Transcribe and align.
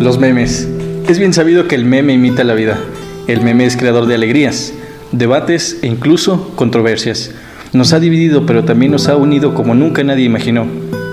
Los 0.00 0.18
memes. 0.18 0.68
Es 1.08 1.18
bien 1.18 1.32
sabido 1.32 1.66
que 1.66 1.74
el 1.74 1.84
meme 1.84 2.12
imita 2.12 2.44
la 2.44 2.54
vida. 2.54 2.78
El 3.26 3.40
meme 3.42 3.66
es 3.66 3.76
creador 3.76 4.06
de 4.06 4.14
alegrías, 4.14 4.72
debates 5.10 5.78
e 5.82 5.88
incluso 5.88 6.52
controversias. 6.54 7.32
Nos 7.72 7.92
ha 7.92 7.98
dividido, 7.98 8.46
pero 8.46 8.62
también 8.64 8.92
nos 8.92 9.08
ha 9.08 9.16
unido 9.16 9.54
como 9.54 9.74
nunca 9.74 10.04
nadie 10.04 10.24
imaginó 10.24 10.66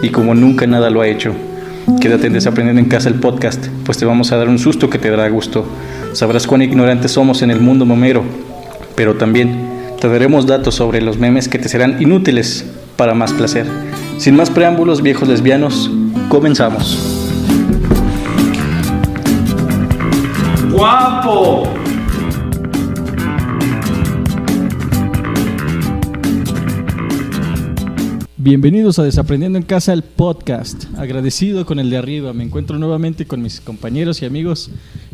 y 0.04 0.09
como 0.09 0.36
nunca 0.36 0.68
nada 0.68 0.91
lo 0.91 1.02
ha 1.02 1.07
hecho. 1.07 1.34
Quédate 2.00 2.27
en 2.27 2.34
Desaprendiendo 2.34 2.79
en 2.79 2.88
Casa 2.88 3.09
el 3.09 3.16
podcast, 3.16 3.66
pues 3.86 3.98
te 3.98 4.05
vamos 4.05 4.32
a 4.32 4.38
dar 4.38 4.50
un 4.50 4.59
susto 4.59 4.88
que 4.88 4.99
te 4.99 5.09
dará 5.09 5.27
gusto. 5.29 5.65
Sabrás 6.13 6.45
cuán 6.45 6.61
ignorantes 6.61 7.11
somos 7.11 7.41
en 7.41 7.49
el 7.49 7.59
mundo 7.59 7.88
momero, 7.88 8.23
pero 8.95 9.15
también 9.15 9.67
te 9.99 10.07
daremos 10.07 10.45
datos 10.45 10.75
sobre 10.75 11.02
los 11.02 11.17
memes 11.17 11.47
que 11.47 11.57
te 11.57 11.70
serán 11.70 11.99
inútiles 12.02 12.65
para 12.97 13.15
más 13.15 13.33
placer. 13.33 13.65
Sin 14.20 14.36
más 14.36 14.52
preámbulos, 14.52 15.02
viejos 15.02 15.28
lesbianos, 15.28 15.89
comenzamos. 16.29 17.14
¡Guapo! 20.75 21.64
Bienvenidos 28.38 29.00
a 29.00 29.04
Desaprendiendo 29.04 29.57
en 29.57 29.64
Casa, 29.64 29.93
el 29.93 30.04
podcast. 30.04 30.86
Agradecido 30.97 31.66
con 31.66 31.80
el 31.80 31.89
de 31.89 31.97
arriba. 31.97 32.33
Me 32.33 32.44
encuentro 32.44 32.78
nuevamente 32.78 33.25
con 33.25 33.42
mis 33.42 33.59
compañeros 33.61 34.22
y 34.22 34.25
amigos. 34.25 34.69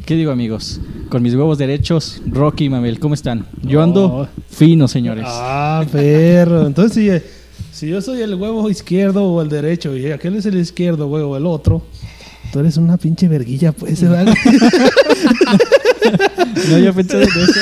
¿Qué 0.06 0.16
digo 0.16 0.32
amigos? 0.32 0.82
Con 1.10 1.22
mis 1.24 1.34
huevos 1.36 1.58
derechos, 1.58 2.22
Rocky 2.26 2.66
y 2.66 2.70
Mabel. 2.70 3.00
¿Cómo 3.00 3.14
están? 3.14 3.46
Yo 3.62 3.82
ando 3.82 4.06
Oh. 4.06 4.28
fino, 4.50 4.88
señores. 4.88 5.26
Ah, 5.28 5.86
perro. 5.92 6.66
Entonces, 6.68 7.24
si, 7.72 7.78
si 7.86 7.90
yo 7.90 8.02
soy 8.02 8.22
el 8.22 8.36
huevo 8.36 8.70
izquierdo 8.70 9.24
o 9.24 9.42
el 9.42 9.50
derecho 9.50 9.96
y 9.96 10.12
aquel 10.12 10.36
es 10.36 10.46
el 10.46 10.58
izquierdo, 10.58 11.08
güey, 11.08 11.24
o 11.24 11.38
el 11.38 11.46
otro, 11.46 11.84
tú 12.52 12.60
eres 12.60 12.78
una 12.78 12.98
pinche 12.98 13.28
verguilla, 13.28 13.72
pues, 13.72 14.02
¿verdad? 14.02 14.34
No 16.70 16.76
había 16.76 16.92
pensado 16.94 17.22
en 17.24 17.30
eso. 17.30 17.60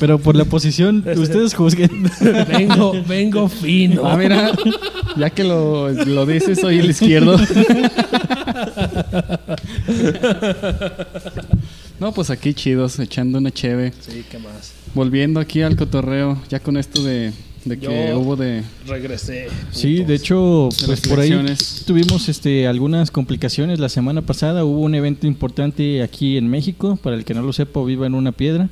Pero 0.00 0.18
por 0.18 0.34
la 0.34 0.44
posición, 0.44 1.04
ustedes 1.16 1.54
juzguen. 1.54 2.10
vengo, 2.48 2.94
vengo 3.06 3.48
fino. 3.48 4.06
Ah, 4.06 4.16
mira, 4.16 4.52
ya 5.16 5.30
que 5.30 5.44
lo, 5.44 5.90
lo 5.90 6.26
dices, 6.26 6.60
soy 6.60 6.78
el 6.78 6.90
izquierdo. 6.90 7.38
No, 11.98 12.12
pues 12.12 12.30
aquí 12.30 12.52
chidos, 12.52 12.98
echando 12.98 13.38
una 13.38 13.50
cheve. 13.50 13.92
Sí, 14.00 14.24
¿qué 14.30 14.38
más? 14.38 14.72
Volviendo 14.94 15.40
aquí 15.40 15.62
al 15.62 15.76
cotorreo, 15.76 16.38
ya 16.48 16.60
con 16.60 16.76
esto 16.76 17.02
de, 17.02 17.32
de 17.66 17.78
que 17.78 18.08
Yo- 18.10 18.18
hubo 18.20 18.36
de... 18.36 18.62
Regresé. 18.86 19.48
Sí, 19.72 20.04
de 20.04 20.14
hecho, 20.14 20.68
pues 20.86 21.00
por 21.02 21.20
ahí 21.20 21.32
tuvimos 21.84 22.28
este, 22.28 22.66
algunas 22.66 23.10
complicaciones 23.10 23.80
la 23.80 23.88
semana 23.88 24.22
pasada. 24.22 24.64
Hubo 24.64 24.80
un 24.80 24.94
evento 24.94 25.26
importante 25.26 26.02
aquí 26.02 26.36
en 26.38 26.48
México. 26.48 26.96
Para 27.02 27.16
el 27.16 27.24
que 27.24 27.34
no 27.34 27.42
lo 27.42 27.52
sepa, 27.52 27.82
viva 27.84 28.06
en 28.06 28.14
una 28.14 28.32
piedra. 28.32 28.68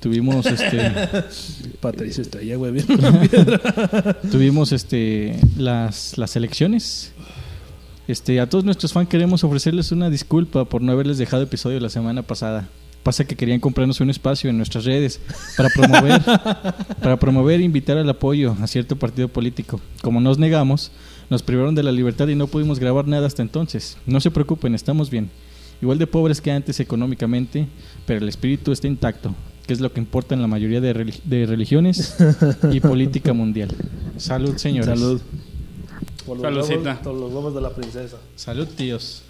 Tuvimos 0.00 0.46
este, 0.46 0.90
Patricio 1.80 2.22
Estrella, 2.22 2.56
güey, 2.56 2.72
bien. 2.72 2.86
tuvimos 4.32 4.72
este, 4.72 5.38
las, 5.56 6.18
las 6.18 6.34
elecciones. 6.34 7.12
Este, 8.08 8.40
a 8.40 8.48
todos 8.48 8.64
nuestros 8.64 8.92
fans 8.92 9.08
queremos 9.08 9.44
ofrecerles 9.44 9.92
una 9.92 10.10
disculpa 10.10 10.64
por 10.64 10.82
no 10.82 10.90
haberles 10.90 11.18
dejado 11.18 11.44
episodio 11.44 11.78
la 11.78 11.88
semana 11.88 12.22
pasada. 12.22 12.68
Pasa 13.02 13.24
que 13.24 13.34
querían 13.34 13.58
comprarnos 13.58 14.00
un 14.00 14.10
espacio 14.10 14.48
en 14.48 14.56
nuestras 14.56 14.84
redes 14.84 15.20
para 15.56 15.68
promover, 15.70 16.20
para 17.02 17.18
promover 17.18 17.60
e 17.60 17.64
invitar 17.64 17.98
al 17.98 18.08
apoyo 18.08 18.56
a 18.62 18.66
cierto 18.68 18.94
partido 18.96 19.26
político. 19.28 19.80
Como 20.02 20.20
nos 20.20 20.38
negamos, 20.38 20.92
nos 21.28 21.42
privaron 21.42 21.74
de 21.74 21.82
la 21.82 21.90
libertad 21.90 22.28
y 22.28 22.36
no 22.36 22.46
pudimos 22.46 22.78
grabar 22.78 23.08
nada 23.08 23.26
hasta 23.26 23.42
entonces. 23.42 23.96
No 24.06 24.20
se 24.20 24.30
preocupen, 24.30 24.74
estamos 24.76 25.10
bien. 25.10 25.30
Igual 25.80 25.98
de 25.98 26.06
pobres 26.06 26.40
que 26.40 26.52
antes 26.52 26.78
económicamente, 26.78 27.66
pero 28.06 28.20
el 28.20 28.28
espíritu 28.28 28.70
está 28.70 28.86
intacto, 28.86 29.34
que 29.66 29.72
es 29.72 29.80
lo 29.80 29.92
que 29.92 29.98
importa 29.98 30.36
en 30.36 30.40
la 30.40 30.46
mayoría 30.46 30.80
de, 30.80 30.94
relig- 30.94 31.22
de 31.24 31.44
religiones 31.46 32.16
y 32.70 32.78
política 32.80 33.32
mundial. 33.32 33.70
Salud, 34.16 34.56
señores. 34.58 34.96
Salud. 35.00 35.20
Por 36.24 36.36
los, 36.36 36.42
Saludcita. 36.68 36.90
huevos, 36.90 36.98
por 37.02 37.14
los 37.14 37.32
huevos 37.32 37.54
de 37.56 37.60
la 37.62 37.70
princesa. 37.74 38.16
Salud, 38.36 38.68
tíos 38.68 39.22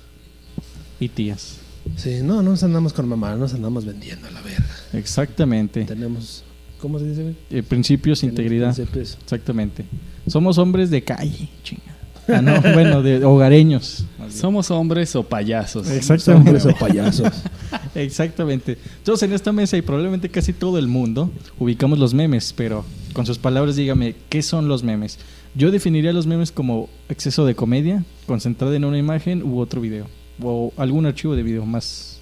y 1.01 1.09
tías. 1.09 1.57
Sí, 1.97 2.21
no, 2.23 2.43
no 2.43 2.51
nos 2.51 2.63
andamos 2.63 2.93
con 2.93 3.09
mamá, 3.09 3.35
nos 3.37 3.55
andamos 3.55 3.85
vendiendo 3.85 4.27
a 4.29 4.31
la 4.31 4.41
verga. 4.43 4.65
Exactamente. 4.93 5.85
Tenemos, 5.85 6.45
¿cómo 6.81 6.99
se 6.99 7.09
dice? 7.09 7.35
Eh, 7.51 7.63
principios, 7.63 8.21
Tenemos 8.21 8.39
integridad. 8.41 8.75
principios. 8.75 9.19
Exactamente. 9.23 9.85
Somos 10.27 10.59
hombres 10.59 10.91
de 10.91 11.03
calle, 11.03 11.49
chinga. 11.63 11.83
Ah, 12.29 12.41
no, 12.41 12.61
bueno, 12.75 13.03
de 13.03 13.25
hogareños. 13.25 14.05
¿Somos 14.31 14.71
hombres 14.71 15.15
o 15.17 15.25
payasos? 15.25 15.91
Exactamente. 15.91 16.51
Hombres 16.51 16.67
o 16.67 16.79
payasos. 16.79 17.29
Exactamente. 17.95 18.79
Entonces, 18.99 19.29
en 19.29 19.35
esta 19.35 19.53
mesa 19.53 19.77
y 19.77 19.83
probablemente 19.83 20.29
casi 20.29 20.53
todo 20.53 20.79
el 20.79 20.87
mundo 20.87 21.31
ubicamos 21.59 21.99
los 21.99 22.15
memes, 22.15 22.53
pero 22.57 22.85
con 23.13 23.27
sus 23.27 23.39
palabras 23.39 23.77
dígame, 23.77 24.15
¿qué 24.29 24.43
son 24.43 24.69
los 24.69 24.83
memes? 24.83 25.19
Yo 25.55 25.71
definiría 25.71 26.13
los 26.13 26.27
memes 26.27 26.53
como 26.53 26.89
exceso 27.09 27.45
de 27.45 27.55
comedia 27.55 28.05
concentrada 28.27 28.75
en 28.77 28.85
una 28.85 28.99
imagen 28.99 29.43
u 29.43 29.59
otro 29.59 29.81
video 29.81 30.07
o 30.45 30.73
algún 30.77 31.07
archivo 31.07 31.35
de 31.37 31.43
video 31.43 31.65
más 31.65 32.21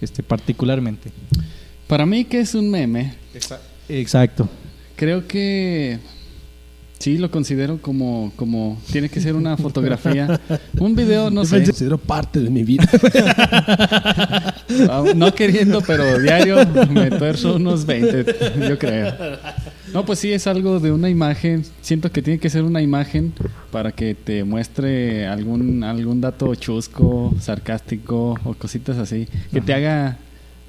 este 0.00 0.22
particularmente. 0.22 1.10
Para 1.86 2.06
mí, 2.06 2.24
¿qué 2.24 2.40
es 2.40 2.54
un 2.54 2.70
meme? 2.70 3.14
Exacto. 3.88 4.48
Creo 4.96 5.26
que 5.26 5.98
sí 6.98 7.18
lo 7.18 7.30
considero 7.30 7.82
como, 7.82 8.32
como 8.36 8.80
tiene 8.90 9.08
que 9.08 9.20
ser 9.20 9.34
una 9.34 9.56
fotografía. 9.58 10.40
Un 10.78 10.94
video, 10.94 11.30
no 11.30 11.42
Yo 11.42 11.48
sé, 11.48 11.64
considero 11.64 11.98
parte 11.98 12.40
de 12.40 12.50
mi 12.50 12.62
vida. 12.64 12.88
ah, 14.88 15.04
no 15.14 15.34
queriendo, 15.34 15.82
pero 15.82 16.18
diario 16.18 16.56
me 16.90 17.10
tuerzo 17.10 17.56
unos 17.56 17.84
20, 17.84 18.24
yo 18.68 18.78
creo. 18.78 19.14
No, 19.92 20.04
pues 20.04 20.18
sí, 20.18 20.32
es 20.32 20.46
algo 20.46 20.80
de 20.80 20.90
una 20.92 21.08
imagen. 21.10 21.64
Siento 21.82 22.10
que 22.10 22.22
tiene 22.22 22.38
que 22.40 22.48
ser 22.50 22.62
una 22.64 22.80
imagen 22.82 23.32
para 23.70 23.92
que 23.92 24.14
te 24.14 24.42
muestre 24.44 25.26
algún, 25.26 25.84
algún 25.84 26.20
dato 26.20 26.54
chusco, 26.54 27.34
sarcástico 27.40 28.34
o 28.44 28.54
cositas 28.54 28.96
así. 28.98 29.28
Que 29.52 29.60
te 29.60 29.74
haga 29.74 30.16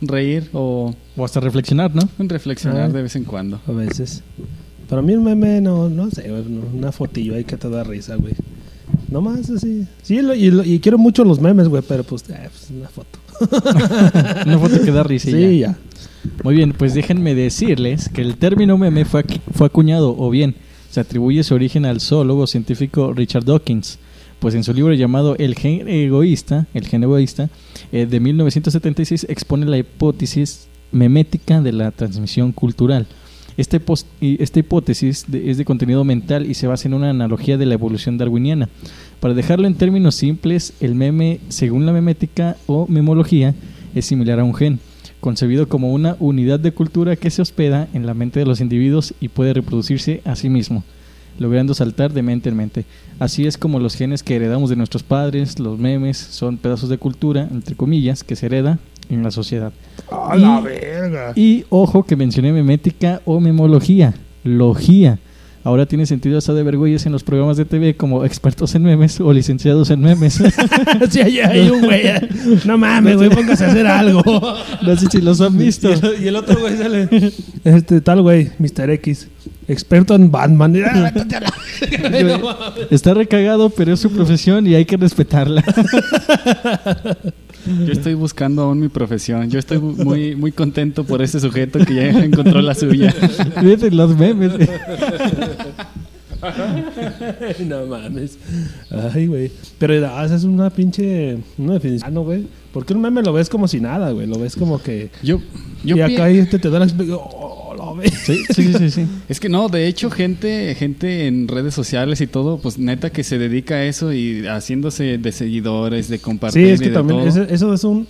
reír 0.02 0.50
o 0.54 0.94
O 1.16 1.26
hasta 1.26 1.40
reflexionar, 1.40 1.96
¿no? 1.96 2.02
reflexionar 2.20 2.90
Ah. 2.90 2.94
de 2.94 3.02
vez 3.04 3.16
en 3.16 3.24
cuando. 3.24 3.60
A 3.68 3.72
veces. 3.72 4.22
Para 4.90 5.02
mí 5.02 5.14
un 5.16 5.24
meme, 5.24 5.62
no, 5.62 5.90
no 5.90 6.12
sé, 6.12 6.30
una 6.74 6.92
fotillo 6.92 7.36
ahí 7.36 7.44
que 7.46 7.58
te 7.58 7.70
da 7.70 7.84
risa, 7.84 8.16
güey. 8.18 8.34
Nomás 9.10 9.50
así. 9.50 9.88
Sí, 10.04 10.22
lo- 10.22 10.36
y, 10.36 10.52
lo- 10.52 10.64
y 10.64 10.80
quiero 10.80 10.98
mucho 10.98 11.24
los 11.24 11.40
memes, 11.40 11.68
güey, 11.70 11.82
pero 11.88 12.04
pues, 12.04 12.24
eh, 12.30 12.50
pues 12.52 12.70
una 12.70 12.90
foto. 12.90 13.18
Una 14.46 14.60
foto 14.60 14.82
que 14.82 14.92
da 14.92 15.04
risa. 15.04 15.30
y 15.30 15.34
Sí, 15.34 15.60
ya. 15.60 15.68
ya. 15.70 15.78
Muy 16.44 16.56
bien, 16.56 16.74
pues 16.74 16.94
déjenme 16.94 17.36
decirles 17.36 18.10
que 18.10 18.22
el 18.22 18.38
término 18.38 18.78
meme 18.78 19.06
fue, 19.06 19.24
fue 19.54 19.68
acuñado 19.68 20.16
o 20.18 20.30
bien 20.30 20.56
se 20.96 21.02
atribuye 21.02 21.44
su 21.44 21.54
origen 21.54 21.86
al 21.86 22.00
zoólogo 22.00 22.48
científico 22.48 23.12
Richard 23.14 23.44
Dawkins, 23.44 24.00
pues 24.40 24.56
en 24.56 24.64
su 24.64 24.74
libro 24.74 24.94
llamado 24.94 25.36
El 25.38 25.56
gen 25.56 25.90
egoísta, 25.90 26.68
el 26.74 26.88
gen 26.88 27.04
egoísta, 27.04 27.50
eh, 27.92 28.06
de 28.06 28.20
1976 28.22 29.26
expone 29.28 29.66
la 29.66 29.78
hipótesis 29.78 30.70
memética 30.94 31.60
de 31.62 31.74
la 31.74 31.92
transmisión 31.92 32.54
cultural. 32.54 33.08
Este 33.58 33.82
esta 34.22 34.60
hipótesis 34.60 35.26
es 35.34 35.58
de 35.58 35.66
contenido 35.66 36.06
mental 36.06 36.46
y 36.46 36.54
se 36.54 36.68
basa 36.68 36.88
en 36.88 36.94
una 36.94 37.10
analogía 37.10 37.58
de 37.58 37.66
la 37.66 37.74
evolución 37.74 38.18
darwiniana. 38.18 38.70
Para 39.20 39.34
dejarlo 39.34 39.68
en 39.68 39.76
términos 39.76 40.16
simples, 40.16 40.74
el 40.80 40.96
meme, 40.96 41.42
según 41.50 41.86
la 41.86 41.92
memética 41.92 42.56
o 42.68 42.88
memología, 42.88 43.54
es 43.94 44.06
similar 44.06 44.40
a 44.40 44.44
un 44.46 44.54
gen, 44.54 44.80
concebido 45.26 45.68
como 45.68 45.92
una 45.92 46.16
unidad 46.20 46.60
de 46.60 46.72
cultura 46.72 47.16
que 47.16 47.32
se 47.32 47.42
hospeda 47.42 47.88
en 47.96 48.06
la 48.06 48.14
mente 48.14 48.40
de 48.40 48.46
los 48.46 48.62
individuos 48.62 49.16
y 49.20 49.30
puede 49.30 49.54
reproducirse 49.56 50.22
a 50.24 50.36
sí 50.36 50.50
mismo, 50.52 50.84
logrando 51.40 51.74
saltar 51.74 52.14
de 52.14 52.22
mente 52.22 52.50
en 52.50 52.56
mente. 52.56 52.86
Así 53.18 53.48
es 53.48 53.58
como 53.58 53.80
los 53.80 53.96
genes 53.96 54.22
que 54.22 54.36
heredamos 54.36 54.70
de 54.70 54.76
nuestros 54.76 55.02
padres, 55.02 55.58
los 55.58 55.80
memes, 55.80 56.18
son 56.20 56.58
pedazos 56.58 56.90
de 56.90 57.00
cultura, 57.00 57.48
entre 57.52 57.76
comillas, 57.76 58.24
que 58.24 58.36
se 58.36 58.46
hereda 58.46 58.78
en 59.10 59.24
la 59.24 59.32
sociedad. 59.32 59.74
¡A 60.12 60.38
Y- 60.38 60.42
la 60.42 60.62
verga! 60.62 61.34
Y 61.36 61.66
ojo 61.72 62.04
que 62.04 62.16
mencioné 62.16 62.54
memética 62.54 63.24
o 63.26 63.40
memología, 63.40 64.14
logía. 64.44 65.18
Ahora 65.66 65.88
tiene 65.88 66.06
sentido 66.06 66.38
hasta 66.38 66.54
de 66.54 66.62
vergüenza 66.62 67.10
en 67.10 67.14
los 67.14 67.24
programas 67.24 67.58
de 67.58 67.66
TV 67.66 67.96
como 67.96 68.24
expertos 68.24 68.76
en 68.76 68.84
memes 68.84 69.20
o 69.20 69.34
licenciados 69.34 69.90
en 69.90 70.00
memes. 70.00 70.36
sí, 71.10 71.22
hay, 71.22 71.40
hay 71.40 71.70
un 71.72 71.82
güey. 71.82 72.06
eh. 72.06 72.30
No 72.66 72.78
mames, 72.78 73.18
güey, 73.18 73.32
póngase 73.32 73.66
a 73.66 73.72
hacer 73.72 73.88
algo. 73.88 74.22
no 74.84 74.96
sé 74.96 75.08
si 75.10 75.22
los 75.22 75.42
han 75.42 75.58
visto. 75.58 75.90
Y 75.90 75.94
el, 75.94 76.24
y 76.24 76.28
el 76.28 76.36
otro 76.36 76.60
güey 76.60 76.78
sale. 76.78 77.10
Este 77.64 78.00
tal 78.00 78.22
güey, 78.22 78.52
Mr. 78.60 78.92
X. 78.92 79.28
Experto 79.68 80.14
en 80.14 80.30
Batman. 80.30 80.76
Ah. 80.88 81.12
Está 82.92 83.14
recagado, 83.14 83.70
pero 83.70 83.94
es 83.94 84.00
su 84.00 84.10
profesión 84.10 84.66
y 84.66 84.76
hay 84.76 84.86
que 84.86 84.96
respetarla. 84.96 85.62
Yo 87.66 87.92
estoy 87.92 88.14
buscando 88.14 88.64
aún 88.64 88.80
mi 88.80 88.90
profesión. 88.90 89.50
Yo 89.50 89.60
estoy 89.60 89.80
muy, 89.80 90.36
muy 90.36 90.52
contento 90.52 91.04
por 91.04 91.22
ese 91.22 91.40
sujeto 91.40 91.80
que 91.80 91.96
ya 91.96 92.10
encontró 92.24 92.62
la 92.62 92.76
suya. 92.76 93.12
Fíjate 93.12 93.92
los 93.92 94.16
memes. 94.18 94.54
no 97.68 97.86
mames. 97.88 98.38
Ay, 99.14 99.28
güey. 99.28 99.52
Pero 99.80 100.08
ah, 100.08 100.26
esa 100.26 100.36
es 100.36 100.44
una 100.44 100.70
pinche. 100.70 101.38
Una 101.58 101.74
definición, 101.74 102.14
no, 102.14 102.24
güey. 102.24 102.48
Porque 102.72 102.94
un 102.94 103.02
meme 103.02 103.24
lo 103.24 103.34
ves 103.34 103.50
como 103.50 103.68
si 103.68 103.80
nada, 103.80 104.12
güey. 104.12 104.28
Lo 104.28 104.40
ves 104.40 104.56
como 104.56 104.82
que. 104.82 105.10
Yo, 105.24 105.40
yo 105.84 105.98
y 105.98 106.02
acá 106.02 106.26
te, 106.26 106.60
te 106.60 106.70
da 106.70 106.80
la. 106.80 106.88
Oh, 107.14 107.65
lo 107.86 107.96
ves. 107.96 108.14
Sí, 108.26 108.44
sí, 108.54 108.74
sí, 108.74 108.90
sí. 108.90 109.08
Es 109.30 109.40
que 109.40 109.50
no, 109.50 109.70
de 109.70 109.88
hecho, 109.88 110.10
gente, 110.10 110.76
gente 110.76 111.28
en 111.28 111.48
redes 111.48 111.74
sociales 111.74 112.22
y 112.22 112.28
todo, 112.28 112.58
pues 112.60 112.78
neta 112.78 113.10
que 113.12 113.24
se 113.24 113.38
dedica 113.38 113.76
a 113.76 113.84
eso 113.86 114.14
y 114.14 114.46
haciéndose 114.48 115.18
de 115.18 115.32
seguidores, 115.32 116.08
de 116.10 116.20
compartir 116.20 116.66
Sí, 116.66 116.72
es 116.72 116.80
que 116.80 116.86
y 116.88 116.90
de 116.90 116.94
también. 116.96 117.20
todo. 117.20 117.30
Eso, 117.30 117.44
eso 117.44 117.74
es 117.74 117.84
un. 117.84 118.08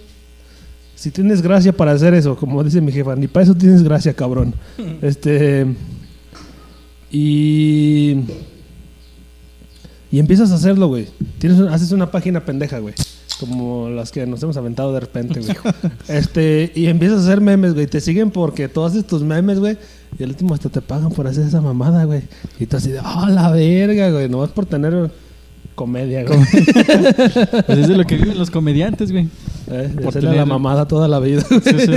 Si 0.96 1.12
tienes 1.12 1.42
gracia 1.42 1.74
para 1.74 1.92
hacer 1.92 2.14
eso, 2.14 2.36
como 2.36 2.64
dice 2.64 2.80
mi 2.82 2.92
jefa, 2.92 3.16
ni 3.16 3.28
para 3.28 3.44
eso 3.44 3.54
tienes 3.56 3.84
gracia, 3.84 4.14
cabrón. 4.14 4.56
este. 5.02 5.66
Y. 7.12 8.18
Y 10.12 10.20
empiezas 10.20 10.52
a 10.52 10.56
hacerlo, 10.56 10.88
güey. 10.88 11.08
Tienes, 11.40 11.60
haces 11.60 11.92
una 11.92 12.10
página 12.10 12.46
pendeja, 12.46 12.80
güey. 12.80 12.94
Como 13.40 13.90
las 13.90 14.12
que 14.12 14.26
nos 14.26 14.42
hemos 14.44 14.56
aventado 14.56 14.94
de 14.94 15.00
repente, 15.02 15.42
güey. 15.42 15.56
este, 16.08 16.72
y 16.74 16.86
empiezas 16.88 17.20
a 17.20 17.22
hacer 17.24 17.42
memes, 17.42 17.74
güey. 17.74 17.86
Te 17.88 18.00
siguen 18.00 18.32
porque 18.32 18.70
tú 18.70 18.84
haces 18.84 19.06
tus 19.06 19.24
memes, 19.24 19.60
güey. 19.60 19.78
Y 20.18 20.24
al 20.24 20.30
último 20.30 20.54
hasta 20.54 20.70
te 20.70 20.80
pagan 20.82 21.12
por 21.12 21.28
hacer 21.28 21.46
esa 21.46 21.60
mamada, 21.60 22.06
güey. 22.06 22.22
Y 22.60 22.66
tú 22.66 22.78
así 22.78 22.92
de, 22.92 23.00
oh, 23.00 23.28
la 23.28 23.52
verga, 23.52 24.10
güey. 24.12 24.30
Nomás 24.30 24.50
por 24.52 24.66
tener 24.66 25.12
comedia, 25.76 26.24
güey. 26.24 26.40
Pues 27.66 27.80
es 27.80 27.88
de 27.90 27.98
lo 27.98 28.06
que 28.06 28.16
viven 28.16 28.38
los 28.38 28.50
comediantes, 28.50 29.12
güey. 29.12 29.28
Eh, 29.70 29.92
Por 30.02 30.14
tener- 30.14 30.36
la 30.36 30.46
mamada 30.46 30.88
toda 30.88 31.08
la 31.08 31.20
vida. 31.20 31.42
Exceso, 31.52 31.92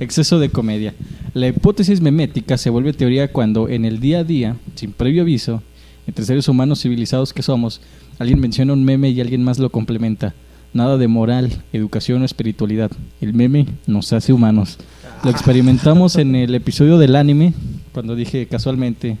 exceso 0.00 0.38
de 0.38 0.50
comedia. 0.50 0.94
La 1.32 1.48
hipótesis 1.48 2.00
memética 2.00 2.58
se 2.58 2.68
vuelve 2.70 2.92
teoría 2.92 3.32
cuando 3.32 3.68
en 3.68 3.84
el 3.84 4.00
día 4.00 4.18
a 4.20 4.24
día, 4.24 4.56
sin 4.74 4.92
previo 4.92 5.22
aviso, 5.22 5.62
entre 6.06 6.24
seres 6.24 6.48
humanos 6.48 6.82
civilizados 6.82 7.32
que 7.32 7.42
somos, 7.42 7.80
alguien 8.18 8.40
menciona 8.40 8.72
un 8.72 8.84
meme 8.84 9.10
y 9.10 9.20
alguien 9.20 9.42
más 9.44 9.58
lo 9.58 9.70
complementa. 9.70 10.34
Nada 10.74 10.96
de 10.98 11.08
moral, 11.08 11.50
educación 11.72 12.22
o 12.22 12.24
espiritualidad. 12.24 12.90
El 13.20 13.34
meme 13.34 13.66
nos 13.86 14.12
hace 14.12 14.32
humanos. 14.32 14.78
Lo 15.24 15.30
experimentamos 15.30 16.16
en 16.16 16.34
el 16.36 16.54
episodio 16.54 16.98
del 16.98 17.16
anime, 17.16 17.54
cuando 17.92 18.14
dije 18.14 18.46
casualmente, 18.46 19.18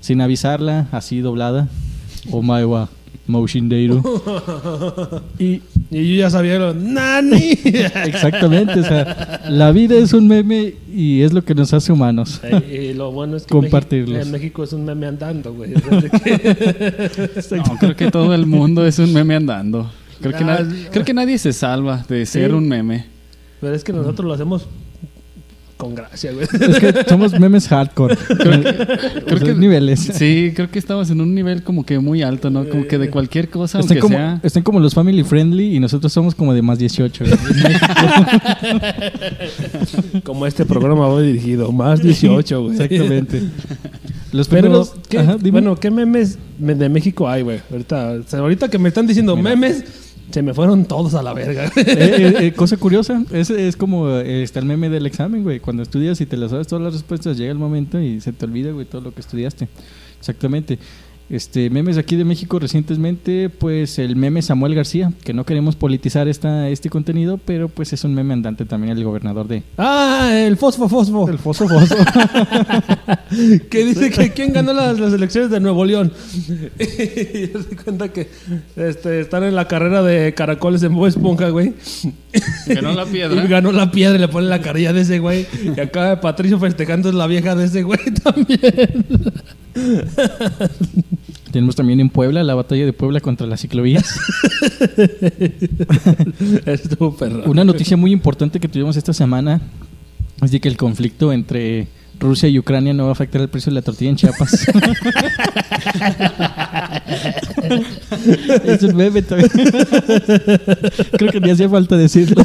sin 0.00 0.20
avisarla, 0.20 0.88
así 0.92 1.20
doblada, 1.20 1.68
oh 2.30 2.42
my 2.42 2.64
wa, 2.64 2.88
motion. 3.26 3.70
Y 5.38 5.62
y 5.90 6.06
yo 6.10 6.16
ya 6.16 6.28
sabía 6.30 6.58
lo, 6.58 6.74
¡Nani! 6.74 7.52
Exactamente, 7.64 8.80
o 8.80 8.82
sea, 8.84 9.40
la 9.48 9.72
vida 9.72 9.96
es 9.96 10.12
un 10.12 10.28
meme 10.28 10.74
y 10.94 11.22
es 11.22 11.32
lo 11.32 11.42
que 11.42 11.54
nos 11.54 11.72
hace 11.72 11.92
humanos. 11.92 12.40
Eh, 12.42 12.90
y 12.90 12.94
lo 12.94 13.10
bueno 13.10 13.36
es 13.38 13.44
que 13.44 13.48
Compartirlos. 13.50 14.10
México, 14.10 14.26
en 14.26 14.32
México 14.32 14.64
es 14.64 14.72
un 14.74 14.84
meme 14.84 15.06
andando, 15.06 15.54
güey. 15.54 15.72
Que- 15.72 17.56
No, 17.56 17.76
creo 17.78 17.96
que 17.96 18.10
todo 18.10 18.34
el 18.34 18.44
mundo 18.44 18.86
es 18.86 18.98
un 18.98 19.14
meme 19.14 19.34
andando. 19.34 19.90
Creo 20.20 20.32
que, 20.36 20.44
Ah, 20.44 20.62
na- 20.62 20.68
creo 20.90 21.04
que 21.04 21.14
nadie 21.14 21.38
se 21.38 21.52
salva 21.52 22.04
de 22.08 22.26
ser 22.26 22.50
Sí. 22.50 22.56
un 22.56 22.66
meme. 22.68 23.06
Pero 23.60 23.74
es 23.74 23.84
que 23.84 23.92
nosotros 23.92 24.26
lo 24.26 24.34
hacemos 24.34 24.66
con 25.76 25.94
gracia, 25.94 26.32
güey. 26.32 26.44
Es 26.44 26.78
que 26.80 27.04
somos 27.08 27.38
memes 27.38 27.68
hardcore. 27.68 28.16
Creo 28.16 28.62
que, 28.62 28.86
creo 29.26 29.38
que- 29.38 29.54
niveles. 29.54 30.00
Sí, 30.00 30.52
creo 30.56 30.68
que 30.72 30.78
estamos 30.80 31.08
en 31.10 31.20
un 31.20 31.32
nivel 31.36 31.62
como 31.62 31.86
que 31.86 32.00
muy 32.00 32.22
alto, 32.22 32.50
¿no? 32.50 32.68
Como 32.68 32.86
que 32.88 32.98
de 32.98 33.10
cualquier 33.10 33.48
cosa, 33.48 33.78
Están 33.78 33.96
aunque 33.96 34.00
como, 34.00 34.16
sea. 34.16 34.40
están 34.42 34.62
como 34.64 34.80
los 34.80 34.92
family 34.94 35.22
friendly 35.22 35.76
y 35.76 35.80
nosotros 35.80 36.12
somos 36.12 36.34
como 36.34 36.52
de 36.52 36.62
más 36.62 36.80
18. 36.80 37.24
güey. 37.24 37.36
Como 40.24 40.46
este 40.46 40.64
programa 40.64 41.08
va 41.08 41.20
dirigido, 41.22 41.72
más 41.72 42.02
18, 42.02 42.62
güey. 42.62 42.72
Exactamente. 42.80 43.42
Los 44.32 44.48
Pero, 44.48 44.62
primeros... 44.62 44.94
¿qué, 45.08 45.18
Ajá, 45.18 45.36
dime. 45.36 45.50
bueno, 45.52 45.76
¿qué 45.76 45.90
memes 45.90 46.38
me- 46.58 46.74
de 46.74 46.88
México 46.88 47.28
hay, 47.28 47.42
güey? 47.42 47.60
Ahorita, 47.70 48.12
o 48.20 48.22
sea, 48.28 48.40
ahorita 48.40 48.68
que 48.68 48.78
me 48.78 48.88
están 48.88 49.06
diciendo 49.06 49.36
memes, 49.36 49.84
se 50.30 50.42
me 50.42 50.54
fueron 50.54 50.84
todos 50.84 51.14
a 51.14 51.22
la 51.22 51.34
verga. 51.34 51.70
Eh, 51.76 51.84
eh, 51.88 52.46
eh, 52.46 52.52
cosa 52.52 52.76
curiosa, 52.76 53.24
es, 53.32 53.50
es 53.50 53.76
como 53.76 54.08
eh, 54.10 54.42
está 54.42 54.60
el 54.60 54.66
meme 54.66 54.88
del 54.88 55.06
examen, 55.06 55.42
güey. 55.42 55.58
Cuando 55.58 55.82
estudias 55.82 56.20
y 56.20 56.26
te 56.26 56.36
las 56.36 56.50
sabes 56.50 56.66
todas 56.66 56.84
las 56.84 56.92
respuestas, 56.92 57.36
llega 57.38 57.50
el 57.50 57.58
momento 57.58 58.00
y 58.00 58.20
se 58.20 58.32
te 58.32 58.44
olvida, 58.44 58.70
güey, 58.72 58.84
todo 58.86 59.00
lo 59.00 59.14
que 59.14 59.20
estudiaste. 59.20 59.68
Exactamente. 60.18 60.78
Este, 61.30 61.68
memes 61.68 61.98
aquí 61.98 62.16
de 62.16 62.24
México 62.24 62.58
recientemente, 62.58 63.50
pues 63.50 63.98
el 63.98 64.16
meme 64.16 64.40
Samuel 64.40 64.74
García, 64.74 65.12
que 65.24 65.34
no 65.34 65.44
queremos 65.44 65.76
politizar 65.76 66.26
esta, 66.26 66.68
este 66.70 66.88
contenido, 66.88 67.38
pero 67.38 67.68
pues 67.68 67.92
es 67.92 68.02
un 68.04 68.14
meme 68.14 68.32
andante 68.32 68.64
también 68.64 68.96
el 68.96 69.04
gobernador 69.04 69.46
de... 69.46 69.62
ah, 69.76 70.32
el 70.34 70.56
fosfo 70.56 70.88
fosfo. 70.88 71.28
El 71.28 71.38
foso 71.38 71.68
foso. 71.68 71.96
que 73.70 73.84
dice 73.84 74.10
que 74.10 74.32
quién 74.32 74.54
ganó 74.54 74.72
las, 74.72 74.98
las 74.98 75.12
elecciones 75.12 75.50
de 75.50 75.60
Nuevo 75.60 75.84
León. 75.84 76.12
y 76.78 76.86
se 76.86 77.76
cuenta 77.84 78.08
que 78.08 78.28
este, 78.76 79.20
están 79.20 79.44
en 79.44 79.54
la 79.54 79.68
carrera 79.68 80.02
de 80.02 80.32
caracoles 80.32 80.82
en 80.82 80.94
Bob 80.94 81.06
Esponja, 81.06 81.50
güey. 81.50 81.74
Ganó 82.66 82.92
la 82.92 83.04
piedra. 83.04 83.44
Y 83.44 83.48
ganó 83.48 83.72
la 83.72 83.90
piedra 83.90 84.16
y 84.16 84.20
le 84.20 84.28
ponen 84.28 84.48
la 84.48 84.60
carilla 84.60 84.92
de 84.92 85.02
ese 85.02 85.18
güey. 85.18 85.46
Y 85.76 85.78
acá 85.78 86.20
Patricio 86.20 86.58
festejando 86.58 87.08
es 87.08 87.14
la 87.14 87.26
vieja 87.26 87.54
de 87.54 87.66
ese 87.66 87.82
güey 87.82 88.00
también. 88.22 89.04
Tenemos 91.52 91.76
también 91.76 92.00
en 92.00 92.10
Puebla 92.10 92.44
la 92.44 92.54
batalla 92.54 92.84
de 92.84 92.92
Puebla 92.92 93.20
contra 93.20 93.46
las 93.46 93.60
ciclovías. 93.60 94.18
Estuvo 96.66 97.16
perro. 97.16 97.50
Una 97.50 97.64
noticia 97.64 97.96
muy 97.96 98.12
importante 98.12 98.60
que 98.60 98.68
tuvimos 98.68 98.96
esta 98.96 99.12
semana 99.12 99.60
es 100.42 100.50
de 100.50 100.60
que 100.60 100.68
el 100.68 100.76
conflicto 100.76 101.32
entre 101.32 101.88
Rusia 102.20 102.48
y 102.48 102.58
Ucrania 102.58 102.92
no 102.94 103.04
va 103.04 103.10
a 103.10 103.12
afectar 103.12 103.40
el 103.40 103.48
precio 103.48 103.70
de 103.70 103.74
la 103.76 103.82
tortilla 103.82 104.10
en 104.10 104.16
Chiapas. 104.16 104.66
es 108.64 108.82
un 108.82 108.96
meme 108.96 109.22
también. 109.22 109.50
Creo 111.12 111.32
que 111.32 111.40
ni 111.40 111.50
hacía 111.50 111.68
falta 111.68 111.96
decirlo. 111.96 112.42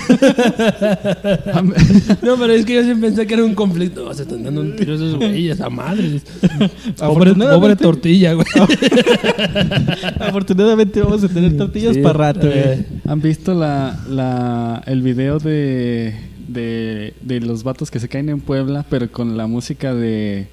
No, 2.22 2.38
pero 2.38 2.54
es 2.54 2.66
que 2.66 2.76
yo 2.76 2.84
siempre 2.84 3.10
pensé 3.10 3.26
que 3.28 3.34
era 3.34 3.44
un 3.44 3.56
conflicto. 3.56 4.14
Se 4.14 4.24
están 4.24 4.44
dando 4.44 4.62
un 4.62 4.76
tiro 4.76 4.96
esos 4.96 5.16
güeyes 5.16 5.60
a 5.62 5.70
madres. 5.70 6.24
Pobre, 6.98 7.76
tortilla, 7.76 8.34
güey. 8.34 8.46
Afortunadamente 10.20 11.02
vamos 11.02 11.24
a 11.24 11.30
tener 11.30 11.58
tortillas 11.58 11.96
Sí, 11.96 12.02
para 12.02 12.14
rato. 12.34 12.42
güey. 12.48 12.54
eh, 12.56 12.86
¿Han 13.08 13.22
visto 13.22 13.54
la, 13.54 14.00
la, 14.10 14.84
el 14.86 15.02
video 15.02 15.40
de, 15.40 16.14
de, 16.48 17.14
de 17.22 17.40
los 17.42 17.64
vatos 17.64 17.92
que 17.92 18.00
se 18.00 18.08
caen 18.10 18.30
en 18.30 18.40
Puebla, 18.42 18.86
pero 18.90 19.12
con 19.12 19.38
la 19.38 19.48
música 19.48 19.94
de, 19.94 20.48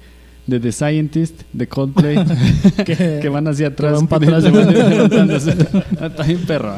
de 0.47 0.59
The 0.59 0.71
Scientist, 0.71 1.41
de 1.53 1.67
Coldplay, 1.67 2.17
que, 2.85 3.19
que 3.21 3.29
van 3.29 3.47
hacia 3.47 3.67
atrás? 3.67 3.93
van 3.93 4.07
para 4.07 4.37
atrás. 4.37 4.43
levantándose. 4.53 5.51
Está 5.51 6.23
bien 6.23 6.39
perro. 6.45 6.75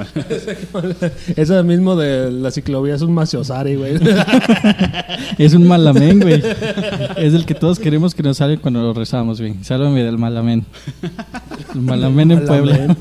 Eso 1.36 1.64
mismo 1.64 1.96
de 1.96 2.32
la 2.32 2.52
ciclovía 2.52 2.96
es 2.96 3.02
un 3.02 3.14
maciosari, 3.14 3.76
güey. 3.76 3.94
Es 5.38 5.54
un 5.56 5.68
malamén, 5.68 6.20
güey. 6.20 6.44
Es 7.18 7.34
el 7.34 7.46
que 7.46 7.56
todos 7.56 7.80
queremos 7.80 8.14
que 8.14 8.22
nos 8.22 8.38
salga 8.38 8.62
cuando 8.62 8.82
lo 8.82 8.94
rezamos, 8.94 9.40
güey. 9.40 9.56
Sálvame 9.64 10.04
del 10.04 10.18
malamén. 10.20 10.64
El 11.74 11.82
malamén 11.82 12.32
en 12.32 12.46
Puebla. 12.46 12.96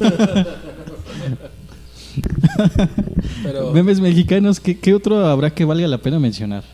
Pero, 3.43 3.71
Memes 3.75 4.01
mexicanos, 4.01 4.61
¿qué, 4.61 4.79
qué 4.79 4.95
otro 4.95 5.27
habrá 5.27 5.55
que 5.55 5.65
valga 5.65 5.87
la 5.89 5.99
pena 5.99 6.19
mencionar? 6.19 6.65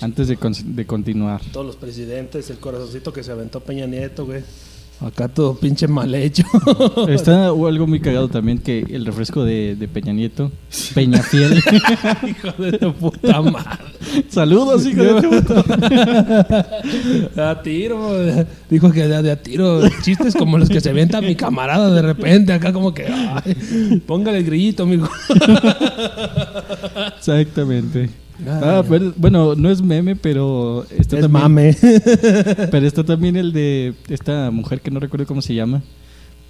Antes 0.00 0.28
de, 0.28 0.36
con- 0.36 0.52
de 0.76 0.86
continuar. 0.86 1.40
todos 1.52 1.66
los 1.66 1.76
presidentes, 1.76 2.48
el 2.50 2.58
corazoncito 2.58 3.12
que 3.12 3.22
se 3.24 3.32
aventó 3.32 3.60
Peña 3.60 3.86
Nieto, 3.86 4.26
güey. 4.26 4.42
Acá 5.00 5.28
todo 5.28 5.54
pinche 5.54 5.88
mal 5.88 6.14
hecho. 6.14 6.44
Está 7.08 7.46
algo 7.48 7.86
muy 7.86 8.00
cagado 8.00 8.28
también 8.28 8.58
que 8.58 8.80
el 8.80 9.06
refresco 9.06 9.44
de, 9.44 9.74
de 9.74 9.88
Peña 9.88 10.12
Nieto, 10.12 10.52
Peña 10.94 11.22
Fiel. 11.22 11.56
Hijo 12.28 12.62
de 12.62 12.72
tu 12.72 12.92
puta 12.92 13.40
madre. 13.40 13.84
Saludos, 14.28 14.84
hijo 14.86 15.02
de 15.02 15.22
tu 15.22 15.30
puta. 15.30 15.64
A 17.50 17.62
tiro, 17.62 18.10
dijo 18.68 18.92
que 18.92 19.08
de, 19.08 19.22
de 19.22 19.30
a 19.30 19.42
tiro, 19.42 19.80
chistes 20.02 20.34
como 20.34 20.58
los 20.58 20.68
que 20.68 20.80
se 20.80 20.90
avienta 20.90 21.22
mi 21.22 21.34
camarada 21.34 21.90
de 21.90 22.02
repente, 22.02 22.52
acá 22.52 22.72
como 22.72 22.92
que, 22.92 23.06
ay, 23.06 24.02
póngale 24.06 24.38
el 24.38 24.44
grillito, 24.44 24.82
amigo. 24.82 25.08
Exactamente. 27.16 28.10
Ay. 28.46 28.60
Ah, 28.62 28.82
pero- 28.88 29.12
bueno, 29.16 29.54
no 29.54 29.70
es 29.70 29.82
meme, 29.82 30.16
pero 30.16 30.84
está 30.98 31.16
Es 31.16 31.22
también, 31.22 31.42
mame. 31.42 31.76
Pero 32.70 32.86
está 32.86 33.04
también 33.04 33.36
el 33.36 33.52
de 33.52 33.94
esta 34.08 34.50
mujer 34.50 34.80
que 34.80 34.90
no 34.90 35.00
recuerdo 35.00 35.26
cómo 35.26 35.42
se 35.42 35.54
llama. 35.54 35.82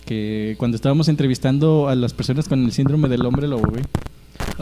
Que 0.07 0.55
cuando 0.59 0.77
estábamos 0.77 1.09
entrevistando 1.09 1.89
a 1.89 1.95
las 1.95 2.13
personas 2.15 2.49
con 2.49 2.65
el 2.65 2.73
síndrome 2.73 3.09
del 3.09 3.25
hombre 3.27 3.47
lobo, 3.49 3.69
güey. 3.71 3.83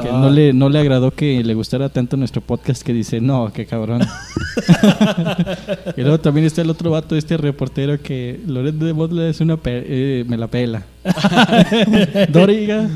Que 0.03 0.09
Ah. 0.09 0.19
no, 0.21 0.31
le, 0.31 0.53
no 0.53 0.69
le 0.69 0.79
agradó 0.79 1.11
que 1.13 1.43
le 1.43 1.55
gustara 1.55 1.89
tanto 1.89 2.17
nuestro 2.17 2.41
podcast 2.41 2.83
que 2.83 2.93
dice, 2.93 3.21
no, 3.21 3.53
qué 3.53 3.65
cabrón. 3.67 4.03
y 5.97 6.01
luego 6.03 6.19
también 6.21 6.47
está 6.47 6.63
el 6.63 6.71
otro 6.71 6.91
vato, 6.91 7.17
este 7.17 7.37
reportero 7.37 8.01
que 8.01 8.41
Loret 8.47 8.75
de 8.75 8.93
Mola 8.93 9.29
es 9.29 9.41
una... 9.41 9.57
pe- 9.57 9.85
eh, 9.87 10.25
me 10.29 10.37
la 10.37 10.47
pela. 10.49 10.85
Doriga. 12.31 12.89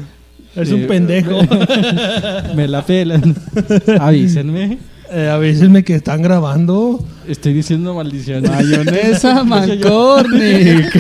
Es 0.56 0.71
un 0.71 0.87
pendejo. 0.87 1.40
Me, 1.42 2.54
me 2.56 2.68
la 2.68 2.85
pelan. 2.85 3.35
Avísenme. 4.00 4.78
Eh, 5.11 5.28
avísenme 5.28 5.82
que 5.85 5.94
están 5.97 6.23
grabando. 6.23 7.04
Estoy 7.28 7.52
diciendo 7.52 7.94
maldiciones. 7.94 8.50
Mayonesa 8.50 9.44
McCormick. 9.44 10.90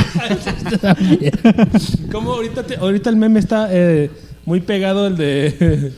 ¿Cómo 2.12 2.32
ahorita, 2.32 2.62
te- 2.62 2.76
ahorita 2.76 3.10
el 3.10 3.16
meme 3.16 3.40
está 3.40 3.68
eh, 3.70 4.10
muy 4.44 4.60
pegado 4.60 5.06
el 5.06 5.16
de... 5.16 5.92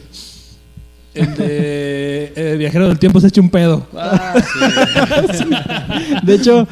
El 1.14 1.34
de 1.36 2.32
eh, 2.34 2.56
Viajero 2.58 2.88
del 2.88 2.98
Tiempo 2.98 3.20
se 3.20 3.28
echa 3.28 3.40
un 3.40 3.48
pedo. 3.50 3.86
Ah, 3.96 4.34
sí. 5.32 5.44
De 6.24 6.34
hecho, 6.34 6.66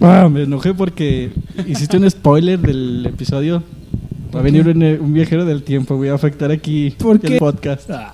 ah, 0.00 0.28
me 0.30 0.44
enojé 0.44 0.72
porque 0.72 1.32
hiciste 1.66 1.96
un 1.96 2.08
spoiler 2.08 2.60
del 2.60 3.06
episodio. 3.06 3.64
Va 4.34 4.40
a 4.40 4.42
venir 4.42 4.66
un, 4.66 4.82
un 4.82 5.12
viajero 5.12 5.44
del 5.44 5.62
tiempo, 5.62 5.96
voy 5.96 6.08
a 6.08 6.14
afectar 6.14 6.50
aquí 6.50 6.94
¿Por 6.98 7.16
el 7.16 7.22
qué? 7.22 7.38
podcast. 7.38 7.88
Ah. 7.90 8.12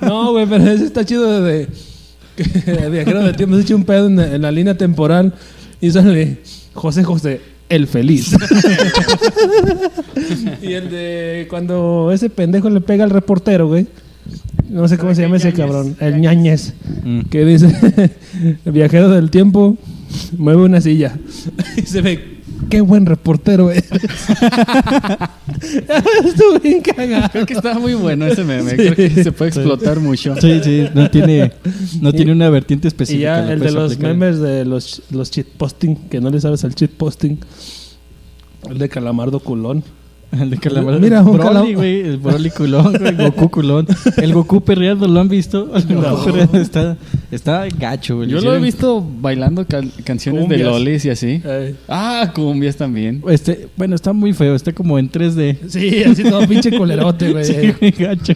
No, 0.00 0.32
güey, 0.32 0.46
pero 0.46 0.64
ese 0.66 0.84
está 0.84 1.04
chido 1.04 1.42
de, 1.42 1.68
el 2.66 2.90
Viajero 2.90 3.22
del 3.22 3.36
Tiempo 3.36 3.56
se 3.56 3.62
echa 3.62 3.74
un 3.74 3.84
pedo 3.84 4.06
en, 4.06 4.18
en 4.18 4.42
la 4.42 4.50
línea 4.50 4.76
temporal 4.76 5.34
y 5.80 5.90
sale 5.90 6.38
José 6.72 7.04
José, 7.04 7.40
el 7.68 7.86
feliz. 7.86 8.32
y 10.62 10.72
el 10.72 10.90
de 10.90 11.46
cuando 11.50 12.10
ese 12.12 12.30
pendejo 12.30 12.70
le 12.70 12.80
pega 12.80 13.04
al 13.04 13.10
reportero, 13.10 13.68
güey. 13.68 13.86
No 14.68 14.86
sé 14.86 14.98
cómo 14.98 15.14
se 15.14 15.22
llama 15.22 15.38
ese 15.38 15.52
cabrón. 15.52 15.96
El 16.00 16.20
ñañez. 16.20 16.74
Mm. 17.02 17.22
Que 17.22 17.44
dice, 17.44 17.66
el 18.64 18.72
viajero 18.72 19.08
del 19.08 19.30
tiempo 19.30 19.76
mueve 20.36 20.62
una 20.62 20.80
silla. 20.80 21.16
y 21.76 21.82
se 21.82 22.00
ve, 22.02 22.39
qué 22.68 22.80
buen 22.80 23.06
reportero 23.06 23.70
eres. 23.70 23.90
Estuvo 26.24 26.58
bien 26.62 26.80
cagado. 26.82 27.28
Creo 27.32 27.46
que 27.46 27.54
está 27.54 27.78
muy 27.78 27.94
bueno 27.94 28.26
ese 28.26 28.44
meme. 28.44 28.70
Sí. 28.70 28.76
Creo 28.76 28.94
que 28.94 29.10
se 29.10 29.32
puede 29.32 29.50
explotar 29.50 30.00
mucho. 30.00 30.34
Sí, 30.40 30.60
sí, 30.62 30.86
no 30.94 31.10
tiene, 31.10 31.52
no 32.00 32.12
tiene 32.12 32.32
una 32.32 32.50
vertiente 32.50 32.86
Y 32.86 32.88
específica. 32.88 33.40
ya 33.40 33.46
la 33.46 33.52
el 33.52 33.60
de 33.60 33.70
los 33.72 33.92
aplicar. 33.92 34.14
memes 34.16 34.40
de 34.40 34.64
los, 34.64 35.02
los 35.10 35.30
cheat 35.30 35.46
posting, 35.46 35.96
que 36.08 36.20
no 36.20 36.30
le 36.30 36.40
sabes 36.40 36.64
al 36.64 36.74
cheat 36.74 36.90
posting. 36.90 37.38
El 38.68 38.78
de 38.78 38.88
Calamardo 38.88 39.40
Culón. 39.40 39.82
El 40.40 40.50
de 40.50 40.58
Calamardo. 40.58 41.00
Mira, 41.00 41.22
un 41.22 41.36
Broly, 41.36 41.74
güey. 41.74 42.00
El 42.00 42.18
Broly 42.18 42.50
culón, 42.50 42.94
güey. 42.98 43.16
Goku 43.16 43.50
culón. 43.50 43.86
El 44.16 44.32
Goku 44.32 44.60
perreando, 44.60 45.08
¿lo 45.08 45.20
han 45.20 45.28
visto? 45.28 45.70
El 45.74 45.88
No. 45.94 46.02
Goku 46.02 46.24
perreando 46.26 46.58
está, 46.58 46.96
está 47.32 47.66
gacho, 47.68 48.16
güey. 48.18 48.28
Yo 48.28 48.40
lo 48.40 48.54
he 48.54 48.60
visto 48.60 49.04
bailando 49.20 49.66
can- 49.66 49.90
canciones 50.04 50.42
de 50.42 50.56
Cumbias. 50.56 50.68
lolis 50.70 51.04
y 51.04 51.10
así. 51.10 51.42
Ah, 51.88 52.30
cumbias 52.34 52.76
también. 52.76 53.22
Este, 53.28 53.68
bueno, 53.76 53.94
está 53.96 54.12
muy 54.12 54.32
feo. 54.32 54.54
Está 54.54 54.72
como 54.72 54.98
en 54.98 55.10
3D. 55.10 55.58
sí, 55.68 56.04
así 56.04 56.22
todo 56.22 56.46
pinche 56.46 56.76
colerote, 56.76 57.32
güey. 57.32 57.44
Sí, 57.50 57.74
güey, 57.80 57.90
gacho. 57.90 58.34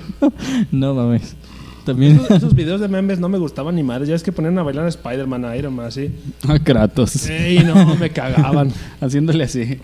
No 0.73 0.95
mames. 0.95 1.37
También. 1.85 2.17
Esos, 2.17 2.31
esos 2.39 2.55
videos 2.55 2.81
de 2.81 2.89
memes 2.89 3.21
no 3.21 3.29
me 3.29 3.39
gustaban 3.39 3.77
ni 3.77 3.83
madre. 3.83 4.07
Ya 4.07 4.15
es 4.15 4.23
que 4.23 4.33
ponían 4.33 4.59
a 4.59 4.63
bailar 4.63 4.87
a 4.87 4.89
Spider-Man, 4.89 5.45
a 5.45 5.57
Iron 5.57 5.75
Man, 5.77 5.87
así. 5.87 6.11
Ah, 6.49 6.59
Kratos. 6.59 7.27
Ey, 7.29 7.59
no, 7.59 7.95
me 7.97 8.09
cagaban. 8.11 8.73
Haciéndole 9.01 9.45
así. 9.45 9.79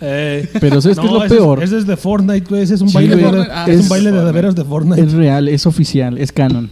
Eh, 0.00 0.48
Pero 0.60 0.80
¿sabes 0.80 0.98
qué 0.98 1.06
es 1.06 1.12
lo 1.12 1.24
ese 1.24 1.34
peor? 1.34 1.62
Ese 1.62 1.76
es 1.78 1.86
de 1.86 1.96
Fortnite, 1.96 2.46
güey. 2.48 2.62
Ese 2.62 2.74
es 2.74 2.80
un 2.80 2.88
Sí, 2.88 2.94
baile, 2.94 3.16
güey. 3.16 3.32
de, 3.32 3.48
Ah, 3.52 3.66
es 3.68 3.80
un 3.82 3.88
baile 3.90 4.10
de 4.10 4.16
de 4.16 4.22
Fortnite. 4.22 4.32
veras 4.34 4.54
de 4.56 4.64
Fortnite. 4.64 5.02
Es 5.02 5.12
real, 5.12 5.48
es 5.48 5.66
oficial, 5.66 6.16
es 6.18 6.32
canon. 6.32 6.70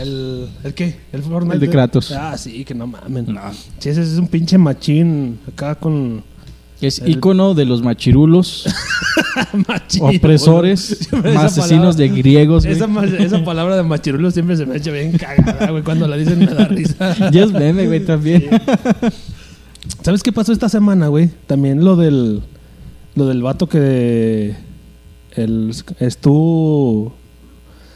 El, 0.00 0.46
¿El 0.62 0.74
qué? 0.74 0.96
¿El 1.12 1.22
Fortnite? 1.22 1.54
El 1.54 1.60
de 1.60 1.68
Kratos. 1.68 2.12
Ah, 2.12 2.38
sí, 2.38 2.64
que 2.64 2.74
no 2.74 2.86
mamen. 2.86 3.26
No. 3.34 3.40
Sí, 3.78 3.88
ese 3.88 4.02
es 4.02 4.16
un 4.16 4.28
pinche 4.28 4.58
machín 4.58 5.38
acá 5.48 5.74
con... 5.74 6.22
Es 6.80 6.98
El- 7.00 7.10
ícono 7.12 7.54
de 7.54 7.64
los 7.64 7.80
machirulos, 7.82 8.66
machín. 9.68 10.02
opresores, 10.04 11.08
asesinos 11.36 11.96
de 11.96 12.08
griegos. 12.08 12.64
Esa, 12.64 12.86
ma- 12.88 13.04
esa 13.04 13.44
palabra 13.44 13.76
de 13.76 13.82
machirulo 13.84 14.30
siempre 14.32 14.56
se 14.56 14.66
me 14.66 14.76
echa 14.78 14.90
bien 14.90 15.12
cagada, 15.16 15.70
güey. 15.70 15.82
Cuando 15.84 16.08
la 16.08 16.16
dicen 16.16 16.40
me 16.40 16.46
da 16.46 16.64
risa. 16.66 17.14
Ya 17.32 17.44
es 17.44 17.52
meme, 17.52 17.86
güey, 17.86 18.04
también. 18.04 18.48
¿Sabes 20.02 20.22
qué 20.22 20.32
pasó 20.32 20.52
esta 20.52 20.68
semana, 20.68 21.08
güey? 21.08 21.30
También 21.46 21.84
lo 21.84 21.94
del... 21.96 22.42
Lo 23.14 23.26
del 23.26 23.42
vato 23.42 23.68
que... 23.68 24.54
El, 25.34 25.74
es 25.98 26.18
tú... 26.18 27.12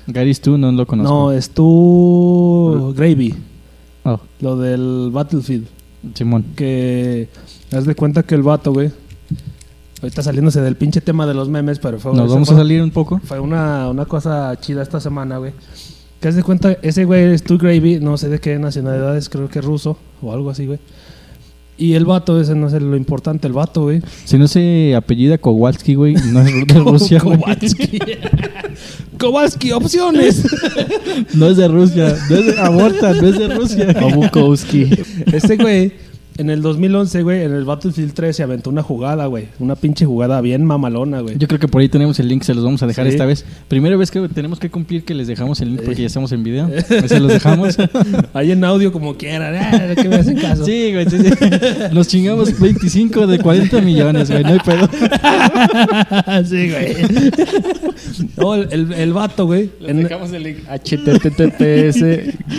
Gary 0.06 0.32
Stu 0.34 0.56
no 0.56 0.70
lo 0.72 0.86
conozco. 0.86 1.12
No, 1.12 1.32
es 1.32 1.50
tú... 1.50 2.94
Gravy. 2.96 3.34
Oh, 4.04 4.20
Lo 4.40 4.56
del 4.56 5.10
Battlefield. 5.12 5.66
Simón. 6.14 6.44
Que... 6.54 7.28
Haz 7.72 7.84
de 7.86 7.94
cuenta 7.94 8.22
que 8.22 8.34
el 8.34 8.42
vato, 8.42 8.72
güey... 8.72 8.90
Ahorita 10.02 10.22
saliéndose 10.22 10.60
del 10.60 10.76
pinche 10.76 11.00
tema 11.00 11.26
de 11.26 11.34
los 11.34 11.48
memes, 11.48 11.78
pero 11.78 11.98
fue... 11.98 12.14
Nos 12.14 12.30
vamos 12.30 12.50
a 12.50 12.56
salir 12.56 12.82
un 12.82 12.90
poco. 12.90 13.18
Fue 13.24 13.40
una, 13.40 13.88
una 13.88 14.04
cosa 14.04 14.54
chida 14.60 14.82
esta 14.82 15.00
semana, 15.00 15.38
güey. 15.38 15.52
Que 16.20 16.28
haz 16.28 16.36
de 16.36 16.42
cuenta, 16.42 16.72
ese 16.82 17.04
güey 17.04 17.24
es 17.32 17.40
Stu 17.40 17.58
Gravy, 17.58 17.98
no 18.00 18.16
sé 18.16 18.28
de 18.28 18.38
qué 18.38 18.58
nacionalidad 18.58 19.16
es, 19.16 19.28
creo 19.28 19.48
que 19.48 19.58
es 19.58 19.64
ruso 19.64 19.98
o 20.22 20.32
algo 20.32 20.50
así, 20.50 20.66
güey. 20.66 20.78
Y 21.78 21.92
el 21.92 22.06
vato, 22.06 22.40
ese 22.40 22.54
no 22.54 22.68
es 22.68 22.72
lo 22.74 22.96
importante, 22.96 23.46
el 23.46 23.52
vato, 23.52 23.82
güey. 23.82 24.00
Si 24.24 24.38
no 24.38 24.48
se 24.48 24.94
apellida 24.94 25.36
Kowalski, 25.36 25.94
güey, 25.94 26.14
no 26.14 26.40
es 26.40 26.66
de 26.66 26.74
Rusia, 26.80 27.20
güey. 27.20 27.38
Kowalski. 27.38 27.98
Kowalski, 29.18 29.72
opciones. 29.72 30.42
No 31.34 31.48
es 31.48 31.56
de 31.58 31.68
Rusia, 31.68 32.16
no 32.30 32.36
es 32.36 32.46
de 32.46 32.60
aborta, 32.60 33.12
no 33.14 33.28
es 33.28 33.38
de 33.38 33.48
Rusia. 33.48 33.94
Bukowski. 34.14 34.88
Este 35.32 35.56
güey, 35.56 35.92
en 36.38 36.50
el 36.50 36.60
2011, 36.62 37.22
güey, 37.22 37.42
en 37.42 37.52
el 37.52 37.64
Battlefield 37.64 38.12
3 38.12 38.36
se 38.36 38.42
aventó 38.42 38.70
una 38.70 38.82
jugada, 38.82 39.26
güey. 39.26 39.48
Una 39.58 39.74
pinche 39.76 40.04
jugada 40.06 40.40
bien 40.40 40.64
mamalona, 40.64 41.20
güey. 41.20 41.36
Yo 41.38 41.46
creo 41.48 41.58
que 41.60 41.68
por 41.68 41.80
ahí 41.80 41.88
tenemos 41.88 42.18
el 42.20 42.28
link, 42.28 42.42
se 42.42 42.54
los 42.54 42.64
vamos 42.64 42.82
a 42.82 42.86
dejar 42.86 43.06
Sí. 43.06 43.12
esta 43.12 43.24
vez. 43.26 43.44
Primera 43.68 43.96
vez 43.96 44.10
que 44.10 44.26
tenemos 44.28 44.58
que 44.58 44.70
cumplir 44.70 45.04
que 45.04 45.14
les 45.14 45.26
dejamos 45.28 45.60
el 45.60 45.70
link 45.70 45.82
porque 45.84 46.02
ya 46.02 46.06
estamos 46.08 46.32
en 46.32 46.42
video. 46.42 46.68
Pues 46.88 47.08
se 47.10 47.20
los 47.20 47.32
dejamos. 47.32 47.76
Ahí 48.34 48.52
en 48.52 48.64
audio 48.64 48.92
como 48.92 49.16
quieran, 49.16 49.54
eh, 49.54 49.94
que 49.96 50.08
me 50.08 50.16
hacen 50.16 50.36
caso. 50.38 50.64
Sí, 50.64 50.92
güey, 50.92 51.08
sí, 51.08 51.18
sí. 51.18 51.30
Nos 51.92 52.08
chingamos 52.08 52.58
25 52.58 53.26
de 53.26 53.38
40 53.38 53.80
millones, 53.80 54.30
güey, 54.30 54.42
no 54.42 54.50
hay 54.50 54.58
pedo. 54.60 54.88
sí, 56.44 56.70
güey. 56.70 56.96
No, 58.36 58.54
el, 58.54 58.68
el, 58.72 58.92
el 58.92 59.12
vato, 59.12 59.46
güey. 59.46 59.70
Les 59.80 59.90
en- 59.90 60.02
dejamos 60.02 60.32
el 60.32 60.42
link 60.42 60.58
https 60.68 62.04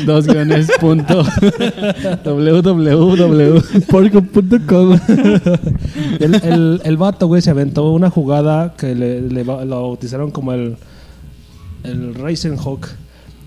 dos 0.05 0.25
guiones 0.27 0.67
punto 0.79 1.23
www 2.25 3.61
Porco.com. 3.89 4.99
El, 6.19 6.35
el, 6.35 6.81
el 6.83 6.97
vato, 6.97 7.27
güey, 7.27 7.41
se 7.41 7.49
aventó 7.51 7.91
una 7.91 8.09
jugada 8.09 8.73
que 8.77 8.95
le, 8.95 9.21
lo 9.21 9.45
bautizaron 9.45 10.31
como 10.31 10.53
el, 10.53 10.75
el 11.83 12.15
Racing 12.15 12.57
Hawk. 12.57 12.87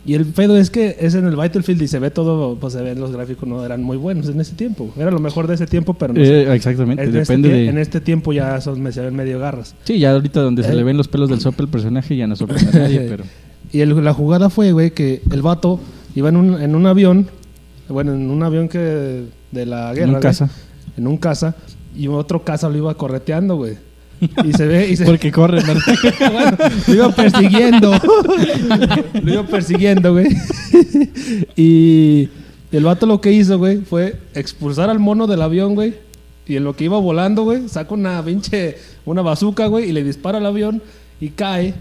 Y 0.06 0.14
el 0.14 0.24
pedo 0.26 0.56
es 0.56 0.70
que 0.70 0.96
es 0.98 1.14
en 1.14 1.26
el 1.26 1.36
Battlefield 1.36 1.82
y 1.82 1.88
se 1.88 1.98
ve 1.98 2.10
todo, 2.10 2.56
pues 2.56 2.72
se 2.72 2.80
ven 2.82 2.98
los 3.00 3.12
gráficos, 3.12 3.46
no 3.48 3.64
eran 3.64 3.82
muy 3.82 3.96
buenos 3.98 4.28
en 4.28 4.40
ese 4.40 4.54
tiempo. 4.54 4.90
Era 4.96 5.10
lo 5.10 5.18
mejor 5.20 5.46
de 5.46 5.54
ese 5.54 5.66
tiempo, 5.66 5.94
pero 5.94 6.14
no 6.14 6.24
sé. 6.24 6.42
Eh, 6.44 6.54
exactamente, 6.54 7.02
En, 7.02 7.08
este, 7.08 7.18
depende 7.20 7.48
tie- 7.50 7.68
en 7.68 7.78
este 7.78 8.00
tiempo 8.00 8.32
ya 8.32 8.60
son, 8.60 8.80
me 8.80 8.92
se 8.92 9.02
ven 9.02 9.14
medio 9.14 9.38
garras. 9.38 9.74
Sí, 9.84 9.98
ya 9.98 10.12
ahorita 10.12 10.40
donde 10.40 10.62
se 10.62 10.74
le 10.74 10.82
ven 10.84 10.96
los 10.96 11.08
pelos 11.08 11.28
del 11.28 11.40
sope 11.40 11.62
el 11.62 11.68
personaje 11.68 12.16
ya 12.16 12.26
no 12.26 12.34
sorprende 12.36 12.70
a 12.78 12.82
nadie, 12.82 13.00
pero... 13.10 13.24
Y 13.72 13.80
el- 13.80 14.02
la 14.02 14.14
jugada 14.14 14.48
fue, 14.48 14.72
güey, 14.72 14.90
que 14.92 15.22
el 15.30 15.42
vato 15.42 15.78
iba 16.14 16.28
en 16.30 16.36
un, 16.36 16.60
en 16.60 16.74
un 16.74 16.86
avión, 16.86 17.26
bueno, 17.88 18.14
en 18.14 18.30
un 18.30 18.42
avión 18.42 18.68
que 18.68 19.24
de 19.50 19.66
la 19.66 19.92
guerra. 19.94 20.08
En 20.08 20.14
un 20.14 20.20
caza. 20.20 20.50
En 20.96 21.06
un 21.06 21.16
casa, 21.16 21.56
y 21.96 22.08
otro 22.08 22.44
casa 22.44 22.68
lo 22.68 22.76
iba 22.76 22.94
correteando, 22.94 23.56
güey. 23.56 23.76
Y 24.44 24.52
se 24.52 24.66
ve, 24.66 24.88
y 24.88 24.96
se, 24.96 25.04
Porque 25.06 25.32
corre, 25.32 25.62
¿verdad? 25.62 25.82
bueno, 26.32 26.56
lo 26.86 26.94
iba 26.94 27.10
persiguiendo. 27.10 27.92
lo 29.22 29.32
iba 29.32 29.42
persiguiendo, 29.44 30.12
güey. 30.12 30.28
y 31.56 32.28
el 32.72 32.84
vato 32.84 33.06
lo 33.06 33.20
que 33.20 33.32
hizo, 33.32 33.58
güey, 33.58 33.78
fue 33.78 34.16
expulsar 34.34 34.90
al 34.90 34.98
mono 34.98 35.26
del 35.26 35.42
avión, 35.42 35.74
güey. 35.74 35.94
Y 36.46 36.56
en 36.56 36.64
lo 36.64 36.74
que 36.74 36.84
iba 36.84 36.98
volando, 36.98 37.44
güey, 37.44 37.68
saca 37.68 37.94
una 37.94 38.22
pinche, 38.24 38.76
una 39.04 39.22
bazooka, 39.22 39.66
güey, 39.66 39.88
y 39.88 39.92
le 39.92 40.02
dispara 40.02 40.38
al 40.38 40.46
avión 40.46 40.82
y 41.20 41.30
cae. 41.30 41.74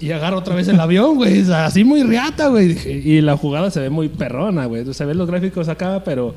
Y 0.00 0.12
agarra 0.12 0.38
otra 0.38 0.54
vez 0.54 0.66
el 0.68 0.80
avión, 0.80 1.16
güey. 1.16 1.42
Así 1.52 1.84
muy 1.84 2.02
riata, 2.02 2.48
güey. 2.48 2.76
Y 2.86 3.20
la 3.20 3.36
jugada 3.36 3.70
se 3.70 3.80
ve 3.80 3.90
muy 3.90 4.08
perrona, 4.08 4.64
güey. 4.64 4.94
Se 4.94 5.04
ven 5.04 5.18
los 5.18 5.28
gráficos 5.28 5.68
acá, 5.68 6.02
pero 6.04 6.34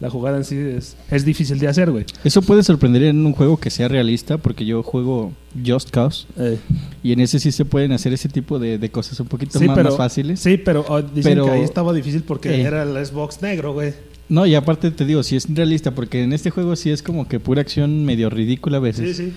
la 0.00 0.10
jugada 0.10 0.36
en 0.36 0.44
sí 0.44 0.56
es, 0.56 0.96
es 1.10 1.24
difícil 1.24 1.58
de 1.58 1.68
hacer, 1.68 1.90
güey. 1.90 2.04
Eso 2.24 2.42
puede 2.42 2.62
sorprender 2.62 3.02
en 3.04 3.24
un 3.24 3.32
juego 3.32 3.56
que 3.56 3.70
sea 3.70 3.88
realista, 3.88 4.36
porque 4.38 4.64
yo 4.66 4.82
juego 4.82 5.32
Just 5.66 5.90
Cause, 5.90 6.26
Eh, 6.38 6.58
y 7.02 7.12
en 7.12 7.20
ese 7.20 7.38
sí 7.38 7.50
se 7.52 7.64
pueden 7.64 7.92
hacer 7.92 8.12
ese 8.12 8.28
tipo 8.28 8.58
de, 8.58 8.76
de 8.78 8.90
cosas 8.90 9.18
un 9.20 9.26
poquito 9.26 9.58
sí, 9.58 9.66
más, 9.66 9.76
pero, 9.76 9.88
más 9.90 9.96
fáciles. 9.98 10.40
Sí, 10.40 10.58
pero 10.58 10.84
oh, 10.88 11.00
dicen 11.00 11.32
Pero- 11.32 11.44
que 11.46 11.50
ahí 11.52 11.62
estaba 11.62 11.92
difícil 11.94 12.22
porque 12.22 12.50
Eh. 12.50 12.62
era 12.62 12.82
el 12.82 13.06
Xbox 13.06 13.40
negro, 13.42 13.72
güey. 13.72 13.94
No, 14.28 14.44
y 14.44 14.54
aparte 14.56 14.90
te 14.90 15.04
digo, 15.04 15.22
si 15.22 15.36
es 15.36 15.46
realista, 15.48 15.92
porque 15.92 16.22
en 16.24 16.32
este 16.32 16.50
juego 16.50 16.74
sí 16.74 16.90
es 16.90 17.00
como 17.02 17.28
que 17.28 17.38
pura 17.38 17.60
acción 17.60 18.04
medio 18.04 18.28
ridícula 18.28 18.78
a 18.78 18.80
veces. 18.80 19.16
Sí, 19.16 19.26
sí. 19.26 19.32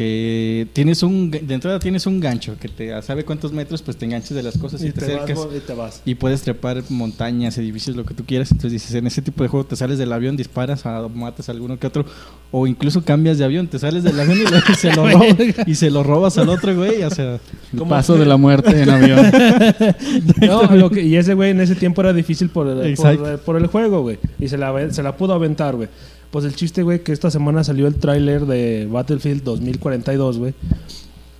Que 0.00 0.66
tienes 0.72 1.02
un 1.02 1.30
de 1.30 1.52
entrada 1.52 1.78
tienes 1.78 2.06
un 2.06 2.20
gancho 2.20 2.56
que 2.58 2.68
te 2.68 3.02
sabe 3.02 3.22
cuántos 3.22 3.52
metros, 3.52 3.82
pues 3.82 3.98
te 3.98 4.06
enganchas 4.06 4.30
de 4.30 4.42
las 4.42 4.56
cosas 4.56 4.82
y, 4.82 4.86
Y 4.86 4.92
te, 4.92 5.00
te, 5.04 5.12
vas, 5.14 5.24
acercas 5.24 5.46
y 5.54 5.60
te 5.60 5.74
vas. 5.74 6.02
y 6.06 6.14
puedes 6.14 6.40
trepar 6.40 6.82
montañas, 6.88 7.58
edificios, 7.58 7.94
lo 7.96 8.06
que 8.06 8.14
tú 8.14 8.24
quieras. 8.24 8.50
Entonces 8.50 8.72
dices, 8.72 8.94
en 8.94 9.06
ese 9.06 9.20
tipo 9.20 9.42
de 9.42 9.50
juego 9.50 9.66
te 9.66 9.76
sales 9.76 9.98
del 9.98 10.10
avión, 10.14 10.38
disparas, 10.38 10.86
a, 10.86 11.06
matas 11.08 11.50
a 11.50 11.52
alguno 11.52 11.78
que 11.78 11.86
otro, 11.86 12.06
o 12.50 12.66
incluso 12.66 13.04
cambias 13.04 13.36
de 13.36 13.44
avión, 13.44 13.66
te 13.66 13.78
sales 13.78 14.02
del 14.02 14.18
avión 14.18 14.38
y, 14.38 14.74
se 14.74 14.90
lo 14.90 15.06
robas, 15.10 15.36
y 15.66 15.74
se 15.74 15.90
lo 15.90 16.02
robas 16.02 16.38
al 16.38 16.48
otro 16.48 16.74
güey, 16.74 17.02
o 17.02 17.10
sea, 17.10 17.34
El 17.70 17.78
¿Cómo? 17.78 17.90
paso 17.90 18.16
de 18.16 18.24
la 18.24 18.38
muerte 18.38 18.80
en 18.82 18.88
avión. 18.88 19.30
No, 20.40 20.62
lo 20.76 20.88
que- 20.88 21.02
y 21.02 21.16
ese 21.16 21.34
güey 21.34 21.50
en 21.50 21.60
ese 21.60 21.74
tiempo 21.74 22.00
era 22.00 22.14
difícil 22.14 22.48
por 22.48 22.66
el, 22.66 22.96
por 23.44 23.56
el 23.58 23.66
juego, 23.66 24.00
güey. 24.00 24.18
Y 24.38 24.48
se 24.48 24.56
la, 24.56 24.90
se 24.90 25.02
la 25.02 25.14
pudo 25.14 25.34
aventar, 25.34 25.76
güey. 25.76 25.90
Pues 26.30 26.44
el 26.44 26.54
chiste, 26.54 26.82
güey, 26.82 27.02
que 27.02 27.12
esta 27.12 27.30
semana 27.30 27.64
salió 27.64 27.86
el 27.86 27.96
tráiler 27.96 28.46
de 28.46 28.86
Battlefield 28.90 29.42
2042, 29.42 30.38
güey. 30.38 30.54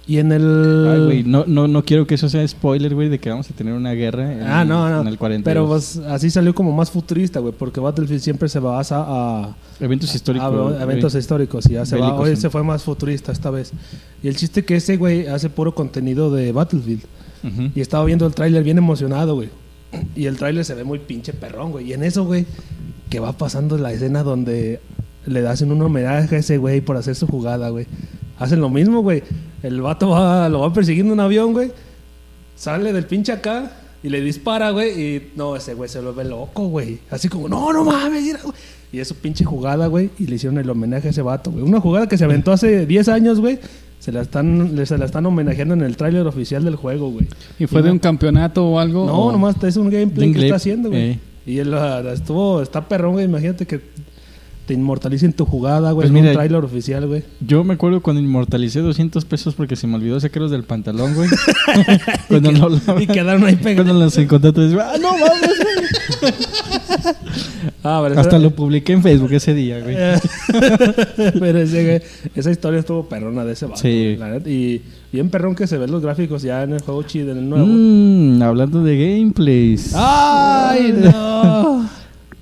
Y 0.07 0.19
en 0.19 0.33
el... 0.33 0.89
ay, 0.91 1.05
güey, 1.05 1.23
no, 1.23 1.45
no, 1.47 1.69
no 1.69 1.85
quiero 1.85 2.05
que 2.05 2.17
eso 2.17 2.29
sea 2.29 2.47
spoiler, 2.49 2.97
güey, 2.97 3.09
de 3.09 3.21
que 3.21 3.31
vamos 3.31 3.49
a 3.49 3.55
tener 3.55 3.75
una 3.75 3.93
guerra 3.93 4.33
en, 4.33 4.43
Ah, 4.43 4.65
no, 4.65 4.91
no. 4.91 5.03
en 5.03 5.07
el 5.07 5.17
42. 5.19 5.45
Pero 5.45 5.69
pues 5.69 5.99
así 5.99 6.31
salió 6.31 6.53
como 6.53 6.73
más 6.73 6.91
futurista, 6.91 7.39
güey, 7.39 7.55
porque 7.57 7.79
Battlefield 7.79 8.21
siempre 8.21 8.49
se 8.49 8.59
basa 8.59 9.05
a, 9.07 9.57
eventos 9.79 10.13
históricos. 10.13 10.75
a 10.75 10.83
eventos 10.83 11.15
históricos 11.15 11.67
y 11.67 11.75
ya 11.75 11.87
se 11.87 11.97
va. 11.97 12.15
Hoy 12.15 12.35
se 12.35 12.51
fue 12.51 12.65
más 12.65 12.83
futurista 12.83 13.31
esta 13.31 13.51
vez. 13.51 13.71
Y 14.21 14.27
el 14.27 14.35
chiste 14.35 14.65
que 14.65 14.75
ese 14.75 14.97
güey 14.97 15.29
hace 15.29 15.49
puro 15.49 15.77
contenido 15.77 16.33
de 16.35 16.51
Battlefield. 16.51 17.05
Ujú. 17.45 17.71
Y 17.77 17.81
estaba 17.81 18.05
viendo 18.05 18.27
el 18.27 18.35
tráiler 18.35 18.65
bien 18.65 18.79
emocionado, 18.79 19.37
güey. 19.37 19.51
Y 20.17 20.27
el 20.27 20.37
tráiler 20.39 20.65
se 20.65 20.75
ve 20.75 20.83
muy 20.83 20.99
pinche 20.99 21.33
perrón, 21.33 21.71
güey. 21.71 21.89
Y 21.89 21.93
en 21.93 22.03
eso, 22.03 22.25
güey, 22.25 22.47
que 23.11 23.21
va 23.21 23.33
pasando 23.33 23.77
la 23.77 23.93
escena 23.93 24.23
donde 24.23 24.81
le 25.27 25.47
hacen 25.47 25.71
un 25.73 25.83
homenaje 25.83 26.37
a 26.37 26.39
ese 26.39 26.57
güey 26.57 26.81
por 26.81 26.97
hacer 26.97 27.15
su 27.15 27.27
jugada, 27.27 27.69
güey. 27.69 27.87
Hacen 28.39 28.61
lo 28.61 28.71
mismo, 28.71 29.03
güey. 29.03 29.23
El 29.63 29.83
vato 29.83 30.09
va, 30.09 30.49
lo 30.49 30.61
va 30.61 30.73
persiguiendo 30.73 31.13
un 31.13 31.21
avión, 31.21 31.53
güey. 31.53 31.71
Sale 32.57 32.93
del 32.93 33.05
pinche 33.05 33.33
acá 33.33 33.71
y 34.03 34.09
le 34.09 34.21
dispara, 34.21 34.71
güey. 34.71 34.91
Y 35.01 35.33
no, 35.37 35.57
ese 35.57 35.75
güey 35.75 35.89
se 35.89 36.01
lo 36.01 36.15
ve 36.15 36.25
loco, 36.25 36.69
güey. 36.69 37.01
Así 37.11 37.29
como, 37.29 37.49
no, 37.49 37.73
no 37.73 37.85
mames, 37.85 38.23
mira, 38.23 38.41
güey. 38.43 38.55
Y 38.93 38.99
es 38.99 39.09
su 39.09 39.15
pinche 39.15 39.45
jugada, 39.45 39.87
güey. 39.87 40.11
Y 40.19 40.27
le 40.27 40.37
hicieron 40.37 40.59
el 40.59 40.69
homenaje 40.69 41.09
a 41.09 41.11
ese 41.11 41.23
vato, 41.23 41.51
güey. 41.51 41.63
Una 41.65 41.81
jugada 41.81 42.09
que 42.09 42.17
se 42.19 42.25
aventó 42.25 42.53
hace 42.53 42.87
10 42.87 43.09
años, 43.09 43.41
güey. 43.41 43.59
Se 43.99 44.13
la 44.13 44.23
están, 44.23 44.75
se 44.87 44.97
la 44.99 45.05
están 45.05 45.27
homenajeando 45.27 45.75
en 45.75 45.83
el 45.83 45.97
tráiler 45.97 46.27
oficial 46.27 46.65
del 46.65 46.77
juego, 46.77 47.11
güey. 47.11 47.27
¿Y 47.59 47.67
fue 47.67 47.83
de 47.83 47.91
un 47.91 47.99
campeonato 47.99 48.67
o 48.67 48.79
algo? 48.79 49.05
No, 49.07 49.27
o- 49.27 49.33
nomás 49.33 49.63
es 49.63 49.77
un 49.77 49.91
gameplay 49.91 50.33
que 50.33 50.45
está 50.45 50.57
haciendo, 50.57 50.89
güey. 50.89 51.03
eh. 51.11 51.19
Y 51.47 51.59
él 51.59 51.75
ah, 51.75 52.03
estuvo, 52.13 52.63
está 52.63 52.89
perrón. 52.89 53.21
Imagínate 53.21 53.67
que 53.67 53.81
te 54.71 54.75
inmortalicen 54.75 55.33
tu 55.33 55.47
jugada, 55.47 55.91
güey, 55.91 56.07
Pues 56.07 56.09
en 56.11 56.15
mira, 56.15 56.29
un 56.29 56.35
tráiler 56.35 56.65
oficial, 56.65 57.05
güey. 57.09 57.25
Yo 57.41 57.65
me 57.65 57.75
acuerdo 57.75 58.01
cuando 58.03 58.23
inmortalicé 58.23 58.79
200 58.79 59.25
pesos 59.25 59.57
porque 59.57 59.75
se 59.75 59.89
me 59.89 59.97
olvidó 59.97 60.21
sacarlos 60.21 60.53
del 60.53 60.63
pantalón, 60.63 61.13
güey. 61.17 61.29
cuando, 62.29 62.53
no, 62.53 63.01
Y 63.01 63.09
quedaron 63.09 63.43
ahí 63.47 63.57
pegados. 63.57 63.85
cuando 63.85 64.05
los 64.05 64.17
encontré, 64.17 64.53
te 64.53 64.61
dices, 64.69 64.79
ah, 64.81 64.93
no 65.01 65.11
mames, 65.11 65.57
güey. 66.23 66.33
Ah, 67.83 68.01
pero 68.07 68.21
Hasta 68.21 68.39
lo 68.39 68.51
publiqué 68.51 68.93
en 68.93 69.03
Facebook 69.03 69.33
ese 69.33 69.55
día, 69.55 69.81
güey. 69.81 69.97
pero 71.41 71.59
ese, 71.59 71.85
güey, 71.85 72.03
esa 72.37 72.51
historia 72.51 72.81
estuvo 72.81 73.09
perrona 73.09 73.45
de 73.45 73.55
ese 73.55 73.65
vato. 73.67 73.81
Sí. 73.81 74.17
la 74.19 74.29
neta. 74.29 74.49
Y 74.51 74.83
bien 75.11 75.31
perrón 75.31 75.55
que 75.55 75.67
se 75.67 75.79
ven 75.79 75.91
los 75.91 76.03
gráficos 76.03 76.43
ya 76.43 76.63
en 76.63 76.75
el 76.75 76.83
juego 76.83 77.03
chido, 77.05 77.33
en 77.33 77.39
el 77.39 77.49
nuevo. 77.49 77.67
Mm, 77.67 78.43
hablando 78.43 78.85
de 78.85 79.17
gameplays. 79.17 79.95
¡Ay, 79.97 80.95
no! 81.03 81.89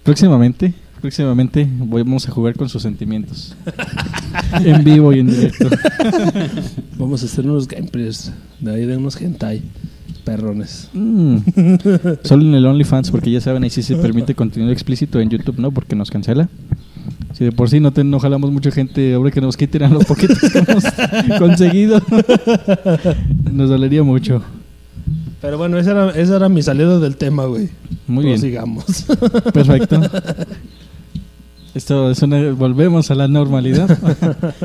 Próximamente, 0.03 0.75
próximamente 1.01 1.69
vamos 1.71 2.29
a 2.29 2.33
jugar 2.33 2.55
con 2.55 2.69
sus 2.69 2.83
sentimientos. 2.83 3.57
en 4.65 4.85
vivo 4.85 5.13
y 5.13 5.21
en 5.21 5.29
directo. 5.29 5.69
Vamos 6.99 7.23
a 7.23 7.27
hacer 7.27 7.47
unos 7.47 7.69
gameplays 7.69 8.33
de 8.61 8.75
ahí 8.75 8.87
de 8.87 8.97
unos 8.97 9.21
hentai 9.21 9.63
perrones. 10.25 10.91
Mm. 10.93 11.39
Solo 12.23 12.43
en 12.43 12.55
el 12.55 12.67
OnlyFans, 12.67 13.11
porque 13.11 13.31
ya 13.31 13.41
saben, 13.41 13.65
ahí 13.65 13.71
sí 13.71 13.83
se 13.83 13.97
permite 13.97 14.35
contenido 14.35 14.73
explícito 14.73 15.21
en 15.21 15.31
YouTube, 15.31 15.59
¿no? 15.59 15.71
Porque 15.71 15.97
nos 15.97 16.11
cancela. 16.11 16.49
Si 17.33 17.45
de 17.45 17.53
por 17.53 17.71
sí 17.71 17.81
no, 17.81 17.93
te, 17.93 18.05
no 18.05 18.19
jalamos 18.19 18.51
mucha 18.51 18.71
gente, 18.71 19.15
ahora 19.15 19.31
que 19.31 19.41
nos 19.41 19.57
quiten 19.57 19.85
a 19.85 19.89
los 19.89 20.05
poquitos 20.05 20.39
que 20.39 20.59
hemos 20.59 20.85
conseguido, 21.39 22.03
nos 23.53 23.71
dolería 23.71 24.03
mucho. 24.03 24.43
Pero 25.41 25.57
bueno, 25.57 25.79
ese 25.79 25.93
era, 25.93 26.11
ese 26.11 26.35
era 26.35 26.49
mi 26.49 26.63
salido 26.63 26.99
del 27.01 27.17
tema, 27.17 27.45
güey. 27.45 27.69
Muy 28.09 28.25
bien. 28.25 28.39
Sigamos. 28.39 29.07
Perfecto. 29.53 30.01
Esto 31.79 32.11
es 32.11 32.21
una- 32.23 32.51
volvemos 32.55 33.09
a 33.13 33.15
la 33.15 33.29
normalidad. 33.29 33.89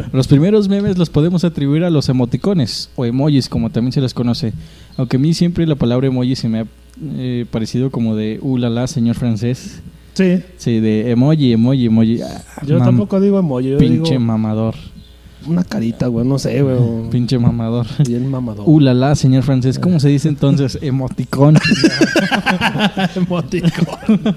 los 0.13 0.27
primeros 0.27 0.67
memes 0.67 0.98
los 0.98 1.12
podemos 1.12 1.43
atribuir 1.43 1.83
a 1.83 1.92
los 1.92 2.09
emoticones 2.09 2.90
o 2.96 3.05
emojis, 3.05 3.48
como 3.50 3.70
también 3.70 3.92
se 3.92 4.01
les 4.01 4.16
conoce. 4.16 4.51
Aunque 4.98 5.18
a 5.18 5.20
mí 5.20 5.35
siempre 5.35 5.68
la 5.68 5.75
palabra 5.75 6.07
emoji 6.07 6.35
se 6.35 6.50
me 6.50 6.61
ha 6.61 6.66
eh, 7.18 7.46
parecido 7.51 7.92
como 7.92 8.16
de 8.16 8.40
uh 8.42 8.57
la 8.57 8.72
la, 8.72 8.87
señor 8.87 9.16
francés. 9.16 9.81
sí. 10.14 10.40
Sí, 10.57 10.79
de 10.79 11.11
emoji, 11.11 11.53
emoji, 11.53 11.85
emoji. 11.85 12.22
Ah, 12.24 12.66
Yo 12.66 12.79
tampoco 12.79 13.22
digo 13.22 13.37
emoji, 13.37 13.70
yo 13.70 13.77
Pinche 13.77 14.14
digo 14.14 14.20
mamador. 14.25 14.74
Una 15.48 15.64
carita, 15.64 16.08
güey, 16.08 16.25
no 16.25 16.40
sé, 16.40 16.62
güey. 16.62 16.77
Pinche 17.12 17.38
mamador. 17.38 17.86
Bien 18.08 18.29
mamador. 18.29 18.64
Uh 18.68 18.79
la 18.79 18.94
la, 18.94 19.16
señor 19.16 19.44
francés. 19.44 19.79
¿Cómo 19.79 20.00
se 20.00 20.10
dice 20.10 20.29
entonces? 20.29 20.77
Emoticón. 20.82 21.58
emoticón. 23.16 24.36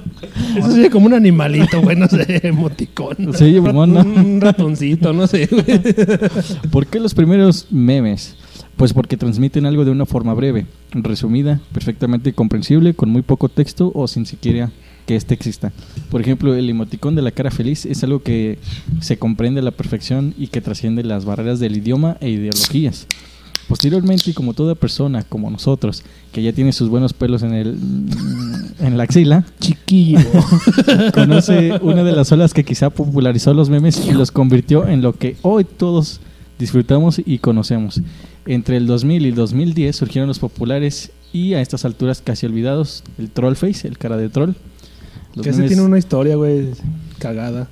Eso 0.57 0.71
sería 0.71 0.91
como 0.91 1.07
un 1.07 1.15
animalito, 1.15 1.81
güey, 1.81 1.97
no 1.97 2.09
sé, 2.09 2.41
emoticón. 2.43 3.17
Se 3.35 3.45
oye 3.45 3.61
mamón, 3.61 3.95
¿no? 3.95 4.01
Un, 4.01 4.19
un 4.19 4.41
ratoncito, 4.41 5.13
no 5.13 5.27
sé, 5.27 5.47
güey. 5.47 5.81
¿Por 6.71 6.87
qué 6.87 7.01
los 7.01 7.15
primeros 7.15 7.67
memes? 7.71 8.37
Pues 8.77 8.93
porque 8.93 9.17
transmiten 9.17 9.65
algo 9.65 9.85
de 9.85 9.91
una 9.91 10.05
forma 10.05 10.35
breve, 10.35 10.67
resumida, 10.93 11.61
perfectamente 11.73 12.35
comprensible, 12.35 12.93
con 12.95 13.09
muy 13.09 13.23
poco 13.23 13.49
texto 13.49 13.91
o 13.95 14.07
sin 14.07 14.27
siquiera 14.27 14.71
que 15.07 15.17
este 15.17 15.35
exista. 15.35 15.73
Por 16.11 16.21
ejemplo, 16.21 16.55
el 16.55 16.69
emoticón 16.69 17.15
de 17.15 17.23
la 17.23 17.31
cara 17.31 17.51
feliz 17.51 17.87
es 17.87 18.03
algo 18.05 18.23
que 18.23 18.59
se 19.01 19.19
comprende 19.19 19.61
a 19.61 19.65
la 19.65 19.71
perfección 19.71 20.35
y 20.37 20.49
que 20.49 20.61
trasciende 20.61 21.05
las 21.05 21.25
barreras 21.25 21.61
del 21.61 21.77
idioma 21.77 22.17
e 22.21 22.29
ideologías. 22.29 23.07
Posteriormente, 23.69 24.31
y 24.31 24.33
como 24.33 24.55
toda 24.55 24.77
persona, 24.77 25.25
como 25.25 25.51
nosotros, 25.51 26.05
que 26.33 26.43
ya 26.43 26.53
tiene 26.53 26.73
sus 26.73 26.89
buenos 26.89 27.13
pelos 27.13 27.43
en 27.43 27.53
el 27.53 27.79
en 28.79 28.97
la 28.97 29.03
axila, 29.03 29.45
Chiquillo. 29.59 30.21
conoce 31.15 31.73
una 31.83 32.05
de 32.05 32.13
las 32.13 32.31
olas 32.31 32.55
que 32.55 32.65
quizá 32.65 32.91
popularizó 32.91 33.55
los 33.55 33.69
memes 33.69 34.07
y 34.07 34.13
los 34.13 34.31
convirtió 34.31 34.87
en 34.87 35.03
lo 35.03 35.15
que 35.15 35.37
hoy 35.43 35.65
todos 35.65 36.21
disfrutamos 36.59 37.21
y 37.25 37.39
conocemos. 37.39 38.01
Entre 38.47 38.77
el 38.77 38.87
2000 38.87 39.27
y 39.27 39.29
el 39.31 39.35
2010 39.35 39.97
surgieron 39.97 40.29
los 40.29 40.39
populares 40.39 41.11
y 41.33 41.55
a 41.55 41.61
estas 41.61 41.85
alturas 41.85 42.23
casi 42.25 42.47
olvidados 42.47 43.03
el 43.19 43.31
trollface, 43.31 43.89
el 43.89 43.99
cara 43.99 44.17
de 44.17 44.29
troll. 44.29 44.53
Que 45.43 45.51
ese 45.51 45.61
memes- 45.63 45.69
tiene 45.69 45.83
una 45.83 45.99
historia, 45.99 46.37
güey, 46.37 46.69
cagada. 47.19 47.69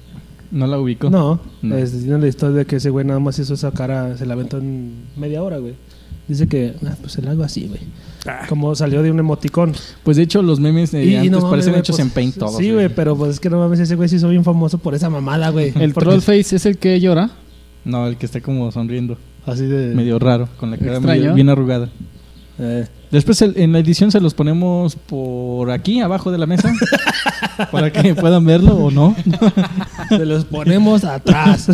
No 0.51 0.67
la 0.67 0.79
ubico. 0.79 1.11
No, 1.11 1.41
No. 1.63 1.77
este, 1.77 1.99
tiene 1.99 2.19
la 2.19 2.29
historia 2.29 2.59
de 2.59 2.65
que 2.67 2.77
ese 2.77 2.91
güey 2.91 3.05
nada 3.05 3.19
más 3.21 3.39
hizo 3.39 3.55
esa 3.55 3.73
cara, 3.73 4.17
se 4.17 4.25
la 4.27 4.35
aventó 4.35 4.59
en 4.59 4.93
media 5.17 5.43
hora, 5.43 5.59
güey. 5.59 5.75
Dice 6.29 6.47
que, 6.47 6.75
ah, 6.87 6.95
pues 7.01 7.13
se 7.13 7.23
la 7.23 7.33
hago 7.33 7.43
así, 7.43 7.67
güey. 7.69 7.81
Como 8.49 8.75
salió 8.75 9.03
de 9.03 9.11
un 9.11 9.19
emoticón. 9.19 9.73
Pues 10.03 10.17
de 10.17 10.23
hecho 10.23 10.43
los 10.43 10.59
memes 10.61 10.91
de 10.93 11.05
y 11.05 11.17
antes 11.17 11.31
no 11.31 11.39
mames, 11.39 11.51
parecen 11.51 11.73
güey, 11.73 11.81
hechos 11.81 11.97
pues, 11.97 12.07
en 12.07 12.13
Paint 12.13 12.37
todos. 12.39 12.57
Sí, 12.57 12.73
güey, 12.73 12.89
pero 12.89 13.17
pues 13.17 13.33
es 13.33 13.41
que 13.41 13.51
no 13.51 13.59
mames, 13.59 13.81
ese 13.81 13.95
güey 13.97 14.09
sí 14.09 14.19
soy 14.19 14.31
bien 14.31 14.45
famoso 14.45 14.79
por 14.79 14.95
esa 14.95 15.11
mamada, 15.11 15.51
güey. 15.51 15.73
¿El 15.79 15.93
Porque- 15.93 16.09
trollface 16.11 16.57
es 16.57 16.65
el 16.67 16.79
que 16.79 16.99
llora? 17.01 17.31
No, 17.85 18.07
el 18.07 18.17
que 18.17 18.25
está 18.25 18.41
como 18.41 18.71
sonriendo, 18.73 19.19
Así 19.45 19.67
de... 19.67 19.95
medio 19.95 20.19
raro, 20.19 20.49
con 20.57 20.71
la 20.71 20.79
cara 20.79 20.95
Extraño. 20.97 21.21
medio- 21.21 21.35
bien 21.35 21.51
arrugada. 21.51 21.91
eh, 22.59 22.87
Después 23.15 23.41
el- 23.43 23.57
en 23.59 23.73
la 23.73 23.79
edición 23.79 24.11
se 24.11 24.21
los 24.21 24.35
ponemos 24.35 24.97
por 24.97 25.71
aquí, 25.71 26.01
abajo 26.01 26.31
de 26.33 26.39
la 26.39 26.47
mesa, 26.47 26.73
para 27.73 27.91
que 27.93 28.15
puedan 28.15 28.45
verlo 28.45 28.75
o 28.77 28.91
no. 28.91 29.15
se 30.09 30.27
los 30.27 30.45
ponemos 30.45 31.05
atrás. 31.05 31.69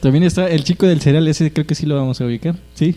También 0.00 0.24
está 0.24 0.48
el 0.48 0.64
chico 0.64 0.86
del 0.86 1.00
cereal, 1.00 1.26
ese 1.28 1.52
creo 1.52 1.66
que 1.66 1.74
sí 1.74 1.86
lo 1.86 1.96
vamos 1.96 2.20
a 2.20 2.24
ubicar. 2.24 2.54
Sí. 2.74 2.96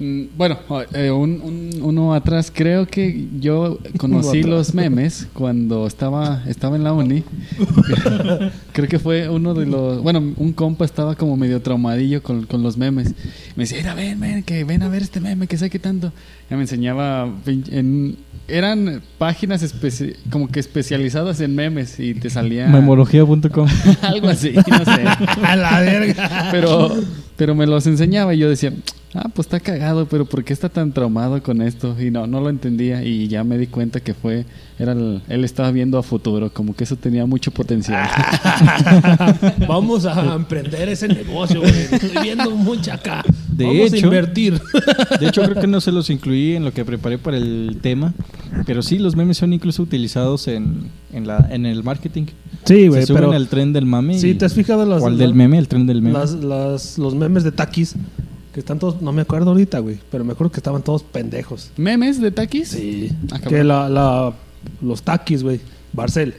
Mm, 0.00 0.22
Bueno, 0.36 0.58
eh, 0.94 1.10
un- 1.10 1.40
un- 1.42 1.82
uno 1.82 2.14
atrás, 2.14 2.50
creo 2.54 2.86
que 2.86 3.26
yo 3.38 3.78
conocí 3.98 4.42
los 4.42 4.72
memes 4.74 5.28
cuando 5.34 5.86
estaba, 5.86 6.42
estaba 6.48 6.76
en 6.76 6.84
la 6.84 6.92
uni. 6.94 7.22
creo 8.72 8.88
que 8.88 8.98
fue 8.98 9.28
uno 9.28 9.52
de 9.54 9.66
los... 9.66 10.02
Bueno, 10.02 10.32
un 10.36 10.52
compa 10.54 10.84
estaba 10.86 11.14
como 11.16 11.36
medio 11.36 11.60
traumadillo 11.60 12.22
con, 12.22 12.46
con 12.46 12.62
los 12.62 12.76
memes. 12.78 13.14
Me 13.56 13.64
decía, 13.64 13.78
mira, 13.78 13.94
ven, 13.94 14.18
ven, 14.20 14.42
que 14.42 14.64
ven 14.64 14.82
a 14.82 14.88
ver 14.88 15.02
este 15.02 15.20
meme, 15.20 15.46
que 15.46 15.58
sé 15.58 15.68
qué 15.70 15.78
tanto. 15.78 16.12
Ya 16.48 16.56
me 16.56 16.62
enseñaba... 16.62 17.28
En, 17.46 18.16
eran 18.48 19.02
páginas 19.18 19.62
especi- 19.62 20.16
como 20.30 20.48
que 20.48 20.58
especializadas 20.60 21.40
en 21.40 21.54
memes 21.54 22.00
y 22.00 22.14
te 22.14 22.30
salía... 22.30 22.66
Memología.com. 22.68 23.68
algo 24.02 24.28
así, 24.28 24.52
no 24.54 24.84
sé. 24.84 25.04
A 25.44 25.56
la 25.56 25.80
verga. 25.80 26.48
Pero, 26.50 26.90
pero 27.36 27.54
me 27.54 27.66
los 27.66 27.86
enseñaba 27.86 28.34
y 28.34 28.38
yo 28.38 28.48
decía, 28.48 28.72
ah, 29.14 29.28
pues 29.34 29.46
está 29.46 29.60
cagado, 29.60 30.06
pero 30.06 30.24
¿por 30.24 30.44
qué 30.44 30.52
está 30.52 30.68
tan 30.68 30.92
traumado 30.92 31.42
con 31.42 31.62
esto? 31.62 31.96
Y 32.00 32.10
no, 32.10 32.26
no 32.26 32.40
lo 32.40 32.48
entendía 32.48 33.02
y 33.04 33.28
ya 33.28 33.44
me 33.44 33.58
di 33.58 33.66
cuenta 33.66 34.00
que 34.00 34.14
fue, 34.14 34.44
era 34.78 34.92
el- 34.92 35.22
él 35.28 35.44
estaba 35.44 35.70
viendo 35.72 35.98
a 35.98 36.02
futuro, 36.02 36.52
como 36.52 36.74
que 36.74 36.84
eso 36.84 36.96
tenía 36.96 37.26
mucho 37.26 37.50
potencial. 37.50 38.08
Vamos 39.68 40.06
a 40.06 40.34
emprender 40.36 40.88
ese 40.88 41.08
negocio, 41.08 41.60
güey. 41.60 41.72
Estoy 41.90 42.10
viendo 42.22 42.50
mucha 42.50 42.94
acá. 42.94 43.22
De 43.50 43.64
Vamos 43.66 43.92
a 43.92 43.96
hecho- 43.96 44.06
invertir. 44.06 44.60
De 45.18 45.28
hecho, 45.28 45.42
creo 45.42 45.60
que 45.60 45.66
no 45.66 45.80
se 45.80 45.92
los 45.92 46.08
incluí 46.10 46.54
en 46.56 46.64
lo 46.64 46.72
que 46.72 46.84
preparé 46.84 47.18
para 47.18 47.36
el 47.36 47.78
tema. 47.82 48.14
Pero 48.66 48.82
sí, 48.82 48.98
los 48.98 49.16
memes 49.16 49.36
son 49.38 49.52
incluso 49.52 49.82
utilizados 49.82 50.48
en, 50.48 50.88
en, 51.12 51.26
la, 51.26 51.48
en 51.50 51.66
el 51.66 51.82
marketing. 51.84 52.26
Sí, 52.64 52.90
se 52.92 53.06
suben 53.06 53.32
al 53.32 53.48
tren 53.48 53.72
del 53.72 53.86
mame. 53.86 54.18
Sí, 54.18 54.30
y- 54.30 54.34
¿te 54.34 54.44
has 54.44 54.54
fijado 54.54 54.84
las, 54.86 55.02
o 55.02 55.06
al 55.06 55.18
del 55.18 55.34
meme, 55.34 55.58
el 55.58 55.68
tren 55.68 55.86
del 55.86 56.02
meme. 56.02 56.18
las- 56.18 56.34
las- 56.34 56.98
los 56.98 57.14
memes 57.14 57.44
de 57.44 57.52
Takis? 57.52 57.94
Que 58.60 58.62
están 58.62 58.78
todos, 58.78 59.00
no 59.00 59.10
me 59.10 59.22
acuerdo 59.22 59.52
ahorita, 59.52 59.78
güey. 59.78 59.98
Pero 60.10 60.22
me 60.22 60.32
acuerdo 60.34 60.52
que 60.52 60.58
estaban 60.58 60.82
todos 60.82 61.02
pendejos. 61.02 61.70
¿Memes 61.78 62.20
de 62.20 62.30
Takis? 62.30 62.68
Sí. 62.68 63.10
Ah, 63.32 63.38
que 63.38 63.64
la, 63.64 63.88
la, 63.88 64.34
los 64.82 65.00
Takis, 65.00 65.42
güey. 65.42 65.62
Barcel. 65.94 66.34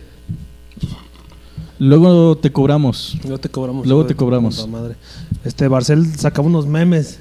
Luego 1.79 2.37
te 2.37 2.51
cobramos. 2.51 3.17
Luego 3.23 3.39
te 3.39 3.49
cobramos. 3.49 3.87
Luego 3.87 4.05
te 4.05 4.13
cobramos. 4.13 4.67
Madre. 4.67 4.97
Este 5.43 5.67
Barcel 5.67 6.05
sacaba 6.15 6.47
unos 6.47 6.67
memes. 6.67 7.17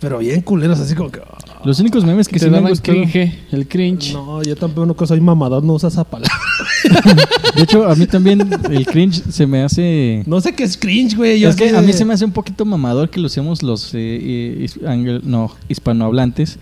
Pero 0.00 0.18
bien 0.18 0.40
culeros, 0.42 0.78
así 0.78 0.94
como 0.94 1.10
que. 1.10 1.20
ah, 1.20 1.60
Los 1.64 1.80
únicos 1.80 2.04
memes 2.04 2.28
que 2.28 2.34
Que 2.34 2.38
sí 2.38 2.44
te 2.44 2.50
me 2.50 2.58
han 2.58 2.62
daban 2.64 2.72
gustado. 2.78 2.98
cringe, 2.98 3.38
el 3.50 3.66
cringe. 3.66 4.12
No, 4.12 4.42
yo 4.44 4.54
tampoco 4.54 4.86
no 4.86 5.06
soy 5.06 5.20
mamador, 5.20 5.64
no 5.64 5.74
usa 5.74 5.88
esa 5.88 6.04
palabra. 6.04 6.32
De 7.56 7.62
hecho, 7.62 7.84
a 7.88 7.94
mí 7.96 8.06
también 8.06 8.48
el 8.70 8.86
cringe 8.86 9.22
se 9.30 9.46
me 9.46 9.62
hace... 9.62 10.22
No 10.26 10.40
sé 10.40 10.54
qué 10.54 10.62
es 10.62 10.76
cringe, 10.76 11.16
güey. 11.16 11.40
yo 11.40 11.48
es 11.48 11.56
que 11.56 11.70
a 11.76 11.82
mí 11.82 11.92
se 11.92 12.04
me 12.04 12.14
hace 12.14 12.24
un 12.24 12.30
poquito 12.30 12.64
mamador 12.64 13.10
que 13.10 13.18
lo 13.18 13.26
usemos 13.26 13.62
los 13.64 13.92
eh, 13.94 13.98
eh, 13.98 14.56
his- 14.60 14.78
anglo- 14.86 15.20
no, 15.24 15.50
hispanohablantes. 15.68 16.58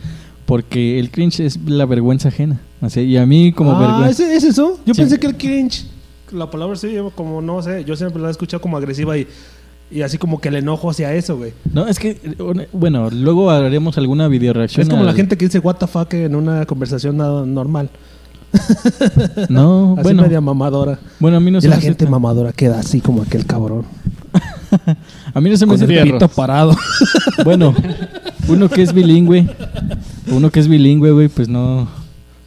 Porque 0.47 0.99
el 1.01 1.11
cringe 1.11 1.41
es 1.41 1.59
la 1.67 1.85
vergüenza 1.87 2.29
ajena. 2.29 2.61
Así, 2.81 3.01
y 3.01 3.17
a 3.17 3.27
mí 3.27 3.53
como 3.53 3.73
Ah, 3.73 3.81
vergüenza... 3.81 4.23
¿es, 4.33 4.45
es 4.45 4.51
eso? 4.51 4.79
Yo 4.87 4.95
Sí. 4.95 5.01
pensé 5.03 5.19
que 5.21 5.27
el 5.27 5.37
cringe, 5.37 5.85
la 6.33 6.51
palabra 6.51 6.77
sí, 6.77 6.95
como 7.15 7.43
no 7.43 7.61
sé, 7.63 7.85
yo 7.85 7.97
siempre 7.97 8.23
la 8.23 8.29
he 8.29 8.31
escuchado 8.31 8.61
como 8.61 8.77
agresiva 8.77 9.19
y, 9.19 9.27
y 9.91 10.03
así 10.03 10.19
como 10.19 10.41
que 10.41 10.49
el 10.49 10.57
enojo 10.57 10.91
hacia 10.91 11.15
eso, 11.15 11.37
güey. 11.37 11.53
No, 11.73 11.87
es 11.87 11.99
que, 11.99 12.19
bueno, 12.73 13.09
luego 13.11 13.51
haremos 13.51 13.97
alguna 13.99 14.29
video 14.29 14.53
reacción. 14.53 14.83
Es 14.83 14.89
como 14.89 15.05
la 15.05 15.13
gente 15.13 15.37
que 15.37 15.45
dice 15.47 15.59
what 15.61 15.77
the 15.77 15.87
fuck 15.87 16.13
en 16.15 16.35
una 16.35 16.67
conversación 16.67 17.17
nada 17.17 17.45
normal. 17.47 17.91
No, 19.49 19.95
Así 19.95 20.03
bueno, 20.03 20.23
media 20.23 20.41
mamadora. 20.41 20.99
bueno, 21.19 21.37
a 21.37 21.41
mí 21.41 21.51
no 21.51 21.59
y 21.59 21.63
se 21.63 21.69
la 21.69 21.77
me 21.77 21.83
gente 21.83 22.07
mamadora 22.07 22.53
queda 22.53 22.79
así 22.79 23.01
como 23.01 23.23
aquel 23.23 23.45
cabrón. 23.45 23.85
A 25.35 25.41
mí 25.41 25.51
no 25.51 25.57
se 25.57 25.67
me 25.67 25.75
hace 25.75 25.87
pito 25.87 26.29
parado. 26.29 26.77
Bueno, 27.45 27.75
uno 28.49 28.69
que 28.69 28.83
es 28.83 28.93
bilingüe, 28.93 29.47
uno 30.31 30.51
que 30.51 30.61
es 30.61 30.69
bilingüe, 30.69 31.11
güey, 31.13 31.29
pues 31.29 31.49
no. 31.49 31.89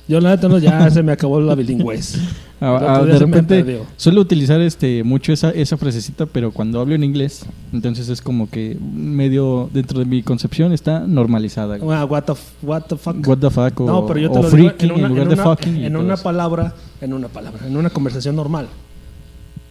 Yo 0.08 0.20
la 0.20 0.32
neta 0.32 0.48
no, 0.48 0.58
ya 0.58 0.90
se 0.90 1.04
me 1.04 1.12
acabó 1.12 1.40
la 1.40 1.56
bilingüez. 1.56 2.18
A- 2.62 3.04
de 3.06 3.18
repente 3.20 3.82
suelo 3.98 4.22
utilizar 4.22 4.60
este 4.62 5.04
mucho 5.04 5.32
esa, 5.32 5.52
esa 5.52 5.78
frasecita, 5.78 6.26
pero 6.26 6.52
cuando 6.52 6.80
hablo 6.82 6.96
en 6.96 7.04
inglés, 7.04 7.46
entonces 7.72 8.10
es 8.10 8.22
como 8.22 8.50
que 8.50 8.78
medio 8.94 9.70
dentro 9.74 10.00
de 10.00 10.06
mi 10.06 10.24
concepción 10.24 10.74
está 10.74 11.02
normalizada. 11.08 11.78
güey. 11.78 11.98
Ah, 11.98 12.06
what, 12.06 12.24
the, 12.24 12.34
what 12.62 12.84
the 12.84 12.98
fuck. 12.98 13.26
What 13.28 13.38
the 13.38 13.50
fuck 13.50 13.80
o, 13.80 13.86
no, 13.86 14.06
pero 14.08 14.20
yo 14.20 14.32
te 14.32 14.42
lo 14.42 14.50
digo 14.50 14.72
en, 14.80 14.92
una, 14.92 15.02
en 15.04 15.08
lugar 15.10 15.24
en 15.24 15.30
de 15.30 15.34
una- 15.36 15.44
fucking. 15.44 15.76
en 15.84 15.96
una 15.96 16.14
eso. 16.16 16.24
palabra, 16.24 16.76
en 17.02 17.14
una 17.14 17.28
palabra, 17.30 17.66
en 17.68 17.78
una 17.78 17.90
conversación 17.90 18.36
normal 18.36 18.68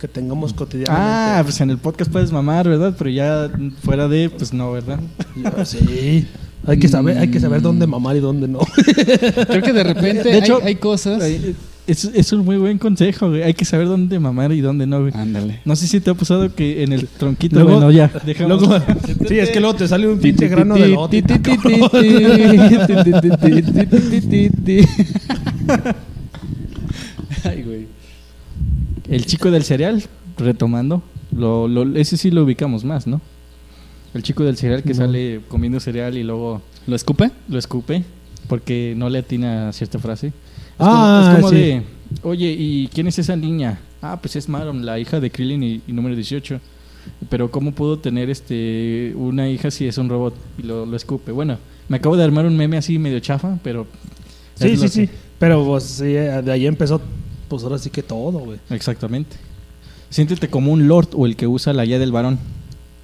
que 0.00 0.06
tengamos 0.08 0.52
cotidianamente. 0.52 1.10
Ah, 1.12 1.40
pues 1.42 1.60
en 1.60 1.70
el 1.70 1.78
podcast 1.78 2.10
puedes 2.12 2.30
mamar, 2.30 2.68
¿verdad? 2.68 2.94
Pero 2.96 3.10
ya 3.10 3.50
fuera 3.82 4.06
de, 4.06 4.30
pues 4.30 4.52
no, 4.52 4.70
¿verdad? 4.72 5.00
Yo- 5.36 5.64
sí. 5.64 6.26
Hay 6.66 6.78
que 6.78 6.88
saber, 6.88 7.18
hay 7.18 7.28
que 7.30 7.40
saber 7.40 7.62
dónde 7.62 7.86
mamar 7.86 8.16
y 8.16 8.20
dónde 8.20 8.46
no. 8.46 8.58
Creo 8.58 9.62
que 9.62 9.72
de 9.72 9.82
repente 9.84 10.28
De 10.28 10.38
hecho, 10.38 10.58
hay, 10.60 10.68
hay 10.68 10.74
cosas. 10.76 11.22
Ay, 11.22 11.56
Es, 11.88 12.04
es 12.04 12.32
un 12.34 12.44
muy 12.44 12.58
buen 12.58 12.76
consejo, 12.78 13.30
güey. 13.30 13.42
Hay 13.42 13.54
que 13.54 13.64
saber 13.64 13.88
dónde 13.88 14.18
mamar 14.20 14.52
y 14.52 14.60
dónde 14.60 14.86
no, 14.86 15.00
güey. 15.00 15.12
Ándale. 15.16 15.60
No 15.64 15.74
sé 15.74 15.86
si 15.86 16.00
te 16.00 16.10
ha 16.10 16.14
pasado 16.14 16.54
que 16.54 16.82
en 16.82 16.92
el 16.92 17.08
tronquito, 17.08 17.56
Luego- 17.56 17.76
bueno, 17.76 17.90
ya, 17.90 18.12
dejamos. 18.26 18.60
Luego- 18.60 18.78
sí, 19.26 19.38
es 19.38 19.48
que 19.50 19.58
luego 19.58 19.74
te 19.74 19.88
sale 19.88 20.06
un 20.06 20.18
pinche 20.18 20.48
grano 20.48 20.74
de 20.74 20.88
lote. 20.88 21.24
Ay, 27.44 27.62
güey. 27.62 27.86
El 29.08 29.24
chico 29.26 29.50
del 29.50 29.64
cereal, 29.64 30.02
retomando, 30.36 31.02
lo, 31.34 31.68
lo- 31.68 31.96
ese 31.98 32.16
sí 32.16 32.30
lo 32.30 32.44
ubicamos 32.44 32.84
más, 32.84 33.06
¿no? 33.06 33.20
El 34.14 34.22
chico 34.22 34.44
del 34.44 34.56
cereal 34.56 34.82
que 34.82 34.90
No. 34.90 34.94
sale 34.96 35.40
comiendo 35.48 35.80
cereal 35.80 36.16
y 36.16 36.22
luego 36.22 36.62
¿Lo 36.86 36.96
escupe? 36.96 37.30
lo 37.48 37.58
escupe 37.58 38.04
porque 38.48 38.94
no 38.96 39.08
le 39.10 39.18
atina 39.18 39.68
a 39.68 39.72
cierta 39.72 39.98
frase. 39.98 40.32
Es 40.78 40.86
Ah, 40.86 41.34
como, 41.36 41.36
es 41.36 41.40
como 41.40 41.48
sí. 41.50 41.56
de, 41.56 41.82
oye, 42.22 42.56
¿y 42.58 42.88
quién 42.92 43.06
es 43.06 43.18
esa 43.18 43.36
niña? 43.36 43.80
Ah, 44.00 44.18
pues 44.20 44.36
es 44.36 44.48
Maron, 44.48 44.86
la 44.86 44.98
hija 44.98 45.18
de 45.20 45.30
Krillin 45.30 45.62
y, 45.62 45.80
y 45.86 45.92
número 45.92 46.14
18. 46.14 46.60
Pero 47.30 47.50
¿cómo 47.50 47.72
puedo 47.72 47.98
tener 47.98 48.30
este 48.30 49.12
una 49.16 49.48
hija 49.48 49.70
si 49.70 49.86
es 49.86 49.98
un 49.98 50.08
robot? 50.08 50.34
Y 50.58 50.62
lo, 50.62 50.86
lo 50.86 50.96
escupe. 50.96 51.32
Bueno, 51.32 51.58
me 51.88 51.96
acabo 51.96 52.16
de 52.16 52.24
armar 52.24 52.46
un 52.46 52.56
meme 52.56 52.76
así 52.76 52.98
medio 52.98 53.18
chafa, 53.20 53.58
pero... 53.62 53.86
Sí, 54.54 54.76
sí, 54.76 54.88
sí. 54.88 55.08
Pero 55.38 55.64
pues 55.64 55.84
sí, 55.84 56.04
de 56.12 56.52
ahí 56.52 56.66
empezó, 56.66 57.00
pues 57.48 57.62
ahora 57.62 57.78
sí 57.78 57.90
que 57.90 58.02
todo, 58.02 58.40
güey. 58.40 58.58
Exactamente. 58.70 59.36
Siéntete 60.10 60.48
como 60.48 60.72
un 60.72 60.88
lord 60.88 61.08
o 61.14 61.26
el 61.26 61.36
que 61.36 61.46
usa 61.46 61.72
la 61.72 61.84
ya 61.84 61.98
del 61.98 62.12
varón. 62.12 62.38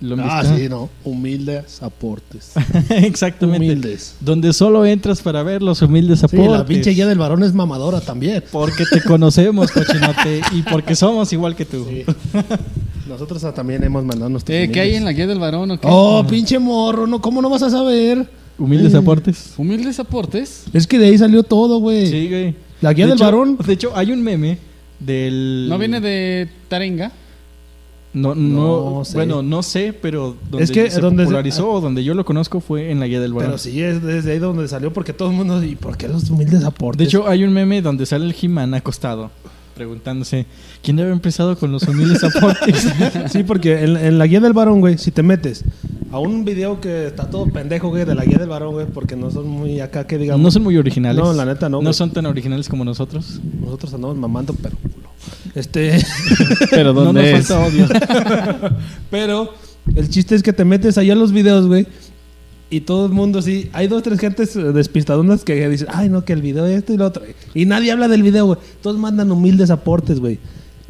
¿Lo 0.00 0.14
han 0.14 0.20
Ah, 0.28 0.40
visto? 0.42 0.56
sí, 0.58 0.68
no. 0.68 0.90
Humildes 1.04 1.82
aportes. 1.82 2.52
Exactamente. 2.90 3.64
Humildes. 3.66 4.16
Donde 4.20 4.52
solo 4.52 4.84
entras 4.84 5.22
para 5.22 5.42
ver 5.42 5.62
los 5.62 5.80
humildes 5.82 6.18
Sí, 6.20 6.26
aportes. 6.26 6.50
la 6.50 6.66
pinche 6.66 6.90
guía 6.90 7.06
del 7.06 7.18
varón 7.18 7.42
es 7.42 7.54
mamadora 7.54 8.00
también. 8.00 8.42
Porque 8.52 8.84
te 8.90 9.00
conocemos, 9.02 9.70
cochinote, 9.70 10.42
y 10.52 10.62
porque 10.62 10.94
somos 10.94 11.32
igual 11.32 11.56
que 11.56 11.64
tú. 11.64 11.86
Sí. 11.88 12.04
Nosotros 13.08 13.42
también 13.54 13.82
hemos 13.84 14.04
mandado 14.04 14.28
nuestros 14.30 14.56
Eh, 14.58 14.70
¿Qué 14.72 14.80
hay 14.80 14.94
en 14.94 15.04
la 15.04 15.12
guía 15.12 15.26
del 15.26 15.38
varón 15.38 15.70
o 15.70 15.80
qué? 15.80 15.86
Oh, 15.90 16.26
pinche 16.26 16.58
morro, 16.58 17.06
no, 17.06 17.20
¿cómo 17.20 17.40
no 17.42 17.48
vas 17.50 17.62
a 17.62 17.70
saber? 17.70 18.26
Humildes 18.58 18.94
Eh. 18.94 18.98
aportes. 18.98 19.54
Humildes 19.56 19.98
aportes. 20.00 20.64
Es 20.72 20.86
que 20.86 20.98
de 20.98 21.06
ahí 21.06 21.18
salió 21.18 21.42
todo, 21.42 21.78
güey. 21.78 22.06
Sí, 22.10 22.28
güey. 22.28 22.54
La 22.80 22.92
guía 22.92 23.04
De 23.06 23.10
del 23.10 23.18
hecho- 23.18 23.24
varón. 23.24 23.58
De 23.64 23.72
hecho, 23.72 23.92
hay 23.96 24.10
un 24.12 24.22
meme 24.22 24.58
del. 25.00 25.66
¿No 25.68 25.78
viene 25.78 26.00
de 26.00 26.48
Tarenga? 26.68 27.12
No, 28.14 28.34
no, 28.34 28.90
No 28.98 29.04
sé. 29.04 29.14
bueno, 29.16 29.42
no 29.42 29.62
sé, 29.62 29.92
pero 30.00 30.36
donde 30.50 30.64
Es 30.64 30.70
que 30.70 30.90
se 30.90 31.00
donde 31.00 31.24
popularizó 31.24 31.70
o 31.70 31.80
donde 31.80 32.04
yo 32.04 32.14
lo 32.14 32.24
conozco 32.24 32.60
fue 32.60 32.90
en 32.90 33.00
la 33.00 33.06
guía 33.06 33.20
del 33.20 33.32
varón. 33.32 33.48
Pero 33.50 33.58
sí, 33.58 33.82
es 33.82 34.02
desde 34.02 34.32
ahí 34.32 34.38
donde 34.38 34.66
salió 34.68 34.92
porque 34.92 35.12
todo 35.12 35.30
el 35.30 35.36
mundo... 35.36 35.62
¿Y 35.62 35.74
por 35.74 35.96
qué 35.96 36.08
los 36.08 36.30
humildes 36.30 36.64
aportes? 36.64 36.98
De 36.98 37.04
hecho, 37.04 37.28
hay 37.28 37.44
un 37.44 37.52
meme 37.52 37.82
donde 37.82 38.06
sale 38.06 38.24
el 38.26 38.34
He-Man 38.40 38.72
acostado, 38.74 39.30
preguntándose: 39.74 40.46
¿quién 40.82 40.96
debe 40.96 41.08
haber 41.08 41.16
empezado 41.16 41.58
con 41.58 41.72
los 41.72 41.82
humildes 41.88 42.22
aportes? 42.22 42.86
Sí, 43.32 43.42
porque 43.42 43.82
en, 43.82 43.96
en 43.96 44.18
la 44.18 44.26
guía 44.26 44.40
del 44.40 44.52
varón, 44.52 44.80
güey, 44.80 44.96
si 44.98 45.10
te 45.10 45.22
metes 45.22 45.64
a 46.14 46.18
un 46.20 46.44
video 46.44 46.80
que 46.80 47.08
está 47.08 47.28
todo 47.28 47.46
pendejo, 47.46 47.88
güey, 47.88 48.04
de 48.04 48.14
la 48.14 48.24
guía 48.24 48.38
del 48.38 48.48
varón, 48.48 48.72
güey, 48.74 48.86
porque 48.86 49.16
no 49.16 49.30
son 49.32 49.48
muy 49.48 49.80
acá 49.80 50.06
que 50.06 50.16
digamos. 50.16 50.40
no 50.40 50.50
son 50.50 50.62
muy 50.62 50.76
originales. 50.76 51.22
No, 51.22 51.32
la 51.32 51.44
neta 51.44 51.68
no, 51.68 51.78
No 51.78 51.82
güey. 51.82 51.94
son 51.94 52.10
tan 52.12 52.24
originales 52.26 52.68
como 52.68 52.84
nosotros. 52.84 53.40
Nosotros 53.60 53.92
andamos 53.94 54.16
mamando, 54.16 54.54
pero 54.62 54.76
culo. 54.76 55.08
Este. 55.56 55.98
Pero 56.70 56.92
No 56.94 57.04
¿dónde 57.04 57.32
nos 57.32 57.40
es? 57.40 57.46
falta 57.48 57.66
odio. 57.66 57.86
pero 59.10 59.50
el 59.96 60.08
chiste 60.08 60.34
es 60.34 60.42
que 60.42 60.52
te 60.52 60.64
metes 60.64 60.98
ahí 60.98 61.10
a 61.10 61.14
los 61.16 61.32
videos, 61.32 61.66
güey. 61.66 61.86
Y 62.70 62.80
todo 62.82 63.06
el 63.06 63.12
mundo 63.12 63.40
así. 63.40 63.68
Hay 63.72 63.88
dos, 63.88 64.02
tres 64.02 64.18
gentes 64.20 64.54
eh, 64.56 64.60
despistadonas 64.72 65.42
que 65.44 65.68
dicen, 65.68 65.88
ay, 65.92 66.08
no, 66.08 66.24
que 66.24 66.32
el 66.32 66.42
video 66.42 66.66
esto 66.66 66.92
y 66.92 66.96
lo 66.96 67.06
otro. 67.06 67.24
Y 67.54 67.66
nadie 67.66 67.90
habla 67.92 68.06
del 68.08 68.22
video, 68.22 68.46
güey. 68.46 68.58
Todos 68.82 68.98
mandan 68.98 69.30
humildes 69.32 69.70
aportes, 69.70 70.20
güey. 70.20 70.38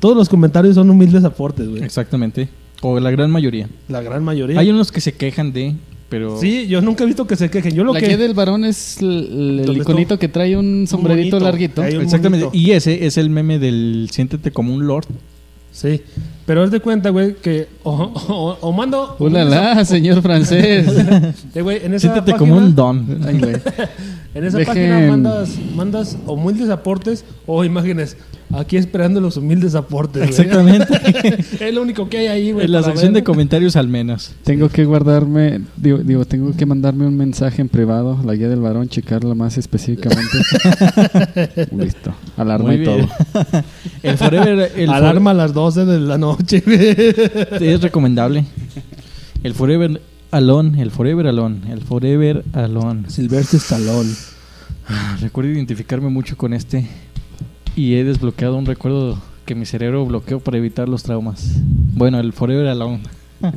Todos 0.01 0.17
los 0.17 0.29
comentarios 0.29 0.75
son 0.75 0.91
humildes 0.91 1.25
aportes, 1.25 1.69
güey. 1.69 1.83
Exactamente. 1.83 2.49
O 2.87 3.01
la 3.01 3.11
gran 3.11 3.31
mayoría. 3.31 3.69
La 3.89 4.03
gran 4.03 4.23
mayoría. 4.23 4.61
Hay 4.61 4.69
unos 4.71 4.93
que 4.93 5.01
se 5.01 5.13
quejan 5.15 5.53
de, 5.55 5.75
pero... 6.11 6.39
Sí, 6.39 6.67
yo 6.67 6.83
nunca 6.83 7.05
he 7.05 7.07
visto 7.07 7.27
que 7.27 7.35
se 7.37 7.49
quejen. 7.49 7.75
Yo 7.75 7.83
lo 7.83 7.95
la 7.95 8.01
que. 8.01 8.07
guía 8.09 8.17
del 8.19 8.35
varón 8.35 8.65
es 8.65 9.01
el, 9.01 9.09
el 9.61 9.67
¿Dónde 9.67 9.81
iconito 9.81 10.19
que 10.19 10.29
trae 10.29 10.55
un 10.57 10.87
sombrerito 10.87 11.41
larguito. 11.41 11.81
Un 11.81 11.87
Exactamente. 12.03 12.47
monito. 12.47 12.51
Y 12.53 12.73
ese 12.73 13.07
es 13.07 13.17
el 13.17 13.31
meme 13.31 13.59
del 13.59 14.09
siéntete 14.13 14.51
como 14.51 14.75
un 14.75 14.87
lord. 14.87 15.07
Sí. 15.73 16.03
Pero 16.47 16.63
haz 16.63 16.71
de 16.71 16.79
cuenta, 16.79 17.09
güey, 17.11 17.35
que. 17.35 17.67
O, 17.83 17.91
o- 17.93 18.59
o 18.61 18.73
mando. 18.73 19.17
¡Ulala, 19.19 19.85
señor 19.85 20.21
francés! 20.23 20.87
Eh, 21.55 21.63
güey, 21.63 21.79
en 21.85 21.95
esa 21.95 22.13
Siéntete 22.13 22.33
página, 22.33 22.39
como 22.39 22.57
un 22.59 22.75
don. 22.75 23.21
Ay, 23.27 23.39
güey. 23.41 23.55
En 24.35 24.45
esa 24.45 24.59
Dejen- 24.59 24.67
página 24.67 25.01
mandas, 25.09 25.59
mandas 25.77 26.19
humildes 26.27 26.69
aportes 26.69 27.25
o 27.47 27.65
imágenes. 27.65 28.17
Aquí 28.53 28.77
esperando 28.77 29.21
los 29.21 29.37
humildes 29.37 29.75
aportes. 29.75 30.23
güey. 30.23 30.29
Exactamente. 30.29 30.87
es 31.61 31.75
lo 31.75 31.83
único 31.83 32.09
que 32.09 32.19
hay 32.19 32.27
ahí, 32.27 32.53
güey. 32.53 32.67
en 32.67 32.73
la 32.73 32.83
sección 32.83 33.13
ver. 33.13 33.23
de 33.23 33.25
comentarios 33.25 33.75
al 33.77 33.89
menos. 33.89 34.33
Tengo 34.45 34.69
que 34.69 34.85
guardarme, 34.85 35.63
digo, 35.77 35.99
digo, 35.99 36.25
tengo 36.25 36.55
que 36.57 36.67
mandarme 36.67 37.07
un 37.07 37.17
mensaje 37.17 37.63
en 37.63 37.69
privado, 37.69 38.19
la 38.25 38.35
guía 38.35 38.49
del 38.49 38.61
varón, 38.61 38.89
checarla 38.89 39.35
más 39.35 39.57
específicamente. 39.57 40.39
Listo, 41.77 42.15
alarma 42.37 42.75
y 42.75 42.85
todo. 42.85 43.09
El 44.03 44.19
Forever... 44.19 44.73
El 44.77 44.91
Alarma 44.91 45.31
a 45.31 45.35
las 45.35 45.55
12 45.55 45.85
de 45.85 46.01
la 46.01 46.19
noche, 46.19 46.63
es 47.61 47.81
recomendable. 47.81 48.45
El 49.43 49.55
Forever 49.55 50.01
Alone, 50.39 50.83
el 50.83 50.91
Forever 50.91 51.29
Alone, 51.29 51.61
el 51.71 51.81
Forever 51.83 52.45
Alone. 52.55 53.09
Silvestre 53.09 53.59
Stallone. 53.59 54.11
Recuerdo 55.21 55.51
identificarme 55.53 56.09
mucho 56.09 56.37
con 56.37 56.53
este 56.53 56.89
y 57.77 57.95
he 57.95 58.03
desbloqueado 58.05 58.57
un 58.57 58.67
recuerdo 58.67 59.21
que 59.47 59.55
mi 59.55 59.65
cerebro 59.65 60.05
bloqueó 60.05 60.41
para 60.41 60.59
evitar 60.59 60.89
los 60.89 61.05
traumas. 61.05 61.53
Bueno, 61.95 62.19
el 62.19 62.33
Forever 62.33 62.67
Alone. 62.67 63.01
Ah, 63.43 63.53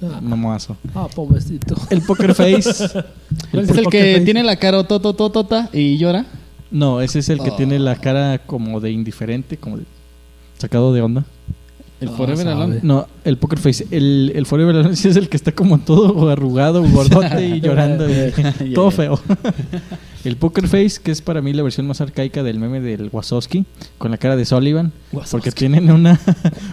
Mamazo. 0.22 0.76
ah, 0.94 1.08
pobrecito. 1.12 1.74
El 1.90 2.02
Poker 2.02 2.34
Face. 2.34 2.84
¿Es 3.52 3.68
el 3.70 3.86
que 3.88 4.20
tiene 4.24 4.44
la 4.44 4.54
cara 4.56 4.84
totototota 4.84 5.70
y 5.72 5.98
llora? 5.98 6.24
No, 6.70 7.00
ese 7.00 7.18
es 7.18 7.30
el 7.30 7.40
que 7.42 7.50
Oh. 7.50 7.56
tiene 7.56 7.80
la 7.80 7.96
cara 7.96 8.38
como 8.46 8.78
de 8.78 8.92
indiferente, 8.92 9.56
como 9.56 9.78
de 9.78 9.84
sacado 10.58 10.92
de 10.92 11.02
onda. 11.02 11.24
El 12.00 12.08
Ah, 12.08 12.12
Forever. 12.16 12.46
Alone. 12.48 12.78
No, 12.82 13.08
el 13.24 13.38
Poker 13.38 13.58
Face. 13.58 13.86
El, 13.90 14.32
el 14.36 14.46
Forever 14.46 14.76
Alone 14.76 14.94
sí 14.94 15.08
es 15.08 15.16
el 15.16 15.28
que 15.28 15.36
está 15.36 15.50
como 15.52 15.78
todo 15.78 16.28
arrugado, 16.30 16.82
gordote 16.84 17.44
y 17.48 17.60
llorando. 17.62 18.06
y- 18.08 18.72
todo 18.74 18.90
feo. 18.92 19.20
el 20.24 20.36
Poker 20.36 20.68
Face, 20.68 21.00
que 21.02 21.10
es 21.10 21.20
para 21.22 21.42
mí 21.42 21.52
la 21.52 21.62
versión 21.62 21.86
más 21.86 22.00
arcaica 22.00 22.42
del 22.42 22.58
meme 22.60 22.80
del 22.80 23.08
Wasowski, 23.12 23.64
con 23.98 24.10
la 24.12 24.16
cara 24.18 24.36
de 24.36 24.44
Sullivan. 24.44 24.92
Wazowski. 25.12 25.30
Porque 25.32 25.50
tienen 25.52 25.90
una, 25.90 26.20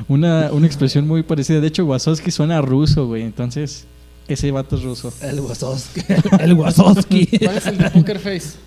una, 0.07 0.51
una 0.51 0.67
expresión 0.67 1.07
muy 1.07 1.23
parecida. 1.23 1.59
De 1.59 1.67
hecho, 1.67 1.85
Wasowski 1.85 2.29
suena 2.31 2.61
ruso, 2.61 3.07
güey. 3.07 3.23
Entonces, 3.23 3.85
ese 4.27 4.51
vato 4.51 4.75
es 4.75 4.83
ruso. 4.83 5.11
El 5.21 5.39
Wazowski. 5.39 6.01
El 6.39 6.53
Wazowski. 6.53 7.25
¿Cuál 7.39 7.57
es 7.57 7.65
el 7.67 7.77
de 7.79 7.89
Poker 7.89 8.19
Face? 8.19 8.57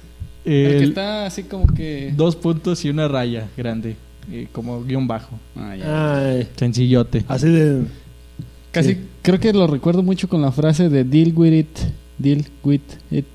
El, 0.44 0.78
que 0.78 0.84
está 0.84 1.26
así 1.26 1.42
como 1.44 1.66
que... 1.66 2.12
Dos 2.16 2.34
puntos 2.34 2.84
y 2.84 2.88
una 2.90 3.06
raya 3.06 3.48
grande, 3.56 3.96
eh, 4.30 4.48
como 4.52 4.82
guion 4.84 5.06
bajo. 5.06 5.38
Ah, 5.56 5.76
ya. 5.76 6.18
Ay, 6.18 6.48
Sencillote. 6.56 7.24
así 7.28 7.48
de. 7.48 7.84
Casi 8.70 8.94
sí. 8.94 8.98
creo 9.22 9.40
que 9.40 9.52
lo 9.52 9.66
recuerdo 9.66 10.02
mucho 10.02 10.28
con 10.28 10.42
la 10.42 10.52
frase 10.52 10.88
de 10.88 11.04
deal 11.04 11.32
with 11.34 11.52
it, 11.52 11.78
deal 12.18 12.44
with 12.62 12.80
it. 13.10 13.26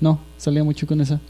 No, 0.00 0.20
salía 0.36 0.64
mucho 0.64 0.86
con 0.86 1.00
esa. 1.00 1.20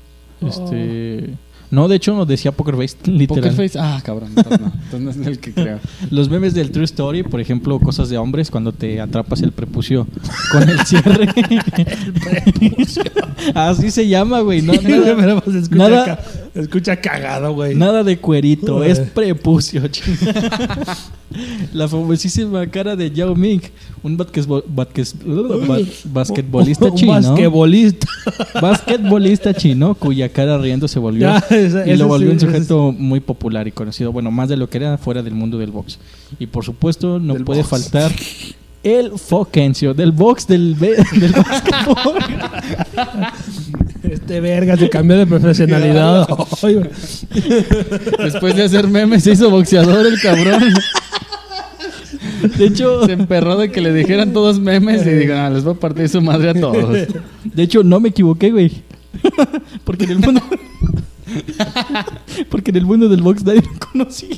Este. 0.41 1.35
No, 1.71 1.89
de 1.89 1.97
hecho, 1.97 2.25
decía 2.25 2.53
Poker 2.53 2.77
Face, 2.77 2.97
literal. 3.11 3.43
Poker 3.51 3.53
Face, 3.53 3.79
ah, 3.81 4.01
cabrón, 4.05 4.29
entonces 4.37 4.61
no, 4.61 4.67
entonces 4.67 5.17
no 5.17 5.23
es 5.23 5.27
el 5.27 5.39
que 5.41 5.53
creo. 5.53 5.81
Los 6.11 6.29
memes 6.29 6.55
del 6.55 6.71
True 6.71 6.85
Story, 6.85 7.25
por 7.25 7.41
ejemplo, 7.41 7.81
cosas 7.81 8.09
de 8.09 8.17
hombres, 8.17 8.51
cuando 8.51 8.71
te 8.73 9.01
atrapas 9.01 9.43
el 9.43 9.51
prepucio 9.51 10.07
con 10.53 10.69
el 10.69 10.79
cierre. 10.87 11.29
Así 13.55 13.91
se 13.91 14.07
llama, 14.07 14.41
güey. 14.41 14.63
No, 14.63 14.75
nada, 14.75 15.41
pues, 15.41 15.71
nada- 15.71 16.19
escucha 16.55 16.97
cagado, 17.01 17.53
güey. 17.55 17.75
nada 17.75 18.03
de 18.05 18.19
cuerito, 18.19 18.83
es 18.85 19.01
prepucio. 19.01 19.83
La 21.73 21.89
famosísima 21.89 22.65
cara 22.69 22.95
de 22.95 23.11
Yao 23.11 23.35
Ming, 23.35 23.61
un 24.05 24.17
basquetbol- 24.17 24.63
basquetbolista 26.05 26.85
Un 26.87 26.95
chino. 26.95 27.13
basquetbolista. 27.13 28.07
Basquetbolista 28.63 29.53
chino 29.55 29.95
cuya 29.97 30.29
cara 30.29 30.59
riendo 30.59 30.87
se 30.87 31.01
volvió 31.01 31.23
Ya, 31.29 31.39
esa- 31.51 31.87
y 31.89 31.97
lo 31.97 32.07
volvió 32.07 32.29
sí, 32.29 32.35
un 32.35 32.41
sujeto 32.41 32.93
muy 32.93 33.19
popular 33.19 33.67
y 33.67 33.73
conocido, 33.73 34.13
bueno, 34.13 34.31
más 34.31 34.49
de 34.49 34.57
lo 34.57 34.71
que 34.71 34.79
era 34.79 34.97
fuera 34.97 35.23
del 35.25 35.35
mundo 35.35 35.59
del 35.59 35.73
box. 35.73 35.99
Y 36.39 36.47
por 36.47 36.65
supuesto 36.65 37.19
no 37.19 37.35
Del 37.35 37.45
puede 37.45 37.63
box. 37.63 37.71
faltar 37.71 38.13
el 38.85 39.13
Fokencio, 39.19 39.93
del 39.95 40.13
box 40.13 40.47
del, 40.47 40.79
del 40.79 41.33
básquetbol. 41.33 42.15
Este 44.11 44.41
verga 44.41 44.77
se 44.77 44.89
cambió 44.91 45.17
de 45.17 45.27
profesionalidad. 45.27 46.27
Ay, 46.63 46.75
güey. 46.75 46.91
Después 48.23 48.57
de 48.57 48.65
hacer 48.65 48.87
memes 48.89 49.25
se 49.25 49.33
hizo 49.33 49.51
boxeador 49.51 50.07
el 50.07 50.21
cabrón. 50.21 50.75
De 52.59 52.67
hecho, 52.67 53.07
Se 53.07 53.13
emperró 53.13 53.57
de 53.57 53.71
que 53.71 53.81
le 53.81 53.93
dijeran 53.93 54.33
todos 54.33 54.61
memes 54.61 55.07
y 55.07 55.11
digo, 55.11 55.35
ah, 55.35 55.49
les 55.51 55.65
voy 55.65 55.75
a 55.75 55.81
partir 55.81 56.09
su 56.09 56.21
madre 56.21 56.51
a 56.51 56.55
todos. 56.55 56.91
de 57.45 57.63
hecho 57.63 57.83
no 57.83 58.01
me 58.01 58.11
equivoqué, 58.11 58.51
güey. 58.51 58.83
Porque 59.85 60.05
en 60.05 60.11
el 60.13 60.19
mundo 60.19 60.43
Porque 62.51 62.71
en 62.71 62.77
el 62.77 62.87
mundo 62.87 63.09
del 63.09 63.23
box 63.23 63.45
nadie 63.45 63.63
lo 63.63 63.89
conocía. 63.91 64.37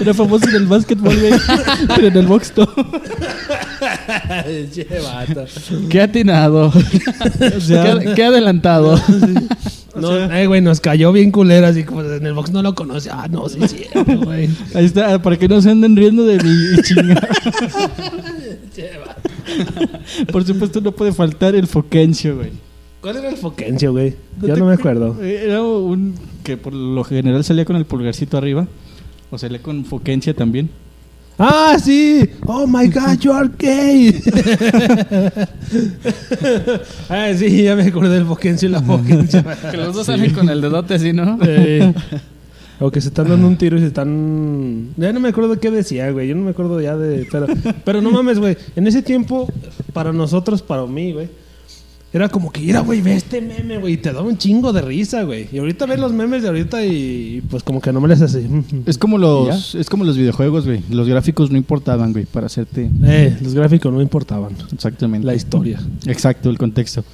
Era 0.00 0.12
famoso 0.14 0.48
en 0.48 0.56
el 0.56 0.66
básquetbol, 0.66 1.16
güey. 1.16 1.32
Pero 1.94 2.08
en 2.08 2.16
el 2.16 2.26
box 2.26 2.52
no. 2.56 2.68
Che, 4.72 4.86
vato. 5.02 5.44
Qué 5.88 6.00
atinado. 6.00 6.72
O 7.56 7.60
sea, 7.60 7.98
Qué, 7.98 8.14
qué 8.14 8.24
adelantado. 8.24 8.98
No, 9.94 10.16
eh, 10.32 10.46
güey, 10.46 10.60
nos 10.60 10.80
cayó 10.80 11.12
bien 11.12 11.30
culera, 11.30 11.68
así 11.68 11.84
como 11.84 12.02
en 12.02 12.24
el 12.24 12.32
box 12.32 12.50
no 12.50 12.62
lo 12.62 12.74
conoce. 12.74 13.10
Ah, 13.12 13.28
no, 13.30 13.48
sí, 13.48 13.58
sí, 13.68 13.84
güey. 14.24 14.48
Ahí 14.74 14.84
está, 14.84 15.20
para 15.20 15.36
que 15.36 15.48
no 15.48 15.60
se 15.60 15.70
anden 15.70 15.96
riendo 15.96 16.24
de 16.24 16.38
mi 16.42 16.82
chingada. 16.82 17.28
Por 20.32 20.44
supuesto, 20.44 20.80
no 20.80 20.92
puede 20.92 21.12
faltar 21.12 21.54
el 21.54 21.66
Foquencio, 21.66 22.36
güey. 22.36 22.50
¿Cuál 23.00 23.16
era 23.16 23.28
el 23.28 23.36
Foquencio, 23.36 23.92
güey? 23.92 24.14
Yo 24.42 24.56
no 24.56 24.66
me 24.66 24.74
acuerdo. 24.74 25.22
Era 25.22 25.62
un 25.62 26.14
que 26.42 26.56
por 26.56 26.72
lo 26.72 27.04
general 27.04 27.44
salía 27.44 27.64
con 27.64 27.76
el 27.76 27.84
pulgarcito 27.84 28.38
arriba. 28.38 28.66
O 29.30 29.38
salía 29.38 29.60
con 29.60 29.84
Foquencia 29.84 30.34
también. 30.34 30.70
¡Ah, 31.38 31.76
sí! 31.80 32.28
¡Oh, 32.46 32.66
my 32.66 32.88
God, 32.88 33.18
you 33.20 33.32
are 33.32 33.48
gay! 33.56 34.08
ah, 37.08 37.28
sí, 37.36 37.62
ya 37.62 37.76
me 37.76 37.84
acordé 37.84 38.14
del 38.14 38.26
Foquencio 38.26 38.68
y 38.68 38.72
la 38.72 38.82
Foquencio. 38.82 39.44
Que 39.70 39.76
los 39.76 39.94
dos 39.94 40.06
salen 40.06 40.32
con 40.34 40.48
el 40.48 40.60
dedote 40.60 40.94
así, 40.94 41.12
¿no? 41.12 41.38
Eh, 41.42 41.94
o 42.80 42.90
que 42.90 43.00
se 43.00 43.08
están 43.08 43.28
dando 43.28 43.46
un 43.46 43.56
tiro 43.56 43.76
y 43.76 43.80
se 43.80 43.86
están... 43.86 44.94
Ya 44.96 45.12
no 45.12 45.20
me 45.20 45.28
acuerdo 45.28 45.60
qué 45.60 45.70
decía, 45.70 46.10
güey. 46.10 46.26
Yo 46.26 46.34
no 46.34 46.42
me 46.42 46.50
acuerdo 46.50 46.80
ya 46.80 46.96
de... 46.96 47.28
Pero, 47.30 47.46
pero 47.84 48.00
no 48.00 48.10
mames, 48.10 48.40
güey. 48.40 48.56
En 48.74 48.88
ese 48.88 49.02
tiempo, 49.02 49.48
para 49.92 50.12
nosotros, 50.12 50.60
para 50.60 50.86
mí, 50.86 51.12
güey. 51.12 51.28
Era 52.10 52.30
como 52.30 52.50
que, 52.50 52.60
mira, 52.62 52.80
güey, 52.80 53.02
ve 53.02 53.14
este 53.16 53.42
meme, 53.42 53.76
güey. 53.78 53.98
Te 53.98 54.12
da 54.14 54.22
un 54.22 54.38
chingo 54.38 54.72
de 54.72 54.80
risa, 54.80 55.24
güey. 55.24 55.46
Y 55.52 55.58
ahorita 55.58 55.84
ves 55.84 56.00
los 56.00 56.12
memes 56.12 56.40
de 56.42 56.48
ahorita 56.48 56.82
y 56.84 57.42
pues 57.50 57.62
como 57.62 57.82
que 57.82 57.92
no 57.92 58.00
me 58.00 58.08
les 58.08 58.22
hace... 58.22 58.48
Es 58.86 58.96
como 58.96 59.18
los, 59.18 59.74
es 59.74 59.90
como 59.90 60.04
los 60.04 60.16
videojuegos, 60.16 60.64
güey. 60.64 60.80
Los 60.88 61.06
gráficos 61.06 61.50
no 61.50 61.58
importaban, 61.58 62.12
güey, 62.12 62.24
para 62.24 62.46
hacerte 62.46 62.90
Eh, 63.04 63.36
los 63.42 63.52
gráficos 63.54 63.92
no 63.92 64.00
importaban. 64.00 64.52
exactamente 64.72 65.26
La 65.26 65.34
historia. 65.34 65.80
Exacto, 66.06 66.48
el 66.48 66.56
contexto. 66.56 67.04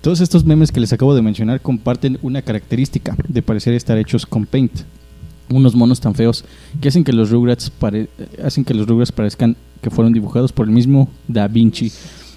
Todos 0.00 0.20
estos 0.20 0.44
memes 0.44 0.70
que 0.70 0.78
les 0.78 0.92
acabo 0.92 1.16
de 1.16 1.22
mencionar 1.22 1.60
comparten 1.60 2.16
una 2.22 2.40
característica 2.42 3.16
de 3.26 3.42
parecer 3.42 3.74
estar 3.74 3.98
hechos 3.98 4.26
con 4.26 4.46
Paint. 4.46 4.82
Unos 5.50 5.74
monos 5.74 6.00
tan 6.00 6.14
feos 6.14 6.44
que 6.80 6.88
hacen 6.88 7.02
que 7.02 7.12
los 7.12 7.30
Rugrats 7.30 7.70
pare- 7.70 8.08
hacen 8.44 8.64
que 8.64 8.74
los 8.74 8.86
Rugrats 8.86 9.10
parezcan 9.10 9.56
que 9.82 9.90
fueron 9.90 10.12
dibujados 10.12 10.52
por 10.52 10.66
el 10.66 10.72
mismo 10.72 11.08
Da 11.26 11.48
Vinci. 11.48 11.90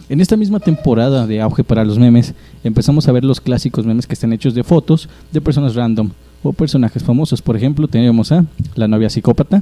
En 0.10 0.22
esta 0.22 0.36
misma 0.36 0.60
temporada 0.60 1.28
de 1.28 1.40
auge 1.40 1.64
para 1.64 1.86
los 1.86 2.00
memes, 2.00 2.34
empezamos 2.64 3.08
a 3.08 3.12
ver 3.12 3.24
los 3.24 3.40
clásicos 3.40 3.86
memes 3.86 4.08
que 4.08 4.14
están 4.14 4.34
hechos 4.34 4.56
de 4.56 4.64
fotos 4.64 5.08
de 5.32 5.40
personas 5.40 5.76
random 5.76 6.10
o 6.42 6.52
personajes 6.52 7.04
famosos. 7.04 7.42
Por 7.44 7.56
ejemplo, 7.56 7.88
teníamos 7.88 8.32
a 8.32 8.44
la 8.76 8.88
novia 8.88 9.10
psicópata, 9.10 9.62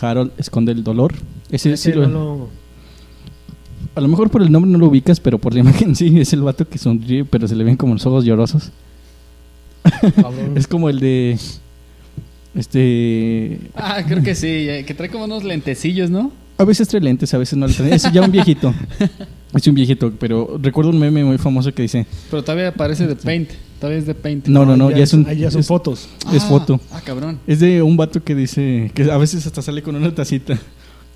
Harold 0.00 0.32
esconde 0.38 0.72
el 0.72 0.82
dolor. 0.82 1.14
Ese, 1.50 1.76
sí 1.76 1.92
lo- 1.92 2.48
a 3.94 4.00
lo 4.00 4.08
mejor 4.08 4.28
por 4.30 4.42
el 4.42 4.50
nombre 4.50 4.70
no 4.70 4.78
lo 4.78 4.86
ubicas, 4.88 5.20
pero 5.20 5.38
por 5.38 5.52
la 5.54 5.60
imagen 5.64 5.94
sí, 5.94 6.18
es 6.20 6.32
el 6.32 6.40
vato 6.40 6.66
que 6.66 6.78
sonríe, 6.78 7.24
pero 7.24 7.46
se 7.46 7.54
le 7.54 7.64
ven 7.64 7.76
como 7.76 7.92
los 7.94 8.04
ojos 8.06 8.24
llorosos. 8.24 8.72
Es 10.56 10.66
como 10.66 10.88
el 10.88 10.98
de. 10.98 11.38
Este. 12.54 13.58
Ah, 13.74 14.02
creo 14.06 14.22
que 14.22 14.34
sí. 14.34 14.66
Que 14.86 14.94
trae 14.96 15.10
como 15.10 15.24
unos 15.24 15.44
lentecillos, 15.44 16.08
¿no? 16.10 16.32
A 16.56 16.64
veces 16.64 16.86
trae 16.88 17.00
lentes, 17.00 17.32
a 17.34 17.38
veces 17.38 17.58
no 17.58 17.66
le 17.66 17.74
trae. 17.74 17.94
Es 17.94 18.10
ya 18.12 18.22
un 18.22 18.30
viejito. 18.30 18.72
Es 19.54 19.68
un 19.68 19.74
viejito, 19.76 20.12
pero 20.18 20.58
recuerdo 20.60 20.90
un 20.90 20.98
meme 20.98 21.22
muy 21.22 21.38
famoso 21.38 21.72
que 21.72 21.82
dice: 21.82 22.06
Pero 22.28 22.42
todavía 22.42 22.74
parece 22.74 23.06
de 23.06 23.14
Paint. 23.14 23.50
Todavía 23.78 24.00
es 24.00 24.06
de 24.06 24.14
Paint. 24.16 24.48
No, 24.48 24.66
no, 24.66 24.76
no, 24.76 24.90
ya, 24.90 25.04
es 25.04 25.12
un. 25.12 25.24
ahí 25.28 25.38
ya 25.38 25.50
son 25.52 25.60
es, 25.60 25.68
fotos. 25.68 26.08
es 26.32 26.42
Ah, 26.42 26.48
foto. 26.48 26.80
Ah, 26.90 27.00
cabrón. 27.04 27.38
Es 27.46 27.60
de 27.60 27.80
un 27.80 27.96
vato 27.96 28.20
que 28.24 28.34
dice. 28.34 28.90
Que 28.94 29.04
a 29.12 29.16
veces 29.16 29.46
hasta 29.46 29.62
sale 29.62 29.80
con 29.82 29.94
una 29.94 30.12
tacita. 30.12 30.58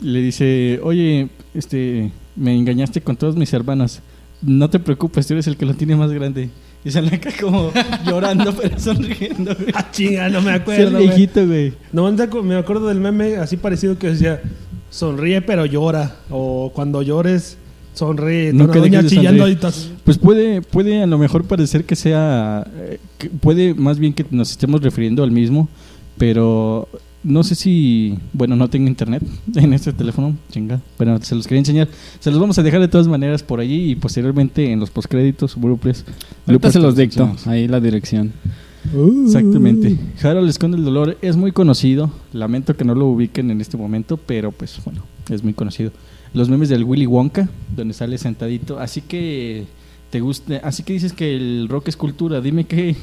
Y 0.00 0.06
le 0.06 0.20
dice: 0.22 0.78
Oye, 0.84 1.30
este. 1.52 2.12
Me 2.36 2.54
engañaste 2.56 3.00
con 3.00 3.16
todas 3.16 3.34
mis 3.34 3.52
hermanas. 3.52 4.02
No 4.40 4.70
te 4.70 4.78
preocupes, 4.78 5.26
tú 5.26 5.34
eres 5.34 5.48
el 5.48 5.56
que 5.56 5.66
lo 5.66 5.74
tiene 5.74 5.96
más 5.96 6.12
grande. 6.12 6.50
Y 6.84 6.92
sale 6.92 7.16
acá 7.16 7.30
como 7.40 7.72
llorando, 8.06 8.54
pero 8.54 8.78
sonriendo, 8.78 9.52
güey. 9.56 9.70
Ah, 9.74 9.90
chinga, 9.90 10.28
no 10.28 10.40
me 10.42 10.50
Es 10.50 10.54
el 10.56 10.60
acuerdo. 10.62 10.90
güey. 10.92 11.06
viejito, 11.08 11.44
güey. 11.44 11.72
No, 11.92 12.08
me 12.44 12.54
acuerdo 12.56 12.86
del 12.86 13.00
meme 13.00 13.34
así 13.38 13.56
parecido 13.56 13.98
que 13.98 14.10
decía, 14.10 14.40
sonríe 14.90 15.42
pero 15.42 15.66
llora. 15.66 16.16
O 16.30 16.70
cuando 16.74 17.02
llores, 17.02 17.56
sonríe. 17.94 18.52
No 18.52 18.64
Una 18.64 18.72
que 18.72 18.78
doña 18.80 19.04
chillando 19.06 19.48
y 19.48 19.56
tas- 19.56 19.90
Pues 20.04 20.18
puede, 20.18 20.62
puede 20.62 21.02
a 21.02 21.06
lo 21.06 21.18
mejor 21.18 21.44
parecer 21.44 21.84
que 21.84 21.96
sea, 21.96 22.66
eh, 22.76 22.98
que 23.18 23.28
puede 23.30 23.74
más 23.74 23.98
bien 23.98 24.12
que 24.12 24.24
nos 24.30 24.50
estemos 24.50 24.82
refiriendo 24.82 25.22
al 25.22 25.30
mismo, 25.30 25.68
pero 26.16 26.88
no 27.24 27.42
sé 27.42 27.54
si, 27.56 28.16
bueno, 28.32 28.54
no 28.56 28.68
tengo 28.70 28.86
internet 28.86 29.22
en 29.56 29.72
este 29.72 29.92
teléfono, 29.92 30.36
chinga, 30.50 30.80
pero 30.96 31.20
se 31.22 31.34
los 31.34 31.46
quería 31.46 31.60
enseñar. 31.60 31.88
Se 32.20 32.30
los 32.30 32.40
vamos 32.40 32.58
a 32.58 32.62
dejar 32.62 32.80
de 32.80 32.88
todas 32.88 33.08
maneras 33.08 33.42
por 33.42 33.60
allí 33.60 33.90
y 33.90 33.96
posteriormente 33.96 34.70
en 34.72 34.80
los 34.80 34.90
postcréditos, 34.90 35.56
bloopers. 35.60 36.04
Ahorita 36.06 36.42
bloopers 36.46 36.72
se 36.74 36.80
los 36.80 36.96
dicto. 36.96 37.36
Ahí 37.46 37.66
la 37.68 37.80
dirección. 37.80 38.32
Exactamente. 39.24 39.98
Harold 40.22 40.48
esconde 40.48 40.76
el 40.76 40.84
dolor 40.84 41.16
es 41.22 41.36
muy 41.36 41.52
conocido. 41.52 42.10
Lamento 42.32 42.76
que 42.76 42.84
no 42.84 42.94
lo 42.94 43.06
ubiquen 43.06 43.50
en 43.50 43.60
este 43.60 43.76
momento, 43.76 44.16
pero 44.16 44.52
pues 44.52 44.80
bueno, 44.84 45.02
es 45.30 45.42
muy 45.42 45.52
conocido. 45.52 45.92
Los 46.34 46.48
memes 46.48 46.68
del 46.68 46.84
Willy 46.84 47.06
Wonka, 47.06 47.48
donde 47.74 47.94
sale 47.94 48.18
sentadito. 48.18 48.78
Así 48.78 49.00
que 49.00 49.64
te 50.10 50.20
gusta, 50.20 50.60
así 50.62 50.82
que 50.82 50.92
dices 50.92 51.12
que 51.12 51.36
el 51.36 51.68
rock 51.68 51.88
es 51.88 51.96
cultura. 51.96 52.40
Dime 52.40 52.64
qué, 52.64 52.96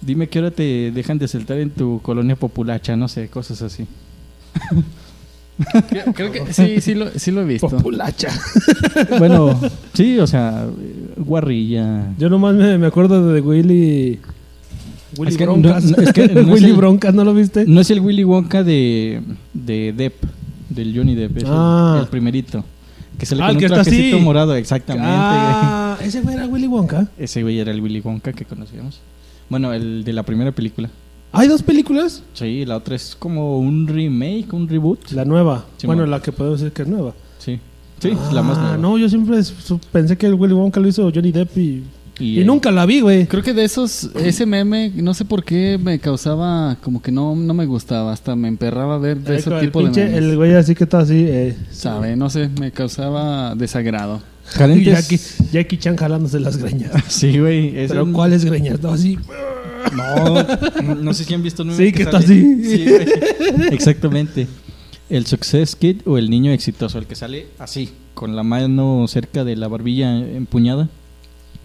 dime 0.00 0.28
qué 0.28 0.38
hora 0.38 0.50
te 0.50 0.90
dejan 0.92 1.18
de 1.18 1.28
saltar 1.28 1.58
en 1.58 1.70
tu 1.70 2.00
colonia 2.02 2.36
populacha, 2.36 2.96
no 2.96 3.08
sé, 3.08 3.28
cosas 3.28 3.62
así. 3.62 3.86
Creo, 5.88 6.12
creo 6.12 6.32
que 6.32 6.52
sí, 6.52 6.80
sí 6.80 6.94
lo, 6.94 7.10
sí 7.10 7.30
lo 7.30 7.42
he 7.42 7.44
visto. 7.44 7.68
Populacha. 7.68 8.28
Bueno, 9.18 9.58
sí, 9.92 10.18
o 10.18 10.26
sea, 10.26 10.66
guarrilla. 11.16 12.12
Yo 12.18 12.28
nomás 12.28 12.54
me, 12.54 12.78
me 12.78 12.86
acuerdo 12.86 13.32
de 13.32 13.40
Willy. 13.40 14.20
Willy 15.18 15.32
Es 15.32 15.36
que 15.38 15.44
Broncas. 15.44 15.84
no- 15.84 15.96
es 16.02 16.12
que 16.12 16.28
no 16.34 16.40
es 16.40 16.46
Willy 16.48 16.70
el- 16.70 16.76
Broncas, 16.76 17.14
¿no 17.14 17.24
lo 17.24 17.34
viste? 17.34 17.64
No 17.66 17.80
es 17.80 17.90
el 17.90 18.00
Willy 18.00 18.24
Wonka 18.24 18.62
de, 18.62 19.22
de 19.52 19.92
Depp, 19.96 20.14
del 20.70 20.96
Johnny 20.96 21.14
Depp, 21.14 21.36
es 21.38 21.44
Ah. 21.46 21.98
el, 22.02 22.08
primerito. 22.08 22.64
Que 23.18 23.26
sale 23.26 23.42
Ah, 23.42 23.46
con 23.46 23.54
el 23.56 23.58
que 23.60 23.66
está 23.66 23.82
trajecito 23.82 24.16
así. 24.16 24.24
morado, 24.24 24.54
exactamente. 24.56 25.08
Ah, 25.10 25.96
ese 26.02 26.20
güey 26.20 26.34
era 26.34 26.46
Willy 26.46 26.66
Wonka. 26.66 27.08
Ese 27.18 27.42
güey 27.42 27.58
era 27.60 27.70
el 27.70 27.80
Willy 27.80 28.00
Wonka 28.00 28.32
que 28.32 28.44
conocíamos. 28.44 29.00
Bueno, 29.48 29.72
el 29.72 30.02
de 30.04 30.12
la 30.12 30.22
primera 30.24 30.50
película. 30.52 30.90
¿Hay 31.32 31.48
dos 31.48 31.62
películas? 31.62 32.22
Sí, 32.32 32.64
la 32.64 32.76
otra 32.76 32.94
es 32.96 33.16
como 33.18 33.58
un 33.58 33.86
remake, 33.88 34.52
un 34.52 34.68
reboot. 34.68 35.10
La 35.12 35.24
nueva. 35.24 35.64
Sí, 35.76 35.86
bueno, 35.86 36.06
la 36.06 36.20
que 36.22 36.32
podemos 36.32 36.60
decir 36.60 36.72
que 36.72 36.82
es 36.82 36.88
nueva. 36.88 37.12
Sí, 37.38 37.58
sí, 38.00 38.08
es 38.10 38.32
la 38.32 38.42
más 38.42 38.56
Ah, 38.58 38.62
nueva. 38.62 38.76
No, 38.78 38.98
yo 38.98 39.08
siempre 39.08 39.38
pensé 39.92 40.16
que 40.16 40.26
el 40.26 40.34
Willy 40.34 40.54
Wonka 40.54 40.80
lo 40.80 40.88
hizo 40.88 41.10
Johnny 41.14 41.30
Depp 41.32 41.56
y, 41.58 41.82
y, 42.18 42.40
eh, 42.40 42.44
nunca 42.44 42.70
la 42.70 42.86
vi, 42.86 43.00
güey. 43.00 43.26
Creo 43.26 43.42
que 43.42 43.52
de 43.54 43.64
esos, 43.64 44.10
ese 44.16 44.46
meme, 44.46 44.92
no 44.94 45.14
sé 45.14 45.24
por 45.24 45.44
qué 45.44 45.78
me 45.82 45.98
causaba 45.98 46.76
como 46.82 47.02
que 47.02 47.10
no, 47.12 47.34
no 47.34 47.54
me 47.54 47.66
gustaba, 47.66 48.12
hasta 48.12 48.36
me 48.36 48.48
emperraba 48.48 48.98
ver 48.98 49.18
de 49.18 49.34
Eh, 49.34 49.38
ese 49.38 49.50
el 49.52 49.60
tipo 49.60 49.82
de 49.82 49.90
memes. 49.90 50.14
El 50.14 50.36
güey 50.36 50.54
así 50.54 50.74
que 50.74 50.84
está 50.84 51.00
así. 51.00 51.24
Eh, 51.28 51.56
Sabe, 51.72 52.14
no 52.16 52.30
sé, 52.30 52.48
me 52.60 52.70
causaba 52.70 53.54
desagrado. 53.54 54.22
Jackie, 54.58 55.18
Jackie 55.52 55.78
Chan 55.78 55.96
jalándose 55.96 56.38
las 56.38 56.56
greñas. 56.58 56.92
Sí, 57.08 57.38
güey. 57.38 57.72
Pero 57.88 58.04
un- 58.04 58.12
¿cuáles 58.12 58.44
greñas? 58.44 58.80
No, 58.82 58.90
así. 58.90 59.18
No, 59.96 60.94
no 60.94 61.14
sé 61.14 61.24
si 61.24 61.34
han 61.34 61.42
visto 61.42 61.62
un 61.62 61.68
meme 61.70 61.84
Sí, 61.86 61.92
que 61.92 62.02
está 62.04 62.20
sale- 62.20 62.34
así. 62.34 62.64
Sí, 62.64 62.84
güey. 62.88 63.06
Exactamente. 63.74 64.46
El 65.10 65.26
Success 65.26 65.76
Kid 65.76 66.02
o 66.06 66.16
el 66.18 66.30
niño 66.30 66.52
exitoso, 66.52 66.98
el 66.98 67.06
que 67.06 67.14
sale 67.14 67.46
así, 67.58 67.90
con 68.14 68.34
la 68.36 68.42
mano 68.42 69.06
cerca 69.08 69.44
de 69.44 69.56
la 69.56 69.68
barbilla 69.68 70.16
empuñada. 70.18 70.88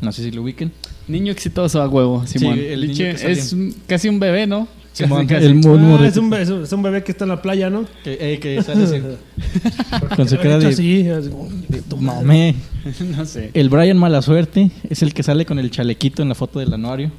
No 0.02 0.12
sé 0.12 0.24
si 0.24 0.32
lo 0.32 0.42
ubiquen. 0.44 0.72
Niño 1.08 1.32
exitoso 1.32 1.82
a 1.82 1.88
huevo, 1.88 2.26
Simón. 2.26 2.58
el 2.60 2.82
niño 2.82 2.96
que 2.96 3.32
es 3.32 3.54
un- 3.54 3.76
casi 3.88 4.08
un 4.10 4.20
bebé, 4.20 4.48
¿no? 4.48 4.68
Simón, 4.94 5.28
Casi, 5.28 5.46
casi. 5.46 5.46
el 5.46 5.52
Ah, 5.58 6.06
es, 6.08 6.18
un, 6.18 6.34
es 6.64 6.82
bebé 6.82 7.04
que 7.04 7.12
está 7.12 7.24
en 7.26 7.30
la 7.30 7.42
playa, 7.42 7.70
¿no? 7.70 7.86
Que, 8.04 8.18
eh, 8.20 8.40
que 8.40 8.62
sale 8.64 8.84
así, 8.84 8.96
con 10.16 10.28
su 10.28 10.36
cara 10.38 10.58
de... 10.60 10.68
así, 10.68 11.08
así, 11.08 11.30
tu 11.88 12.02
No, 12.02 12.22
me... 12.22 12.56
no 13.18 13.26
sé. 13.26 13.52
El 13.54 13.70
Brian 13.70 13.98
Malasuerte 13.98 14.72
es 14.90 15.02
el 15.04 15.14
que 15.14 15.24
sale 15.24 15.46
con 15.46 15.60
el 15.60 15.70
chalequito 15.72 16.22
en 16.22 16.30
la 16.30 16.36
foto 16.36 16.60
del 16.60 16.74
anuario. 16.74 17.12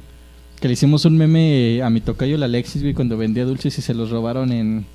Que 0.59 0.67
le 0.67 0.73
hicimos 0.73 1.05
un 1.05 1.17
meme 1.17 1.81
a 1.81 1.89
mi 1.89 2.01
tocayo, 2.01 2.35
el 2.35 2.43
Alexis, 2.43 2.81
güey, 2.83 2.93
cuando 2.93 3.17
vendía 3.17 3.45
dulces 3.45 3.75
y 3.79 3.81
se 3.81 3.93
los 3.95 4.11
robaron 4.11 4.51
en, 4.51 4.85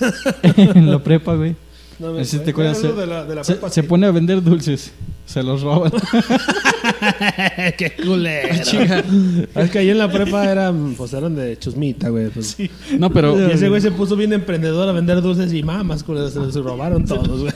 en 0.56 0.90
la 0.90 1.02
prepa, 1.02 1.34
güey. 1.34 1.56
No 1.98 2.14
sé 2.16 2.24
si 2.24 2.38
te 2.40 2.50
acuerdas, 2.50 2.78
se- 2.78 2.92
de 2.92 3.06
la, 3.06 3.24
de 3.24 3.34
la 3.34 3.44
Se, 3.44 3.52
prepa, 3.54 3.70
se 3.70 3.80
sí. 3.82 3.86
pone 3.86 4.06
a 4.06 4.10
vender 4.10 4.42
dulces, 4.42 4.92
se 5.24 5.42
los 5.42 5.62
roban. 5.62 5.92
Qué 7.78 7.92
culero. 8.04 8.48
es 8.54 9.70
que 9.70 9.78
ahí 9.78 9.90
en 9.90 9.98
la 9.98 10.10
prepa 10.10 10.50
eran, 10.50 10.94
pues 10.96 11.12
eran 11.12 11.34
de 11.34 11.58
chusmita, 11.58 12.08
güey. 12.10 12.28
pues. 12.30 12.56
No, 12.98 13.10
pero 13.10 13.38
Y 13.48 13.52
ese 13.52 13.68
güey 13.68 13.80
se 13.80 13.90
puso 13.90 14.16
bien 14.16 14.32
emprendedor 14.32 14.88
a 14.88 14.92
vender 14.92 15.20
dulces 15.22 15.52
y 15.52 15.62
mamas, 15.62 16.02
culeros, 16.04 16.32
se 16.32 16.38
los 16.38 16.54
robaron 16.56 17.04
todos, 17.04 17.40
güey. 17.42 17.54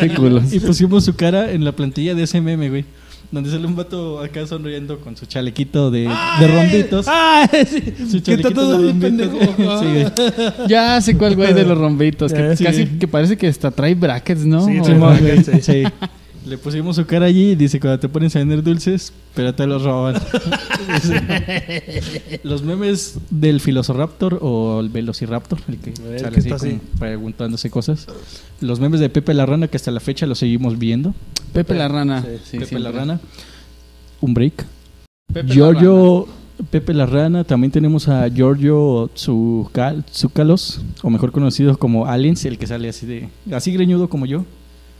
qué 0.00 0.12
culos. 0.16 0.52
y 0.52 0.60
pusimos 0.60 1.04
su 1.04 1.14
cara 1.14 1.50
en 1.52 1.64
la 1.64 1.72
plantilla 1.72 2.14
de 2.14 2.24
ese 2.24 2.40
meme, 2.40 2.68
güey. 2.68 2.84
Donde 3.32 3.50
sale 3.50 3.66
un 3.66 3.74
vato 3.74 4.20
acá 4.20 4.46
sonriendo 4.46 5.00
con 5.00 5.16
su 5.16 5.24
chalequito 5.26 5.90
de, 5.90 6.02
de 6.38 6.46
rombitos. 6.48 7.06
¡Ah! 7.08 7.48
Sí. 7.66 7.94
Su 8.10 8.22
Que 8.22 8.34
está 8.34 8.50
chalequito 8.50 8.52
todo 8.52 8.78
de 8.82 8.92
bien 8.92 9.18
rombitos. 9.18 9.38
pendejo. 9.38 9.78
Sí, 9.80 9.86
güey. 9.86 10.68
Ya 10.68 11.00
sé 11.00 11.16
cuál 11.16 11.34
güey 11.34 11.54
de 11.54 11.64
los 11.64 11.78
rombitos. 11.78 12.32
Que 12.32 12.52
Eh, 12.52 12.56
sí. 12.58 12.64
casi 12.64 12.86
que 12.86 13.08
parece 13.08 13.36
que 13.38 13.48
hasta 13.48 13.70
trae 13.70 13.94
brackets, 13.94 14.44
¿no? 14.44 14.66
Sí, 14.66 14.78
güey. 14.78 15.42
sí. 15.62 15.82
Le 16.46 16.58
pusimos 16.58 16.96
su 16.96 17.06
cara 17.06 17.26
allí 17.26 17.50
y 17.50 17.54
dice, 17.54 17.78
cuando 17.78 18.00
te 18.00 18.08
pones 18.08 18.34
a 18.34 18.40
vender 18.40 18.64
dulces, 18.64 19.12
pero 19.34 19.54
te 19.54 19.64
los 19.66 19.82
roban. 19.82 20.14
los 22.42 22.62
memes 22.62 23.18
del 23.30 23.60
Filosoraptor 23.60 24.38
o 24.42 24.80
el 24.80 24.88
Velociraptor, 24.88 25.60
el 25.68 25.78
que 25.78 25.90
El 25.90 26.20
sale 26.20 26.42
que 26.42 26.52
así, 26.52 26.80
preguntándose 26.98 27.70
cosas. 27.70 28.08
Los 28.60 28.80
memes 28.80 28.98
de 28.98 29.08
Pepe 29.08 29.34
la 29.34 29.46
Rana, 29.46 29.68
que 29.68 29.76
hasta 29.76 29.92
la 29.92 30.00
fecha 30.00 30.26
los 30.26 30.38
seguimos 30.38 30.78
viendo. 30.78 31.14
Pepe 31.52 31.74
la 31.74 31.86
rana. 31.86 32.22
Sí, 32.22 32.40
Sí, 32.44 32.58
Pepe 32.58 32.80
la. 32.80 32.90
Rana. 32.90 33.20
Un 34.20 34.34
break. 34.34 34.66
Pepe 35.32 35.48
la 35.48 35.54
Giorgio, 35.54 36.26
Pepe 36.70 36.92
la 36.92 37.06
Rana. 37.06 37.44
También 37.44 37.70
tenemos 37.70 38.08
a 38.08 38.28
Giorgio 38.28 39.10
Tsukalos, 39.14 40.80
o 41.02 41.10
mejor 41.10 41.30
conocido 41.30 41.78
como 41.78 42.06
Aliens, 42.06 42.44
el 42.46 42.58
que 42.58 42.66
sale 42.66 42.88
así 42.88 43.06
de... 43.06 43.28
Así 43.52 43.72
greñudo 43.72 44.08
como 44.08 44.26
yo. 44.26 44.44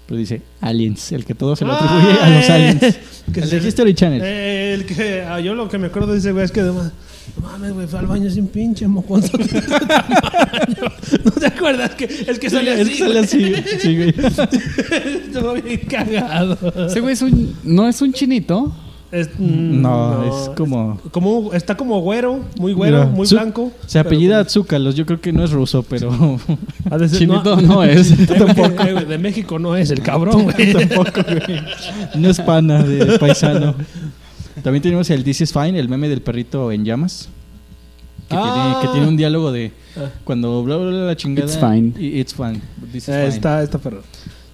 Pero 0.06 0.18
dice 0.18 0.42
Aliens, 0.60 1.12
el 1.12 1.24
que 1.24 1.34
todo 1.34 1.56
se 1.56 1.64
lo 1.64 1.72
atribuye 1.72 2.18
a 2.20 2.28
los 2.30 2.50
Ah, 2.50 2.54
aliens. 2.54 2.82
eh, 2.82 2.96
que 3.32 3.40
el 3.40 3.48
se- 3.48 3.60
de 3.60 3.68
History 3.68 3.94
Channel. 3.94 4.20
Eh, 4.24 4.74
el 4.74 4.84
que, 4.86 5.22
ah, 5.22 5.40
yo 5.40 5.54
lo 5.54 5.68
que 5.68 5.78
me 5.78 5.86
acuerdo 5.86 6.12
de 6.12 6.18
ese 6.18 6.32
güey 6.32 6.44
es 6.44 6.50
que 6.52 6.60
además, 6.60 6.92
no 7.40 7.42
mames, 7.48 7.72
güey, 7.72 7.86
fue 7.86 7.98
al 8.00 8.06
baño 8.06 8.28
sin 8.30 8.48
pinche 8.48 8.86
moconzo. 8.88 9.38
¿No 11.24 11.30
te 11.30 11.46
acuerdas? 11.46 11.90
que 11.94 12.04
El 12.26 12.38
que 12.38 12.50
sale 12.50 12.74
El 12.74 12.80
así. 12.82 12.90
que 12.92 12.98
sale 12.98 13.18
así, 13.20 13.54
sí, 13.80 13.96
güey. 13.96 14.08
Estuvo 15.26 15.54
bien 15.54 15.80
cagado. 15.88 16.58
Ese 16.88 17.00
güey 17.00 17.12
es 17.14 17.22
un, 17.22 17.54
no 17.64 17.88
es 17.88 18.02
un 18.02 18.12
chinito. 18.12 18.74
Es- 19.12 19.28
mm, 19.38 19.80
No, 19.82 20.24
es 20.24 20.48
como... 20.56 20.98
como- 21.10 21.52
Está 21.52 21.76
como 21.76 22.00
güero, 22.00 22.40
muy 22.58 22.72
güero, 22.72 23.00
Mira, 23.04 23.10
muy 23.10 23.28
blanco. 23.28 23.70
Se 23.86 23.98
apellida 23.98 24.42
Tsúcalos, 24.44 24.94
yo 24.96 25.04
creo 25.06 25.20
que 25.20 25.32
no 25.32 25.44
es 25.44 25.50
ruso, 25.52 25.82
pero 25.82 26.38
Chinito 27.10 27.60
no 27.60 27.82
es. 27.84 28.14
Tampoco. 28.26 28.84
De 29.06 29.18
México 29.18 29.58
no 29.58 29.76
es 29.76 29.90
el 29.90 30.00
cabrón, 30.00 30.44
güey. 30.50 30.72
tampoco, 30.72 31.20
güey. 31.22 31.60
No 32.14 32.28
es 32.30 32.40
pana 32.40 32.82
de 32.82 33.18
paisano. 33.18 33.74
También 34.62 34.82
tenemos 34.82 35.08
el 35.10 35.24
This 35.24 35.42
is 35.42 35.52
Fine, 35.52 35.78
el 35.78 35.88
meme 35.88 36.08
del 36.08 36.22
perrito 36.22 36.72
en 36.72 36.84
llamas. 36.84 37.28
Que, 38.28 38.36
Ah. 38.38 38.78
tiene, 38.80 38.86
que 38.86 38.92
tiene 38.94 39.08
un 39.08 39.16
diálogo 39.16 39.52
de 39.52 39.72
Ah. 39.96 40.08
cuando 40.24 40.62
bla 40.62 40.76
bla 40.78 40.86
bla 40.90 40.98
la 41.06 41.16
chingada. 41.16 41.46
It's 41.46 41.58
fine. 41.58 41.92
y 41.98 42.18
It's 42.18 42.32
fine. 42.34 42.62
This 42.92 43.04
is 43.04 43.08
Eh, 43.10 43.12
fine. 43.24 43.28
Está, 43.28 43.62
está 43.62 43.78
perro. 43.78 44.02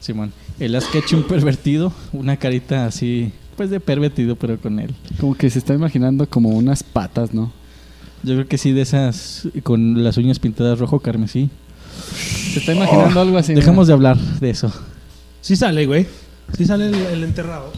Simón. 0.01 0.33
El 0.59 0.81
sketch 0.81 1.12
un 1.12 1.23
pervertido, 1.25 1.92
una 2.12 2.37
carita 2.37 2.87
así, 2.87 3.31
pues 3.59 3.71
de 3.71 3.81
pervertido, 3.81 4.37
pero 4.37 4.57
con 4.57 4.79
él. 4.79 4.94
Como 5.18 5.37
que 5.37 5.51
se 5.51 5.59
está 5.59 5.75
imaginando 5.75 6.29
como 6.29 6.51
unas 6.51 6.85
patas, 6.85 7.35
¿no? 7.35 7.51
Yo 8.23 8.35
creo 8.35 8.47
que 8.47 8.57
sí, 8.57 8.71
de 8.71 8.83
esas 8.83 9.49
con 9.64 10.05
las 10.05 10.16
uñas 10.16 10.38
pintadas 10.38 10.79
rojo 10.79 11.01
carmesí. 11.01 11.51
Se 12.53 12.61
está 12.61 12.73
imaginando 12.73 13.21
algo 13.21 13.37
así. 13.37 13.55
Dejamos 13.55 13.88
de 13.88 13.94
hablar 13.94 14.16
de 14.16 14.51
eso. 14.51 14.73
Sí 15.40 15.57
sale, 15.57 15.87
güey. 15.87 16.07
Sí 16.57 16.66
sale 16.66 16.87
el, 16.87 16.94
el 16.94 17.25
enterrado. 17.25 17.73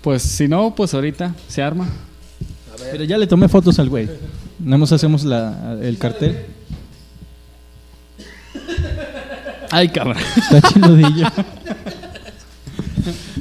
Pues 0.00 0.22
si 0.22 0.48
no, 0.48 0.74
pues 0.74 0.94
ahorita 0.94 1.34
se 1.46 1.62
arma. 1.62 1.86
Pero 2.90 3.04
ya 3.04 3.18
le 3.18 3.26
tomé 3.26 3.48
fotos 3.48 3.78
al 3.78 3.90
güey. 3.90 4.08
Nada 4.58 4.78
más 4.78 4.92
hacemos 4.92 5.24
la, 5.24 5.76
el 5.82 5.98
cartel. 5.98 6.38
Ay, 9.70 9.90
cabrón. 9.90 10.16
Está 10.36 10.62
chiludillo. 10.70 11.26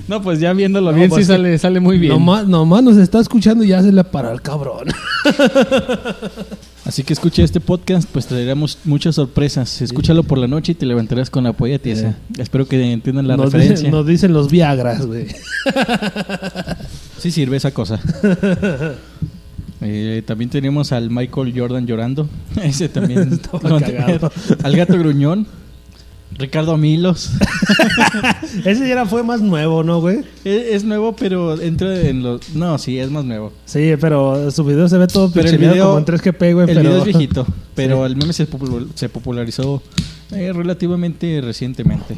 No, 0.08 0.22
pues 0.22 0.40
ya 0.40 0.54
viéndolo 0.54 0.92
No, 0.92 0.98
bien, 0.98 1.10
pues 1.10 1.26
sí 1.26 1.32
sale, 1.32 1.58
sale 1.58 1.80
muy 1.80 1.98
bien. 1.98 2.14
Nomás, 2.14 2.48
nomás 2.48 2.84
nos 2.84 2.98
está 2.98 3.20
escuchando 3.20 3.64
y 3.64 3.70
ya 3.70 3.82
se 3.82 3.92
le 3.92 4.04
para 4.04 4.32
el 4.32 4.42
cabrón. 4.42 4.88
Así 6.86 7.04
que 7.04 7.14
escucha 7.14 7.44
este 7.44 7.60
podcast, 7.60 8.08
pues 8.12 8.28
traeremos 8.28 8.78
muchas 8.84 9.16
sorpresas. 9.16 9.82
Escúchalo 9.82 10.22
por 10.22 10.38
la 10.38 10.48
noche 10.48 10.74
y 10.74 10.76
te 10.76 10.86
levantarás 10.86 11.32
con 11.32 11.44
la 11.44 11.54
polla 11.54 11.80
tiesa. 11.80 12.16
Espero 12.38 12.68
que 12.68 12.92
entiendan 12.92 13.28
la 13.28 13.38
nos, 13.38 13.48
referencia. 13.48 13.78
dicen, 13.78 13.92
nos 13.92 14.06
dicen 14.06 14.34
los 14.34 14.52
Viagras, 14.52 15.06
güey. 15.06 15.28
Sí 17.18 17.32
sirve 17.32 17.58
esa 17.58 17.72
cosa. 17.72 18.00
Eh, 19.82 20.24
también 20.26 20.50
tenemos 20.50 20.92
al 20.94 21.12
Michael 21.12 21.54
Jordan 21.56 21.86
llorando. 21.86 22.28
Ese 22.64 22.90
también. 22.90 23.40
Al 24.64 24.76
gato 24.76 24.98
gruñón. 24.98 25.46
Ricardo 26.38 26.78
Milos. 26.78 27.32
Ese 28.66 28.82
ya 28.88 28.94
era- 28.94 29.06
fue 29.06 29.24
más 29.24 29.42
nuevo, 29.42 29.84
¿no, 29.84 30.02
güey? 30.02 30.20
es, 30.44 30.76
es 30.76 30.84
nuevo, 30.84 31.16
pero 31.16 31.60
entra 31.62 32.00
en 32.02 32.24
los... 32.24 32.54
No, 32.56 32.78
sí, 32.78 33.00
es 33.00 33.10
más 33.10 33.24
nuevo. 33.26 33.54
Sí, 33.66 33.94
pero 34.00 34.52
su 34.52 34.64
video 34.66 34.88
se 34.90 34.98
ve 34.98 35.08
todo 35.08 35.32
Pero 35.32 35.48
el 35.50 35.58
video, 35.58 35.86
como 35.88 36.00
en 36.00 36.06
3GP, 36.06 36.54
güey. 36.54 36.60
el 36.70 36.76
pero... 36.76 36.82
video 36.82 36.98
es 37.00 37.06
viejito, 37.06 37.48
pero 37.76 38.06
el 38.06 38.16
meme 38.18 38.34
se, 38.34 38.50
popul- 38.50 38.90
se 38.96 39.08
popularizó 39.10 39.82
eh, 40.32 40.52
relativamente 40.54 41.40
recientemente. 41.42 42.18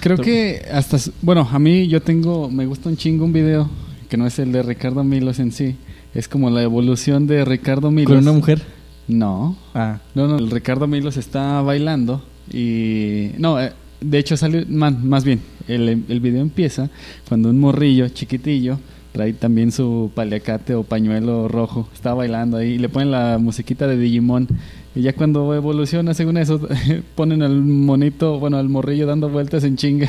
Creo 0.00 0.16
que 0.18 0.66
hasta... 0.72 0.98
Bueno, 1.22 1.48
a 1.50 1.58
mí 1.58 1.88
yo 1.88 2.00
tengo... 2.02 2.50
Me 2.50 2.66
gusta 2.66 2.88
un 2.88 2.96
chingo 2.96 3.24
un 3.24 3.32
video, 3.32 3.70
que 4.08 4.16
no 4.16 4.26
es 4.26 4.38
el 4.38 4.52
de 4.52 4.62
Ricardo 4.62 5.02
Milos 5.04 5.38
en 5.38 5.52
sí, 5.52 5.76
Es 6.14 6.28
como 6.28 6.50
la 6.50 6.62
evolución 6.62 7.26
de 7.26 7.44
Ricardo 7.44 7.90
Milos. 7.90 8.10
¿Con 8.12 8.18
una 8.18 8.32
mujer? 8.32 8.62
No. 9.08 9.56
Ah, 9.74 9.98
No, 10.14 10.26
no, 10.28 10.38
el 10.38 10.50
Ricardo 10.50 10.86
Milos 10.86 11.16
está 11.16 11.60
bailando 11.62 12.22
y... 12.52 13.30
No, 13.38 13.60
eh, 13.60 13.72
de 14.00 14.18
hecho 14.18 14.36
sale... 14.36 14.64
man- 14.66 15.06
más 15.08 15.24
bien, 15.24 15.40
el, 15.68 15.88
el 16.08 16.20
video 16.20 16.40
empieza 16.42 16.88
cuando 17.28 17.50
un 17.50 17.58
morrillo 17.58 18.08
chiquitillo 18.08 18.78
trae 19.12 19.32
también 19.32 19.72
su 19.72 20.10
paliacate 20.14 20.74
o 20.74 20.84
pañuelo 20.84 21.48
rojo. 21.48 21.88
Está 21.92 22.14
bailando 22.14 22.56
ahí 22.58 22.72
y 22.74 22.78
le 22.78 22.88
ponen 22.88 23.10
la 23.10 23.38
musiquita 23.38 23.86
de 23.88 23.96
Digimon. 23.96 24.46
Y 24.94 25.02
ya 25.02 25.12
cuando 25.12 25.52
evoluciona, 25.54 26.14
según 26.14 26.36
eso, 26.36 26.60
ponen 27.16 27.42
al 27.42 27.60
monito, 27.62 28.38
bueno, 28.38 28.56
al 28.56 28.68
morrillo 28.68 29.06
dando 29.06 29.28
vueltas 29.28 29.64
en 29.64 29.76
chinga. 29.76 30.08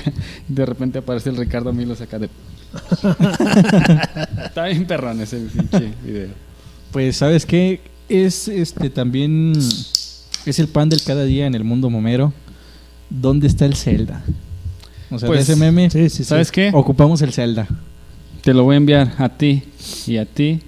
Y 0.50 0.54
de 0.54 0.66
repente 0.66 1.00
aparece 1.00 1.30
el 1.32 1.38
Ricardo 1.38 1.74
Milos 1.74 2.00
acá 2.02 2.20
de... 2.20 2.30
está 4.46 4.66
bien 4.66 4.86
perrón 4.86 5.20
ese 5.22 5.38
pinche 5.40 5.92
video. 6.06 6.30
pues 6.92 7.18
¿sabes 7.18 7.46
qué? 7.46 7.82
Es 8.08 8.48
este 8.48 8.90
también 8.90 9.54
es 10.46 10.60
el 10.60 10.68
pan 10.68 10.90
del 10.90 11.02
cada 11.04 11.24
día 11.24 11.46
en 11.48 11.56
el 11.56 11.64
mundo 11.64 11.90
momero. 11.90 12.34
¿Dónde 13.10 13.48
está 13.48 13.66
el 13.66 13.76
Zelda? 13.76 14.24
O 15.10 15.20
sea, 15.20 15.28
Pues, 15.28 15.46
de 15.46 15.54
ese 15.54 15.60
meme 15.62 15.90
Sí, 15.90 16.10
sí, 16.10 16.18
sí. 16.18 16.24
¿Sabes 16.24 16.52
qué? 16.52 16.72
ocupamos 16.74 17.22
el 17.22 17.34
Zelda. 17.34 17.68
Te 18.42 18.54
lo 18.54 18.64
voy 18.64 18.76
a 18.76 18.78
enviar 18.78 19.14
a 19.18 19.30
ti 19.30 19.64
y 20.08 20.18
a 20.18 20.26
ti, 20.26 20.62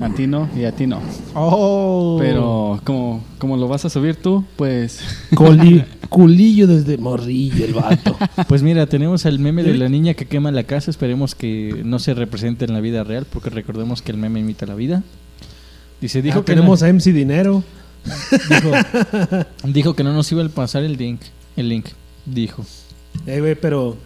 a 0.00 0.08
ti 0.10 0.26
no 0.26 0.48
y 0.56 0.64
a 0.64 0.72
ti 0.72 0.86
no. 0.86 1.00
Oh. 1.34 2.16
Pero 2.20 2.80
como, 2.84 3.24
como 3.38 3.56
lo 3.56 3.66
vas 3.68 3.84
a 3.84 3.90
subir 3.90 4.16
tú, 4.16 4.44
pues 4.56 5.00
Coli- 5.34 5.84
culillo 6.08 6.66
desde 6.68 6.96
morrillo 6.96 7.64
el 7.64 7.74
vato. 7.74 8.16
Pues 8.48 8.62
mira, 8.62 8.86
tenemos 8.86 9.26
el 9.26 9.38
meme 9.40 9.64
de 9.64 9.74
la 9.74 9.88
niña 9.88 10.14
que 10.14 10.26
quema 10.26 10.50
la 10.52 10.62
casa. 10.62 10.90
Esperemos 10.90 11.34
que 11.34 11.82
no 11.84 11.98
se 11.98 12.14
represente 12.14 12.64
en 12.64 12.72
la 12.72 12.80
vida 12.80 13.02
real, 13.04 13.26
porque 13.30 13.50
recordemos 13.50 14.00
que 14.00 14.12
el 14.12 14.18
meme 14.18 14.40
imita 14.40 14.64
la 14.64 14.74
vida. 14.76 15.02
Dice, 16.00 16.22
dijo, 16.22 16.36
Dijo 16.36 16.44
que, 16.44 16.52
tenemos 16.54 16.82
a 16.82 16.88
MC 16.92 17.12
Dinero. 17.12 17.64
Dijo, 18.48 18.70
dijo 19.64 19.96
que 19.96 20.04
no 20.04 20.12
nos 20.12 20.30
iba 20.32 20.44
a 20.44 20.48
pasar 20.48 20.84
el 20.84 20.96
link. 20.96 21.20
El 21.56 21.68
link, 21.68 21.86
dijo. 22.26 22.64
Eh, 23.26 23.40
güey, 23.40 23.54
pero 23.54 23.96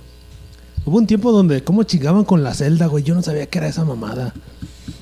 hubo 0.85 0.99
un 0.99 1.07
tiempo 1.07 1.33
donde 1.33 1.63
cómo 1.65 1.83
chingaban 1.83 2.25
con 2.25 2.43
la 2.43 2.55
celda, 2.55 2.87
güey. 2.87 3.05
Yo 3.05 3.15
no 3.15 3.23
sabía 3.23 3.47
que 3.47 3.59
era 3.59 3.69
esa 3.69 3.85
mamada. 3.85 4.35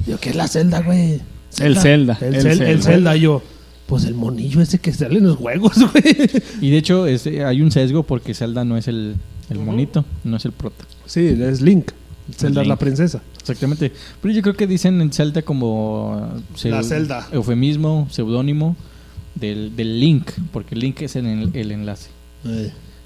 Yo, 0.06 0.18
¿qué 0.18 0.30
es 0.30 0.36
la 0.36 0.48
celda, 0.48 0.80
güey? 0.82 1.20
El 1.58 1.78
Zelda, 1.78 2.18
El, 2.20 2.34
el 2.34 2.82
Zelda. 2.82 3.14
el 3.14 3.20
yo. 3.20 3.42
Pues 3.86 4.04
el 4.04 4.14
monillo 4.14 4.60
ese 4.60 4.78
que 4.78 4.92
sale 4.92 5.18
en 5.18 5.28
los 5.28 5.36
juegos, 5.36 5.76
güey. 5.92 6.30
Y 6.60 6.70
de 6.70 6.76
hecho 6.76 7.06
este, 7.06 7.44
hay 7.44 7.62
un 7.62 7.70
sesgo 7.70 8.02
porque 8.02 8.34
Zelda 8.34 8.64
no 8.64 8.76
es 8.76 8.88
el, 8.88 9.16
el 9.48 9.58
monito, 9.58 10.04
no 10.24 10.36
es 10.36 10.44
el 10.44 10.52
prota. 10.52 10.84
Sí, 11.06 11.20
es 11.40 11.60
Link. 11.60 11.92
Zelda 12.36 12.62
es 12.62 12.68
la 12.68 12.76
princesa. 12.76 13.22
Exactamente. 13.48 13.92
Pero 14.20 14.34
yo 14.34 14.42
creo 14.42 14.54
que 14.56 14.66
dicen 14.66 15.00
en 15.00 15.12
Zelda 15.12 15.42
como... 15.42 16.16
uh, 16.64 16.68
La 16.68 16.82
Zelda. 16.82 17.28
Eufemismo, 17.32 18.08
seudónimo 18.10 18.76
del, 19.34 19.76
del 19.76 20.00
link, 20.00 20.30
porque 20.52 20.74
el 20.74 20.80
link 20.80 21.02
es 21.02 21.14
el, 21.16 21.50
el 21.54 21.70
enlace. 21.72 22.10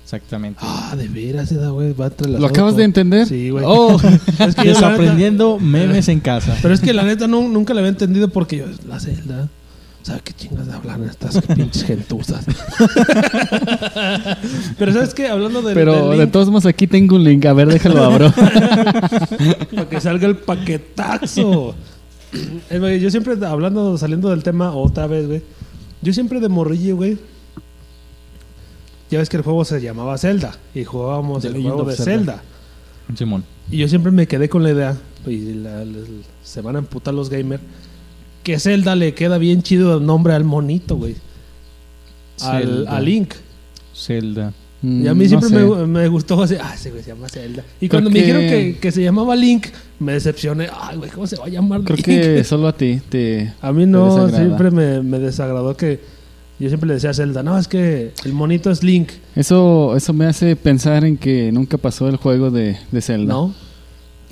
Exactamente. 0.03 0.59
Ah, 0.63 0.95
de 0.97 1.07
veras, 1.09 1.53
esa, 1.53 1.69
güey. 1.69 1.93
Va 1.93 2.07
entrelazado 2.07 2.41
¿lo 2.41 2.47
acabas 2.49 2.77
de 2.77 2.83
entender? 2.85 3.27
Sí, 3.27 3.51
güey. 3.51 3.65
Oh, 3.67 3.97
Es 4.39 4.55
que 4.57 4.65
yo, 4.67 4.73
la 4.73 4.81
neta- 4.81 4.89
desaprendiendo 4.89 5.59
memes 5.61 6.09
en 6.09 6.21
casa. 6.21 6.57
Pero 6.63 6.75
es 6.75 6.81
que 6.81 6.93
la 6.93 7.05
neta 7.05 7.29
no, 7.29 7.47
nunca 7.49 7.75
la 7.75 7.81
había 7.81 7.91
entendido 7.91 8.29
porque 8.29 8.57
yo, 8.59 8.65
la 8.89 8.99
celda. 8.99 9.49
¿Sabes 10.03 10.23
qué 10.23 10.33
chingas 10.33 10.67
hablan 10.71 11.05
estas 11.05 11.39
pinches 11.55 11.85
gentuzas? 11.85 12.47
Pero 14.79 14.93
¿sabes 14.93 15.15
qué? 15.15 15.29
Hablando 15.29 15.63
del, 15.63 15.75
Pero 15.75 16.09
del 16.09 16.19
de 16.19 16.25
link, 16.25 16.33
todos 16.33 16.49
modos 16.49 16.67
aquí 16.67 16.87
tengo 16.87 17.17
un 17.17 17.25
link, 17.25 17.45
a 17.47 17.53
ver, 17.53 17.69
déjalo 17.69 18.05
abro. 18.05 18.33
para 19.75 19.89
que 19.89 20.01
salga 20.01 20.27
el 20.27 20.37
paquetazo. 20.37 21.75
Eh, 22.71 23.01
yo 23.03 23.11
siempre, 23.11 23.35
hablando, 23.45 23.99
saliendo 23.99 24.31
del 24.31 24.45
tema 24.45 24.71
otra 24.73 25.09
vez, 25.09 25.27
güey. 25.27 25.43
Yo 26.01 26.13
siempre 26.13 26.39
de 26.39 26.49
morrillo, 26.49 26.95
güey. 26.95 27.19
Ya 29.11 29.19
ves 29.19 29.29
que 29.29 29.37
el 29.37 29.43
juego 29.43 29.65
se 29.65 29.81
llamaba 29.81 30.17
Zelda. 30.17 30.53
Y 30.73 30.85
jugábamos 30.85 31.43
The 31.43 31.49
el 31.49 31.55
Legend 31.55 31.73
juego 31.75 31.91
de 31.91 31.97
Zelda. 31.97 32.13
Zelda. 32.15 32.43
Simón. 33.19 33.45
Y 33.69 33.79
yo 33.79 33.89
siempre 33.89 34.13
me 34.13 34.29
quedé 34.29 34.49
con 34.49 34.63
la 34.63 34.71
idea, 34.71 34.97
y 35.27 35.55
la- 35.55 35.85
la- 35.85 35.99
se 36.45 36.61
van 36.61 36.77
a 36.77 36.79
emputar 36.79 37.15
los 37.15 37.31
gamers, 37.31 37.65
que 38.53 38.59
Zelda 38.61 38.95
le 38.97 39.15
queda 39.15 39.39
bien 39.39 39.63
chido 39.63 39.99
el 39.99 40.07
nombre 40.07 40.33
al 40.35 40.45
monito, 40.45 40.97
güey. 40.97 41.15
Al, 42.43 42.63
Zelda. 42.63 42.97
a 42.97 43.01
Link. 43.01 43.35
Zelda. 43.95 44.53
Y 44.83 45.07
a 45.09 45.15
mí 45.15 45.27
Mm, 45.27 45.29
siempre 45.29 45.51
no 45.51 45.75
sé. 45.75 45.81
me, 45.83 45.87
me 45.87 46.09
gustó 46.09 46.43
así, 46.43 46.55
ah, 46.59 46.73
ese 46.75 46.91
güey 46.91 47.03
se 47.03 47.11
llama 47.11 47.29
Zelda. 47.29 47.63
Y 47.83 47.89
Creo 47.89 48.01
cuando 48.01 48.11
me 48.11 48.15
que- 48.15 48.21
dijeron 48.25 48.43
que, 48.49 48.79
que 48.81 48.93
se 48.93 49.03
llamaba 49.03 49.37
Link, 49.37 49.67
me 49.99 50.13
decepcioné. 50.15 50.69
Ay, 50.75 50.97
güey, 50.97 51.11
¿cómo 51.11 51.27
se 51.27 51.37
va 51.37 51.45
a 51.45 51.49
llamar 51.49 51.83
Creo 51.83 51.97
Link? 51.97 52.07
que 52.07 52.45
solo 52.45 52.69
a 52.69 52.73
ti 52.77 53.01
te... 53.11 53.53
A 53.61 53.73
mí 53.73 53.85
no, 53.85 54.29
siempre 54.31 54.71
me, 54.71 55.03
me 55.03 55.19
desagradó 55.19 55.77
que 55.77 56.01
yo 56.59 56.69
siempre 56.69 56.89
le 56.89 56.95
decía 56.95 57.11
a 57.11 57.15
Zelda, 57.15 57.43
no, 57.43 57.59
es 57.59 57.69
que 57.69 58.13
el 58.25 58.33
monito 58.33 58.71
es 58.71 58.83
Link. 58.83 59.11
Eso, 59.37 59.95
eso 59.97 60.13
me 60.15 60.25
hace 60.27 60.57
pensar 60.57 61.05
en 61.05 61.17
que 61.19 61.51
nunca 61.53 61.77
pasó 61.79 62.09
el 62.09 62.17
juego 62.17 62.51
de, 62.51 62.77
de 62.91 63.01
Zelda. 63.03 63.33
¿No? 63.35 63.55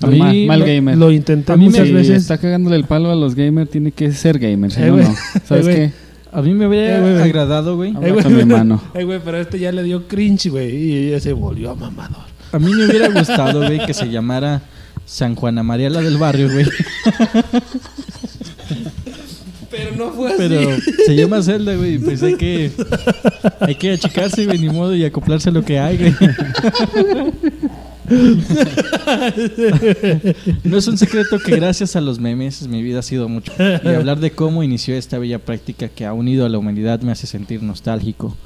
A 0.00 0.06
Mal- 0.06 0.32
mí 0.32 0.46
mal 0.46 0.60
lo- 0.60 0.66
gamer. 0.66 0.96
Lo 0.96 1.10
intenté 1.10 1.52
A 1.52 1.56
mí 1.56 1.64
muchas 1.66 1.90
veces. 1.90 2.16
está 2.22 2.38
cagándole 2.38 2.76
el 2.76 2.84
palo 2.84 3.10
a 3.10 3.16
los 3.16 3.34
gamers, 3.34 3.68
tiene 3.70 3.90
que 3.92 4.12
ser 4.12 4.38
gamer, 4.38 4.70
si 4.70 4.80
Eh, 4.80 4.86
no, 4.86 4.92
güey. 4.94 5.04
no. 5.04 5.14
¿Sabes 5.44 5.66
Eh, 5.66 5.70
güey. 5.70 5.76
qué? 5.88 5.92
A 6.30 6.42
mí 6.42 6.52
me 6.54 6.66
hubiera 6.68 6.98
Eh, 6.98 7.00
güey, 7.00 7.12
güey. 7.14 7.24
agradado, 7.24 7.76
güey. 7.76 7.94
Ah, 7.96 8.00
Aguanta 8.06 8.28
mi 8.28 8.44
mano. 8.44 8.82
Ay, 8.94 9.04
güey, 9.06 9.20
pero 9.24 9.38
este 9.38 9.58
ya 9.58 9.72
le 9.72 9.82
dio 9.82 10.06
cringe, 10.06 10.50
güey. 10.50 10.74
Y 10.76 11.08
ella 11.08 11.20
se 11.20 11.32
volvió 11.32 11.70
a 11.70 11.74
mamador. 11.74 12.22
A 12.52 12.58
mí 12.58 12.70
me 12.72 12.86
hubiera 12.86 13.08
gustado, 13.08 13.64
güey, 13.66 13.84
que 13.84 13.92
se 13.94 14.08
llamara 14.08 14.62
San 15.04 15.34
Juana 15.34 15.62
María 15.62 15.90
la 15.90 16.00
del 16.00 16.16
barrio, 16.18 16.48
güey. 16.52 16.66
Pero 19.70 19.96
no 19.96 20.12
fue 20.12 20.28
así. 20.28 20.36
Pero 20.38 20.70
se 21.06 21.14
llama 21.16 21.42
Zelda, 21.42 21.74
güey. 21.76 21.98
Pues 21.98 22.22
hay 22.22 22.36
que, 22.36 22.70
hay 23.60 23.74
que 23.74 23.92
achicarse, 23.92 24.44
güey, 24.46 24.58
ni 24.58 24.68
modo, 24.70 24.94
y 24.94 25.04
acoplarse 25.04 25.48
a 25.50 25.52
lo 25.52 25.62
que 25.64 25.78
hay, 25.78 25.98
güey. 25.98 26.14
No 30.64 30.78
es 30.78 30.88
un 30.88 30.98
secreto 30.98 31.38
que 31.38 31.56
gracias 31.56 31.96
a 31.96 32.00
los 32.00 32.18
memes 32.18 32.66
mi 32.68 32.82
vida 32.82 33.00
ha 33.00 33.02
sido 33.02 33.28
mucho. 33.28 33.52
Y 33.58 33.88
hablar 33.88 34.20
de 34.20 34.30
cómo 34.30 34.62
inició 34.62 34.94
esta 34.94 35.18
bella 35.18 35.38
práctica 35.38 35.88
que 35.88 36.06
ha 36.06 36.12
unido 36.12 36.46
a 36.46 36.48
la 36.48 36.58
humanidad 36.58 37.00
me 37.02 37.12
hace 37.12 37.26
sentir 37.26 37.62
nostálgico. 37.62 38.36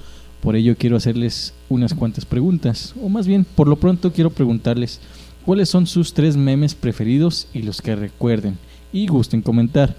Por 0.40 0.56
ello 0.56 0.74
quiero 0.76 0.96
hacerles 0.96 1.54
unas 1.68 1.94
cuantas 1.94 2.24
preguntas. 2.24 2.94
O 3.00 3.08
más 3.08 3.26
bien, 3.26 3.44
por 3.44 3.68
lo 3.68 3.76
pronto 3.76 4.12
quiero 4.12 4.30
preguntarles 4.30 5.00
cuáles 5.44 5.68
son 5.68 5.86
sus 5.86 6.14
tres 6.14 6.36
memes 6.36 6.74
preferidos 6.74 7.46
y 7.52 7.62
los 7.62 7.80
que 7.80 7.94
recuerden. 7.94 8.58
Y 8.92 9.06
gusten 9.06 9.42
comentar. 9.42 9.94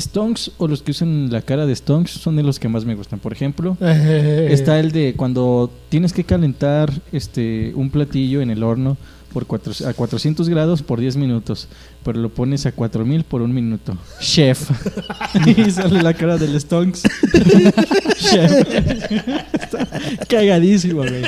Stonks 0.00 0.52
o 0.58 0.68
los 0.68 0.82
que 0.82 0.90
usan 0.92 1.30
la 1.30 1.42
cara 1.42 1.66
de 1.66 1.74
Stonks 1.74 2.10
son 2.12 2.36
de 2.36 2.42
los 2.42 2.58
que 2.58 2.68
más 2.68 2.84
me 2.84 2.94
gustan. 2.94 3.18
Por 3.18 3.32
ejemplo, 3.32 3.76
Está 3.80 4.78
el 4.80 4.92
de 4.92 5.14
cuando 5.16 5.70
tienes 5.88 6.12
que 6.12 6.24
calentar 6.24 6.92
este 7.12 7.72
un 7.74 7.90
platillo 7.90 8.40
en 8.40 8.50
el 8.50 8.62
horno 8.62 8.96
por 9.32 9.44
cuatro- 9.46 9.74
a 9.86 9.92
400 9.92 10.48
grados 10.48 10.82
por 10.82 10.98
10 11.00 11.16
minutos, 11.16 11.68
pero 12.02 12.18
lo 12.18 12.30
pones 12.30 12.64
a 12.64 12.72
4000 12.72 13.24
por 13.24 13.42
un 13.42 13.52
minuto. 13.52 13.96
Chef. 14.20 14.70
y 15.46 15.70
sale 15.70 16.02
la 16.02 16.14
cara 16.14 16.38
del 16.38 16.58
Stonks. 16.58 17.02
Chef. 18.18 18.52
Está 19.52 19.86
cagadísimo, 20.28 21.02
güey. 21.02 21.22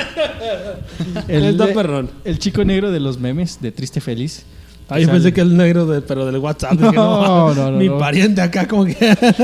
El, 1.27 1.55
perrón. 1.57 2.09
el 2.25 2.39
chico 2.39 2.63
negro 2.65 2.91
de 2.91 2.99
los 2.99 3.19
memes 3.19 3.59
de 3.61 3.71
Triste 3.71 4.01
Feliz. 4.01 4.45
Ah, 4.93 4.99
yo 4.99 5.05
Sale- 5.05 5.17
pensé 5.19 5.33
que 5.33 5.39
el 5.39 5.55
negro, 5.55 5.85
de, 5.85 6.01
pero 6.01 6.25
del 6.25 6.37
WhatsApp. 6.37 6.73
Dije, 6.73 6.91
No, 6.91 7.53
no, 7.53 7.71
no, 7.71 7.77
Mi 7.77 7.87
no. 7.87 7.97
pariente 7.97 8.41
acá, 8.41 8.67
como 8.67 8.83
que. 8.83 8.91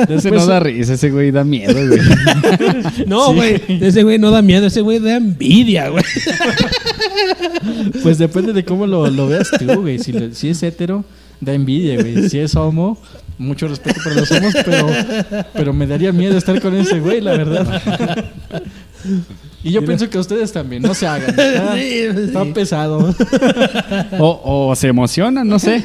Ese 0.10 0.30
Pues- 0.30 0.42
no 0.42 0.46
da 0.46 0.60
risa, 0.60 0.94
ese 0.96 1.10
güey 1.10 1.32
da 1.32 1.44
miedo, 1.46 1.74
güey. 1.74 2.00
no, 3.08 3.28
Sí. 3.30 3.34
güey. 3.36 3.62
Ese 3.82 4.04
güey 4.04 4.20
no 4.20 4.30
da 4.32 4.42
miedo, 4.42 4.68
ese 4.68 4.82
güey 4.82 5.00
da 5.00 5.16
envidia, 5.16 5.88
güey. 5.90 6.04
Pues 8.04 8.18
depende 8.18 8.54
de 8.54 8.64
cómo 8.64 8.88
lo, 8.88 9.10
lo 9.10 9.28
veas 9.28 9.50
tú, 9.58 9.82
güey. 9.82 10.00
Si, 10.00 10.12
lo- 10.12 10.34
si 10.34 10.50
es 10.50 10.62
hetero, 10.64 11.04
da 11.42 11.54
envidia, 11.54 11.96
güey. 12.02 12.30
Si 12.30 12.40
es 12.40 12.56
homo, 12.56 12.98
mucho 13.38 13.68
respeto 13.68 14.00
para 14.04 14.16
los 14.18 14.32
homos, 14.32 14.54
pero, 14.66 14.88
pero 15.54 15.74
me 15.74 15.88
daría 15.88 16.12
miedo 16.12 16.38
estar 16.38 16.62
con 16.62 16.76
ese 16.76 17.00
güey, 17.00 17.22
la 17.22 17.32
verdad. 17.38 18.26
Y 19.68 19.72
yo 19.72 19.84
pienso 19.86 20.10
que 20.10 20.18
ustedes 20.18 20.52
también, 20.52 20.82
no 20.82 20.94
se 20.94 21.06
hagan. 21.08 21.30
Está, 21.30 21.74
Sí, 21.78 21.82
está 22.00 22.44
sí. 22.44 22.52
pesado. 22.54 23.14
O, 24.20 24.70
o 24.70 24.76
se 24.76 24.88
emocionan, 24.88 25.48
no 25.48 25.60
sé. 25.60 25.84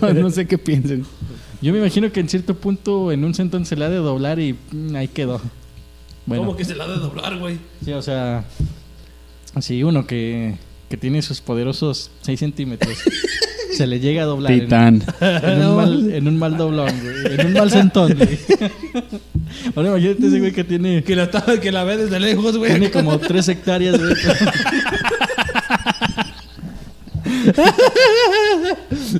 No, 0.00 0.12
no 0.14 0.30
sé 0.30 0.46
qué 0.46 0.58
piensen. 0.58 1.04
Yo 1.60 1.72
me 1.72 1.78
imagino 1.78 2.10
que 2.10 2.20
en 2.20 2.28
cierto 2.28 2.54
punto 2.56 3.12
en 3.12 3.24
un 3.24 3.34
centón 3.34 3.64
se 3.64 3.76
la 3.76 3.86
ha 3.86 3.90
de 3.90 3.96
doblar 3.96 4.38
y 4.40 4.56
mm, 4.72 4.96
ahí 4.96 5.08
quedó. 5.08 5.40
Bueno, 6.26 6.44
¿Cómo 6.44 6.56
que 6.56 6.64
se 6.64 6.74
la 6.74 6.84
ha 6.84 6.88
de 6.88 6.96
doblar, 6.96 7.38
güey? 7.38 7.58
sí, 7.84 7.92
o 7.92 8.02
sea, 8.02 8.44
sí, 9.60 9.82
uno 9.82 10.06
que, 10.06 10.54
que 10.88 10.96
tiene 10.96 11.20
sus 11.22 11.40
poderosos 11.40 12.10
6 12.22 12.38
centímetros. 12.40 12.96
Se 13.76 13.86
le 13.86 14.00
llega 14.00 14.22
a 14.22 14.26
doblar. 14.26 14.52
en- 14.52 14.60
Titán. 14.60 15.02
En 15.20 15.64
un, 15.66 15.76
mal, 15.76 16.12
en 16.14 16.28
un 16.28 16.38
mal 16.38 16.56
doblón, 16.56 16.90
güey. 17.00 17.40
En 17.40 17.46
un 17.46 17.52
mal 17.54 17.70
sentón, 17.70 18.14
güey. 18.14 18.38
Ahora 19.74 19.90
imagínate 19.90 20.26
ese 20.26 20.38
güey 20.38 20.52
que 20.52 20.64
tiene, 20.64 21.02
Que 21.04 21.16
la, 21.16 21.30
que 21.60 21.72
la 21.72 21.84
ve 21.84 21.96
desde 21.96 22.20
lejos, 22.20 22.56
güey. 22.56 22.70
tiene 22.70 22.90
como 22.90 23.18
tres 23.18 23.48
hectáreas, 23.48 23.98
güey. 23.98 24.14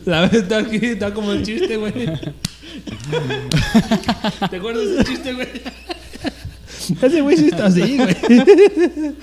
La 0.05 0.27
ve 0.29 0.39
está 0.39 0.59
aquí, 0.59 0.79
está 0.83 1.13
como 1.15 1.33
el 1.33 1.43
chiste, 1.45 1.77
güey. 1.77 1.93
¿Te 4.51 4.57
acuerdas 4.57 4.89
de 4.89 4.95
ese 4.97 5.05
chiste, 5.05 5.33
güey? 5.35 5.49
Ese 7.01 7.21
güey 7.21 7.37
sí 7.37 7.47
está 7.47 7.67
así, 7.67 7.97
güey. 7.97 8.17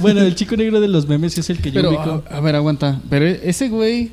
Bueno, 0.00 0.20
el 0.20 0.36
chico 0.36 0.56
negro 0.56 0.80
de 0.80 0.86
los 0.86 1.08
memes 1.08 1.36
es 1.36 1.50
el 1.50 1.58
que 1.58 1.72
yo 1.72 1.74
Pero, 1.74 1.88
ubico. 1.90 2.22
a, 2.30 2.36
a 2.36 2.40
ver, 2.40 2.54
aguanta. 2.54 3.00
Pero 3.10 3.26
ese 3.26 3.68
güey, 3.68 4.12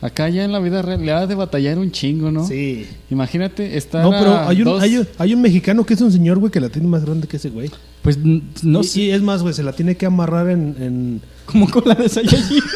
acá 0.00 0.28
ya 0.28 0.44
en 0.44 0.52
la 0.52 0.58
vida 0.60 0.80
real, 0.82 1.04
le 1.04 1.12
ha 1.12 1.26
de 1.26 1.34
batallar 1.34 1.78
un 1.78 1.90
chingo, 1.90 2.30
¿no? 2.30 2.46
Sí. 2.46 2.86
Imagínate 3.10 3.76
estar 3.76 4.02
No, 4.02 4.10
pero 4.10 4.38
hay 4.48 4.58
un, 4.58 4.64
dos- 4.64 4.82
hay, 4.82 4.96
un, 4.98 5.08
hay 5.18 5.34
un 5.34 5.40
mexicano 5.42 5.84
que 5.84 5.94
es 5.94 6.00
un 6.00 6.12
señor, 6.12 6.38
güey, 6.38 6.52
que 6.52 6.60
la 6.60 6.68
tiene 6.68 6.86
más 6.88 7.04
grande 7.04 7.26
que 7.26 7.36
ese 7.38 7.50
güey. 7.50 7.70
Pues 8.02 8.16
no 8.62 8.82
sé. 8.84 9.00
y 9.00 9.10
es 9.10 9.22
más, 9.22 9.42
güey, 9.42 9.52
se 9.54 9.62
la 9.62 9.72
tiene 9.72 9.96
que 9.96 10.06
amarrar 10.06 10.48
en... 10.50 10.76
en... 10.78 11.20
Como 11.46 11.68
con 11.70 11.82
la 11.86 11.94
de 11.94 12.08
Saiyajin. 12.08 12.60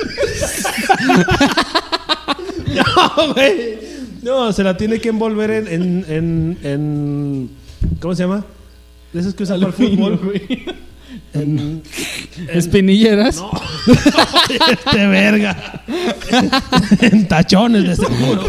No, 2.75 3.33
güey. 3.35 3.79
No, 4.23 4.53
se 4.53 4.63
la 4.65 4.77
tiene 4.77 4.99
que 5.01 5.09
envolver 5.11 5.51
en... 5.51 5.69
en, 5.69 6.05
en, 6.09 6.59
en- 6.63 7.51
¿Cómo 8.01 8.15
se 8.15 8.23
llama? 8.23 8.45
De 9.13 9.21
esas 9.21 9.35
que 9.35 9.43
usan 9.43 9.61
para 9.61 9.69
el 9.69 9.75
fútbol. 9.91 10.17
güey. 10.23 10.65
En, 11.35 11.83
espinilleras. 12.53 13.37
No. 13.37 13.51
este 14.71 15.07
verga. 15.07 15.83
en 17.01 17.27
tachones, 17.29 17.87
de 17.89 17.97
seguro. 17.97 18.43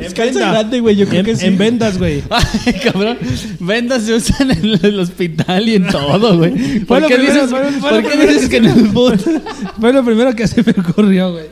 Es 0.00 0.14
calza 0.14 0.38
grande, 0.52 0.80
güey. 0.80 0.96
Yo 0.96 1.06
creo 1.08 1.20
En, 1.20 1.26
que 1.26 1.36
sí. 1.36 1.46
en 1.46 1.58
vendas, 1.58 1.98
güey. 1.98 2.22
Ay, 2.30 2.74
cabrón. 2.84 3.18
Vendas 3.60 4.02
se 4.04 4.14
usan 4.14 4.50
en 4.52 4.78
el 4.82 5.00
hospital 5.00 5.68
y 5.68 5.74
en 5.76 5.86
todo, 5.88 6.38
güey. 6.38 6.78
¿Por 6.80 6.86
Fue 6.86 7.00
lo 7.00 7.08
qué 7.08 7.14
primero, 7.16 7.34
dices, 7.34 7.50
fue- 7.50 7.72
fue 7.72 7.80
¿por 7.80 7.92
lo 7.92 8.02
qué 8.02 8.08
primero 8.08 8.32
dices 8.32 8.48
que- 8.48 8.60
que 8.60 8.68
en 8.68 8.78
el 8.78 8.88
boot? 8.88 9.20
Fue 9.80 9.92
lo 9.92 10.04
primero 10.04 10.34
que 10.34 10.46
se 10.46 10.62
me 10.62 10.72
ocurrió, 10.80 11.32
güey. 11.32 11.46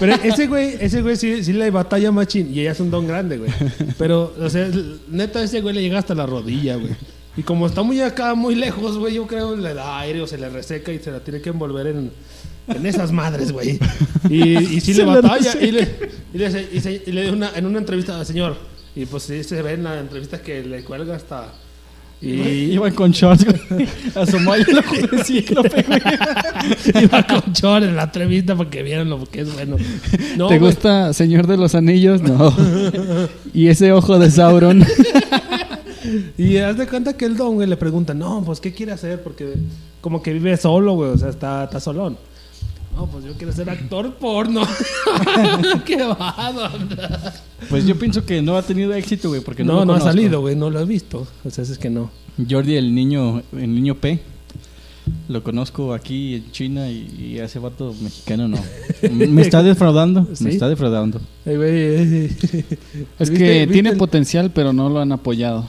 Pero 0.00 0.14
ese 0.22 0.46
güey, 0.46 0.76
ese 0.80 1.02
güey 1.02 1.16
sí, 1.16 1.44
sí 1.44 1.52
le 1.52 1.70
batalla 1.70 2.10
machín. 2.12 2.50
Y 2.54 2.60
ella 2.60 2.72
es 2.72 2.80
un 2.80 2.90
don 2.90 3.06
grande, 3.06 3.38
güey. 3.38 3.50
Pero, 3.98 4.34
o 4.40 4.48
sea, 4.50 4.68
neta, 5.08 5.42
ese 5.42 5.60
güey 5.60 5.74
le 5.74 5.82
llega 5.82 5.98
hasta 5.98 6.14
la 6.14 6.26
rodilla, 6.26 6.76
güey. 6.76 6.92
Y 7.36 7.42
como 7.42 7.66
está 7.66 7.82
muy 7.82 8.00
acá, 8.00 8.34
muy 8.34 8.54
lejos, 8.54 8.98
güey, 8.98 9.14
yo 9.14 9.26
creo 9.26 9.56
le 9.56 9.72
da 9.74 10.00
aire 10.00 10.20
o 10.20 10.26
se 10.26 10.36
le 10.38 10.48
reseca 10.50 10.92
y 10.92 10.98
se 10.98 11.10
la 11.10 11.20
tiene 11.20 11.40
que 11.40 11.48
envolver 11.50 11.86
en, 11.86 12.10
en 12.68 12.86
esas 12.86 13.10
madres, 13.10 13.52
güey. 13.52 13.78
Y, 14.28 14.58
y 14.76 14.80
sí 14.80 14.92
le 14.94 15.06
la 15.06 15.20
batalla. 15.20 15.52
Y 15.60 15.70
le, 15.72 15.88
y 16.34 16.38
le, 16.38 16.68
y 16.72 16.80
se- 16.80 17.02
y 17.06 17.10
le 17.12 17.22
dio 17.22 17.32
una, 17.32 17.50
en 17.56 17.64
una 17.66 17.78
entrevista, 17.78 18.22
señor. 18.24 18.56
Y 18.94 19.06
pues 19.06 19.22
sí 19.22 19.42
se 19.44 19.62
ve 19.62 19.72
en 19.72 19.84
la 19.84 19.98
entrevista 20.00 20.42
que 20.42 20.62
le 20.62 20.84
cuelga 20.84 21.16
hasta. 21.16 21.46
Y 22.20 22.70
Iban 22.74 22.94
con 22.94 23.10
shorts, 23.10 23.44
güey. 23.68 23.88
Asomó 24.14 24.52
ahí 24.52 24.62
güey. 24.64 25.82
iba 27.02 27.22
con 27.26 27.52
chor 27.52 27.82
en 27.82 27.96
la 27.96 28.04
entrevista 28.04 28.54
para 28.54 28.68
que 28.70 28.82
vieran 28.82 29.08
lo 29.10 29.24
que 29.24 29.40
es 29.40 29.52
bueno. 29.54 29.76
No, 30.36 30.46
¿Te 30.48 30.58
güey. 30.58 30.70
gusta 30.70 31.12
Señor 31.14 31.46
de 31.48 31.56
los 31.56 31.74
Anillos? 31.74 32.20
No. 32.22 32.54
¿Y 33.54 33.68
ese 33.68 33.90
ojo 33.92 34.18
de 34.20 34.30
Sauron? 34.30 34.84
Y 36.38 36.56
haz 36.58 36.76
de 36.76 36.86
cuenta 36.86 37.16
que 37.16 37.24
el 37.24 37.36
don, 37.36 37.54
güey, 37.54 37.68
le 37.68 37.76
pregunta, 37.76 38.14
no, 38.14 38.42
pues, 38.44 38.60
¿qué 38.60 38.72
quiere 38.72 38.92
hacer? 38.92 39.22
Porque 39.22 39.54
como 40.00 40.22
que 40.22 40.32
vive 40.32 40.56
solo, 40.56 40.94
güey, 40.94 41.10
o 41.10 41.18
sea, 41.18 41.28
está, 41.28 41.64
está 41.64 41.80
solón. 41.80 42.16
No, 42.94 43.06
pues 43.06 43.24
yo 43.24 43.32
quiero 43.34 43.52
ser 43.52 43.70
actor 43.70 44.14
porno. 44.16 44.62
¡Qué 45.86 45.96
don? 45.96 46.16
Pues 47.70 47.86
yo 47.86 47.98
pienso 47.98 48.24
que 48.26 48.42
no 48.42 48.56
ha 48.56 48.62
tenido 48.62 48.92
éxito, 48.92 49.28
güey, 49.30 49.40
porque 49.40 49.64
no 49.64 49.72
No, 49.72 49.78
lo 49.80 49.84
no 49.86 49.92
ha 49.94 49.98
conozco. 49.98 50.10
salido, 50.18 50.40
güey, 50.42 50.56
no 50.56 50.68
lo 50.68 50.80
he 50.80 50.84
visto. 50.84 51.26
O 51.44 51.50
sea, 51.50 51.64
es 51.64 51.78
que 51.78 51.88
no. 51.88 52.10
Jordi, 52.50 52.76
el 52.76 52.94
niño, 52.94 53.42
el 53.52 53.74
niño 53.74 53.94
P. 53.94 54.20
Lo 55.28 55.42
conozco 55.42 55.94
aquí 55.94 56.34
en 56.36 56.52
China 56.52 56.88
y, 56.88 57.08
y 57.34 57.38
a 57.40 57.44
ese 57.46 57.58
vato 57.58 57.94
mexicano 58.02 58.48
no. 58.48 58.58
Me 59.12 59.42
está 59.42 59.62
defraudando. 59.62 60.28
¿Sí? 60.34 60.44
Me 60.44 60.50
está 60.50 60.68
defraudando. 60.68 61.20
Eh, 61.44 61.56
güey, 61.56 61.70
eh, 61.70 62.30
Es 63.18 63.30
¿viste- 63.30 63.38
que 63.38 63.52
viste 63.60 63.66
tiene 63.72 63.90
el- 63.90 63.96
potencial, 63.96 64.50
pero 64.54 64.72
no 64.72 64.88
lo 64.88 65.00
han 65.00 65.10
apoyado. 65.12 65.66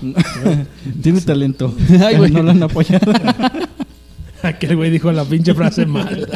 Tiene 1.02 1.22
talento. 1.22 1.74
Ay, 2.06 2.18
güey. 2.18 2.32
no 2.32 2.44
lo 2.44 2.52
han 2.52 2.62
apoyado. 2.64 3.12
Aquel 4.44 4.76
güey 4.76 4.92
dijo 4.92 5.10
la 5.12 5.24
pinche 5.24 5.54
frase 5.54 5.86
mal. 5.86 6.28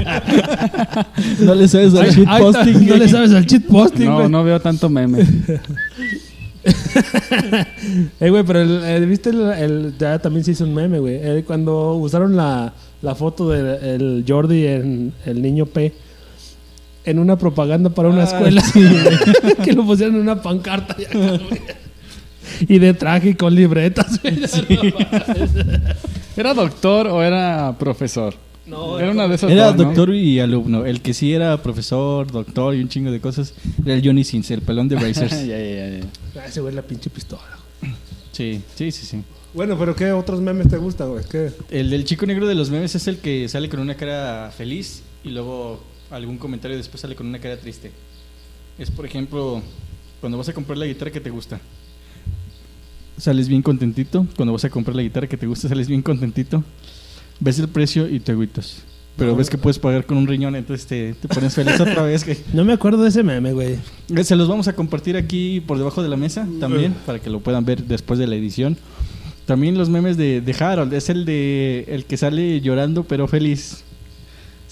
No 1.41 1.53
le 1.55 1.67
sabes 1.67 1.93
al 1.93 2.09
ay, 2.27 2.41
posting. 2.41 2.87
no 2.87 2.95
le 2.95 3.09
sabes 3.09 3.33
al 3.33 3.45
cheat 3.45 3.63
posting, 3.65 4.05
No, 4.05 4.29
no 4.29 4.43
veo 4.45 4.61
tanto 4.61 4.89
meme. 4.89 5.25
Eh, 8.19 8.29
güey, 8.29 8.43
pero 8.43 8.61
el, 8.61 8.83
el- 8.83 9.05
viste 9.07 9.29
el, 9.29 9.41
el- 9.51 9.93
ya 9.97 10.19
también 10.19 10.43
se 10.43 10.51
hizo 10.51 10.63
un 10.63 10.73
meme, 10.73 10.99
güey. 10.99 11.15
Eh, 11.15 11.43
cuando 11.45 11.93
usaron 11.95 12.35
la, 12.35 12.73
la 13.01 13.15
foto 13.15 13.49
del 13.49 13.65
el 13.83 14.25
Jordi 14.27 14.65
en 14.65 15.13
el 15.25 15.41
niño 15.41 15.65
P 15.65 15.93
en 17.05 17.19
una 17.19 17.37
propaganda 17.37 17.89
para 17.89 18.09
una 18.09 18.21
Ah, 18.23 18.25
escuela 18.25 18.61
sí, 18.73 18.83
que 19.63 19.73
lo 19.73 19.85
pusieron 19.85 20.15
en 20.15 20.21
una 20.21 20.41
pancarta 20.41 20.95
y, 20.99 21.05
acá, 21.05 21.17
güey. 21.17 21.61
Y 22.67 22.79
de 22.79 22.93
traje 22.93 23.29
y 23.29 23.33
con 23.35 23.53
libretas, 23.55 24.19
güey. 24.21 24.39
¿Era 26.35 26.53
doctor 26.53 27.07
o 27.07 27.21
era 27.21 27.75
profesor? 27.79 28.33
No, 28.67 28.99
era 28.99 29.11
una 29.11 29.27
de 29.27 29.35
esas 29.35 29.49
Era 29.49 29.67
dos, 29.67 29.77
¿no? 29.77 29.83
doctor 29.85 30.13
y 30.13 30.39
alumno. 30.39 30.85
El 30.85 31.01
que 31.01 31.13
sí 31.13 31.33
era 31.33 31.61
profesor, 31.63 32.29
doctor 32.31 32.75
y 32.75 32.81
un 32.81 32.89
chingo 32.89 33.11
de 33.11 33.21
cosas 33.21 33.53
era 33.85 33.93
el 33.95 34.05
Johnny 34.05 34.23
Sins, 34.23 34.51
el 34.51 34.61
pelón 34.61 34.87
de 34.89 34.95
Brazers. 34.99 35.31
ya, 35.47 35.57
ya, 35.57 35.99
ya. 35.99 36.05
Ah, 36.41 36.45
ese 36.47 36.59
güey 36.61 36.71
es 36.71 36.75
la 36.75 36.81
pinche 36.81 37.09
pistola. 37.09 37.41
Sí, 38.33 38.61
sí, 38.75 38.91
sí, 38.91 39.05
sí. 39.05 39.21
Bueno, 39.53 39.77
pero 39.79 39.95
¿qué 39.95 40.11
otros 40.11 40.41
memes 40.41 40.67
te 40.67 40.77
gustan, 40.77 41.09
güey? 41.09 41.23
¿Qué? 41.31 41.51
El 41.71 41.89
del 41.89 42.03
chico 42.03 42.25
negro 42.25 42.45
de 42.45 42.53
los 42.55 42.69
memes 42.69 42.93
es 42.93 43.07
el 43.07 43.17
que 43.19 43.47
sale 43.49 43.69
con 43.69 43.79
una 43.79 43.95
cara 43.95 44.51
feliz 44.55 45.01
y 45.23 45.29
luego 45.29 45.81
algún 46.11 46.37
comentario 46.37 46.77
después 46.77 47.01
sale 47.01 47.15
con 47.15 47.25
una 47.27 47.39
cara 47.39 47.57
triste. 47.57 47.91
Es, 48.77 48.91
por 48.91 49.05
ejemplo, 49.05 49.61
cuando 50.19 50.37
vas 50.37 50.49
a 50.49 50.53
comprar 50.53 50.77
la 50.77 50.85
guitarra 50.85 51.09
que 51.11 51.21
te 51.21 51.29
gusta. 51.29 51.59
Sales 53.17 53.47
bien 53.47 53.63
contentito. 53.63 54.27
Cuando 54.35 54.53
vas 54.53 54.65
a 54.65 54.69
comprar 54.69 54.95
la 54.95 55.01
guitarra 55.01 55.27
que 55.27 55.37
te 55.37 55.47
gusta, 55.47 55.67
sales 55.69 55.87
bien 55.87 56.03
contentito. 56.03 56.63
Ves 57.39 57.59
el 57.59 57.67
precio 57.67 58.07
y 58.09 58.19
te 58.19 58.31
agüitas. 58.31 58.83
Pero 59.15 59.35
ves 59.35 59.49
que 59.49 59.57
puedes 59.57 59.79
pagar 59.79 60.05
con 60.05 60.17
un 60.17 60.27
riñón, 60.27 60.55
entonces 60.55 60.85
te, 60.85 61.13
te 61.15 61.27
pones 61.27 61.55
feliz 61.55 61.79
otra 61.79 62.03
vez. 62.03 62.23
que- 62.23 62.37
No 62.53 62.63
me 62.63 62.73
acuerdo 62.73 63.01
de 63.01 63.09
ese 63.09 63.23
meme, 63.23 63.51
güey. 63.51 63.75
Eh, 64.15 64.23
Se 64.23 64.35
los 64.35 64.47
vamos 64.47 64.67
a 64.67 64.73
compartir 64.73 65.17
aquí 65.17 65.59
por 65.59 65.77
debajo 65.79 66.03
de 66.03 66.09
la 66.09 66.17
mesa 66.17 66.47
también, 66.59 66.93
para 67.05 67.17
que 67.19 67.29
lo 67.31 67.39
puedan 67.39 67.65
ver 67.65 67.83
después 67.83 68.19
de 68.19 68.27
la 68.27 68.35
edición. 68.35 68.77
También 69.47 69.77
los 69.77 69.89
memes 69.89 70.17
de, 70.17 70.41
de 70.41 70.55
Harold, 70.63 70.93
es 70.93 71.09
el 71.09 71.25
de 71.25 71.85
el 71.87 72.05
que 72.05 72.17
sale 72.17 72.61
llorando 72.61 73.05
pero 73.05 73.27
feliz. 73.27 73.83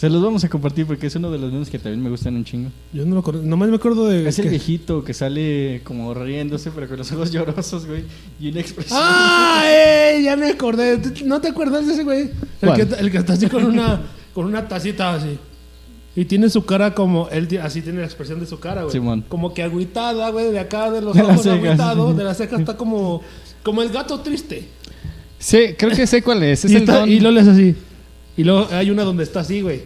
Se 0.05 0.09
los 0.11 0.21
vamos 0.21 0.43
a 0.43 0.49
compartir 0.49 0.85
porque 0.85 1.07
es 1.07 1.15
uno 1.15 1.31
de 1.31 1.39
los 1.39 1.51
memes 1.51 1.69
que 1.69 1.79
también 1.79 2.03
me 2.03 2.09
gustan 2.11 2.35
un 2.35 2.45
chingo. 2.45 2.69
Yo 2.93 3.05
no 3.05 3.15
lo 3.15 3.21
acuerdo. 3.21 3.41
Nomás 3.41 3.69
me 3.69 3.75
acuerdo 3.77 4.07
de. 4.07 4.27
Es 4.29 4.37
el 4.37 4.49
viejito 4.49 5.03
que 5.03 5.13
sale 5.15 5.81
como 5.83 6.13
riéndose 6.13 6.69
pero 6.69 6.87
con 6.87 6.97
los 6.97 7.11
ojos 7.11 7.31
llorosos, 7.31 7.87
güey, 7.87 8.03
y 8.39 8.49
una 8.51 8.59
expresión. 8.59 8.99
¡Ah! 9.01 9.63
¡Eh! 9.67 10.21
Ya 10.23 10.35
me 10.35 10.49
acordé. 10.51 11.01
¿No 11.25 11.41
te 11.41 11.47
acuerdas 11.47 11.87
de 11.87 11.93
ese 11.93 12.03
güey? 12.03 12.29
El 12.61 12.73
que, 12.73 12.81
el 12.99 13.11
que 13.11 13.17
está 13.17 13.33
así 13.33 13.47
con 13.47 13.65
una, 13.65 14.01
con 14.35 14.45
una 14.45 14.67
tacita 14.67 15.15
así. 15.15 15.39
Y 16.15 16.25
tiene 16.25 16.49
su 16.49 16.65
cara 16.65 16.93
como. 16.93 17.27
Él 17.29 17.47
así 17.63 17.81
tiene 17.81 17.99
la 18.01 18.05
expresión 18.05 18.39
de 18.39 18.45
su 18.45 18.59
cara, 18.59 18.83
güey. 18.83 18.91
Simón. 18.93 19.25
Como 19.27 19.53
que 19.55 19.63
agüitada, 19.63 20.29
güey, 20.29 20.51
de 20.51 20.59
acá, 20.59 20.91
de 20.91 21.01
los 21.01 21.17
ojos 21.17 21.41
cejas. 21.41 21.57
agüitado. 21.57 22.13
De 22.13 22.23
las 22.23 22.37
cejas 22.37 22.59
está 22.59 22.77
como. 22.77 23.21
Como 23.63 23.81
el 23.81 23.89
gato 23.89 24.19
triste. 24.19 24.67
Sí, 25.39 25.73
creo 25.77 25.91
que 25.95 26.05
sé 26.05 26.21
cuál 26.21 26.43
es. 26.43 26.63
Es 26.63 26.71
y, 26.71 26.75
el 26.75 26.81
está- 26.83 26.99
don- 26.99 27.09
y 27.09 27.19
le 27.19 27.39
hace 27.39 27.49
así. 27.49 27.75
Y 28.37 28.43
luego 28.43 28.67
hay 28.71 28.89
una 28.91 29.03
donde 29.03 29.23
está 29.23 29.41
así, 29.41 29.61
güey. 29.61 29.81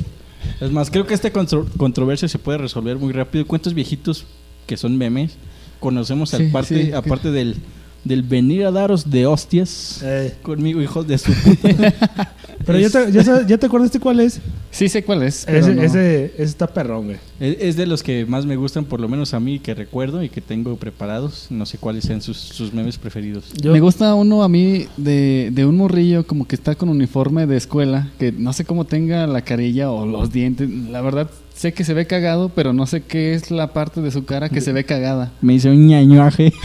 Es 0.60 0.72
más, 0.72 0.90
creo 0.90 1.06
que 1.06 1.14
esta 1.14 1.32
contro- 1.32 1.66
controversia 1.78 2.28
se 2.28 2.40
puede 2.40 2.58
resolver 2.58 2.98
muy 2.98 3.14
rápido. 3.14 3.46
¿Cuántos 3.46 3.74
viejitos 3.74 4.26
que 4.68 4.78
son 4.78 4.98
memes 4.98 5.34
conocemos 5.80 6.30
Sí, 6.32 6.48
aparte, 6.50 6.86
sí. 6.88 6.92
aparte 6.92 7.32
del, 7.32 7.56
del 8.04 8.24
venir 8.24 8.66
a 8.66 8.72
daros 8.72 9.10
de 9.10 9.26
hostias 9.26 10.02
Eh, 10.04 10.36
conmigo, 10.42 10.82
hijos 10.82 11.08
de 11.08 11.18
su 11.18 11.32
puta? 11.34 12.32
pero 12.74 12.80
ya 12.80 12.90
te, 12.90 13.12
ya, 13.12 13.24
sabes- 13.24 13.48
ya 13.48 13.58
te 13.58 13.66
acordaste 13.66 14.00
cuál 14.00 14.20
es. 14.20 14.40
Sí 14.72 14.88
sé 14.90 15.04
cuál 15.04 15.24
es. 15.24 15.48
Ese, 15.48 15.74
no. 15.76 15.82
ese, 15.82 16.26
ese 16.36 16.44
está 16.44 16.68
perrón, 16.68 17.06
güey. 17.06 17.18
Es, 17.40 17.58
es 17.60 17.76
de 17.76 17.86
los 17.86 18.04
que 18.04 18.26
más 18.26 18.46
me 18.46 18.56
gustan, 18.56 18.86
por 18.86 19.00
lo 19.00 19.08
menos 19.08 19.34
a 19.34 19.40
mí, 19.40 19.60
que 19.60 19.74
recuerdo 19.74 20.22
y 20.24 20.30
que 20.30 20.42
tengo 20.42 20.76
preparados. 20.78 21.48
No 21.50 21.66
sé 21.66 21.78
cuáles 21.78 22.04
sean 22.06 22.22
sus, 22.22 22.38
sus 22.38 22.74
memes 22.74 22.98
preferidos. 22.98 23.52
Yo- 23.62 23.72
Me 23.74 23.80
gusta 23.80 24.14
uno 24.16 24.44
a 24.44 24.50
mí 24.50 24.86
de, 24.98 25.50
de 25.52 25.66
un 25.66 25.76
morrillo 25.78 26.26
como 26.28 26.48
que 26.48 26.56
está 26.56 26.76
con 26.76 26.90
uniforme 26.90 27.48
de 27.48 27.58
escuela, 27.58 28.10
que 28.20 28.32
no 28.32 28.54
sé 28.54 28.66
cómo 28.66 28.86
tenga 28.86 29.26
la 29.28 29.42
carilla 29.42 29.92
o 29.92 30.06
los 30.06 30.32
dientes. 30.32 30.70
La 30.70 31.02
verdad, 31.02 31.30
sé 31.60 31.74
que 31.74 31.84
se 31.84 31.94
ve 31.94 32.08
cagado, 32.08 32.48
pero 32.48 32.72
no 32.72 32.86
sé 32.86 33.02
qué 33.02 33.34
es 33.34 33.52
la 33.52 33.74
parte 33.74 34.00
de 34.00 34.12
su 34.12 34.24
cara 34.24 34.48
que 34.48 34.62
se 34.62 34.72
ve 34.72 34.86
cagada. 34.86 35.34
Me 35.42 35.56
hizo 35.56 35.70
un 35.70 35.88
ñañuaje. 35.88 36.54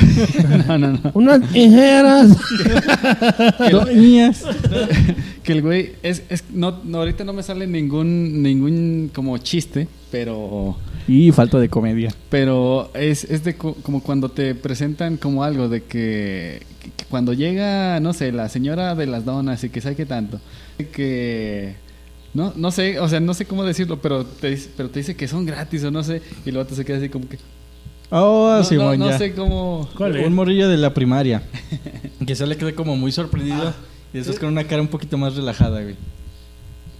No, 0.68 0.78
no, 0.78 0.92
no. 0.92 1.00
Unas 1.14 1.40
tijeras. 1.52 2.28
Doñas. 3.70 4.44
Que 5.42 5.52
el 5.52 5.62
güey 5.62 5.92
es, 6.02 6.22
es 6.28 6.44
no, 6.52 6.78
no, 6.84 6.98
ahorita 6.98 7.24
no 7.24 7.32
me 7.32 7.42
sale 7.42 7.66
ningún 7.66 8.42
ningún 8.42 9.10
como 9.14 9.36
chiste, 9.38 9.88
pero 10.10 10.76
Y 11.08 11.32
falta 11.32 11.58
de 11.58 11.68
comedia. 11.68 12.10
pero 12.30 12.90
es, 12.94 13.24
es 13.24 13.44
de 13.44 13.54
co- 13.56 13.74
como 13.82 14.00
cuando 14.02 14.28
te 14.30 14.54
presentan 14.54 15.16
como 15.16 15.42
algo 15.44 15.68
de 15.68 15.82
que, 15.82 16.62
que 16.96 17.04
cuando 17.10 17.32
llega, 17.32 18.00
no 18.00 18.12
sé, 18.12 18.32
la 18.32 18.48
señora 18.48 18.94
de 18.94 19.06
las 19.06 19.24
donas 19.24 19.62
y 19.64 19.68
que 19.70 19.80
sabe 19.80 19.96
qué 19.96 20.06
tanto, 20.06 20.40
que 20.92 21.74
no 22.34 22.52
no 22.56 22.70
sé, 22.70 22.98
o 23.00 23.08
sea, 23.08 23.20
no 23.20 23.32
sé 23.34 23.46
cómo 23.46 23.64
decirlo, 23.64 24.00
pero 24.00 24.24
te 24.24 24.50
dice, 24.50 24.70
pero 24.76 24.90
te 24.90 24.98
dice 25.00 25.16
que 25.16 25.26
son 25.28 25.46
gratis 25.46 25.84
o 25.84 25.90
no 25.90 26.02
sé 26.04 26.20
y 26.44 26.50
luego 26.50 26.66
te 26.68 26.74
se 26.74 26.84
queda 26.84 26.98
así 26.98 27.08
como 27.08 27.28
que 27.28 27.38
Oh, 28.10 28.54
No, 28.58 28.64
Simón, 28.64 28.98
no, 28.98 29.06
no 29.06 29.10
ya. 29.12 29.18
sé 29.18 29.32
cómo. 29.34 29.88
¿Cuál 29.96 30.16
es? 30.16 30.26
Un 30.26 30.34
morrillo 30.34 30.68
de 30.68 30.76
la 30.76 30.92
primaria. 30.92 31.42
que 32.26 32.36
se 32.36 32.46
le 32.46 32.56
queda 32.56 32.72
como 32.74 32.96
muy 32.96 33.10
sorprendido. 33.10 33.68
Ah. 33.68 33.74
Y 34.12 34.18
después 34.18 34.38
con 34.38 34.50
una 34.50 34.62
cara 34.64 34.82
un 34.82 34.88
poquito 34.88 35.16
más 35.18 35.34
relajada, 35.34 35.80
güey. 35.82 35.96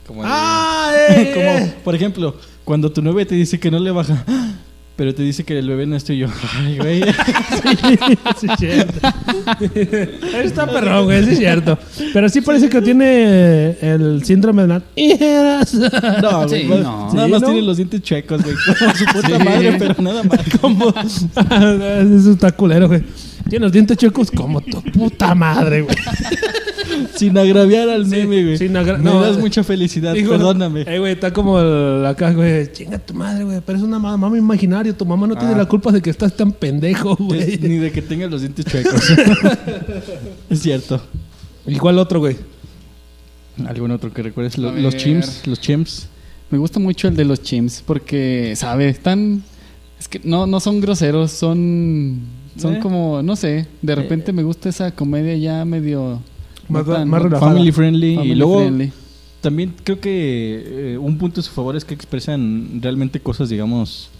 Como 0.06 0.22
de- 0.22 0.28
¡Ah! 0.32 0.92
eh, 1.10 1.30
como, 1.34 1.46
eh! 1.46 1.74
por 1.84 1.94
ejemplo, 1.94 2.34
cuando 2.64 2.90
tu 2.90 3.00
novia 3.02 3.24
te 3.26 3.34
dice 3.34 3.60
que 3.60 3.70
no 3.70 3.78
le 3.78 3.90
baja, 3.92 4.24
pero 4.96 5.14
te 5.14 5.22
dice 5.22 5.44
que 5.44 5.58
el 5.58 5.68
bebé 5.68 5.86
no 5.86 5.96
es 5.96 6.04
tuyo. 6.04 6.28
Ay, 6.56 6.78
güey. 6.78 7.02
sí, 8.40 8.46
es 8.50 8.58
cierto. 8.58 9.08
Está 10.42 10.66
perrón, 10.66 11.04
güey, 11.06 11.24
sí 11.24 11.30
es 11.32 11.38
cierto. 11.38 11.78
Pero 12.12 12.28
sí 12.28 12.40
parece 12.40 12.68
que 12.68 12.80
tiene 12.80 13.76
el 13.80 14.24
síndrome 14.24 14.66
de 14.66 14.80
hijeras. 14.96 15.74
No, 15.74 16.46
güey. 16.46 16.60
Sí, 16.62 16.66
pues, 16.68 16.80
no. 16.80 17.12
Nada 17.12 17.26
Sí, 17.26 17.32
más 17.32 17.40
¿no? 17.42 17.46
tiene 17.48 17.62
los 17.62 17.76
dientes 17.76 18.02
chuecos, 18.02 18.42
güey. 18.42 18.54
Como 18.78 18.94
su 18.94 19.04
puta 19.06 19.38
Sí. 19.38 19.44
madre, 19.44 19.76
pero 19.78 20.02
nada 20.02 20.22
más. 20.22 20.40
Como... 20.60 20.88
Eso 20.90 22.32
está 22.32 22.52
culero, 22.52 22.88
güey. 22.88 23.02
Tiene 23.48 23.64
los 23.66 23.72
dientes 23.72 23.96
chuecos 23.96 24.30
como 24.30 24.60
tu 24.60 24.82
puta 24.82 25.34
madre, 25.34 25.82
güey. 25.82 25.96
Sin 27.16 27.36
agraviar 27.38 27.88
al 27.88 28.06
meme, 28.06 28.42
güey. 28.44 28.58
sin 28.58 28.76
agra- 28.76 28.98
Me 28.98 29.04
no, 29.04 29.20
das 29.20 29.36
eh, 29.36 29.40
mucha 29.40 29.62
felicidad, 29.64 30.14
Digo, 30.14 30.30
perdóname. 30.32 30.82
Eh, 30.86 30.98
güey, 30.98 31.12
está 31.12 31.32
como 31.32 31.58
acá, 31.58 32.32
güey. 32.32 32.70
Chinga 32.72 32.98
tu 32.98 33.14
madre, 33.14 33.44
güey. 33.44 33.60
Pero 33.64 33.78
es 33.78 33.84
una 33.84 33.98
ma- 33.98 34.16
mamá 34.16 34.36
imaginario. 34.38 34.94
Tu 34.94 35.04
mamá 35.04 35.26
no 35.26 35.36
tiene 35.36 35.54
Ah. 35.54 35.58
la 35.58 35.66
culpa 35.66 35.90
de 35.92 36.00
que 36.02 36.10
estás 36.10 36.34
tan 36.36 36.52
pendejo, 36.52 37.16
güey. 37.16 37.40
Es- 37.54 37.60
Ni 37.62 37.76
de 37.78 37.90
que 37.92 38.02
tenga 38.02 38.26
los 38.26 38.40
dientes 38.40 38.64
chuecos. 38.66 39.02
es 40.50 40.60
cierto. 40.60 41.00
¿Y 41.66 41.76
cuál 41.76 41.98
otro, 41.98 42.20
güey? 42.20 42.36
¿Algún 43.66 43.90
otro 43.92 44.12
que 44.12 44.22
recuerdes? 44.22 44.58
Lo- 44.58 44.72
los 44.72 44.96
chimps, 44.96 45.46
los 45.46 45.60
chimps. 45.60 46.08
Me 46.50 46.58
gusta 46.58 46.78
mucho 46.80 47.08
el 47.08 47.16
de 47.16 47.24
los 47.24 47.42
chimps 47.42 47.82
porque, 47.86 48.54
¿sabe? 48.56 48.88
Están. 48.88 49.42
Es 49.98 50.08
que 50.08 50.20
no, 50.24 50.46
no 50.46 50.60
son 50.60 50.80
groseros, 50.80 51.30
son. 51.30 52.20
Son 52.56 52.76
Eh. 52.76 52.78
como, 52.80 53.20
no 53.22 53.34
sé, 53.34 53.66
de 53.82 53.94
repente 53.96 54.32
me 54.32 54.44
gusta 54.44 54.68
esa 54.68 54.90
comedia 54.92 55.36
ya 55.36 55.64
medio. 55.64 56.20
Más- 56.68 56.86
tan- 56.86 57.08
más 57.08 57.22
relajada. 57.22 57.52
Family 57.52 57.72
friendly. 57.72 58.14
family 58.16 58.32
y 58.32 58.34
luego 58.34 58.58
friendly. 58.60 58.92
también 59.40 59.74
creo 59.84 60.00
que 60.00 60.92
eh, 60.94 60.98
un 60.98 61.18
punto 61.18 61.40
a 61.40 61.42
su 61.42 61.50
favor 61.52 61.76
es 61.76 61.84
que 61.84 61.94
expresan 61.94 62.80
realmente 62.82 63.20
cosas, 63.20 63.48
digamos, 63.48 64.10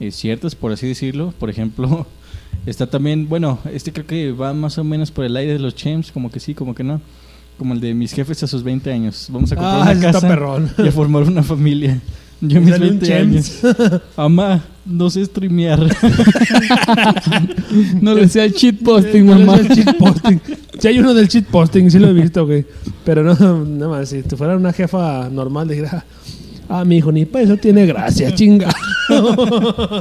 eh, 0.00 0.10
ciertas, 0.10 0.54
por 0.54 0.72
así 0.72 0.86
decirlo. 0.86 1.32
Por 1.38 1.50
ejemplo, 1.50 2.06
está 2.66 2.86
también, 2.88 3.28
bueno, 3.28 3.58
este 3.72 3.92
creo 3.92 4.06
que 4.06 4.32
va 4.32 4.52
más 4.54 4.78
o 4.78 4.84
menos 4.84 5.10
por 5.10 5.24
el 5.24 5.36
aire 5.36 5.54
de 5.54 5.58
los 5.58 5.74
chimps, 5.74 6.12
como 6.12 6.30
que 6.30 6.40
sí, 6.40 6.54
como 6.54 6.74
que 6.74 6.84
no. 6.84 7.00
Como 7.58 7.74
el 7.74 7.80
de 7.80 7.92
mis 7.92 8.12
jefes 8.14 8.42
a 8.42 8.46
sus 8.46 8.62
20 8.62 8.90
años. 8.90 9.26
Vamos 9.30 9.52
a 9.52 9.56
comprar 9.56 9.80
Ah, 9.88 9.92
una 9.92 10.00
casa 10.00 10.26
perrón. 10.26 10.70
y 10.78 10.88
a 10.88 10.92
formar 10.92 11.24
una 11.24 11.42
familia. 11.42 12.00
Yo 12.42 12.60
mis 12.60 12.70
sale 12.70 12.90
un 12.90 12.98
20 13.00 13.06
Chems. 13.06 13.64
años. 13.64 14.00
Amá, 14.16 14.62
no 14.86 15.10
sé 15.10 15.24
streamear. 15.26 15.78
No 18.00 18.14
le 18.14 18.28
sea 18.28 18.50
cheat 18.50 18.76
posting, 18.82 19.24
No, 19.26 19.38
mamá. 19.38 19.56
el 19.56 19.68
cheat 19.68 19.96
posting. 19.96 20.38
Sí 20.78 20.88
hay 20.88 20.98
uno 20.98 21.12
del 21.14 21.28
cheat 21.28 21.44
posting, 21.46 21.90
sí 21.90 21.98
lo 21.98 22.08
he 22.08 22.12
visto, 22.12 22.46
güey. 22.46 22.64
Pero 23.04 23.22
no, 23.22 23.64
nada 23.64 23.88
más, 23.90 24.08
si 24.08 24.22
tú 24.22 24.36
fuera 24.36 24.56
una 24.56 24.72
jefa 24.72 25.28
normal, 25.30 25.68
dijera, 25.68 26.04
ah, 26.68 26.84
mi 26.84 26.96
hijo, 26.98 27.12
ni 27.12 27.26
para 27.26 27.44
eso 27.44 27.56
tiene 27.56 27.86
gracia, 27.86 28.34
chinga. 28.34 28.74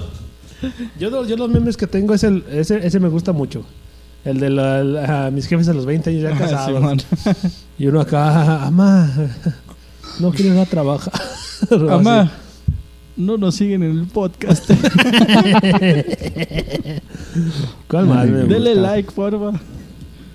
yo, 0.99 1.25
yo 1.25 1.37
los 1.37 1.49
memes 1.49 1.77
que 1.77 1.87
tengo, 1.87 2.13
es 2.13 2.23
el, 2.23 2.43
ese, 2.51 2.85
ese 2.85 2.99
me 2.99 3.09
gusta 3.09 3.31
mucho. 3.33 3.63
El 4.25 4.39
de 4.39 4.49
la- 4.49 4.83
la- 4.83 5.31
mis 5.31 5.47
jefes 5.47 5.69
a 5.69 5.73
los 5.73 5.85
20 5.85 6.09
años 6.09 6.21
ya 6.23 6.31
casados. 6.37 7.05
Y 7.77 7.87
uno 7.87 8.01
acá, 8.01 8.65
amá, 8.65 9.09
no 10.19 10.31
quiero 10.31 10.53
ir 10.55 10.59
a 10.59 10.65
trabajar. 10.65 11.13
Amá, 11.89 12.31
no 13.17 13.37
nos 13.37 13.55
siguen 13.55 13.83
en 13.83 13.99
el 13.99 14.07
podcast. 14.07 14.69
¿Cuál 17.87 18.07
más 18.07 18.27
Dele 18.47 18.75
like, 18.75 19.11
porfa. 19.11 19.59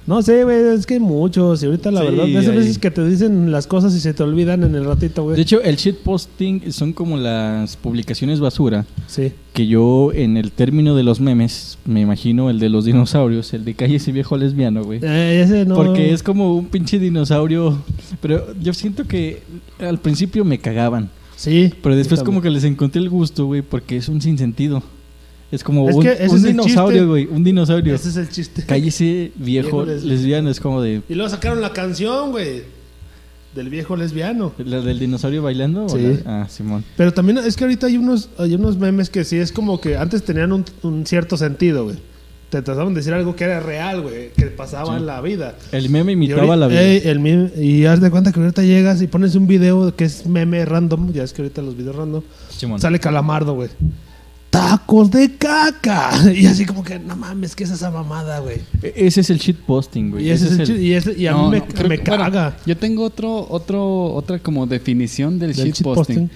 No 0.07 0.21
sé, 0.21 0.45
güey, 0.45 0.57
es 0.75 0.85
que 0.85 0.95
hay 0.95 1.01
muchos. 1.01 1.63
Y 1.63 1.67
ahorita 1.67 1.91
la 1.91 2.01
Sí, 2.01 2.07
verdad, 2.09 2.29
esas 2.29 2.49
hay. 2.49 2.57
veces 2.59 2.79
que 2.79 2.91
te 2.91 3.07
dicen 3.07 3.51
las 3.51 3.67
cosas 3.67 3.95
y 3.95 4.01
se 4.01 4.13
te 4.13 4.23
olvidan 4.23 4.63
en 4.63 4.75
el 4.75 4.85
ratito, 4.85 5.23
güey. 5.23 5.37
De 5.37 5.43
hecho, 5.43 5.63
el 5.63 5.77
shitposting 5.77 6.73
son 6.73 6.93
como 6.93 7.17
las 7.17 7.77
publicaciones 7.77 8.39
basura. 8.39 8.85
Sí. 9.07 9.33
Que 9.55 9.67
yo, 9.67 10.11
en 10.13 10.37
el 10.37 10.53
término 10.53 10.95
de 10.95 11.05
los 11.05 11.21
memes, 11.21 11.79
me 11.87 12.01
imagino 12.03 12.51
el 12.51 12.59
de 12.59 12.69
los 12.69 12.85
dinosaurios, 12.85 13.55
el 13.55 13.65
de 13.65 13.75
calle 13.75 13.97
ese 13.97 14.13
viejo 14.13 14.37
lesbiano, 14.37 14.85
güey. 14.85 15.01
Eh, 15.03 15.43
ese 15.43 15.65
no. 15.65 15.75
Porque 15.77 16.13
es 16.13 16.23
como 16.23 16.55
un 16.55 16.67
pinche 16.67 16.99
dinosaurio. 16.99 17.79
Pero 18.21 18.45
yo 18.61 18.75
siento 18.75 19.05
que 19.07 19.43
al 19.79 19.99
principio 19.99 20.45
me 20.45 20.59
cagaban. 20.59 21.09
Sí. 21.37 21.73
Pero 21.83 21.97
después 21.97 22.23
como 22.23 22.43
que 22.43 22.51
les 22.51 22.65
encontré 22.65 23.01
el 23.01 23.09
gusto, 23.11 23.47
güey, 23.47 23.63
porque 23.63 23.97
es 23.97 24.09
un 24.09 24.21
sinsentido. 24.21 24.83
Es 25.55 25.63
como 25.65 25.89
Es 25.89 25.95
un, 25.97 26.03
que 26.03 26.17
dinosaurio, 26.49 27.09
güey, 27.09 27.27
un 27.31 27.45
dinosaurio. 27.45 27.95
Ese 27.95 28.09
es 28.09 28.17
el 28.17 28.29
chiste. 28.29 28.65
Cállese 28.67 29.33
viejo 29.37 29.85
Viejo 29.85 30.05
lesbiano. 30.07 30.51
es 30.51 30.59
como 30.61 30.83
de... 30.83 31.03
Y 31.09 31.15
luego 31.15 31.31
sacaron 31.31 31.61
la 31.61 31.73
canción, 31.73 32.31
güey. 32.33 32.63
Del 33.55 33.69
viejo 33.71 33.95
lesbiano. 33.97 34.53
¿La 34.59 34.81
del 34.81 34.99
dinosaurio 34.99 35.43
bailando? 35.43 35.85
o 35.85 35.89
Sí. 35.89 36.19
la- 36.25 36.43
Ah, 36.43 36.49
Simón. 36.49 36.85
Pero 36.97 37.13
también 37.15 37.39
es 37.39 37.55
que 37.57 37.63
ahorita 37.65 37.87
hay 37.87 37.97
unos, 37.99 38.29
hay 38.37 38.55
unos 38.57 38.77
memes 38.79 39.11
que 39.11 39.23
sí 39.25 39.37
es 39.37 39.53
como 39.53 39.81
que 39.81 39.97
antes 39.97 40.25
tenían 40.25 40.53
un, 40.53 40.65
un 40.83 41.07
cierto 41.07 41.37
sentido, 41.37 41.85
güey. 41.85 41.97
Te 42.51 42.63
trataban 42.63 42.95
de 42.95 43.01
decir 43.01 43.13
algo 43.15 43.35
que 43.37 43.45
era 43.45 43.61
real, 43.61 44.03
güey. 44.03 44.31
Que 44.37 44.47
pasaba 44.47 44.87
Sí. 44.95 45.01
en 45.01 45.07
la 45.07 45.21
vida. 45.21 45.55
El 45.73 45.89
meme 45.89 46.13
imitaba 46.13 46.41
ahorita- 46.43 46.57
la 46.57 46.67
vida. 46.67 46.83
Ey, 46.83 47.03
el 47.05 47.21
meme- 47.21 47.51
y 47.61 47.85
haz 47.85 48.01
de 48.01 48.11
cuenta 48.11 48.33
que 48.33 48.41
ahorita 48.41 48.63
llegas 48.63 49.01
y 49.03 49.07
pones 49.07 49.35
un 49.37 49.47
video 49.47 49.95
que 49.95 50.05
es 50.05 50.27
meme 50.27 50.65
random. 50.65 51.13
Ya 51.13 51.23
es 51.23 51.33
que 51.33 51.43
ahorita 51.43 51.63
los 51.63 51.77
videos 51.77 51.95
random. 51.95 52.23
Simón. 52.51 52.81
Sale 52.81 52.99
calamardo, 52.99 53.55
güey. 53.55 53.69
Tacos 54.55 55.11
de 55.11 55.37
caca. 55.37 56.13
Y 56.33 56.47
así 56.47 56.65
como 56.65 56.85
que, 56.85 56.99
no 57.01 57.17
mames, 57.17 57.57
¿qué 57.57 57.65
es 57.65 57.71
esa 57.71 57.91
mamada, 57.91 58.39
güey? 58.39 58.59
E- 58.83 58.93
Ese 58.95 59.21
es 59.23 59.31
el 59.31 59.39
shitposting, 59.39 60.13
güey. 60.13 60.27
Y, 60.27 60.31
ese 60.31 60.47
es 60.47 60.69
el 60.69 60.81
y, 60.81 60.95
ese- 60.95 61.19
y 61.19 61.27
a 61.27 61.33
No, 61.33 61.45
mí 61.45 61.51
me, 61.51 61.59
no, 61.59 61.67
creo 61.67 61.89
me 61.89 61.99
que- 61.99 62.09
bueno, 62.11 62.25
caga. 62.25 62.57
yo 62.65 62.77
tengo 62.77 63.03
otro, 63.03 63.47
otro, 63.51 64.15
otra 64.15 64.39
como 64.39 64.65
definición 64.67 65.41
del, 65.41 65.55
Del 65.55 65.73
shitposting. 65.73 66.17
shitposting. 66.29 66.31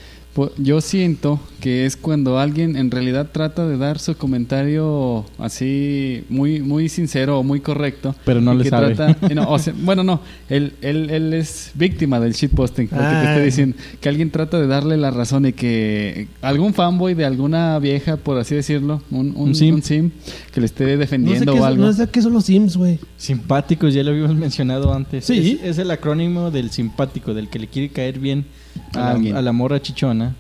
Yo 0.59 0.81
siento 0.81 1.41
que 1.61 1.87
es 1.87 1.97
cuando 1.97 2.39
alguien 2.39 2.77
en 2.77 2.91
realidad 2.91 3.31
trata 3.33 3.67
de 3.67 3.77
dar 3.77 3.99
su 3.99 4.17
comentario 4.17 5.25
así 5.39 6.25
muy 6.29 6.61
muy 6.61 6.89
sincero 6.89 7.39
o 7.39 7.43
muy 7.43 7.61
correcto. 7.61 8.15
Pero 8.25 8.41
no 8.41 8.55
le 8.55 8.69
sabe. 8.69 8.95
trata- 8.95 9.27
y 9.31 9.35
no, 9.35 9.49
o 9.51 9.59
sea, 9.59 9.75
bueno, 9.83 10.05
no, 10.05 10.21
él, 10.49 10.75
él, 10.83 11.11
él 11.11 11.35
es 11.35 11.73
víctima 11.75 12.21
del 12.21 12.33
shitposting. 12.33 12.89
Lo 12.91 12.97
que 12.97 13.03
te 13.03 13.09
Ah. 13.09 13.31
estoy 13.33 13.45
diciendo, 13.47 13.77
que 14.01 14.09
alguien 14.09 14.31
trata 14.31 14.59
de 14.61 14.67
darle 14.67 14.97
la 14.97 15.11
razón 15.11 15.47
y 15.47 15.53
que 15.53 16.29
algún 16.43 16.75
fanboy 16.75 17.15
de 17.15 17.25
alguna 17.25 17.79
vieja, 17.79 18.17
por 18.17 18.39
así 18.39 18.55
decirlo, 18.55 19.03
un, 19.11 19.29
un, 19.37 19.49
Un 19.49 19.55
simp. 19.55 19.75
un 19.77 19.83
simp, 19.83 20.13
que 20.53 20.61
le 20.61 20.67
esté 20.67 20.85
No 20.85 20.91
sé, 20.91 20.97
defendiendo 20.97 21.55
o 21.55 21.65
algo. 21.65 21.85
no 21.85 21.93
sé 21.93 22.07
qué 22.09 22.23
son 22.23 22.33
los 22.33 22.45
Sims, 22.45 22.77
güey. 22.77 22.99
Simpáticos, 23.17 23.93
ya 23.95 24.03
lo 24.05 24.11
habíamos 24.11 24.37
mencionado 24.37 24.93
antes. 24.95 25.25
Sí. 25.25 25.59
Es, 25.63 25.71
es 25.71 25.79
el 25.79 25.91
acrónimo 25.91 26.51
del 26.51 26.71
simpático, 26.71 27.35
del 27.35 27.49
que 27.49 27.59
le 27.59 27.67
quiere 27.67 27.89
caer 27.91 28.19
bien 28.19 28.45
a, 28.95 29.11
A 29.11 29.19
la, 29.19 29.39
a 29.39 29.43
la 29.43 29.53
morra 29.53 29.81
chichona. 29.83 30.35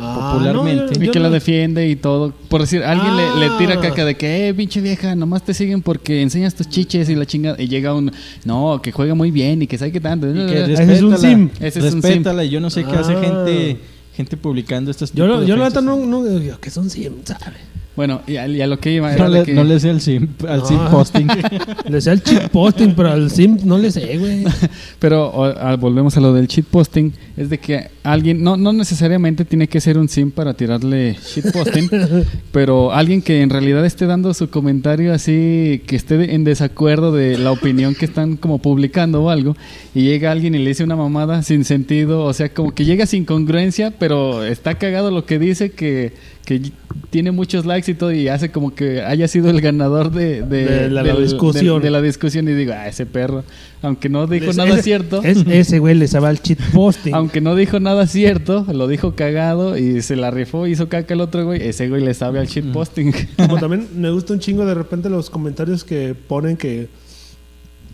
Ah, 0.00 0.32
popularmente. 0.34 0.98
no, 0.98 1.02
Y 1.02 1.06
Yo 1.06 1.12
que 1.12 1.20
la 1.20 1.28
no- 1.28 1.34
defiende 1.34 1.88
y 1.88 1.94
todo. 1.94 2.32
Por 2.48 2.60
decir, 2.60 2.82
alguien 2.82 3.16
le, 3.16 3.36
le 3.38 3.50
tira 3.56 3.74
Ah. 3.74 3.80
caca 3.80 4.04
de 4.04 4.16
que, 4.16 4.48
eh, 4.48 4.54
pinche 4.54 4.80
vieja, 4.80 5.14
nomás 5.14 5.44
te 5.44 5.54
siguen 5.54 5.80
porque 5.80 6.22
enseñas 6.22 6.54
tus 6.56 6.68
chiches 6.68 7.08
y 7.08 7.14
la 7.14 7.24
chingada. 7.24 7.60
Y 7.62 7.68
llega 7.68 7.94
un, 7.94 8.10
no, 8.44 8.80
que 8.82 8.90
juega 8.90 9.14
muy 9.14 9.30
bien 9.30 9.62
y 9.62 9.66
que 9.68 9.78
sabe 9.78 9.92
tanto. 10.00 10.28
Y 10.28 10.34
que 10.46 10.72
Ese 10.72 10.92
es 10.92 11.02
un 11.02 11.16
sim. 11.16 11.50
Ese 11.60 11.78
es 11.78 11.84
un 11.94 12.02
sim. 12.02 12.10
respétala, 12.10 12.44
y 12.44 12.50
yo 12.50 12.58
no 12.60 12.68
sé 12.70 12.84
qué 12.84 12.96
hace 12.96 13.14
Ah. 13.14 13.20
gente 13.22 13.78
gente 14.16 14.36
publicando 14.38 14.90
estas 14.90 15.12
Yo, 15.12 15.26
lo- 15.26 15.40
de 15.40 15.46
yo 15.46 15.56
la 15.56 15.68
neta 15.68 15.82
no, 15.82 15.94
no, 15.96 16.26
yo, 16.40 16.58
que 16.58 16.70
son 16.70 16.88
Sims, 16.88 17.16
¿sabes? 17.26 17.58
Bueno, 17.96 18.20
y 18.26 18.36
a, 18.36 18.46
y 18.46 18.60
a 18.60 18.66
lo 18.66 18.78
que 18.78 18.92
iba 18.92 19.08
No 19.08 19.14
era 19.14 19.30
de 19.30 19.38
le, 19.40 19.44
que- 19.46 19.54
no 19.54 19.64
le 19.64 19.80
sé 19.80 19.88
al 19.90 20.00
sim, 20.02 20.28
al 20.46 20.58
No. 20.60 20.66
sim 20.66 20.78
posting. 20.90 21.26
Le 21.88 22.00
sé 22.00 22.10
al 22.10 22.22
cheat 22.22 22.50
posting, 22.50 22.94
pero 22.94 23.10
al 23.12 23.30
Sim 23.30 23.58
no 23.64 23.78
le 23.78 23.90
sé, 23.90 24.18
güey. 24.18 24.44
Pero 24.98 25.28
o- 25.30 25.44
a- 25.44 25.76
volvemos 25.76 26.16
a 26.16 26.20
lo 26.20 26.32
del 26.32 26.46
shitposting. 26.48 27.12
Es 27.36 27.48
de 27.48 27.58
que 27.58 27.88
alguien, 28.02 28.42
no, 28.42 28.56
no 28.56 28.72
necesariamente 28.72 29.44
tiene 29.44 29.68
que 29.68 29.80
ser 29.80 29.98
un 29.98 30.08
sim 30.08 30.30
para 30.30 30.54
tirarle 30.54 31.16
shitposting, 31.24 31.88
pero 32.52 32.92
alguien 32.92 33.22
que 33.22 33.42
en 33.42 33.50
realidad 33.50 33.84
esté 33.86 34.06
dando 34.06 34.32
su 34.34 34.50
comentario 34.50 35.12
así, 35.14 35.82
que 35.86 35.96
esté 35.96 36.16
de- 36.16 36.34
en 36.34 36.44
desacuerdo 36.44 37.12
de 37.12 37.38
la 37.38 37.52
opinión 37.52 37.94
que 37.94 38.04
están 38.06 38.36
como 38.36 38.58
publicando 38.58 39.22
o 39.22 39.30
algo, 39.30 39.56
y 39.94 40.02
llega 40.02 40.32
alguien 40.32 40.54
y 40.54 40.58
le 40.58 40.68
dice 40.68 40.84
una 40.84 40.96
mamada 40.96 41.42
sin 41.42 41.64
sentido, 41.64 42.24
o 42.24 42.32
sea, 42.32 42.48
como 42.48 42.74
que 42.74 42.84
llega 42.84 43.06
sin 43.06 43.24
congruencia, 43.24 43.92
pero 43.98 44.44
está 44.44 44.74
cagado 44.76 45.10
lo 45.10 45.24
que 45.26 45.38
dice, 45.38 45.70
que, 45.70 46.12
que 46.46 46.72
tiene 47.10 47.32
muchos 47.32 47.66
likes 47.66 47.90
y 47.90 47.94
todo, 47.94 48.12
y 48.12 48.28
hace 48.28 48.50
como 48.52 48.72
que 48.74 49.02
haya 49.02 49.26
sido 49.28 49.50
el 49.50 49.60
ganador 49.60 50.12
de, 50.12 50.42
de, 50.42 50.64
De 50.64 50.88
la- 50.90 51.02
discusión. 51.02 51.80
de- 51.80 51.86
de 51.86 51.90
la 51.90 52.00
discusión, 52.00 52.48
y 52.48 52.52
digo, 52.54 52.72
ah, 52.72 52.86
ese 52.86 53.04
perro, 53.04 53.42
aunque 53.82 54.08
no 54.08 54.26
dijo 54.28 54.50
Es- 54.50 54.56
nada 54.56 54.70
ese- 54.74 54.82
cierto. 54.84 55.22
Es, 55.24 55.38
ese 55.48 55.80
güey 55.80 55.96
le 55.96 56.06
sabe 56.06 56.28
al 56.28 56.40
cheat 56.40 56.60
posting. 56.72 57.12
Aunque 57.14 57.40
no 57.40 57.56
dijo 57.56 57.80
nada 57.80 58.06
cierto, 58.06 58.64
lo 58.72 58.86
dijo 58.86 59.16
cagado 59.16 59.76
y 59.76 60.02
se 60.02 60.14
la 60.14 60.30
rifó, 60.30 60.68
hizo 60.68 60.88
caca 60.88 61.14
el 61.14 61.20
otro 61.20 61.44
güey. 61.44 61.60
Ese 61.66 61.88
güey 61.88 62.02
le 62.04 62.14
sabe 62.14 62.38
al 62.38 62.46
shitposting. 62.46 63.12
Como 63.36 63.58
también 63.58 63.88
me 63.96 64.10
gusta 64.12 64.32
un 64.32 64.38
chingo 64.38 64.64
de 64.64 64.74
repente 64.74 65.10
los 65.10 65.28
comentarios 65.30 65.82
que 65.84 66.14
ponen 66.14 66.56
que. 66.56 66.88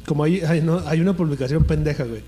Como 0.07 0.24
hay, 0.24 0.40
hay, 0.42 0.61
no, 0.61 0.82
hay 0.86 1.00
una 1.00 1.16
publicación 1.16 1.64
pendeja, 1.64 2.05
güey. 2.05 2.20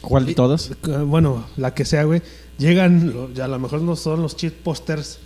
¿Cuál 0.00 0.26
de 0.26 0.34
todas? 0.34 0.72
Bueno, 1.06 1.46
la 1.56 1.74
que 1.74 1.84
sea, 1.84 2.04
güey. 2.04 2.22
Llegan, 2.58 3.12
ya 3.36 3.44
a 3.44 3.48
lo 3.48 3.58
mejor 3.60 3.82
no 3.82 3.94
son 3.94 4.20
los 4.22 4.36
cheat 4.36 4.52
posters. 4.52 5.20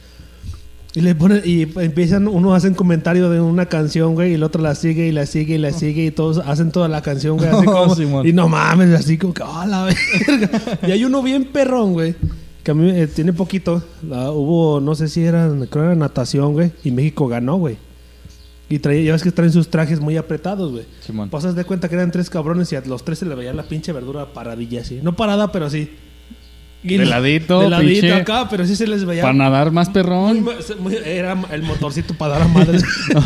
Y 0.95 1.01
le 1.01 1.15
ponen, 1.15 1.41
y 1.45 1.63
empiezan, 1.81 2.29
uno 2.29 2.55
hacen 2.55 2.75
comentario 2.75 3.31
de 3.31 3.41
una 3.41 3.67
canción, 3.67 4.15
güey, 4.15 4.33
y 4.33 4.35
el 4.35 4.43
otro 4.43 4.61
la 4.61 4.75
sigue 4.75 5.07
y 5.07 5.13
la 5.13 5.25
sigue 5.25 5.55
y 5.55 5.59
la 5.59 5.73
sigue 5.73 6.05
y 6.05 6.11
todos 6.11 6.39
hacen 6.39 6.71
toda 6.71 6.87
la 6.89 7.01
canción, 7.01 7.39
güey, 7.39 7.49
así 7.49 7.65
como, 7.67 7.95
Simón. 7.95 8.27
y 8.27 8.33
no 8.35 8.47
mames, 8.49 8.95
así 8.95 9.17
como 9.17 9.33
que, 9.33 9.43
¡ah, 9.45 9.65
la 9.67 9.85
verga! 9.85 10.79
y 10.87 10.91
hay 10.91 11.05
uno 11.05 11.23
bien 11.23 11.45
perrón, 11.47 11.95
güey, 11.95 12.15
que 12.63 12.71
a 12.71 12.75
mí 12.75 12.91
eh, 12.91 13.07
tiene 13.07 13.33
poquito, 13.33 13.83
la- 14.07 14.31
hubo, 14.33 14.81
no 14.81 14.95
sé 14.95 15.09
si 15.09 15.23
era, 15.25 15.51
creo 15.71 15.85
era 15.85 15.95
natación, 15.95 16.53
güey, 16.53 16.73
y 16.85 16.91
México 16.91 17.27
ganó, 17.27 17.57
güey. 17.57 17.79
Y 18.69 18.79
traía, 18.79 19.03
ya 19.03 19.13
ves 19.13 19.23
que 19.23 19.31
traen 19.33 19.53
sus 19.53 19.69
trajes 19.69 20.01
muy 20.01 20.17
apretados, 20.17 20.73
güey. 20.73 20.85
Simón. 21.05 21.29
Pasas 21.29 21.55
de 21.55 21.65
cuenta 21.65 21.89
que 21.91 21.95
eran 21.95 22.11
tres 22.11 22.31
cabrones 22.31 22.73
y 22.73 22.77
a 22.77 22.81
los 22.83 23.05
tres 23.05 23.19
se 23.19 23.27
le 23.27 23.35
veía 23.35 23.53
la 23.53 23.65
pinche 23.65 23.93
verdura 23.93 24.33
paradilla 24.33 24.81
así. 24.81 25.01
No 25.03 25.15
parada, 25.15 25.53
pero 25.53 25.69
sí. 25.69 25.91
De 26.83 26.99
no- 26.99 27.05
ladito, 27.05 27.61
De 27.61 27.71
ladito 27.71 27.93
pinche. 28.01 28.13
acá, 28.13 28.49
pero 28.51 28.67
sí 28.67 28.75
se 28.75 28.87
les 28.89 29.05
veía. 29.05 29.23
Para 29.23 29.35
nadar 29.35 29.71
más 29.71 29.89
perrón. 29.91 30.45
muy- 30.81 30.97
era 31.05 31.41
el 31.53 31.63
motorcito 31.63 32.15
para 32.15 32.35
dar 32.35 32.43
a 32.43 32.49
madres. 32.49 32.83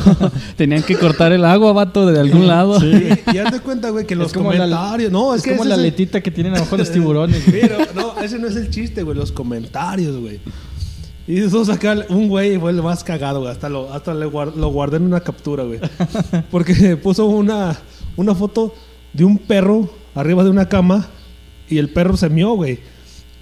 Tenían 0.57 0.83
que 0.83 0.95
cortar 0.97 1.33
el 1.33 1.45
agua, 1.45 1.73
vato, 1.73 2.07
de 2.07 2.21
algún 2.21 2.47
lado. 2.47 2.79
y, 2.85 3.19
y 3.35 3.39
haz 3.39 3.53
de 3.53 3.61
cuenta, 3.61 3.91
güey, 3.91 4.07
que 4.07 4.15
los 4.15 4.33
como 4.33 4.53
la- 4.53 4.59
comentarios. 4.65 5.11
no, 5.11 5.33
es, 5.35 5.39
Es, 5.39 5.45
que 5.45 5.51
como 5.57 5.65
la 5.65 5.75
el- 5.77 5.83
letita 5.83 6.21
que 6.21 6.31
tienen 6.31 6.55
abajo 6.55 6.77
los 6.77 6.91
tiburones. 6.93 7.43
Pero, 7.51 7.79
no, 7.95 8.21
ese 8.23 8.39
no 8.39 8.47
es 8.49 8.57
el 8.57 8.69
chiste, 8.71 9.03
güey. 9.03 9.17
Los 9.17 9.33
comentarios, 9.33 10.17
güey. 10.19 10.39
Y 11.29 11.39
eso 11.41 11.65
saca 11.65 11.97
un 12.11 12.29
güey, 12.29 12.59
fue 12.59 12.71
el 12.71 12.83
más 12.83 13.03
cagado, 13.03 13.41
güey. 13.41 13.51
Hasta, 13.53 13.69
lo, 13.69 13.93
hasta 13.93 14.15
le 14.15 14.27
lo 14.31 14.69
guardé 14.69 14.99
en 14.99 15.05
una 15.05 15.21
captura, 15.21 15.65
güey. 15.65 15.81
Porque 16.51 16.97
puso 16.97 17.25
una, 17.27 17.77
una 18.17 18.35
foto 18.35 18.75
de 19.13 19.25
un 19.25 19.39
perro 19.39 19.91
arriba 20.15 20.45
de 20.45 20.51
una 20.51 20.69
cama 20.69 21.07
y 21.69 21.79
el 21.79 21.89
perro 21.89 22.17
se 22.17 22.29
mió, 22.29 22.53
güey. 22.55 22.79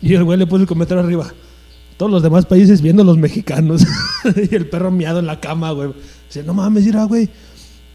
Y 0.04 0.14
el 0.14 0.24
güey 0.24 0.38
le 0.38 0.46
puso 0.46 0.62
el 0.62 0.68
comentario 0.68 1.02
arriba. 1.02 1.32
Todos 1.96 2.12
los 2.12 2.22
demás 2.22 2.44
países 2.46 2.82
viendo 2.82 3.02
a 3.02 3.04
los 3.04 3.16
mexicanos. 3.18 3.84
y 4.50 4.54
el 4.54 4.68
perro 4.68 4.90
miado 4.90 5.18
en 5.18 5.26
la 5.26 5.40
cama, 5.40 5.70
güey. 5.72 5.90
Dice, 6.28 6.42
no 6.42 6.54
mames, 6.54 6.84
mira, 6.84 7.04
güey. 7.04 7.28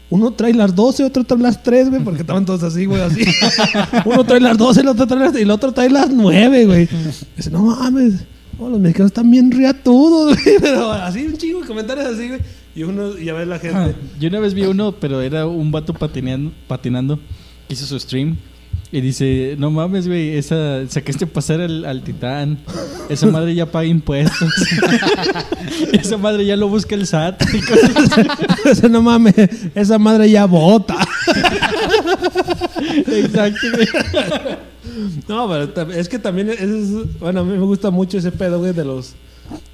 Uno 0.08 0.32
trae 0.32 0.52
las 0.52 0.74
12, 0.74 1.04
otro 1.04 1.22
trae 1.22 1.38
las 1.40 1.62
3, 1.62 1.90
güey, 1.90 2.02
porque 2.02 2.22
estaban 2.22 2.44
todos 2.44 2.64
así, 2.64 2.84
güey, 2.86 3.00
así. 3.00 3.22
Uno 4.04 4.24
trae 4.24 4.40
las 4.40 4.58
12, 4.58 4.80
el 4.80 4.88
otro 4.88 5.06
trae 5.06 5.20
las 5.20 5.38
y 5.38 5.42
el 5.42 5.50
otro 5.52 5.70
trae 5.72 5.88
las 5.88 6.10
9, 6.10 6.66
güey. 6.66 6.88
Dice, 7.36 7.50
no 7.50 7.62
mames. 7.66 8.14
Oh, 8.58 8.68
los 8.68 8.80
mexicanos 8.80 9.10
están 9.10 9.30
bien 9.30 9.52
riatudos, 9.52 10.36
güey. 10.44 10.56
Pero 10.60 10.90
así, 10.92 11.24
un 11.26 11.36
chingo 11.36 11.60
de 11.60 11.66
comentarios 11.66 12.06
así, 12.06 12.26
güey. 12.28 12.40
Y 12.74 12.82
uno, 12.82 13.16
y 13.18 13.28
a 13.28 13.34
ver 13.34 13.46
la 13.46 13.56
Ah, 13.56 13.58
gente. 13.60 13.94
Yo 14.18 14.28
una 14.28 14.40
vez 14.40 14.52
vi 14.54 14.64
uno, 14.64 14.92
pero 14.92 15.20
era 15.22 15.46
un 15.46 15.70
vato 15.70 15.94
patineando, 15.94 16.52
patinando, 16.66 17.20
hizo 17.68 17.86
su 17.86 17.98
stream. 18.00 18.36
Y 18.92 19.00
dice, 19.00 19.54
no 19.56 19.70
mames, 19.70 20.08
güey, 20.08 20.36
esa, 20.36 20.84
sacaste 20.88 21.24
pasar 21.26 21.60
al, 21.60 21.84
al 21.84 22.02
titán. 22.02 22.58
Esa 23.08 23.28
madre 23.28 23.54
ya 23.54 23.66
paga 23.70 23.86
impuestos. 23.86 24.52
esa 25.92 26.16
madre 26.16 26.44
ya 26.44 26.56
lo 26.56 26.68
busca 26.68 26.96
el 26.96 27.06
SAT. 27.06 27.40
Esa 28.64 28.88
no 28.88 29.00
mames, 29.02 29.34
esa 29.74 29.98
madre 29.98 30.28
ya 30.30 30.44
vota. 30.46 30.96
Exacto, 33.06 33.66
güey. 33.74 33.88
No, 35.28 35.48
pero 35.48 35.90
es 35.92 36.08
que 36.08 36.18
también 36.18 36.50
es, 36.50 36.60
es- 36.60 37.18
bueno, 37.18 37.40
a 37.40 37.44
mí 37.44 37.52
me 37.56 37.64
gusta 37.64 37.90
mucho 37.90 38.18
ese 38.18 38.32
pedo, 38.32 38.58
güey, 38.58 38.72
de 38.72 38.84
los 38.84 39.14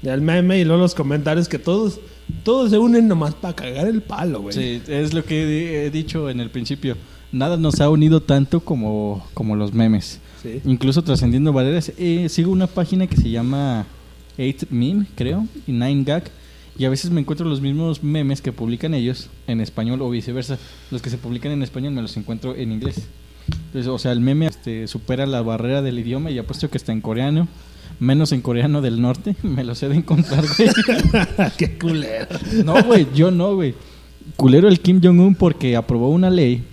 del 0.01 0.21
meme 0.21 0.59
y 0.59 0.63
luego 0.65 0.81
los 0.81 0.95
comentarios 0.95 1.47
que 1.47 1.59
todos 1.59 1.99
todos 2.43 2.71
se 2.71 2.77
unen 2.79 3.07
nomás 3.07 3.35
para 3.35 3.55
cagar 3.55 3.87
el 3.87 4.01
palo, 4.01 4.41
güey. 4.41 4.55
Sí, 4.55 4.81
es 4.87 5.13
lo 5.13 5.23
que 5.23 5.85
he 5.85 5.89
dicho 5.91 6.29
en 6.29 6.39
el 6.39 6.49
principio. 6.49 6.97
Nada 7.31 7.57
nos 7.57 7.81
ha 7.81 7.89
unido 7.89 8.21
tanto 8.21 8.61
como, 8.61 9.25
como 9.33 9.55
los 9.55 9.73
memes. 9.73 10.19
Sí. 10.41 10.61
Incluso 10.65 11.03
trascendiendo 11.03 11.51
barreras. 11.51 11.91
Eh, 11.97 12.29
sigo 12.29 12.51
una 12.51 12.67
página 12.67 13.07
que 13.07 13.17
se 13.17 13.29
llama 13.29 13.85
8meme, 14.37 15.07
creo, 15.15 15.45
y 15.65 15.71
9gag. 15.71 16.23
Y 16.77 16.85
a 16.85 16.89
veces 16.89 17.11
me 17.11 17.19
encuentro 17.19 17.47
los 17.47 17.59
mismos 17.59 18.03
memes 18.03 18.41
que 18.41 18.51
publican 18.51 18.93
ellos 18.93 19.29
en 19.47 19.61
español 19.61 20.01
o 20.01 20.09
viceversa. 20.09 20.57
Los 20.91 21.01
que 21.01 21.09
se 21.09 21.17
publican 21.17 21.51
en 21.51 21.63
español 21.63 21.93
me 21.93 22.01
los 22.01 22.15
encuentro 22.17 22.55
en 22.55 22.71
inglés. 22.71 23.07
Entonces, 23.47 23.87
o 23.87 23.97
sea, 23.97 24.11
el 24.11 24.19
meme 24.19 24.45
este, 24.45 24.87
supera 24.87 25.25
la 25.25 25.41
barrera 25.41 25.81
del 25.81 25.99
idioma 25.99 26.31
y 26.31 26.37
apuesto 26.37 26.69
que 26.69 26.77
está 26.77 26.91
en 26.91 27.01
coreano. 27.01 27.47
Menos 27.99 28.31
en 28.31 28.41
coreano 28.41 28.81
del 28.81 29.01
norte. 29.01 29.35
Me 29.43 29.63
los 29.63 29.81
he 29.81 29.89
de 29.89 29.95
encontrar, 29.95 30.45
güey. 30.45 30.69
Qué 31.57 31.79
culero. 31.79 32.27
No, 32.63 32.83
güey, 32.83 33.07
yo 33.15 33.31
no, 33.31 33.55
güey. 33.55 33.73
Culero 34.35 34.67
el 34.67 34.81
Kim 34.81 35.01
Jong-un 35.01 35.33
porque 35.33 35.75
aprobó 35.75 36.09
una 36.09 36.29
ley 36.29 36.63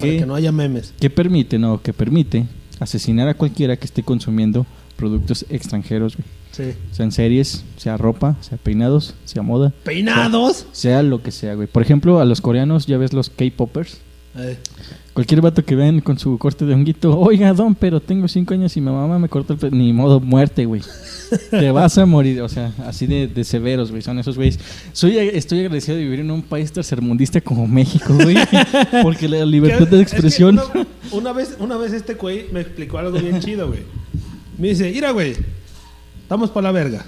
Para 0.00 0.12
que, 0.12 0.26
no 0.26 0.34
haya 0.34 0.52
memes. 0.52 0.92
que 0.98 1.10
permite, 1.10 1.58
no, 1.58 1.80
que 1.82 1.92
permite 1.92 2.46
asesinar 2.78 3.28
a 3.28 3.34
cualquiera 3.34 3.76
que 3.76 3.84
esté 3.84 4.02
consumiendo 4.02 4.66
productos 4.96 5.44
extranjeros, 5.48 6.16
güey. 6.16 6.26
Sí. 6.52 6.76
Sean 6.90 7.12
series, 7.12 7.64
sea 7.76 7.96
ropa, 7.96 8.36
sea 8.40 8.58
peinados, 8.58 9.14
sea 9.24 9.42
moda, 9.42 9.72
Peinados. 9.84 10.66
sea 10.72 11.02
lo 11.02 11.22
que 11.22 11.30
sea, 11.30 11.54
güey. 11.54 11.68
Por 11.68 11.82
ejemplo, 11.82 12.18
a 12.20 12.24
los 12.24 12.40
coreanos 12.40 12.86
ya 12.86 12.98
ves 12.98 13.12
los 13.12 13.30
K-popers. 13.30 13.98
Cualquier 15.12 15.40
vato 15.40 15.64
que 15.64 15.74
ven 15.74 16.00
con 16.00 16.18
su 16.18 16.38
corte 16.38 16.64
de 16.64 16.72
honguito, 16.72 17.18
oiga, 17.18 17.52
don, 17.52 17.74
pero 17.74 18.00
tengo 18.00 18.28
cinco 18.28 18.54
años 18.54 18.76
y 18.76 18.80
mi 18.80 18.90
mamá 18.90 19.18
me 19.18 19.28
cortó 19.28 19.54
el 19.54 19.58
pelo. 19.58 19.76
Ni 19.76 19.92
modo, 19.92 20.20
muerte, 20.20 20.66
güey. 20.66 20.82
Te 21.50 21.70
vas 21.72 21.98
a 21.98 22.06
morir, 22.06 22.40
o 22.42 22.48
sea, 22.48 22.72
así 22.86 23.06
de, 23.06 23.26
de 23.26 23.44
severos, 23.44 23.90
güey, 23.90 24.02
son 24.02 24.18
esos 24.18 24.36
güeyes. 24.36 24.58
Soy, 24.92 25.18
estoy 25.18 25.60
agradecido 25.60 25.96
de 25.96 26.04
vivir 26.04 26.20
en 26.20 26.30
un 26.30 26.42
país 26.42 26.72
tercermundista 26.72 27.40
como 27.40 27.66
México, 27.66 28.14
güey, 28.14 28.36
porque 29.02 29.28
la 29.28 29.44
libertad 29.44 29.88
de 29.88 30.00
es 30.00 30.10
que 30.10 30.16
expresión... 30.16 30.60
una, 30.74 30.86
una 31.10 31.32
vez, 31.32 31.56
una 31.58 31.76
vez 31.76 31.92
este 31.92 32.14
güey 32.14 32.46
me 32.52 32.60
explicó 32.60 32.98
algo 32.98 33.18
bien 33.18 33.40
chido, 33.40 33.68
güey. 33.68 33.80
Me 34.58 34.68
dice, 34.68 34.90
mira, 34.92 35.10
güey, 35.10 35.34
estamos 36.22 36.50
para 36.50 36.68
la 36.68 36.72
verga. 36.72 37.04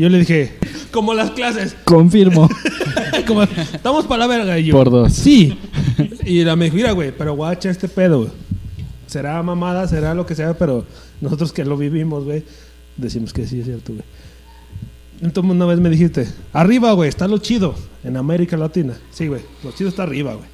Y 0.00 0.02
yo 0.04 0.08
le 0.08 0.20
dije, 0.20 0.54
como 0.92 1.12
las 1.12 1.32
clases, 1.32 1.76
Confirmo. 1.84 2.48
como, 3.26 3.42
estamos 3.42 4.06
para 4.06 4.20
la 4.20 4.26
verga. 4.28 4.58
Y 4.58 4.64
yo, 4.64 4.72
Por 4.72 4.90
dos. 4.90 5.12
Sí. 5.12 5.58
Y 6.24 6.42
la 6.42 6.56
me 6.56 6.64
dijo, 6.64 6.76
mira, 6.76 6.92
güey, 6.92 7.12
pero 7.14 7.34
guacha 7.36 7.68
este 7.68 7.86
pedo, 7.86 8.20
güey. 8.20 8.30
Será 9.06 9.42
mamada, 9.42 9.86
será 9.88 10.14
lo 10.14 10.24
que 10.24 10.34
sea, 10.34 10.54
pero 10.56 10.86
nosotros 11.20 11.52
que 11.52 11.66
lo 11.66 11.76
vivimos, 11.76 12.24
güey, 12.24 12.44
decimos 12.96 13.34
que 13.34 13.46
sí 13.46 13.60
es 13.60 13.66
cierto, 13.66 13.92
güey. 13.92 14.04
Entonces 15.20 15.52
una 15.52 15.66
vez 15.66 15.78
me 15.80 15.90
dijiste, 15.90 16.26
arriba, 16.54 16.92
güey, 16.92 17.10
está 17.10 17.28
lo 17.28 17.36
chido 17.36 17.74
en 18.02 18.16
América 18.16 18.56
Latina. 18.56 18.94
Sí, 19.10 19.28
güey, 19.28 19.42
lo 19.62 19.70
chido 19.72 19.90
está 19.90 20.04
arriba, 20.04 20.32
güey. 20.32 20.48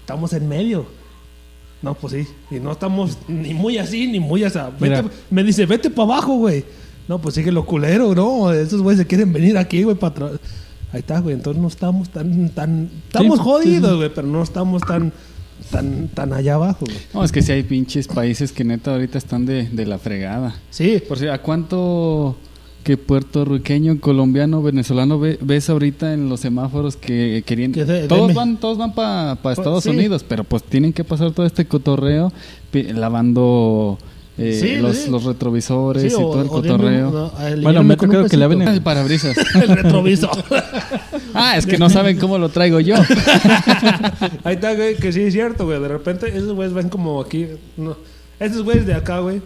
Estamos 0.00 0.32
en 0.32 0.48
medio. 0.48 0.86
No, 1.82 1.92
pues 1.92 2.14
sí. 2.14 2.26
Y 2.50 2.60
no 2.60 2.72
estamos 2.72 3.18
ni 3.28 3.52
muy 3.52 3.76
así, 3.76 4.06
ni 4.06 4.20
muy 4.20 4.42
así. 4.42 4.58
Vete- 4.80 5.10
me 5.28 5.44
dice, 5.44 5.66
vete 5.66 5.90
para 5.90 6.04
abajo, 6.14 6.36
güey. 6.36 6.64
No, 7.08 7.18
pues 7.20 7.34
sigue 7.34 7.52
lo 7.52 7.66
culero, 7.66 8.14
¿no? 8.14 8.52
Esos 8.52 8.80
güeyes 8.82 9.00
se 9.00 9.06
quieren 9.06 9.32
venir 9.32 9.58
aquí, 9.58 9.82
güey, 9.82 9.96
para 9.96 10.10
atrás. 10.12 10.30
Ahí 10.92 11.00
está, 11.00 11.20
güey. 11.20 11.34
Entonces 11.34 11.60
no 11.60 11.68
estamos 11.68 12.08
tan, 12.08 12.48
tan... 12.50 12.88
Estamos 13.06 13.38
Sí, 13.38 13.44
jodidos, 13.44 13.90
sí. 13.90 13.96
güey, 13.96 14.10
pero 14.14 14.26
no 14.26 14.42
estamos 14.42 14.80
tan, 14.82 15.12
tan, 15.70 16.08
tan 16.08 16.32
allá 16.32 16.54
abajo, 16.54 16.86
güey. 16.86 16.96
No, 17.12 17.24
es 17.24 17.32
que 17.32 17.42
sí 17.42 17.52
hay 17.52 17.62
pinches 17.64 18.06
países 18.08 18.52
que 18.52 18.64
neta 18.64 18.92
ahorita 18.92 19.18
están 19.18 19.44
de, 19.44 19.68
de 19.68 19.86
la 19.86 19.98
fregada. 19.98 20.54
Sí. 20.70 21.02
Por 21.06 21.18
si, 21.18 21.26
¿a 21.26 21.42
cuánto 21.42 22.36
que 22.84 22.96
puertorriqueño, 22.98 23.98
colombiano, 24.00 24.62
venezolano 24.62 25.18
ve- 25.18 25.38
ves 25.40 25.68
ahorita 25.70 26.12
en 26.14 26.28
los 26.28 26.40
semáforos 26.40 26.96
que 26.96 27.42
querían... 27.46 27.72
Que 27.72 27.84
de- 27.84 28.06
todos 28.08 28.28
deme. 28.28 28.34
van 28.34 28.56
todos 28.58 28.78
van 28.78 28.94
para 28.94 29.32
Estados 29.52 29.84
sí. 29.84 29.90
Unidos, 29.90 30.24
pero 30.26 30.44
pues 30.44 30.62
tienen 30.62 30.92
que 30.92 31.02
pasar 31.02 31.32
todo 31.32 31.44
este 31.46 31.66
cotorreo 31.66 32.32
lavando 32.94 33.98
eh, 34.36 34.58
Sí, 34.60 34.76
los, 34.76 34.96
sí. 34.96 35.10
los 35.10 35.24
retrovisores 35.24 36.02
Sí, 36.02 36.08
y 36.08 36.10
todo 36.12 36.40
el 36.42 36.48
o 36.48 36.50
cotorreo. 36.50 37.08
un- 37.08 37.14
no, 37.14 37.32
Bueno, 37.62 37.84
me 37.84 37.96
tocado 37.96 38.26
que 38.26 38.36
laven 38.36 38.58
pesito. 38.58 38.76
El 38.76 38.82
parabrisas. 38.82 39.36
el 39.54 39.68
retrovisor. 39.68 40.44
ah, 41.34 41.56
es 41.56 41.66
que 41.66 41.78
no 41.78 41.88
saben 41.90 42.18
cómo 42.18 42.38
lo 42.38 42.48
traigo 42.48 42.80
yo. 42.80 42.96
Ahí 44.44 44.54
está, 44.54 44.74
güey, 44.74 44.96
que 44.96 45.12
sí 45.12 45.20
es 45.22 45.32
cierto, 45.32 45.64
güey. 45.66 45.80
De 45.80 45.88
repente 45.88 46.28
esos 46.28 46.52
güeyes 46.52 46.74
ven 46.74 46.88
como 46.88 47.20
aquí. 47.20 47.46
No, 47.76 47.96
esos 48.40 48.62
güeyes 48.62 48.86
de 48.86 48.94
acá, 48.94 49.20
güey, 49.20 49.40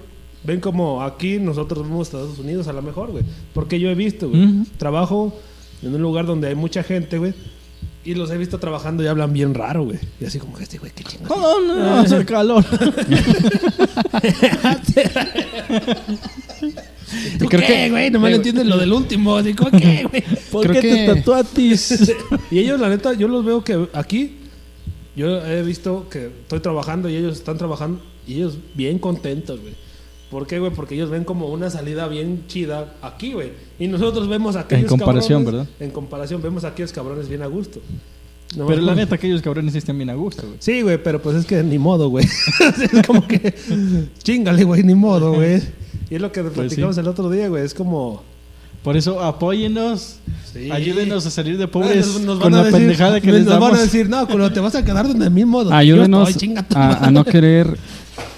ven 0.45 0.61
como 0.61 1.03
aquí 1.03 1.39
nosotros 1.39 1.83
vemos 1.85 2.09
Estados 2.09 2.39
Unidos 2.39 2.69
a 2.69 2.73
lo 2.73 2.83
mejor, 2.83 3.11
güey. 3.11 3.25
Porque 3.53 3.79
yo 3.81 3.91
he 3.91 3.95
visto, 3.95 4.29
güey. 4.31 4.65
Trabajo 4.79 5.35
en 5.83 5.95
un 5.95 6.01
lugar 6.03 6.27
donde 6.27 6.49
hay 6.49 6.55
mucha 6.55 6.83
gente, 6.83 7.19
güey. 7.19 7.35
Y 8.09 8.15
los 8.15 8.31
he 8.31 8.39
visto 8.39 8.59
trabajando 8.59 9.03
y 9.03 9.07
hablan 9.07 9.35
bien 9.35 9.53
raro, 9.53 9.85
güey. 9.85 9.99
Y 10.19 10.25
así 10.25 10.39
como, 10.39 10.59
este 10.59 10.79
güey, 10.79 10.91
qué 10.95 11.05
chingados. 11.05 11.37
No, 11.37 11.61
no, 11.61 11.75
no, 11.77 11.95
hace 11.99 12.25
calor. 12.25 12.65
¿Tú 17.39 17.47
creo 17.47 17.61
qué, 17.61 17.67
que- 17.67 17.91
güey? 17.91 18.11
Nomás 18.11 18.33
eh, 18.33 18.37
entiendes 18.37 18.65
lo 18.67 18.79
del 18.79 18.93
último. 18.95 19.43
Digo, 19.43 19.67
¿qué, 19.71 20.07
güey? 20.11 20.25
¿Por 20.51 20.67
Creo 20.67 20.81
qué 20.81 20.89
que- 20.89 20.95
te 21.07 21.15
tatuatis? 21.17 22.15
y 22.51 22.59
ellos, 22.61 22.81
la 22.81 22.89
neta, 22.89 23.13
yo 23.13 23.29
los 23.29 23.45
veo 23.45 23.63
que 23.63 23.89
aquí, 23.93 24.37
yo 25.15 25.45
he 25.45 25.63
visto 25.63 26.09
que 26.09 26.27
estoy 26.43 26.61
trabajando 26.61 27.11
y 27.11 27.17
ellos 27.17 27.37
están 27.37 27.59
trabajando 27.59 28.01
y 28.27 28.37
ellos 28.37 28.57
bien 28.75 28.99
contentos, 28.99 29.61
güey. 29.61 29.75
¿Por 30.31 30.47
qué, 30.47 30.59
güey? 30.59 30.71
Porque 30.73 30.95
ellos 30.95 31.09
ven 31.11 31.25
como 31.25 31.49
una 31.49 31.71
salida 31.71 32.07
bien 32.07 32.45
chida 32.49 32.95
aquí, 33.03 33.33
güey. 33.33 33.53
Y 33.79 33.87
nosotros 33.89 34.29
vemos 34.29 34.57
a 34.57 34.61
aquellos 34.61 34.89
comparación, 34.91 35.43
cabrones- 35.45 35.53
¿verdad? 35.53 35.67
En 35.81 35.91
comparación, 35.91 36.43
vemos 36.43 36.65
a 36.65 36.69
aquellos 36.69 36.93
cabrones 36.93 37.29
bien 37.29 37.43
a 37.43 37.47
gusto. 37.47 37.81
No, 38.57 38.67
Pero 38.67 38.81
la 38.83 38.93
pues- 38.95 38.97
neta, 39.05 39.15
aquellos 39.15 39.41
cabrones 39.43 39.73
sí 39.73 39.79
están 39.79 39.97
bien 39.97 40.11
a 40.11 40.15
gusto, 40.15 40.43
güey. 40.47 40.57
Sí, 40.61 40.83
güey, 40.83 41.03
pero 41.03 41.21
pues 41.23 41.37
es 41.37 41.47
que 41.47 41.63
ni 41.63 41.79
modo, 41.79 42.09
güey. 42.11 42.25
es 42.93 43.07
como 43.07 43.27
que 43.27 43.55
chingale, 44.23 44.65
güey, 44.65 44.83
ni 44.83 44.95
modo, 44.95 45.35
güey. 45.35 45.63
Y 46.11 46.15
es 46.17 46.21
lo 46.21 46.31
que 46.33 46.43
platicamos 46.43 46.95
sí. 46.97 47.01
el 47.01 47.09
otro 47.09 47.31
día, 47.31 47.49
güey. 47.49 47.65
Es 47.65 47.75
como 47.75 48.23
Por 48.83 48.97
eso 48.97 49.21
apóyennos, 49.23 50.17
Sí. 50.53 50.71
ayúdenos 50.71 51.27
a 51.27 51.31
salir 51.31 51.59
de 51.59 51.69
pobres 51.69 52.07
nos- 52.07 52.21
nos 52.23 52.39
con 52.39 52.53
van 52.53 52.55
a 52.55 52.57
la 52.59 52.65
decir- 52.71 52.79
pendejada 52.81 53.21
que 53.21 53.27
nos 53.27 53.37
les 53.37 53.47
van 53.47 53.61
damos. 53.61 53.79
a 53.79 53.83
decir, 53.83 54.09
no, 54.09 54.27
te 54.53 54.61
vas 54.61 54.75
a 54.75 54.85
quedar 54.85 55.07
donde 55.07 55.29
mismo. 55.31 55.63
Donde 55.65 55.77
Ayúdenos 55.77 56.31
estoy, 56.31 56.55
a, 56.57 56.79
madre". 56.79 57.07
a 57.07 57.11
no 57.11 57.25
querer 57.25 57.77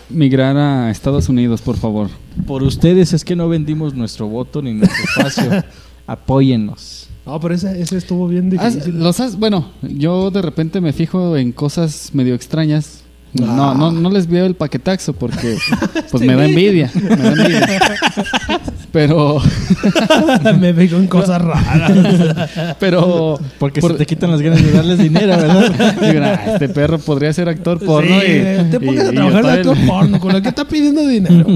migrar 0.09 0.57
a 0.57 0.91
Estados 0.91 1.29
Unidos, 1.29 1.61
por 1.61 1.77
favor. 1.77 2.09
Por 2.47 2.63
ustedes 2.65 3.13
es 3.13 3.25
que 3.25 3.37
no 3.37 3.49
vendimos 3.49 3.95
nuestro 3.95 4.27
voto 4.27 4.61
ni 4.61 4.73
nuestro 4.75 4.99
espacio. 5.05 5.65
Apóyennos. 6.07 7.07
No, 7.25 7.39
pero 7.39 7.55
ese, 7.55 7.81
ese 7.81 7.97
estuvo 7.99 8.27
bien 8.27 8.47
Has- 8.59 8.75
difícil. 8.75 8.99
los 8.99 9.21
has- 9.21 9.39
bueno, 9.39 9.69
yo 9.83 10.31
de 10.33 10.43
repente 10.43 10.81
me 10.81 10.93
fijo 10.93 11.37
en 11.37 11.53
cosas 11.53 12.11
medio 12.13 12.35
extrañas. 12.35 13.03
No, 13.33 13.71
Ah. 13.71 13.75
no, 13.79 13.93
no 13.93 14.11
les 14.11 14.27
veo 14.27 14.45
el 14.47 14.55
paquetaxo 14.57 15.13
porque 15.13 15.57
pues 16.11 16.23
me 16.25 16.35
da 16.35 16.47
envidia. 16.47 16.91
Me 16.95 17.17
da 17.17 17.29
envidia. 17.33 17.79
Pero, 18.93 19.41
Me 20.59 20.73
veo 20.73 20.99
en 20.99 21.07
cosas 21.07 21.41
raras. 21.41 22.75
pero 22.81 23.39
Porque 23.61 23.81
por- 23.81 23.93
se 23.93 23.99
te 23.99 24.07
quitan 24.07 24.33
las 24.33 24.41
ganas 24.43 24.61
de 24.63 24.73
darles 24.73 24.99
dinero, 24.99 25.29
¿verdad? 25.37 25.95
digo, 26.01 26.25
"Ah, 26.25 26.41
este 26.55 26.69
perro 26.69 26.99
podría 26.99 27.33
ser 27.33 27.49
actor 27.49 27.79
porno 27.85 28.19
Sí, 28.21 28.27
y, 28.27 28.71
te 28.71 28.79
y- 28.81 28.87
pongas 28.87 29.05
y 29.05 29.09
a 29.09 29.13
trabajar 29.13 29.45
de 29.47 29.53
actor 29.53 29.77
porno, 29.87 30.19
con 30.21 30.33
la 30.33 30.41
que 30.43 30.49
está 30.49 30.65
pidiendo 30.67 31.07
dinero. 31.07 31.47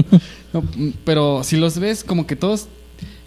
No, 0.53 0.63
pero 1.03 1.43
si 1.43 1.57
los 1.57 1.77
ves 1.77 2.05
como 2.05 2.25
que 2.25 2.37
todos 2.37 2.67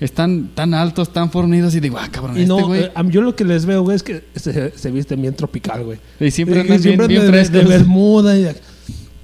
están 0.00 0.50
tan 0.54 0.74
altos, 0.74 1.12
tan 1.12 1.30
fornidos 1.30 1.74
y 1.74 1.80
digo, 1.80 1.98
ah, 1.98 2.08
cabrón, 2.10 2.36
Y 2.36 2.42
este 2.42 2.48
no, 2.48 2.66
güey. 2.66 2.84
eh, 2.84 2.90
yo 3.10 3.20
lo 3.20 3.34
que 3.34 3.44
les 3.44 3.66
veo, 3.66 3.82
güey, 3.82 3.96
es 3.96 4.02
que 4.02 4.24
se, 4.36 4.70
se 4.76 4.90
visten 4.90 5.20
bien 5.20 5.34
tropical, 5.34 5.84
güey. 5.84 5.98
y 6.20 6.30
siempre 6.30 6.58
Y 6.58 6.60
andan 6.60 6.76
bien, 6.76 6.82
siempre 6.82 7.06
bien 7.08 7.20
andan 7.22 7.32
de, 7.32 7.44
frescos. 7.44 7.68
de 7.70 7.76
bermuda 7.78 8.38
y, 8.38 8.42
y 8.44 8.46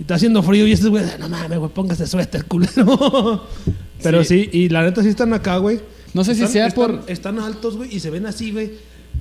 está 0.02 0.16
haciendo 0.16 0.42
frío 0.42 0.66
y 0.66 0.72
este 0.72 0.88
güey, 0.88 1.04
no 1.20 1.28
mames, 1.28 1.58
güey, 1.58 1.70
póngase 1.70 2.06
suéter, 2.06 2.44
culero. 2.46 3.46
Pero 4.02 4.24
sí. 4.24 4.48
y 4.52 4.68
la 4.68 4.82
neta 4.82 5.02
sí 5.02 5.08
están 5.08 5.32
acá, 5.32 5.56
güey. 5.58 5.80
No 6.12 6.22
sé 6.24 6.34
si 6.34 6.40
Están- 6.42 6.52
sea 6.52 6.66
están- 6.66 6.98
por... 7.00 7.10
Están 7.10 7.38
altos, 7.38 7.76
güey, 7.76 7.94
y 7.94 8.00
se 8.00 8.10
ven 8.10 8.26
así, 8.26 8.52
güey. 8.52 8.72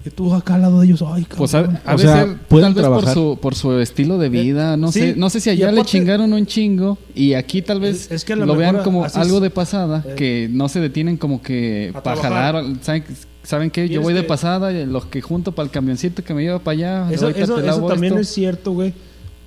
Y 0.06 0.10
tú 0.10 0.34
acá 0.34 0.56
al 0.56 0.64
lado 0.64 0.82
de 0.82 0.88
ellos, 0.88 1.01
ay, 1.01 1.24
cabrón. 1.24 1.38
Pues 1.38 1.56
ha, 1.56 1.60
ha 1.60 1.93
O 1.95 1.97
de 1.97 2.04
sea, 2.04 2.14
tal 2.16 2.30
vez 2.30 2.38
por 2.49 2.74
trabajar. 2.74 3.14
su, 3.14 3.39
por 3.41 3.56
su 3.56 3.72
estilo 3.80 4.18
de 4.18 4.28
vida, 4.28 4.76
no 4.76 4.91
sí, 4.91 4.99
sé, 4.99 5.16
no 5.16 5.30
sé 5.30 5.39
si 5.39 5.49
allá 5.49 5.72
le 5.72 5.86
chingaron 5.86 6.34
un 6.34 6.45
chingo 6.45 6.97
y 7.16 7.36
aquí 7.36 7.62
tal 7.62 7.80
vez 7.80 8.08
Es- 8.08 8.12
es 8.12 8.26
que 8.26 8.34
a 8.34 8.36
lo 8.36 8.45
lo, 8.45 8.56
vean 8.58 8.84
como 8.84 9.06
algo 9.06 9.39
de 9.39 9.49
pasada, 9.49 10.04
Eh. 10.06 10.16
que 10.16 10.49
no 10.51 10.68
se 10.68 10.82
detienen 10.82 11.16
como 11.16 11.41
que 11.41 11.91
A 11.95 12.04
para 12.04 12.22
jalar, 12.22 12.66
¿saben, 12.82 13.06
¿saben 13.43 13.72
qué? 13.72 13.88
Yo 13.88 14.01
voy 14.01 14.14
de 14.14 14.22
que- 14.24 14.28
pasada, 14.28 14.72
los 14.72 15.06
que 15.06 15.22
junto 15.22 15.54
para 15.54 15.68
el 15.68 15.72
camioncito 15.72 16.22
que 16.22 16.34
me 16.34 16.41
lleva 16.43 16.60
para 16.60 16.74
allá, 17.06 17.12
Eso, 17.14 17.30
eso, 17.30 17.58
eso 17.60 17.88
también 17.88 18.14
esto. 18.14 18.22
es 18.22 18.28
cierto, 18.30 18.74
güey. 18.74 18.93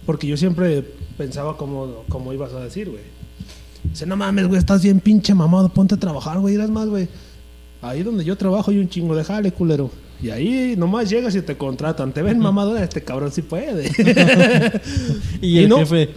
Porque 0.07 0.27
yo 0.27 0.39
siempre 0.39 0.83
pensaba 1.19 1.57
como, 1.59 2.05
como 2.09 2.33
ibas 2.33 2.53
a 2.55 2.61
decir, 2.61 2.89
güey. 2.89 3.03
Dice, 3.85 4.07
no 4.07 4.17
mames, 4.17 4.47
güey, 4.49 4.59
estás 4.59 4.83
bien 4.83 5.01
pinche 5.01 5.35
mamado, 5.35 5.69
ponte 5.69 5.97
a 5.97 5.99
trabajar, 5.99 6.39
güey, 6.39 6.55
irás 6.55 6.71
más, 6.71 6.89
güey. 6.89 7.09
Ahí 7.83 8.03
donde 8.03 8.25
yo 8.25 8.37
trabajo 8.37 8.71
hay 8.71 8.79
un 8.79 8.89
chingo 8.89 9.15
de 9.15 9.23
jale, 9.23 9.53
culero. 9.53 9.91
Y 10.23 10.31
ahí 10.31 10.75
nomás 10.79 11.11
llegas 11.11 11.35
y 11.37 11.43
te 11.43 11.57
contratan. 11.57 12.13
Te 12.13 12.23
ven 12.23 12.39
mamado, 12.39 12.77
este 12.79 13.03
cabrón 13.03 13.31
sí 13.33 13.43
puede. 13.43 13.91
Y, 15.43 15.47
Y 15.47 15.59
el 15.59 15.69
no- 15.69 15.79
jefe, 15.79 16.11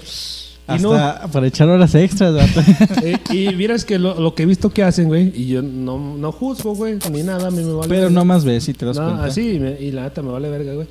y 0.68 0.72
hasta 0.72 1.28
para 1.32 1.48
echar 1.48 1.68
horas 1.70 1.94
extras. 1.96 2.34
Eh, 3.04 3.18
y 3.32 3.56
miras 3.56 3.86
que 3.86 3.98
lo, 4.00 4.20
lo 4.20 4.36
que 4.36 4.44
he 4.44 4.46
visto 4.46 4.70
que 4.70 4.84
hacen, 4.84 5.08
güey, 5.08 5.32
y 5.36 5.48
yo 5.48 5.62
no, 5.62 5.98
no 6.18 6.32
juzgo, 6.32 6.76
güey, 6.76 6.98
ni 7.12 7.24
nada, 7.24 7.48
a 7.48 7.52
mí 7.52 7.64
me 7.64 7.74
vale. 7.74 7.90
Pero 7.90 8.10
no 8.10 8.24
más 8.26 8.46
ves 8.46 8.64
si 8.66 8.74
te 8.74 8.86
das 8.86 8.98
No, 8.98 9.06
cuenta. 9.06 9.26
así, 9.26 9.54
y, 9.56 9.60
me- 9.60 9.80
y 9.82 9.92
la 9.92 10.04
neta 10.04 10.22
me 10.22 10.32
vale 10.32 10.50
verga, 10.50 10.74
güey. 10.74 10.88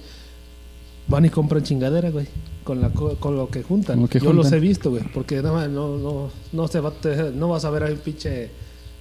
Van 1.06 1.24
y 1.24 1.30
compran 1.30 1.62
chingadera, 1.62 2.10
güey. 2.10 2.26
Con, 2.64 2.80
la, 2.82 2.90
co- 2.90 3.16
con 3.16 3.34
lo 3.36 3.48
que 3.48 3.62
juntan. 3.62 3.96
Con 3.96 4.02
lo 4.02 4.08
que 4.08 4.20
Yo 4.20 4.32
los 4.34 4.52
he 4.52 4.60
visto, 4.60 4.90
güey. 4.90 5.02
Porque 5.14 5.36
nada 5.36 5.52
más 5.52 5.68
no, 5.70 5.96
no, 5.96 6.30
no, 6.52 6.68
se 6.68 6.80
va, 6.80 6.90
te- 6.90 7.30
no 7.32 7.48
vas 7.48 7.64
a 7.64 7.70
ver 7.70 7.84
a 7.84 7.86
un 7.86 7.96
pinche 7.96 8.50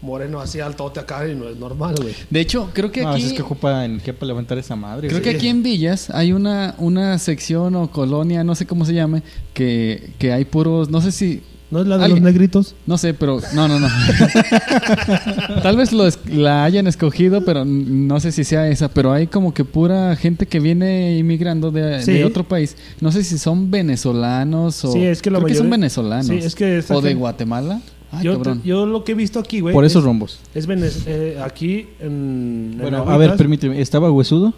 moreno 0.01 0.39
así 0.39 0.59
altote 0.59 0.99
acá 0.99 1.27
y 1.27 1.35
no 1.35 1.49
es 1.49 1.57
normal, 1.57 1.95
güey. 2.01 2.13
De 2.29 2.39
hecho, 2.39 2.69
creo 2.73 2.91
que 2.91 3.01
No, 3.03 3.09
aquí 3.09 3.23
es 3.23 3.33
que 3.33 3.41
ocupa 3.41 3.83
energía 3.83 4.13
para 4.13 4.27
levantar 4.27 4.57
esa 4.57 4.75
madre. 4.75 5.07
Creo 5.07 5.21
que 5.21 5.31
aquí 5.31 5.47
en 5.47 5.63
Villas 5.63 6.09
hay 6.11 6.33
una, 6.33 6.75
una 6.77 7.17
sección 7.17 7.75
o 7.75 7.89
colonia, 7.91 8.43
no 8.43 8.53
sé 8.55 8.65
cómo 8.67 8.85
se 8.85 8.93
llame, 8.93 9.23
que, 9.53 10.11
que 10.19 10.31
hay 10.33 10.45
puros, 10.45 10.89
no 10.89 11.01
sé 11.01 11.11
si, 11.11 11.41
¿No 11.69 11.81
es 11.81 11.87
la 11.87 11.97
de 11.97 12.05
Alguien- 12.05 12.23
los 12.23 12.31
negritos? 12.31 12.75
no 12.85 12.97
sé, 12.97 13.13
pero 13.13 13.41
no, 13.53 13.67
no, 13.67 13.77
no. 13.77 13.89
Tal 15.63 15.75
vez 15.75 15.91
lo 15.91 16.07
es- 16.07 16.19
la 16.29 16.63
hayan 16.63 16.87
escogido, 16.87 17.43
pero 17.43 17.65
no 17.65 18.19
sé 18.21 18.31
si 18.31 18.43
sea 18.43 18.69
esa, 18.69 18.87
pero 18.89 19.11
hay 19.11 19.27
como 19.27 19.53
que 19.53 19.65
pura 19.65 20.15
gente 20.15 20.45
que 20.45 20.59
viene 20.61 21.17
inmigrando 21.17 21.71
de, 21.71 22.01
Sí. 22.03 22.13
de 22.13 22.23
otro 22.25 22.43
país. 22.45 22.77
No 23.01 23.11
sé 23.11 23.23
si 23.23 23.37
son 23.37 23.69
venezolanos 23.71 24.83
o... 24.85 24.91
Sí, 24.93 25.03
es 25.03 25.21
que 25.21 25.29
la 25.29 25.39
creo 25.39 25.47
que 25.47 25.55
son 25.55 25.65
mayoría- 25.67 25.77
venezolanos. 25.81 26.27
Sí, 26.27 26.37
es 26.37 26.55
que 26.55 26.81
o 26.89 27.01
de 27.01 27.13
Guatemala. 27.15 27.81
Ay, 28.11 28.23
yo, 28.23 28.37
te- 28.41 28.55
yo 28.63 28.85
lo 28.85 29.03
que 29.03 29.11
he 29.11 29.15
visto 29.15 29.39
aquí, 29.39 29.59
güey. 29.59 29.73
Por 29.73 29.83
esos 29.85 30.01
es- 30.01 30.05
rombos. 30.05 30.39
Es 30.55 30.67
Venez- 30.67 31.03
eh, 31.07 31.39
aquí 31.43 31.87
en. 31.99 32.71
en 32.73 32.77
Bueno, 32.79 32.97
a 33.09 33.17
ver, 33.17 33.35
permíteme. 33.35 33.81
¿Estaba 33.81 34.09
huesudo? 34.11 34.53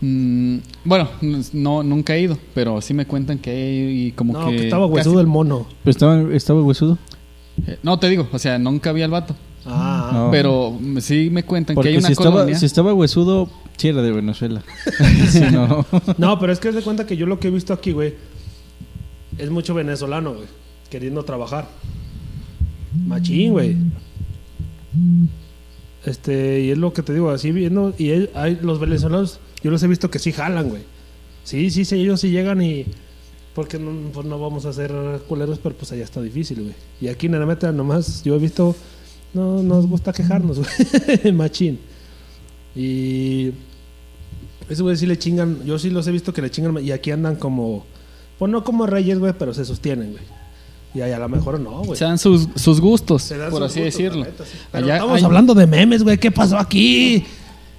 Mm, 0.00 0.58
bueno, 0.84 1.08
no, 1.52 1.82
nunca 1.82 2.16
he 2.16 2.22
ido, 2.22 2.38
pero 2.54 2.80
sí 2.80 2.94
me 2.94 3.06
cuentan 3.06 3.38
que 3.38 3.50
hay 3.50 4.12
como 4.12 4.32
No, 4.32 4.46
que... 4.48 4.56
que 4.56 4.64
estaba 4.64 4.86
casi- 4.86 4.94
huesudo 4.94 5.20
el 5.20 5.26
mono. 5.26 5.66
¿Pero 5.84 5.90
estaba, 5.90 6.34
estaba 6.34 6.62
huesudo? 6.62 6.96
Eh, 7.66 7.78
No, 7.82 7.98
te 7.98 8.08
digo, 8.08 8.26
o 8.32 8.38
sea, 8.38 8.58
nunca 8.58 8.92
vi 8.92 9.02
al 9.02 9.10
vato. 9.10 9.36
Ah, 9.66 10.10
No. 10.14 10.30
Pero 10.30 10.78
sí 11.00 11.28
me 11.30 11.42
cuentan 11.42 11.76
que 11.76 11.88
hay 11.88 11.98
una 11.98 12.06
si 12.06 12.12
estaba, 12.14 12.30
colonia. 12.30 12.58
si 12.58 12.64
estaba 12.64 12.94
huesudo, 12.94 13.50
sí 13.76 13.88
era 13.88 14.00
de 14.00 14.10
Venezuela. 14.10 14.62
Sí, 15.28 15.42
no. 15.52 15.84
No, 16.16 16.38
pero 16.38 16.50
es 16.54 16.58
que 16.60 16.72
de 16.72 16.80
cuenta 16.80 17.06
que 17.06 17.18
yo 17.18 17.26
lo 17.26 17.38
que 17.38 17.48
he 17.48 17.50
visto 17.50 17.74
aquí, 17.74 17.92
güey, 17.92 18.14
es 19.36 19.50
mucho 19.50 19.74
venezolano, 19.74 20.32
güey, 20.32 20.46
queriendo 20.88 21.22
trabajar. 21.26 21.68
Machín, 23.06 23.52
güey. 23.52 23.76
Este, 26.04 26.60
y 26.60 26.70
es 26.70 26.78
lo 26.78 26.92
que 26.92 27.02
te 27.02 27.12
digo, 27.12 27.30
así 27.30 27.52
viendo, 27.52 27.94
y 27.98 28.10
hay, 28.34 28.58
los 28.62 28.80
venezolanos, 28.80 29.38
yo 29.62 29.70
los 29.70 29.82
he 29.82 29.86
visto 29.86 30.10
que 30.10 30.18
sí 30.18 30.32
jalan, 30.32 30.68
güey. 30.68 30.82
Sí, 31.44 31.70
sí, 31.70 31.84
sí, 31.84 31.96
ellos 31.96 32.20
sí 32.20 32.30
llegan 32.30 32.62
y... 32.62 32.86
Porque 33.54 33.78
no, 33.78 33.90
pues 34.12 34.26
no 34.26 34.38
vamos 34.38 34.64
a 34.64 34.72
ser 34.72 34.92
culeros, 35.28 35.58
pero 35.58 35.74
pues 35.74 35.90
allá 35.92 36.04
está 36.04 36.22
difícil, 36.22 36.62
güey. 36.62 36.74
Y 37.00 37.08
aquí 37.08 37.26
en 37.26 37.32
la 37.32 37.72
nomás, 37.72 38.22
yo 38.22 38.36
he 38.36 38.38
visto, 38.38 38.76
no 39.34 39.62
nos 39.62 39.86
gusta 39.86 40.12
quejarnos, 40.12 40.58
güey. 41.22 41.32
Machín. 41.32 41.78
Y... 42.74 43.50
Esos 44.68 44.82
güey 44.82 44.96
sí 44.96 45.06
le 45.06 45.18
chingan, 45.18 45.64
yo 45.64 45.80
sí 45.80 45.90
los 45.90 46.06
he 46.06 46.12
visto 46.12 46.32
que 46.32 46.42
le 46.42 46.50
chingan 46.50 46.78
y 46.84 46.92
aquí 46.92 47.10
andan 47.10 47.34
como, 47.34 47.84
pues 48.38 48.52
no 48.52 48.62
como 48.62 48.86
reyes, 48.86 49.18
güey, 49.18 49.34
pero 49.36 49.52
se 49.52 49.64
sostienen, 49.64 50.12
güey. 50.12 50.22
Y 50.94 51.00
ahí 51.02 51.12
a 51.12 51.18
lo 51.18 51.28
mejor 51.28 51.60
no, 51.60 51.82
güey. 51.84 51.96
Se 51.96 52.04
dan 52.04 52.18
sus, 52.18 52.48
sus 52.56 52.80
gustos, 52.80 53.22
Se 53.22 53.36
dan 53.38 53.50
por 53.50 53.62
sus 53.62 53.70
así 53.70 53.80
gustos, 53.80 53.98
decirlo. 53.98 54.20
la 54.24 54.30
neta, 54.30 54.44
sí. 54.44 54.50
Pero 54.72 54.84
Allá 54.84 54.94
estamos 54.96 55.16
hay- 55.18 55.24
hablando 55.24 55.54
de 55.54 55.66
memes, 55.66 56.02
güey, 56.02 56.18
¿qué 56.18 56.30
pasó 56.30 56.58
aquí? 56.58 57.24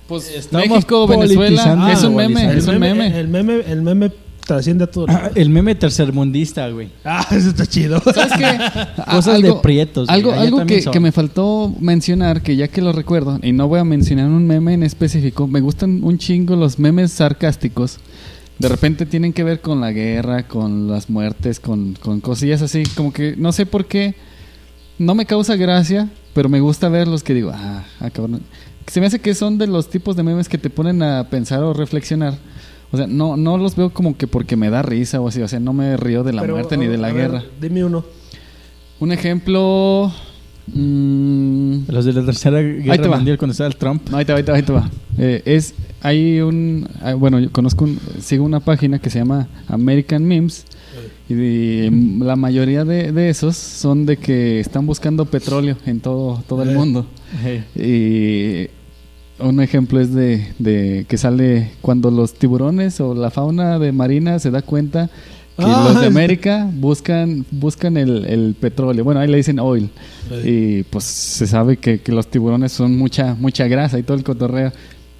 Pues 0.07 0.30
Estamos 0.34 0.68
México, 0.70 1.07
Venezuela, 1.07 1.36
politizando, 1.41 1.88
es 1.89 2.03
un 2.03 2.09
globalizando. 2.16 2.39
meme, 2.47 2.57
es 2.59 2.68
un 2.68 2.80
meme. 2.80 3.20
El 3.20 3.28
meme, 3.28 3.62
el 3.68 3.82
meme 3.82 4.12
trasciende 4.45 4.84
a 4.86 4.88
todo. 4.88 5.05
Ah, 5.07 5.30
el 5.36 5.49
meme 5.49 5.76
tercermundista, 5.76 6.68
güey. 6.70 6.89
Ah, 7.05 7.26
eso 7.32 7.49
está 7.49 7.66
chido. 7.66 7.99
¿Sabes 8.01 8.34
qué? 8.38 9.01
Cosas 9.12 9.41
de 9.41 9.53
prietos, 9.62 10.07
güey. 10.07 10.18
Algo, 10.18 10.32
Allá 10.34 10.41
algo 10.41 10.57
también 10.57 10.80
que, 10.80 10.84
son. 10.84 10.93
que 10.93 10.99
me 10.99 11.12
faltó 11.14 11.74
mencionar, 11.80 12.41
que 12.41 12.55
ya 12.57 12.68
que 12.68 12.82
lo 12.82 12.91
recuerdo, 12.91 13.39
y 13.41 13.51
no 13.53 13.68
voy 13.70 13.80
a 13.80 13.84
mencionar 13.86 14.26
un 14.28 14.45
meme 14.47 14.74
en 14.74 14.84
específico, 14.84 15.47
me 15.47 15.62
gustan 15.62 16.03
un 16.03 16.18
chingo 16.18 16.55
los 16.57 16.80
memes 16.80 17.12
sarcásticos. 17.12 17.99
De 18.62 18.70
repente 18.70 19.05
tienen 19.05 19.34
que 19.34 19.43
ver 19.43 19.59
con 19.59 19.82
la 19.82 19.91
guerra, 19.91 20.47
con 20.47 20.88
las 20.88 21.09
muertes, 21.09 21.59
con, 21.59 21.95
con 21.95 22.22
cosillas 22.22 22.62
así. 22.62 22.84
Como 22.95 23.12
que 23.12 23.36
no 23.36 23.51
sé 23.51 23.66
por 23.66 23.86
qué, 23.86 24.16
no 24.99 25.16
me 25.16 25.26
causa 25.26 25.55
gracia, 25.55 26.09
pero 26.34 26.47
me 26.47 26.59
gusta 26.59 26.88
ver 26.88 27.07
los 27.07 27.24
que 27.24 27.34
digo, 27.34 27.51
ah, 27.53 27.84
ah, 27.99 28.09
cabrón. 28.12 28.41
Se 28.86 28.99
me 28.99 29.07
hace 29.07 29.20
que 29.20 29.34
son 29.34 29.57
de 29.57 29.68
los 29.68 29.89
tipos 29.89 30.16
de 30.16 30.24
memes 30.24 30.47
que 30.47 30.57
te 30.57 30.70
ponen 30.70 31.01
a 31.01 31.30
pensar 31.30 31.64
o 31.64 31.74
reflexionar. 31.74 32.38
O 32.91 32.97
sea, 32.97 33.07
no, 33.07 33.38
no 33.38 33.57
los 33.57 33.76
veo 33.76 33.91
como 33.91 34.18
que 34.18 34.28
porque 34.28 34.55
me 34.55 34.70
da 34.70 34.82
risa 34.82 35.20
o 35.22 35.28
así. 35.28 35.41
O 35.41 35.47
sea, 35.47 35.59
no 35.59 35.74
me 35.74 35.97
río 35.97 36.24
de 36.24 36.34
la 36.34 36.41
Pero, 36.41 36.53
muerte 36.55 36.78
ni 36.78 36.88
de 36.88 36.97
la 36.97 37.12
ver, 37.12 37.32
guerra. 37.32 37.43
Dime 37.59 37.84
uno. 37.84 38.05
Un 38.99 39.12
ejemplo. 39.12 40.12
Mm, 40.68 41.80
Los 41.88 42.05
de 42.05 42.14
la 42.14 42.26
tercera 42.26 42.62
guerra 42.62 43.16
mundial 43.18 43.38
cuando 43.38 43.51
estaba 43.51 43.68
el 43.70 43.76
Trump. 43.76 44.09
no, 44.09 44.18
ahí 44.18 44.26
te 44.26 44.32
va, 44.34 44.38
ahí 44.39 44.43
te 44.43 44.51
va, 44.51 44.57
ahí 44.57 44.64
te 44.64 44.74
va. 44.74 44.89
Eh, 45.18 45.41
es, 45.45 45.74
hay 46.01 46.39
un. 46.41 46.88
ah, 47.01 47.14
bueno, 47.14 47.39
yo 47.39 47.51
conozco 47.51 47.86
un. 47.86 47.99
Sigo 48.20 48.43
una 48.45 48.59
página 48.59 48.99
que 48.99 49.09
se 49.09 49.20
llama 49.20 49.47
American 49.68 50.24
Memes. 50.26 50.66
Y 51.30 51.34
de- 51.34 51.91
la 52.26 52.36
mayoría 52.36 52.84
de, 52.84 53.12
de 53.14 53.30
esos 53.30 53.55
son 53.55 54.05
de 54.05 54.18
que 54.18 54.59
están 54.59 54.86
buscando 54.86 55.26
petróleo 55.26 55.78
en 55.86 55.99
todo, 56.01 56.43
todo 56.47 56.64
el 56.64 56.72
Eh. 56.72 56.74
mundo. 56.76 57.05
Y 57.76 58.68
un 59.39 59.62
ejemplo 59.62 59.99
es 60.01 60.14
de, 60.14 60.45
de 60.59 61.05
que 61.07 61.18
sale 61.18 61.72
cuando 61.82 62.12
los 62.12 62.34
tiburones 62.34 62.99
o 62.99 63.16
la 63.16 63.32
fauna 63.32 63.80
de 63.80 63.91
marina 63.91 64.38
se 64.39 64.51
da 64.51 64.62
cuenta 64.62 65.09
que 65.66 65.72
Ah, 65.72 65.91
los 65.91 66.01
de 66.01 66.07
América 66.07 66.70
buscan 66.74 67.45
buscan 67.51 67.97
el, 67.97 68.26
el 68.26 68.55
petróleo. 68.59 69.03
Bueno, 69.03 69.20
ahí 69.20 69.28
le 69.28 69.38
dicen 69.38 69.59
oil. 69.59 69.89
Y 70.43 70.84
pues 70.84 71.03
se 71.03 71.47
sabe 71.47 71.78
que, 71.78 72.01
que 72.01 72.12
los 72.12 72.28
tiburones 72.28 72.72
son 72.72 72.97
mucha 72.97 73.36
mucha 73.36 73.68
grasa 73.68 73.99
y 73.99 74.03
todo 74.03 74.18
el 74.18 74.24
cotorreo. 74.24 74.72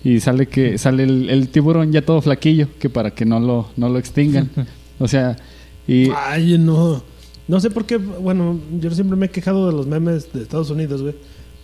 Y 0.04 0.20
sale 0.20 0.48
que 0.48 0.78
sale 0.78 1.04
el, 1.04 1.30
el 1.30 1.50
tiburón 1.50 1.92
ya 1.92 2.02
todo 2.04 2.22
flaquillo, 2.22 2.68
que 2.80 2.90
para 2.90 3.12
que 3.12 3.26
no 3.26 3.40
lo, 3.40 3.70
no 3.78 3.90
lo 3.90 4.00
extingan. 4.00 4.50
O 5.00 5.08
sea, 5.08 5.36
y 5.88 6.10
Ay, 6.16 6.60
no. 6.60 7.02
No 7.48 7.60
sé 7.60 7.72
por 7.72 7.86
qué, 7.86 7.98
bueno, 7.98 8.60
yo 8.80 8.92
siempre 8.92 9.18
me 9.18 9.26
he 9.26 9.30
quejado 9.30 9.66
de 9.66 9.74
los 9.74 9.88
memes 9.88 10.32
de 10.32 10.44
Estados 10.44 10.70
Unidos, 10.70 11.02
güey. 11.02 11.16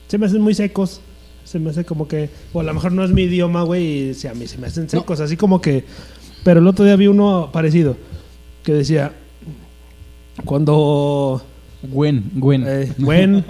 Se 0.07 0.17
me 0.17 0.25
hacen 0.25 0.41
muy 0.41 0.55
secos. 0.55 1.01
Se 1.45 1.59
me 1.59 1.69
hace 1.69 1.85
como 1.85 2.07
que. 2.07 2.29
O 2.51 2.59
a 2.59 2.63
lo 2.63 2.73
mejor 2.73 2.91
no 2.93 3.03
es 3.03 3.11
mi 3.11 3.21
idioma, 3.21 3.61
güey, 3.61 4.09
y 4.09 4.13
si 4.15 4.27
a 4.27 4.33
mí 4.33 4.47
se 4.47 4.57
me 4.57 4.67
hacen 4.67 4.89
secos, 4.89 5.19
así 5.19 5.37
como 5.37 5.61
que. 5.61 5.85
Pero 6.43 6.59
el 6.59 6.67
otro 6.67 6.83
día 6.83 6.95
vi 6.95 7.07
uno 7.07 7.49
parecido 7.53 7.95
que 8.67 8.73
decía. 8.73 9.13
Cuando. 10.43 11.41
Gwen, 11.83 12.31
Gwen. 12.35 12.65
Eh, 12.67 12.91
Gwen, 12.97 13.45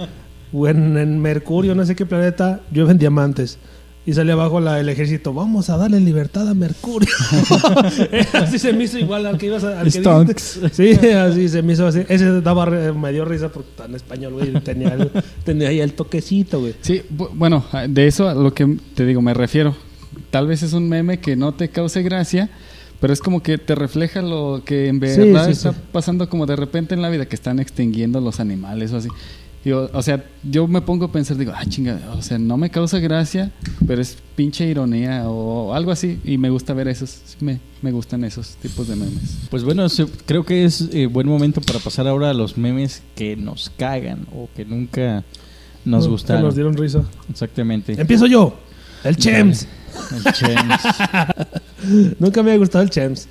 Gwen 0.52 0.96
en 0.96 1.18
Mercurio, 1.20 1.74
no 1.74 1.84
sé 1.84 1.96
qué 1.96 2.06
planeta, 2.06 2.60
llueven 2.72 2.98
diamantes. 2.98 3.58
Y 4.06 4.12
sale 4.14 4.30
abajo 4.32 4.60
la, 4.60 4.78
el 4.80 4.88
ejército, 4.88 5.34
vamos 5.34 5.68
a 5.70 5.76
darle 5.76 5.98
libertad 6.00 6.48
a 6.48 6.54
Mercurio. 6.54 7.08
así 8.32 8.58
se 8.58 8.72
me 8.72 8.84
hizo 8.84 8.98
igual 8.98 9.26
al 9.26 9.36
que 9.36 9.46
ibas 9.46 9.64
a... 9.64 9.80
Al 9.80 9.92
que. 9.92 10.34
Sí, 10.72 10.92
así 11.10 11.48
se 11.48 11.62
me 11.62 11.72
hizo 11.74 11.86
así. 11.86 12.02
Ese 12.08 12.40
daba, 12.40 12.66
me 12.66 13.12
dio 13.12 13.24
risa 13.24 13.50
porque 13.50 13.68
en 13.84 13.94
español, 13.96 14.34
güey. 14.34 14.52
Tenía, 14.60 14.94
el- 14.94 15.10
tenía 15.44 15.68
ahí 15.68 15.80
el 15.80 15.92
toquecito, 15.94 16.60
güey. 16.60 16.74
Sí, 16.80 17.02
bu- 17.14 17.30
bueno, 17.34 17.64
de 17.88 18.06
eso 18.06 18.28
a 18.28 18.34
lo 18.34 18.54
que 18.54 18.78
te 18.94 19.04
digo, 19.04 19.20
me 19.20 19.34
refiero. 19.34 19.74
Tal 20.30 20.46
vez 20.46 20.62
es 20.62 20.72
un 20.74 20.88
meme 20.88 21.18
que 21.20 21.36
no 21.36 21.52
te 21.52 21.68
cause 21.68 22.02
gracia, 22.02 22.48
pero 23.00 23.12
es 23.12 23.20
como 23.20 23.42
que 23.42 23.58
te 23.58 23.74
refleja 23.74 24.22
lo 24.22 24.62
que 24.64 24.88
en 24.88 25.00
verdad 25.00 25.46
sí, 25.46 25.52
está 25.52 25.72
sí. 25.72 25.78
pasando 25.92 26.28
como 26.28 26.46
de 26.46 26.56
repente 26.56 26.94
en 26.94 27.02
la 27.02 27.10
vida, 27.10 27.26
que 27.26 27.36
están 27.36 27.60
extinguiendo 27.60 28.20
los 28.20 28.40
animales 28.40 28.92
o 28.92 28.96
así. 28.96 29.08
Y, 29.64 29.72
o, 29.72 29.90
o 29.92 30.02
sea, 30.02 30.24
yo 30.44 30.68
me 30.68 30.80
pongo 30.80 31.06
a 31.06 31.12
pensar, 31.12 31.36
digo, 31.36 31.52
ah, 31.54 31.64
chinga, 31.66 32.00
o 32.16 32.22
sea, 32.22 32.38
no 32.38 32.56
me 32.56 32.70
causa 32.70 32.98
gracia, 33.00 33.50
pero 33.86 34.00
es 34.00 34.16
pinche 34.36 34.66
ironía 34.66 35.28
o 35.28 35.74
algo 35.74 35.90
así. 35.90 36.20
Y 36.24 36.38
me 36.38 36.50
gusta 36.50 36.74
ver 36.74 36.88
esos, 36.88 37.10
sí, 37.10 37.36
me, 37.40 37.60
me 37.82 37.90
gustan 37.92 38.24
esos 38.24 38.56
tipos 38.56 38.88
de 38.88 38.96
memes. 38.96 39.38
Pues 39.50 39.64
bueno, 39.64 39.86
creo 40.26 40.44
que 40.44 40.64
es 40.64 40.88
eh, 40.92 41.06
buen 41.06 41.26
momento 41.26 41.60
para 41.60 41.78
pasar 41.80 42.06
ahora 42.06 42.30
a 42.30 42.34
los 42.34 42.56
memes 42.56 43.02
que 43.14 43.36
nos 43.36 43.70
cagan 43.76 44.26
o 44.34 44.48
que 44.54 44.64
nunca 44.64 45.24
nos 45.84 46.04
Que 46.04 46.10
gustaron. 46.10 46.42
Nos 46.42 46.54
dieron 46.54 46.76
risa. 46.76 47.04
Exactamente. 47.30 48.00
Empiezo 48.00 48.26
yo. 48.26 48.58
El 49.04 49.16
Chems. 49.16 49.66
El 50.24 50.32
Chems. 50.32 50.82
Nunca 52.18 52.42
me 52.42 52.52
ha 52.52 52.56
gustado 52.58 52.82
el 52.84 52.90
Chems. 52.90 53.28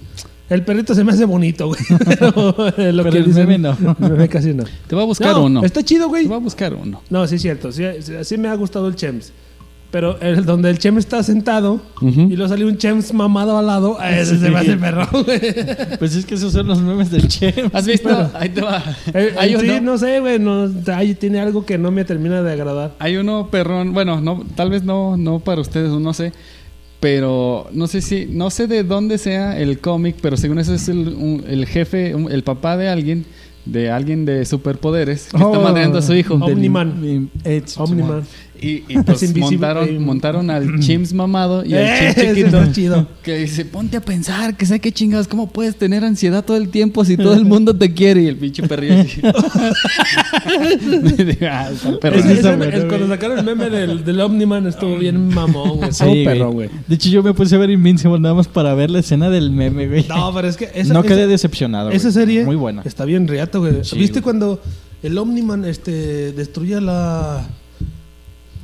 El 0.50 0.64
perrito 0.64 0.96
se 0.96 1.04
me 1.04 1.12
hace 1.12 1.26
bonito, 1.26 1.68
güey. 1.68 1.80
Pero, 2.06 2.32
lo 2.58 3.04
Pero 3.04 3.12
que 3.12 3.18
el 3.18 3.26
dicen- 3.26 3.48
meme 3.48 3.58
no. 3.58 3.78
el 4.00 4.10
meme 4.12 4.30
casi 4.30 4.54
no. 4.54 4.64
Te 4.88 4.96
voy 4.96 5.04
a 5.04 5.08
buscar 5.08 5.34
No, 5.34 5.44
uno. 5.46 5.64
Está 5.64 5.84
chido, 5.84 6.08
güey. 6.08 6.24
Te 6.24 6.30
voy 6.30 6.38
a 6.38 6.42
buscar 6.42 6.74
uno. 6.74 7.02
No, 7.10 7.28
sí 7.28 7.36
es 7.36 7.42
cierto. 7.42 7.72
Sí, 7.72 7.84
sí, 8.02 8.14
sí 8.24 8.38
me 8.38 8.48
ha 8.48 8.56
gustado 8.56 8.88
el 8.88 8.96
Chems. 8.96 9.34
Pero 9.90 10.20
el 10.20 10.44
donde 10.46 10.70
el 10.70 10.80
Chems 10.80 11.00
está 11.00 11.24
sentado 11.24 11.82
Ujú. 12.02 12.22
y 12.30 12.36
luego 12.36 12.50
sale 12.50 12.66
un 12.66 12.78
Chems 12.78 13.14
mamado 13.14 13.58
al 13.58 13.68
lado, 13.68 13.98
a 14.00 14.12
ese 14.18 14.38
se 14.38 14.50
me 14.50 14.58
hace 14.60 14.76
perro. 14.76 15.08
Pues 15.98 16.14
es 16.14 16.26
que 16.26 16.36
esos 16.36 16.52
son 16.52 16.68
los 16.68 16.82
memes 16.82 17.10
del 17.10 17.28
Chems. 17.30 17.74
¿Has 17.74 17.88
visto? 17.88 18.10
Ahí 18.34 18.50
te 18.50 18.62
va. 18.62 18.84
Eh, 19.14 19.34
Hay 19.40 19.56
sí, 19.58 19.70
uno- 19.70 19.82
no 19.94 19.98
sé, 19.98 20.20
güey. 20.20 20.40
No, 20.40 20.70
ahí 20.94 21.16
tiene 21.16 21.40
algo 21.40 21.66
que 21.66 21.78
no 21.78 21.90
me 21.92 22.04
termina 22.04 22.42
de 22.44 22.52
agradar. 22.52 22.96
Hay 23.00 23.16
uno 23.16 23.48
perrón, 23.50 23.94
bueno, 23.94 24.20
no, 24.20 24.44
tal 24.56 24.70
vez 24.72 24.84
no, 24.84 25.16
no 25.16 25.40
para 25.40 25.62
ustedes, 25.62 25.90
no 25.90 26.14
sé, 26.14 26.34
pero 27.00 27.68
no 27.72 27.88
sé 27.88 28.02
si, 28.02 28.26
no 28.26 28.50
sé 28.50 28.68
de 28.68 28.84
dónde 28.84 29.18
sea 29.18 29.58
el 29.60 29.80
cómic, 29.80 30.18
pero 30.22 30.36
según 30.36 30.60
eso 30.60 30.74
es 30.74 30.90
el, 30.90 31.10
un- 31.10 31.44
el 31.48 31.66
jefe, 31.66 32.14
un- 32.16 32.32
el 32.32 32.44
papá 32.44 32.76
de 32.76 32.90
alguien, 32.90 33.26
de 33.66 33.92
alguien 33.92 34.26
de 34.26 34.46
superpoderes 34.46 35.28
que 35.30 35.38
está 35.38 35.46
Oh. 35.48 35.62
madreando 35.62 35.98
a 35.98 36.02
su 36.02 36.14
hijo. 36.14 36.36
Omniman. 36.36 37.30
Eh, 37.44 37.62
Omniman. 37.78 38.24
Y, 38.62 38.84
y 38.88 38.98
pues 39.04 39.22
Es 39.24 39.30
invisible. 39.30 39.68
montaron, 39.68 40.04
montaron 40.04 40.50
al 40.50 40.80
Chims 40.80 41.14
mamado 41.14 41.66
y 41.66 41.74
al 41.74 41.84
Eh, 41.84 42.14
Chims 42.16 42.36
chiquito. 42.38 42.72
chido. 42.72 43.08
Que 43.24 43.38
dice, 43.40 43.66
ponte 43.66 43.98
a 43.98 44.02
pensar, 44.02 44.56
que 44.58 44.66
sé 44.66 44.80
qué 44.80 44.92
chingados, 44.92 45.28
¿cómo 45.28 45.52
puedes 45.52 45.76
tener 45.78 46.04
ansiedad 46.04 46.44
todo 46.44 46.58
el 46.58 46.70
tiempo 46.70 47.06
si 47.06 47.18
todo 47.18 47.34
el 47.34 47.46
mundo 47.46 47.76
te 47.76 47.94
quiere? 47.94 48.24
Y 48.24 48.28
el 48.28 48.38
pinche 48.38 48.64
perrillo 48.68 49.02
así. 49.02 49.22
"Ah, 51.42 51.70
está 51.72 52.00
perrón". 52.00 52.20
Ese- 52.20 52.32
ese- 52.32 52.34
Está 52.34 52.52
el- 52.54 52.58
bueno, 52.58 52.88
cuando 52.88 53.08
sacaron 53.08 53.40
el 53.40 53.46
meme 53.46 53.70
del, 53.70 54.04
del 54.04 54.22
Omniman 54.22 54.68
estuvo 54.68 54.98
bien 54.98 55.28
mamón, 55.30 55.78
güey. 55.78 55.92
Sí, 55.92 56.24
perrón, 56.26 56.54
güey. 56.54 56.70
De 56.88 56.96
hecho, 56.96 57.10
yo 57.10 57.24
me 57.24 57.34
puse 57.34 57.56
a 57.56 57.58
ver 57.58 57.70
Invincible 57.70 58.20
nada 58.20 58.36
más 58.36 58.48
para 58.48 58.74
ver 58.74 58.90
la 58.90 59.00
escena 59.00 59.30
del 59.30 59.52
meme, 59.52 59.88
güey. 59.88 60.06
No, 60.08 60.34
pero 60.34 60.48
es 60.48 60.58
que 60.58 60.70
esa, 60.74 60.94
no 60.94 61.04
quedé 61.04 61.22
esa- 61.22 61.28
decepcionado. 61.32 61.90
esa 61.92 62.12
serie 62.12 62.46
Muy 62.46 62.56
buena. 62.56 62.82
está 62.86 63.06
bien 63.06 63.28
riata, 63.28 63.58
güey. 63.58 63.84
Sí, 63.84 63.98
¿Viste 63.98 64.20
güey. 64.20 64.24
cuando 64.24 64.62
el 65.04 65.18
Omniman 65.18 65.66
este, 65.66 66.32
destruye 66.32 66.76
a 66.76 66.82
la, 66.82 67.48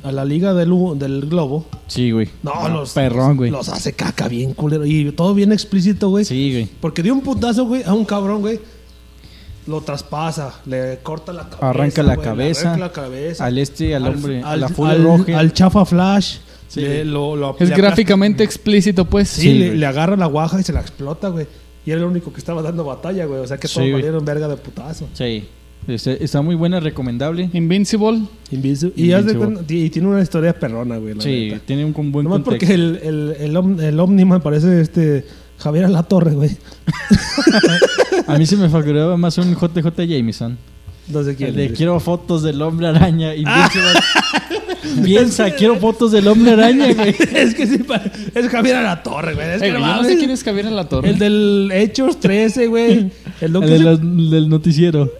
a 0.04 0.12
la 0.12 0.24
liga 0.24 0.54
del, 0.54 0.70
del 0.96 1.22
globo? 1.22 1.66
Sí, 1.88 2.10
güey. 2.12 2.28
No, 2.42 2.68
los, 2.68 2.92
Perrón, 2.92 3.36
güey. 3.36 3.50
los 3.50 3.68
hace 3.68 3.94
caca 3.94 4.28
bien 4.28 4.52
culero. 4.54 4.84
Y 4.86 5.10
todo 5.12 5.34
bien 5.34 5.50
explícito, 5.52 6.10
güey. 6.10 6.24
Sí, 6.24 6.52
güey. 6.52 6.68
Porque 6.80 7.02
dio 7.02 7.12
un 7.14 7.22
putazo, 7.22 7.64
güey, 7.64 7.82
a 7.84 7.92
un 7.94 8.04
cabrón, 8.04 8.40
güey. 8.42 8.60
Lo 9.66 9.80
traspasa, 9.80 10.60
le 10.66 10.98
corta 11.02 11.32
la 11.32 11.44
cabeza. 11.48 11.70
Arranca 11.70 12.02
la 12.02 12.14
güey, 12.16 12.24
cabeza. 12.28 12.68
arranca 12.74 12.86
la 12.86 12.92
cabeza. 12.92 13.44
Al 13.46 13.58
este, 13.58 13.94
al, 13.94 14.06
hombre, 14.06 14.42
al, 14.44 14.60
la 14.60 14.68
full 14.68 14.88
al- 14.90 15.02
roja. 15.02 15.38
al 15.38 15.52
chafa 15.54 15.84
flash. 15.86 16.36
Sí, 16.68 16.80
le- 16.82 17.04
lo, 17.06 17.34
lo- 17.34 17.56
Es 17.58 17.70
le 17.70 17.74
gráficamente 17.76 18.44
explícito, 18.44 19.06
pues. 19.06 19.28
Sí, 19.30 19.40
Sí, 19.40 19.54
le, 19.54 19.74
le 19.74 19.86
agarra 19.86 20.16
la 20.16 20.26
guaja 20.26 20.60
y 20.60 20.64
se 20.64 20.72
la 20.74 20.80
explota, 20.80 21.28
güey. 21.28 21.46
Y 21.86 21.90
era 21.92 22.00
el 22.00 22.06
único 22.06 22.30
que 22.32 22.38
estaba 22.40 22.60
dando 22.60 22.84
batalla, 22.84 23.24
güey. 23.24 23.40
O 23.40 23.46
sea 23.46 23.56
que 23.56 23.68
Sí, 23.68 23.74
todos 23.76 23.92
valieron 23.92 24.22
verga 24.24 24.48
de 24.48 24.56
putazo. 24.56 25.06
Sí. 25.14 25.48
Este- 25.86 26.22
está 26.24 26.40
muy 26.42 26.54
buena, 26.54 26.80
recomendable. 26.80 27.50
Invincible. 27.52 28.22
Invincible. 28.50 28.94
Y, 28.96 29.08
de 29.08 29.18
Invincible. 29.18 29.38
cuenta- 29.54 29.74
y 29.74 29.90
tiene 29.90 30.08
una 30.08 30.20
historia 30.22 30.58
perrona, 30.58 30.96
güey. 30.96 31.14
la 31.14 31.22
Sí, 31.22 31.48
neta. 31.52 31.62
tiene 31.66 31.84
un, 31.84 31.94
un 31.96 32.12
buen 32.12 32.24
Nomás 32.24 32.40
contexto. 32.42 32.66
porque 32.66 32.74
el, 32.74 33.00
el, 33.02 33.36
el, 33.38 33.56
Om- 33.56 33.80
el 33.80 34.00
Omniman 34.00 34.40
parece 34.40 34.80
este 34.80 35.24
Javier 35.58 35.84
Alatorre, 35.84 36.32
güey. 36.34 36.50
A 38.26 38.38
mí 38.38 38.46
se 38.46 38.56
me 38.56 38.68
figuraba 38.68 39.16
más 39.16 39.36
un 39.38 39.54
JJ 39.54 40.06
Jameson. 40.06 40.56
No 41.08 41.22
sé 41.22 41.36
quién 41.36 41.50
El 41.50 41.56
de 41.56 41.64
es. 41.66 41.72
quiero 41.72 42.00
fotos 42.00 42.42
del 42.42 42.62
hombre 42.62 42.86
araña. 42.86 43.34
Invincible. 43.34 43.90
Piensa, 45.04 45.50
quiero 45.50 45.76
fotos 45.76 46.12
del 46.12 46.26
hombre 46.28 46.52
araña, 46.52 46.92
güey. 46.94 47.10
es 47.34 47.54
que 47.54 47.66
sí, 47.66 47.78
es 48.34 48.48
Javier 48.48 48.76
Alatorre, 48.76 49.34
güey. 49.34 49.46
Es 49.48 49.62
Ey, 49.62 49.68
que 49.68 49.74
yo 49.74 49.80
no 49.80 49.86
no 49.86 49.92
mames. 49.96 50.06
sé 50.12 50.18
quién 50.18 50.30
es 50.30 50.42
Javier 50.42 50.66
La 50.72 50.88
Torre. 50.88 51.10
El 51.10 51.18
del 51.18 51.70
Hechos 51.74 52.20
13, 52.20 52.66
güey. 52.68 52.92
El 52.92 53.10
El 53.40 53.52
de 53.52 53.68
se- 53.68 53.78
los- 53.80 54.30
del 54.30 54.48
noticiero. 54.48 55.12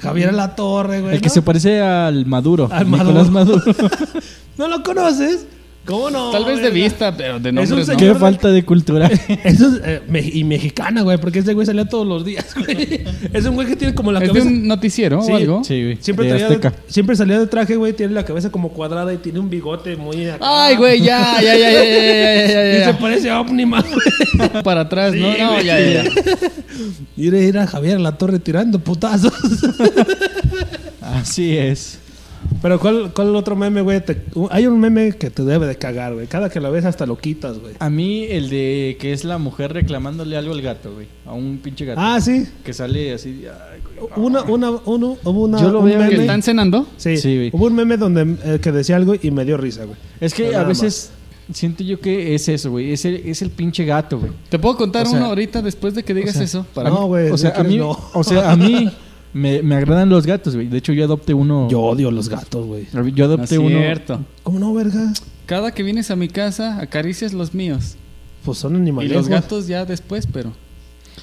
Javier 0.00 0.30
Alatorre, 0.30 1.00
güey. 1.00 1.14
El 1.16 1.20
que 1.20 1.28
¿no? 1.28 1.34
se 1.34 1.42
parece 1.42 1.80
al 1.80 2.26
Maduro. 2.26 2.68
Al 2.70 2.90
Nicolás 2.90 3.30
Maduro. 3.30 3.62
¿No 4.58 4.68
lo 4.68 4.82
conoces? 4.82 5.46
¿Cómo 5.84 6.10
no? 6.10 6.30
Tal 6.30 6.44
vez 6.44 6.56
de 6.58 6.62
verga? 6.70 6.74
vista, 6.74 7.16
pero 7.16 7.40
de 7.40 7.48
Es 7.48 7.52
un 7.52 7.54
nombres 7.56 7.88
no. 7.88 7.94
señor- 7.98 8.12
Qué 8.14 8.18
falta 8.20 8.48
de 8.48 8.64
cultura. 8.64 9.06
Eso 9.44 9.66
es, 9.68 9.80
eh, 9.84 10.02
me- 10.08 10.20
y 10.20 10.44
mexicana, 10.44 11.02
güey, 11.02 11.18
porque 11.18 11.40
ese 11.40 11.54
güey 11.54 11.66
salía 11.66 11.84
todos 11.86 12.06
los 12.06 12.24
días, 12.24 12.46
güey. 12.56 13.02
Es 13.32 13.44
un 13.46 13.54
güey 13.56 13.66
que 13.66 13.74
tiene 13.74 13.92
como 13.94 14.12
la 14.12 14.20
¿Es 14.20 14.22
de 14.24 14.28
cabeza. 14.28 14.46
un 14.46 14.68
noticiero 14.68 15.22
Sí. 15.22 15.32
o 15.32 15.36
algo? 15.36 15.64
Sí, 15.64 15.82
güey. 15.82 15.98
Siempre, 16.00 16.26
de 16.26 16.38
traía 16.38 16.48
de- 16.58 16.70
siempre 16.86 17.16
salía 17.16 17.40
de 17.40 17.46
traje, 17.48 17.74
güey, 17.76 17.92
tiene 17.94 18.14
la 18.14 18.24
cabeza 18.24 18.50
como 18.50 18.68
cuadrada 18.68 19.12
y 19.12 19.16
tiene 19.16 19.40
un 19.40 19.50
bigote 19.50 19.96
muy 19.96 20.28
acá. 20.28 20.44
Ay, 20.66 20.76
güey, 20.76 21.00
ya, 21.00 21.40
ya, 21.42 21.56
ya, 21.56 21.70
ya, 21.72 21.72
ya, 21.72 21.84
ya, 21.84 22.46
ya, 22.46 22.76
Y 22.76 22.78
ya, 22.78 22.86
se 22.86 22.94
parece 22.94 23.30
a 23.30 23.40
Omniman, 23.40 23.82
güey. 23.82 24.62
Para 24.62 24.82
atrás, 24.82 25.12
¿no? 25.14 25.32
Sí, 25.32 25.38
No, 25.40 25.52
güey. 25.54 25.64
ya, 25.66 25.80
ya, 25.80 26.04
ya. 26.04 26.10
Y 27.16 27.26
era 27.28 27.38
ir 27.38 27.58
a 27.58 27.66
Javier 27.66 27.96
a 27.96 28.00
la 28.00 28.16
torre 28.18 28.38
tirando 28.38 28.78
putazos. 28.78 29.32
Así 31.00 31.56
es. 31.56 31.98
Pero 32.62 32.78
¿cuál, 32.78 33.12
cuál 33.12 33.34
otro 33.34 33.56
meme, 33.56 33.80
güey? 33.80 34.00
Te- 34.04 34.22
hay 34.50 34.66
un 34.68 34.78
meme 34.78 35.12
que 35.12 35.30
te 35.30 35.42
debe 35.42 35.66
de 35.66 35.74
cagar, 35.76 36.14
güey. 36.14 36.28
Cada 36.28 36.48
que 36.48 36.60
lo 36.60 36.70
ves 36.70 36.84
hasta 36.84 37.04
lo 37.06 37.18
quitas, 37.18 37.58
güey. 37.58 37.74
A 37.80 37.90
mí 37.90 38.24
el 38.30 38.48
de 38.50 38.96
que 39.00 39.12
es 39.12 39.24
la 39.24 39.38
mujer 39.38 39.72
reclamándole 39.72 40.36
algo 40.36 40.52
al 40.52 40.62
gato, 40.62 40.94
güey. 40.94 41.08
A 41.26 41.32
un 41.32 41.58
pinche 41.58 41.84
gato. 41.84 42.00
Ah, 42.00 42.20
sí. 42.20 42.46
Que 42.64 42.72
sale 42.72 43.12
así. 43.14 43.44
ay, 43.46 43.80
güey, 43.84 44.08
no. 44.16 44.22
Una, 44.22 44.42
una, 44.42 44.70
uno, 44.86 45.18
hubo 45.24 45.44
una, 45.44 45.60
Yo 45.60 45.70
lo 45.72 45.80
un 45.80 45.86
veo 45.86 45.98
¿Que 45.98 46.04
meme. 46.10 46.20
están 46.20 46.42
cenando? 46.42 46.86
Sí, 46.96 47.16
Sí, 47.16 47.36
güey. 47.36 47.50
hubo 47.52 47.66
un 47.66 47.74
meme 47.74 47.96
donde 47.96 48.36
eh, 48.44 48.58
que 48.62 48.70
decía 48.70 48.94
algo 48.96 49.14
y 49.20 49.30
me 49.32 49.44
dio 49.44 49.56
risa, 49.56 49.84
güey. 49.84 49.96
Es 50.20 50.32
que 50.32 50.44
Pero 50.44 50.60
a 50.60 50.64
veces 50.64 51.10
siento 51.52 51.82
yo 51.82 51.98
que 52.00 52.34
es 52.36 52.48
eso, 52.48 52.70
güey. 52.70 52.92
Es 52.92 53.04
el, 53.04 53.16
es 53.16 53.42
el 53.42 53.50
pinche 53.50 53.84
gato, 53.84 54.20
güey. 54.20 54.30
¿Te 54.48 54.60
puedo 54.60 54.76
contar 54.76 55.06
O 55.06 55.10
sea, 55.10 55.18
uno 55.18 55.26
ahorita 55.26 55.62
después 55.62 55.94
de 55.94 56.04
que 56.04 56.14
digas 56.14 56.30
o 56.36 56.38
sea, 56.38 56.44
eso? 56.44 56.66
No, 56.76 56.84
mí- 57.02 57.06
güey, 57.08 57.30
O 57.30 57.36
sea, 57.36 57.50
a 57.56 57.64
mí, 57.64 57.76
no. 57.76 57.98
o 58.14 58.22
sea, 58.22 58.52
a 58.52 58.56
mí 58.56 58.88
me, 59.32 59.62
me 59.62 59.74
agradan 59.76 60.08
los 60.08 60.26
gatos, 60.26 60.54
güey. 60.54 60.68
De 60.68 60.78
hecho, 60.78 60.92
yo 60.92 61.04
adopté 61.04 61.34
uno. 61.34 61.68
Yo 61.70 61.80
odio 61.80 62.10
los 62.10 62.28
gatos, 62.28 62.66
güey. 62.66 62.86
Yo 62.92 63.26
No 63.28 63.34
adopté 63.34 63.54
es 63.54 63.60
uno. 63.60 63.68
cierto. 63.78 64.20
¿Cómo 64.42 64.58
no, 64.58 64.72
verga? 64.74 65.12
Cada 65.46 65.72
que 65.72 65.82
vienes 65.82 66.10
a 66.10 66.16
mi 66.16 66.28
casa, 66.28 66.78
acaricias 66.80 67.32
los 67.32 67.54
míos. 67.54 67.96
Pues 68.44 68.58
son 68.58 68.74
Y 68.74 68.76
animales. 68.78 69.12
los 69.12 69.28
gatos 69.28 69.66
ya 69.66 69.84
después, 69.84 70.26
pero... 70.26 70.52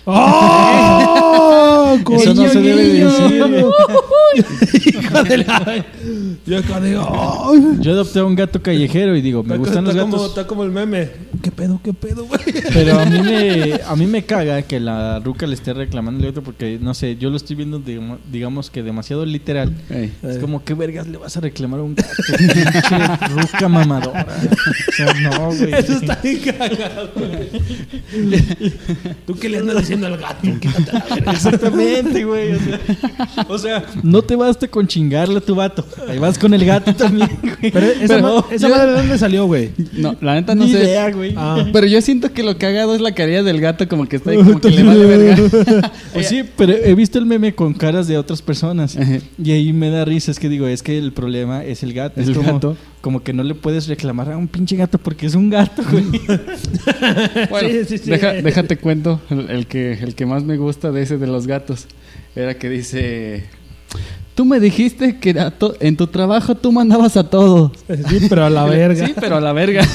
¡Oh! 0.05 1.97
Eso 2.11 2.33
no 2.33 2.47
se 2.47 2.61
debe 2.61 2.83
decir. 2.87 3.43
Hija 4.99 5.23
de 5.23 5.37
la... 5.39 5.85
Yo 6.45 6.61
digo... 6.81 7.07
¡ay! 7.51 7.77
Yo 7.79 7.91
adopté 7.91 8.19
a 8.19 8.25
un 8.25 8.35
gato 8.35 8.61
callejero 8.61 9.15
y 9.15 9.21
digo, 9.21 9.43
me 9.43 9.55
Está- 9.55 9.57
gustan 9.57 9.83
los 9.85 9.93
está 9.95 10.01
como, 10.03 10.13
gatos. 10.17 10.29
está 10.29 10.47
como 10.47 10.63
el 10.63 10.71
meme. 10.71 11.09
¿Qué 11.41 11.51
pedo, 11.51 11.79
qué 11.83 11.93
pedo, 11.93 12.25
güey? 12.25 12.39
Pero 12.73 12.99
a 12.99 13.05
mí 13.05 13.19
me, 13.21 13.79
a 13.85 13.95
mí 13.95 14.05
me 14.07 14.23
caga 14.25 14.61
que 14.63 14.79
la 14.79 15.19
ruca 15.19 15.47
le 15.47 15.55
esté 15.55 15.73
reclamando 15.73 16.19
al 16.25 16.31
gato 16.31 16.43
porque, 16.43 16.77
no 16.81 16.93
sé, 16.93 17.15
yo 17.17 17.29
lo 17.29 17.37
estoy 17.37 17.55
viendo, 17.55 17.79
digamos, 17.79 18.19
digamos 18.31 18.69
que 18.69 18.83
demasiado 18.83 19.25
literal. 19.25 19.75
Ey. 19.89 20.11
Es 20.23 20.37
como, 20.37 20.63
¿qué 20.63 20.73
vergas 20.73 21.07
le 21.07 21.17
vas 21.17 21.35
a 21.37 21.39
reclamar 21.41 21.79
a 21.79 21.83
un 21.83 21.95
gato? 21.95 22.09
Ruca 23.29 23.67
mamadora. 23.69 24.25
O 24.87 24.91
sea, 24.91 25.13
no, 25.21 25.47
güey. 25.47 25.73
Eso 25.73 25.93
está 25.93 26.15
bien 26.21 26.39
cagado, 26.39 27.11
güey. 27.15 27.49
¿Tú 29.25 29.35
qué 29.35 29.49
le 29.49 29.57
andas 29.59 29.77
diciendo 29.79 30.07
al 30.07 30.17
gato? 30.17 30.41
Quítate 30.59 30.91
la 30.93 31.05
verga. 31.15 31.31
Exactamente, 31.31 32.23
güey. 32.25 32.53
O 32.53 32.59
sea, 32.59 32.79
o 33.47 33.57
sea, 33.57 33.85
no 34.03 34.21
te 34.21 34.35
basta 34.35 34.67
con 34.67 34.87
chingarle 34.87 35.37
a 35.37 35.41
tu 35.41 35.55
vato. 35.55 35.85
Ahí 36.07 36.17
vas 36.19 36.37
con 36.37 36.53
el 36.53 36.65
gato 36.65 36.93
también, 36.95 37.29
güey. 37.41 37.71
Pero 37.71 37.85
esa, 37.87 38.15
Pero 38.15 38.21
ma- 38.21 38.45
esa 38.51 38.67
yo- 38.67 38.75
madre 38.75 38.91
de 38.91 38.97
dónde 38.97 39.17
salió, 39.17 39.45
güey? 39.45 39.71
No, 39.93 40.15
la 40.21 40.35
neta 40.35 40.55
no 40.55 40.65
Ni 40.65 40.71
sé. 40.71 40.79
idea, 40.83 41.09
güey. 41.11 41.28
Ah. 41.35 41.65
Pero 41.71 41.87
yo 41.87 42.01
siento 42.01 42.31
que 42.33 42.43
lo 42.43 42.57
cagado 42.57 42.95
es 42.95 43.01
la 43.01 43.13
carilla 43.13 43.43
del 43.43 43.59
gato 43.61 43.87
como 43.87 44.07
que 44.07 44.15
está 44.17 44.31
ahí 44.31 44.37
como 44.37 44.59
que 44.59 44.69
le 44.69 44.83
vale 44.83 45.05
verga. 45.05 45.91
Pues 46.13 46.27
sí, 46.27 46.43
pero 46.57 46.73
he 46.73 46.93
visto 46.95 47.19
el 47.19 47.25
meme 47.25 47.53
con 47.55 47.73
caras 47.73 48.07
de 48.07 48.17
otras 48.17 48.41
personas. 48.41 48.97
Ajá. 48.97 49.17
Y 49.43 49.51
ahí 49.51 49.73
me 49.73 49.89
da 49.89 50.05
risa. 50.05 50.31
Es 50.31 50.39
que 50.39 50.49
digo, 50.49 50.67
es 50.67 50.83
que 50.83 50.97
el 50.97 51.11
problema 51.13 51.63
es 51.63 51.83
el 51.83 51.93
gato. 51.93 52.19
Es 52.19 52.23
Es 52.27 52.29
el 52.29 52.35
como, 52.35 52.53
gato. 52.53 52.77
como 53.01 53.23
que 53.23 53.33
no 53.33 53.43
le 53.43 53.55
puedes 53.55 53.87
reclamar 53.87 54.31
a 54.31 54.37
un 54.37 54.47
pinche 54.47 54.75
gato 54.75 54.97
porque 54.97 55.25
es 55.25 55.35
un 55.35 55.49
gato, 55.49 55.81
güey. 55.91 56.05
Bueno, 57.49 57.69
Sí, 57.69 57.85
sí, 57.87 57.97
sí. 57.97 58.09
deja- 58.09 58.33
déjate 58.33 58.77
cuento 58.77 59.21
el, 59.29 59.49
el 59.49 59.67
que, 59.67 59.93
el 59.93 60.15
que 60.15 60.25
más 60.25 60.43
me 60.43 60.57
gusta 60.57 60.91
de 60.91 61.01
ese 61.03 61.17
de 61.17 61.27
los 61.27 61.47
gatos. 61.47 61.87
Era 62.35 62.57
que 62.57 62.69
dice... 62.69 63.45
Tú 64.39 64.45
me 64.45 64.61
dijiste 64.61 65.17
que 65.17 65.35
en 65.81 65.97
tu 65.97 66.07
trabajo 66.07 66.55
tú 66.55 66.71
mandabas 66.71 67.17
a 67.17 67.29
todos. 67.29 67.73
Sí, 68.07 68.27
pero 68.29 68.45
a 68.45 68.49
la 68.49 68.63
verga. 68.69 69.05
Sí, 69.05 69.13
pero 69.19 69.35
a 69.35 69.41
la 69.41 69.51
verga. 69.51 69.85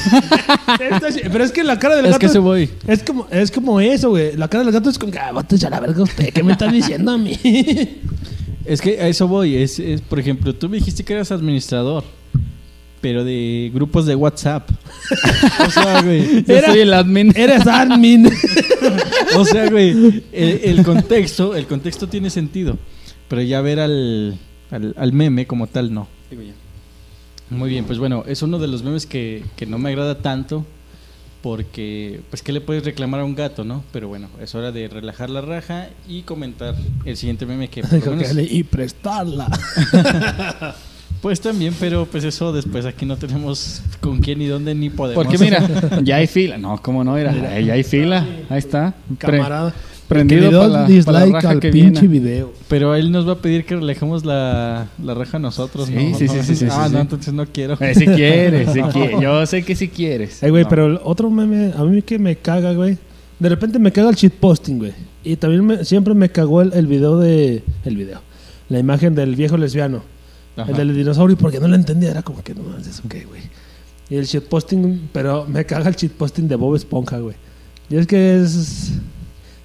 Pero 1.33 1.43
es 1.45 1.51
que 1.51 1.65
la 1.65 1.79
cara 1.79 1.97
del 1.97 2.05
es 2.05 2.11
gato 2.13 2.19
que 2.21 2.29
se 2.29 2.39
voy. 2.39 2.69
es 2.87 3.03
como, 3.03 3.27
es 3.31 3.51
como 3.51 3.81
eso, 3.81 4.11
güey. 4.11 4.37
La 4.37 4.49
cara 4.49 4.63
del 4.63 4.75
gato 4.75 4.91
es 4.91 4.99
como, 4.99 5.15
ah, 5.19 5.29
a 5.31 5.71
la 5.71 5.81
verga 5.81 6.03
usted. 6.03 6.31
¿Qué 6.31 6.43
me 6.43 6.53
está 6.53 6.71
diciendo 6.71 7.13
a 7.13 7.17
mí? 7.17 7.33
Es 8.67 8.83
que 8.83 9.01
a 9.01 9.09
eso 9.09 9.27
voy. 9.27 9.57
Es, 9.57 9.79
es, 9.79 10.03
por 10.03 10.21
ejemplo, 10.21 10.55
tú 10.55 10.69
me 10.69 10.77
dijiste 10.77 11.03
que 11.05 11.15
eras 11.15 11.33
administrador. 11.33 12.05
Pero 13.01 13.25
de 13.25 13.71
grupos 13.73 14.05
de 14.05 14.15
WhatsApp. 14.15 14.69
o 15.67 15.71
sea, 15.71 16.03
güey. 16.03 16.45
Yo 16.45 16.55
Era- 16.55 16.69
soy 16.69 16.81
el 16.81 16.93
admin. 16.93 17.33
Eres 17.35 17.67
admin. 17.67 18.31
O 19.37 19.45
sea, 19.47 19.71
güey, 19.71 20.23
el, 20.33 20.61
el 20.65 20.83
contexto, 20.85 21.57
el 21.57 21.67
contexto 21.67 22.07
tiene 22.09 22.29
sentido, 22.29 22.77
pero 23.29 23.43
ya 23.43 23.61
ver 23.61 23.81
al, 23.81 24.39
al, 24.71 24.95
al 24.97 25.13
meme 25.13 25.47
como 25.47 25.67
tal, 25.67 25.93
no. 25.93 26.09
Muy 27.51 27.69
bien, 27.69 27.85
pues 27.85 27.99
bueno, 27.99 28.25
es 28.27 28.43
uno 28.43 28.59
de 28.59 28.69
los 28.69 28.83
memes 28.83 29.07
que, 29.07 29.45
que 29.57 29.67
no 29.67 29.79
me 29.79 29.91
agrada 29.91 30.19
tanto 30.19 30.65
porque, 31.43 32.23
pues, 32.31 32.43
¿qué 32.43 32.53
le 32.53 32.63
puedes 32.63 32.85
reclamar 32.87 33.21
a 33.21 33.25
un 33.27 33.35
gato, 33.35 33.65
no? 33.65 33.85
Pero 33.93 34.09
bueno, 34.09 34.29
es 34.41 34.55
hora 34.55 34.73
de 34.73 34.89
relajar 34.89 35.29
la 35.29 35.43
raja 35.43 35.89
y 36.09 36.23
comentar 36.23 36.75
el 37.05 37.19
siguiente 37.19 37.45
meme 37.45 37.69
que... 37.69 37.83
por 37.83 38.17
menos- 38.17 38.35
y 38.51 38.63
prestarla. 38.63 39.47
pues 41.21 41.43
también, 41.43 41.75
pero 41.79 42.07
pues 42.07 42.25
eso 42.25 42.51
después 42.51 42.87
aquí 42.87 43.05
no 43.05 43.19
tenemos 43.19 43.83
con 44.01 44.21
quién 44.21 44.39
ni 44.39 44.47
dónde 44.47 44.75
ni 44.75 44.89
podemos. 44.89 45.23
Porque 45.23 45.37
mira, 45.39 45.69
ya 46.03 46.17
hay 46.17 46.27
fila. 46.27 46.57
No, 46.57 46.81
¿cómo 46.81 47.05
no? 47.05 47.19
Era, 47.19 47.61
ya 47.61 47.75
hay 47.75 47.83
fila. 47.85 48.27
Ahí 48.49 48.59
está. 48.59 48.95
Camarada. 49.19 49.75
Prendido 50.15 50.51
para 50.51 50.67
la, 50.69 50.73
para 50.73 50.83
la 50.83 50.89
dislike 50.89 51.33
raja 51.33 51.51
al 51.51 51.61
que 51.61 51.71
pinche 51.71 52.07
viene. 52.07 52.27
video. 52.29 52.53
Pero 52.69 52.95
él 52.95 53.11
nos 53.13 53.29
va 53.29 53.33
a 53.33 53.39
pedir 53.39 53.65
que 53.65 53.77
relajemos 53.77 54.25
la, 54.25 54.89
la 55.03 55.15
raja 55.15 55.39
nosotros, 55.39 55.87
Sí, 55.89 55.95
¿no? 55.95 56.19
sí, 56.19 56.29
sí, 56.29 56.37
No, 56.37 56.43
sí, 56.43 56.57
sí, 56.57 56.67
Ah, 56.71 56.87
sí, 56.87 56.93
no, 56.93 56.99
sí. 56.99 57.03
entonces 57.03 57.35
no 57.35 57.47
quiero. 57.47 57.77
Eh, 57.81 57.95
si 57.95 58.07
quieres, 58.07 58.71
si 58.73 58.83
quieres. 58.83 59.21
Yo 59.21 59.47
sé 59.47 59.63
que 59.65 59.75
si 59.77 59.89
quieres. 59.89 60.43
Eh, 60.43 60.51
güey, 60.51 60.63
No. 60.65 60.69
pero 60.69 60.87
el 60.87 61.01
otro 61.05 61.31
meme, 61.31 61.73
a 61.77 61.85
mí 61.85 62.03
que 62.03 62.19
me 62.19 62.37
caga, 62.37 62.73
güey. 62.73 62.97
De 63.39 63.49
repente 63.49 63.79
me 63.79 63.93
caga 63.93 64.11
el 64.11 64.17
shitposting, 64.17 64.79
güey. 64.79 64.93
Y 65.25 65.37
también 65.37 65.65
me- 65.67 65.85
siempre 65.85 66.15
me 66.15 66.29
cagó 66.31 66.63
el, 66.63 66.73
el 66.73 66.87
video 66.87 67.19
de. 67.19 67.63
El 67.85 67.97
video. 67.97 68.21
La 68.69 68.79
imagen 68.79 69.15
del 69.15 69.37
viejo 69.37 69.57
lesbiano. 69.57 70.03
Ajá. 70.57 70.71
El 70.71 70.77
del 70.77 70.95
dinosaurio, 70.97 71.37
porque 71.37 71.59
no 71.61 71.67
lo 71.69 71.75
entendía. 71.75 72.11
Era 72.13 72.23
como 72.23 72.43
que 72.43 72.55
no 72.55 72.63
mames, 72.63 72.87
¿eso 72.87 73.03
qué, 73.09 73.25
güey? 73.25 73.43
Y 74.09 74.17
el 74.17 74.27
shitposting, 74.27 75.09
pero 75.13 75.47
me 75.49 75.65
caga 75.65 75.89
el 75.89 75.97
shitposting 75.97 76.47
de 76.47 76.57
Bob 76.57 76.77
Esponja, 76.77 77.19
güey. 77.19 77.35
Y 77.91 77.97
es 77.97 78.07
que 78.07 78.37
es. 78.41 78.93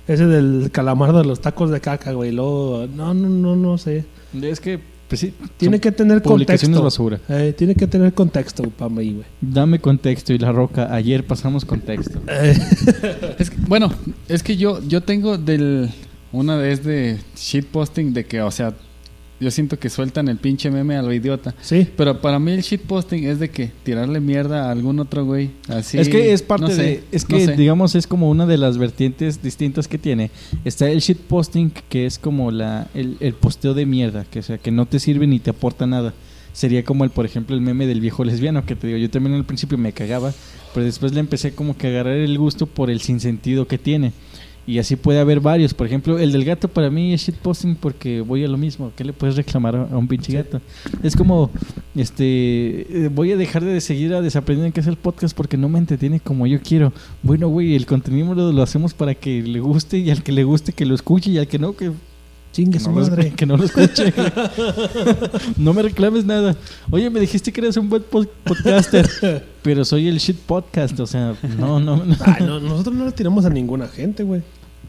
Ese 0.10 0.26
del 0.26 0.70
calamardo 0.72 1.20
de 1.20 1.26
los 1.26 1.40
tacos 1.40 1.70
de 1.70 1.80
caca, 1.80 2.12
güey. 2.14 2.32
Luego, 2.32 2.88
no, 2.94 3.14
no, 3.14 3.30
no, 3.30 3.56
no 3.56 3.78
sé. 3.78 4.06
Es 4.42 4.60
que, 4.60 4.80
pues 5.08 5.22
sí. 5.22 5.34
Tiene 5.58 5.80
que 5.80 5.92
tener 5.92 6.22
publicaciones 6.22 6.78
contexto. 6.80 7.04
basura. 7.04 7.20
Eh, 7.30 7.54
tiene 7.58 7.76
que 7.76 7.86
tener 7.88 8.14
contexto 8.14 8.64
para 8.72 8.90
mí, 8.90 9.14
güey. 9.14 9.26
Dame 9.40 9.80
contexto 9.80 10.34
y 10.34 10.40
la 10.40 10.52
roca. 10.52 10.94
Ayer 10.94 11.26
pasamos 11.26 11.64
contexto. 11.64 12.20
Eh, 12.28 12.58
Es 13.38 13.50
que- 13.52 13.58
bueno, 13.68 13.94
es 14.28 14.44
que 14.44 14.58
yo, 14.58 14.82
yo 14.88 15.02
tengo 15.02 15.38
del. 15.38 15.90
Una 16.32 16.58
vez 16.58 16.84
de 16.84 17.18
shitposting 17.36 18.14
de 18.14 18.26
que, 18.26 18.42
o 18.42 18.52
sea, 18.52 18.74
yo 19.40 19.52
siento 19.52 19.80
que 19.80 19.90
sueltan 19.90 20.28
el 20.28 20.38
pinche 20.38 20.70
meme 20.70 20.96
a 20.98 21.02
lo 21.02 21.14
idiota. 21.14 21.56
sí. 21.62 21.88
Pero 21.96 22.22
para 22.22 22.40
mí 22.40 22.52
el 22.52 22.62
shitposting 22.62 23.26
es 23.26 23.40
de 23.40 23.50
que 23.50 23.72
tirarle 23.84 24.20
mierda 24.20 24.68
a 24.68 24.72
algún 24.72 25.00
otro 25.00 25.26
güey. 25.26 25.52
Así. 25.68 25.98
es 25.98 26.10
que 26.10 26.34
es 26.34 26.42
parte 26.42 26.64
no 26.64 26.70
sé, 26.72 26.82
de. 26.82 27.04
Es 27.12 27.30
no 27.30 27.38
que, 27.38 27.46
sé. 27.46 27.56
digamos, 27.56 27.96
es 27.96 28.08
como 28.08 28.30
una 28.30 28.46
de 28.46 28.58
las 28.58 28.78
vertientes 28.78 29.42
distintas 29.42 29.88
que 29.88 29.98
tiene. 29.98 30.32
Está 30.66 30.90
el 30.90 31.00
shitposting, 31.00 31.72
que 31.90 32.06
es 32.06 32.20
como 32.20 32.52
la, 32.52 32.88
el, 32.94 33.18
el 33.20 33.34
posteo 33.34 33.74
de 33.74 33.86
mierda, 33.86 34.26
que, 34.26 34.40
o 34.40 34.44
sea, 34.44 34.58
que 34.58 34.72
no 34.72 34.86
te 34.86 35.00
sirve 35.00 35.28
ni 35.28 35.40
te 35.40 35.52
aporta 35.52 35.86
nada. 35.88 36.14
Sería 36.52 36.84
como, 36.84 37.04
el, 37.04 37.12
por 37.12 37.26
ejemplo, 37.26 37.56
el 37.56 37.62
meme 37.62 37.88
del 37.88 38.02
viejo 38.02 38.24
lesbiano, 38.24 38.66
que 38.66 38.76
te 38.76 38.88
digo, 38.88 39.00
yo 39.00 39.10
también 39.10 39.36
al 39.36 39.46
principio 39.46 39.78
me 39.78 39.94
cagaba, 39.94 40.34
pero 40.74 40.86
después 40.86 41.14
le 41.14 41.20
empecé 41.20 41.54
como 41.54 41.78
que 41.78 41.88
a 41.88 41.90
agarrar 41.92 42.16
el 42.16 42.38
gusto 42.38 42.66
por 42.66 42.90
el 42.90 43.02
sinsentido 43.02 43.68
que 43.68 43.78
tiene. 43.78 44.12
Y 44.70 44.78
así 44.78 44.96
puede 44.96 45.20
haber 45.20 45.40
varios. 45.40 45.74
Por 45.74 45.88
ejemplo, 45.88 46.20
el 46.20 46.32
del 46.32 46.46
gato 46.46 46.68
para 46.68 46.92
mí 46.92 47.12
es 47.12 47.22
shitposting 47.22 47.76
porque 47.76 48.22
voy 48.22 48.44
a 48.44 48.48
lo 48.48 48.56
mismo. 48.56 48.92
¿Qué 48.96 49.04
le 49.04 49.14
puedes 49.14 49.36
reclamar 49.36 49.76
a 49.76 49.98
un 49.98 50.08
pinche 50.08 50.32
gato? 50.32 50.62
Es 51.02 51.16
como, 51.16 51.50
este, 51.96 53.06
eh, 53.06 53.10
voy 53.12 53.32
a 53.32 53.36
dejar 53.36 53.66
de 53.66 53.82
seguir 53.82 54.14
a 54.14 54.22
Desaprendiendo 54.22 54.72
que 54.72 54.82
es 54.82 54.86
el 54.86 54.96
podcast 54.96 55.36
porque 55.36 55.58
no 55.58 55.70
me 55.70 55.80
entretiene 55.80 56.20
como 56.20 56.46
yo 56.46 56.62
quiero. 56.62 56.94
Bueno, 57.24 57.48
güey, 57.48 57.76
el 57.76 57.88
contenido 57.88 58.36
lo, 58.36 58.52
lo 58.52 58.62
hacemos 58.62 58.94
para 58.94 59.16
que 59.16 59.42
le 59.42 59.60
guste 59.60 59.98
y 59.98 60.12
al 60.12 60.22
que 60.22 60.32
le 60.32 60.44
guste 60.44 60.72
que 60.72 60.86
lo 60.86 60.94
escuche 60.94 61.32
y 61.32 61.40
al 61.40 61.48
que 61.48 61.58
no, 61.58 61.76
que, 61.76 61.92
Chingue 62.52 62.80
su 62.80 62.92
no, 62.92 63.02
madre. 63.02 63.32
que 63.32 63.46
no 63.48 63.58
lo 63.58 63.64
escuche. 63.64 64.14
no 65.58 65.74
me 65.74 65.82
reclames 65.82 66.26
nada. 66.26 66.56
Oye, 66.92 67.10
me 67.10 67.20
dijiste 67.20 67.52
que 67.52 67.62
eres 67.62 67.78
un 67.78 67.90
buen 67.90 68.04
pod- 68.04 68.30
podcaster, 68.44 69.08
pero 69.64 69.86
soy 69.86 70.08
el 70.08 70.18
shit 70.18 70.38
podcast, 70.38 71.00
o 71.00 71.08
sea, 71.08 71.36
no, 71.58 71.80
no. 71.80 71.98
no. 71.98 72.16
Ay, 72.22 72.46
no, 72.46 72.60
nosotros 72.60 72.96
no 72.96 73.06
le 73.06 73.12
tiramos 73.12 73.46
a 73.46 73.50
ninguna 73.50 73.88
gente, 73.88 74.24
güey. 74.24 74.42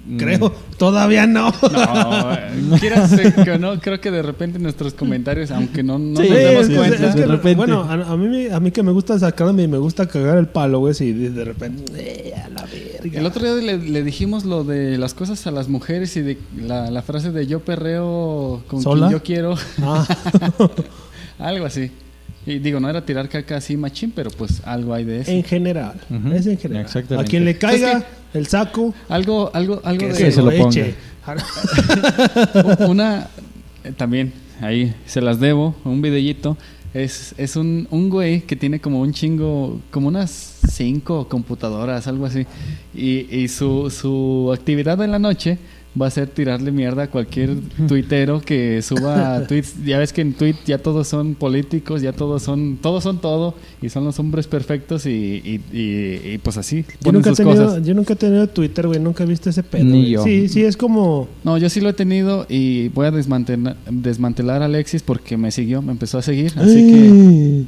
Mm. 0.07 0.17
Creo. 0.17 0.51
Todavía 0.79 1.27
no. 1.27 1.53
No, 1.73 2.33
eh, 2.33 2.49
quieras 2.81 3.13
eh, 3.13 3.35
que 3.45 3.59
no, 3.59 3.79
creo 3.81 4.01
que 4.01 4.11
de 4.11 4.23
repente 4.23 4.59
nuestros 4.59 4.95
comentarios, 4.95 5.51
aunque 5.51 5.83
no, 5.83 5.99
no 5.99 6.21
Sí, 6.21 6.29
nos 6.29 6.39
Sí, 6.39 6.45
demos 6.45 6.69
es 6.71 6.77
cuenta. 6.79 7.07
es 7.09 7.15
que, 7.15 7.21
de 7.21 7.27
repente. 7.27 7.55
Bueno, 7.57 7.83
a, 7.83 7.93
a 7.93 8.17
mí, 8.17 8.27
me- 8.29 8.51
a 8.53 8.61
mí 8.61 8.71
que 8.71 8.83
me 8.83 8.93
gusta 8.93 9.19
sacarme 9.19 9.63
y 9.65 9.69
me 9.69 9.77
gusta 9.79 10.07
cagar 10.07 10.39
el 10.39 10.47
palo, 10.49 10.79
güey. 10.81 10.95
Si 10.95 11.13
de, 11.13 11.45
repente. 11.45 11.85
Eh, 11.97 12.35
a 12.35 12.49
la 12.49 12.63
verga. 12.65 13.19
El 13.21 13.27
otro 13.27 13.55
día 13.55 13.63
le, 13.77 13.79
le 13.91 14.03
dijimos 14.03 14.45
lo 14.47 14.65
de 14.65 14.97
las 14.99 15.13
cosas 15.15 15.47
a 15.47 15.51
las 15.51 15.69
mujeres 15.69 16.17
y 16.17 16.23
de 16.23 16.39
la, 16.59 16.91
la 16.91 17.03
frase 17.03 17.31
de 17.31 17.47
yo 17.47 17.61
perreo 17.61 18.63
con 18.69 18.83
¿Sola? 18.83 19.09
quien 19.09 19.19
yo 19.19 19.23
quiero, 19.23 19.55
Ah, 19.83 20.07
algo 21.39 21.67
así. 21.67 21.91
Y 22.47 22.59
digo, 22.59 22.81
no 22.81 22.89
era 22.89 23.05
tirar 23.05 23.29
caca 23.29 23.57
así 23.59 23.77
machín, 23.77 24.13
pero 24.17 24.31
pues 24.31 24.63
algo 24.65 24.95
hay 24.95 25.05
de 25.05 25.21
eso. 25.21 25.31
en 25.31 25.45
general. 25.45 26.01
Es 26.35 26.47
en 26.47 26.57
general. 26.59 26.85
Exactamente. 26.87 27.29
A 27.29 27.31
quien 27.31 27.45
le 27.45 27.59
caiga 27.59 28.03
el 28.35 28.47
saco, 28.47 28.95
Algo, 29.09 29.51
algo, 29.55 29.81
algo 29.85 30.07
que 30.09 30.13
de 30.13 30.33
se, 30.33 30.43
lo 30.43 30.51
eche. 30.51 30.95
una 32.89 33.29
eh, 33.85 33.93
también 33.97 34.33
ahí 34.61 34.95
se 35.07 35.21
las 35.21 35.41
debo 35.41 35.75
un 35.85 36.03
videíto. 36.03 36.57
Es, 36.93 37.35
es 37.39 37.55
un, 37.55 37.87
un 37.91 38.09
güey 38.11 38.41
que 38.41 38.57
tiene 38.57 38.81
como 38.81 39.01
un 39.01 39.13
chingo 39.13 39.81
como 39.93 40.09
unas 40.09 40.59
cinco 40.73 41.29
computadoras 41.29 42.07
algo 42.09 42.27
así. 42.27 42.47
Y, 42.95 43.35
y 43.35 43.49
su, 43.49 43.91
su 43.91 44.53
actividad 44.53 45.01
en 45.03 45.13
la 45.13 45.19
noche 45.19 45.59
va 46.01 46.07
a 46.07 46.11
ser 46.11 46.29
tirarle 46.29 46.71
mierda 46.71 47.03
a 47.05 47.11
cualquier 47.11 47.57
tuitero 47.89 48.41
que 48.41 48.81
suba 48.81 49.45
tweets 49.49 49.75
ya 49.85 49.99
ves 49.99 50.13
que 50.13 50.21
en 50.21 50.35
tweet 50.35 50.55
ya 50.65 50.79
todos 50.79 51.09
son 51.09 51.35
políticos 51.35 52.01
ya 52.01 52.13
todos 52.13 52.45
son 52.45 52.79
todos 52.81 53.03
son 53.03 53.21
todo 53.21 53.55
y 53.83 53.89
son 53.89 54.05
los 54.05 54.17
hombres 54.21 54.47
perfectos 54.47 55.07
y, 55.07 55.11
y, 55.45 55.61
y- 55.77 56.33
y 56.35 56.39
pues 56.39 56.57
así 56.59 56.85
Yo 57.03 57.11
nunca, 57.11 57.31
he 57.31 57.33
sus 57.33 57.39
tenido, 57.45 57.65
cosas 57.67 57.85
yo 57.85 57.95
nunca 57.95 58.13
he 58.13 58.17
tenido 58.17 58.47
Twitter, 58.47 58.87
güey. 58.87 59.01
Nunca 59.01 59.25
he 59.25 59.27
visto 59.27 59.51
ese 59.51 59.63
pedo. 59.65 59.85
Ni 59.85 60.11
yo. 60.11 60.23
Sí, 60.23 60.49
sí, 60.49 60.63
es 60.63 60.77
como. 60.77 61.27
No, 61.43 61.59
yo 61.59 61.69
sí 61.69 61.81
lo 61.81 61.89
he 61.89 61.93
tenido 61.93 62.47
y 62.49 62.89
voy 62.91 63.07
a 63.07 63.11
desmantelar, 63.11 63.77
desmantelar 63.91 64.63
a 64.63 64.67
Alexis 64.67 65.03
porque 65.03 65.37
me 65.37 65.51
siguió, 65.51 65.83
me 65.83 65.91
empezó 65.93 66.19
a 66.19 66.23
seguir. 66.23 66.53
Así 66.57 66.87
que. 66.93 67.65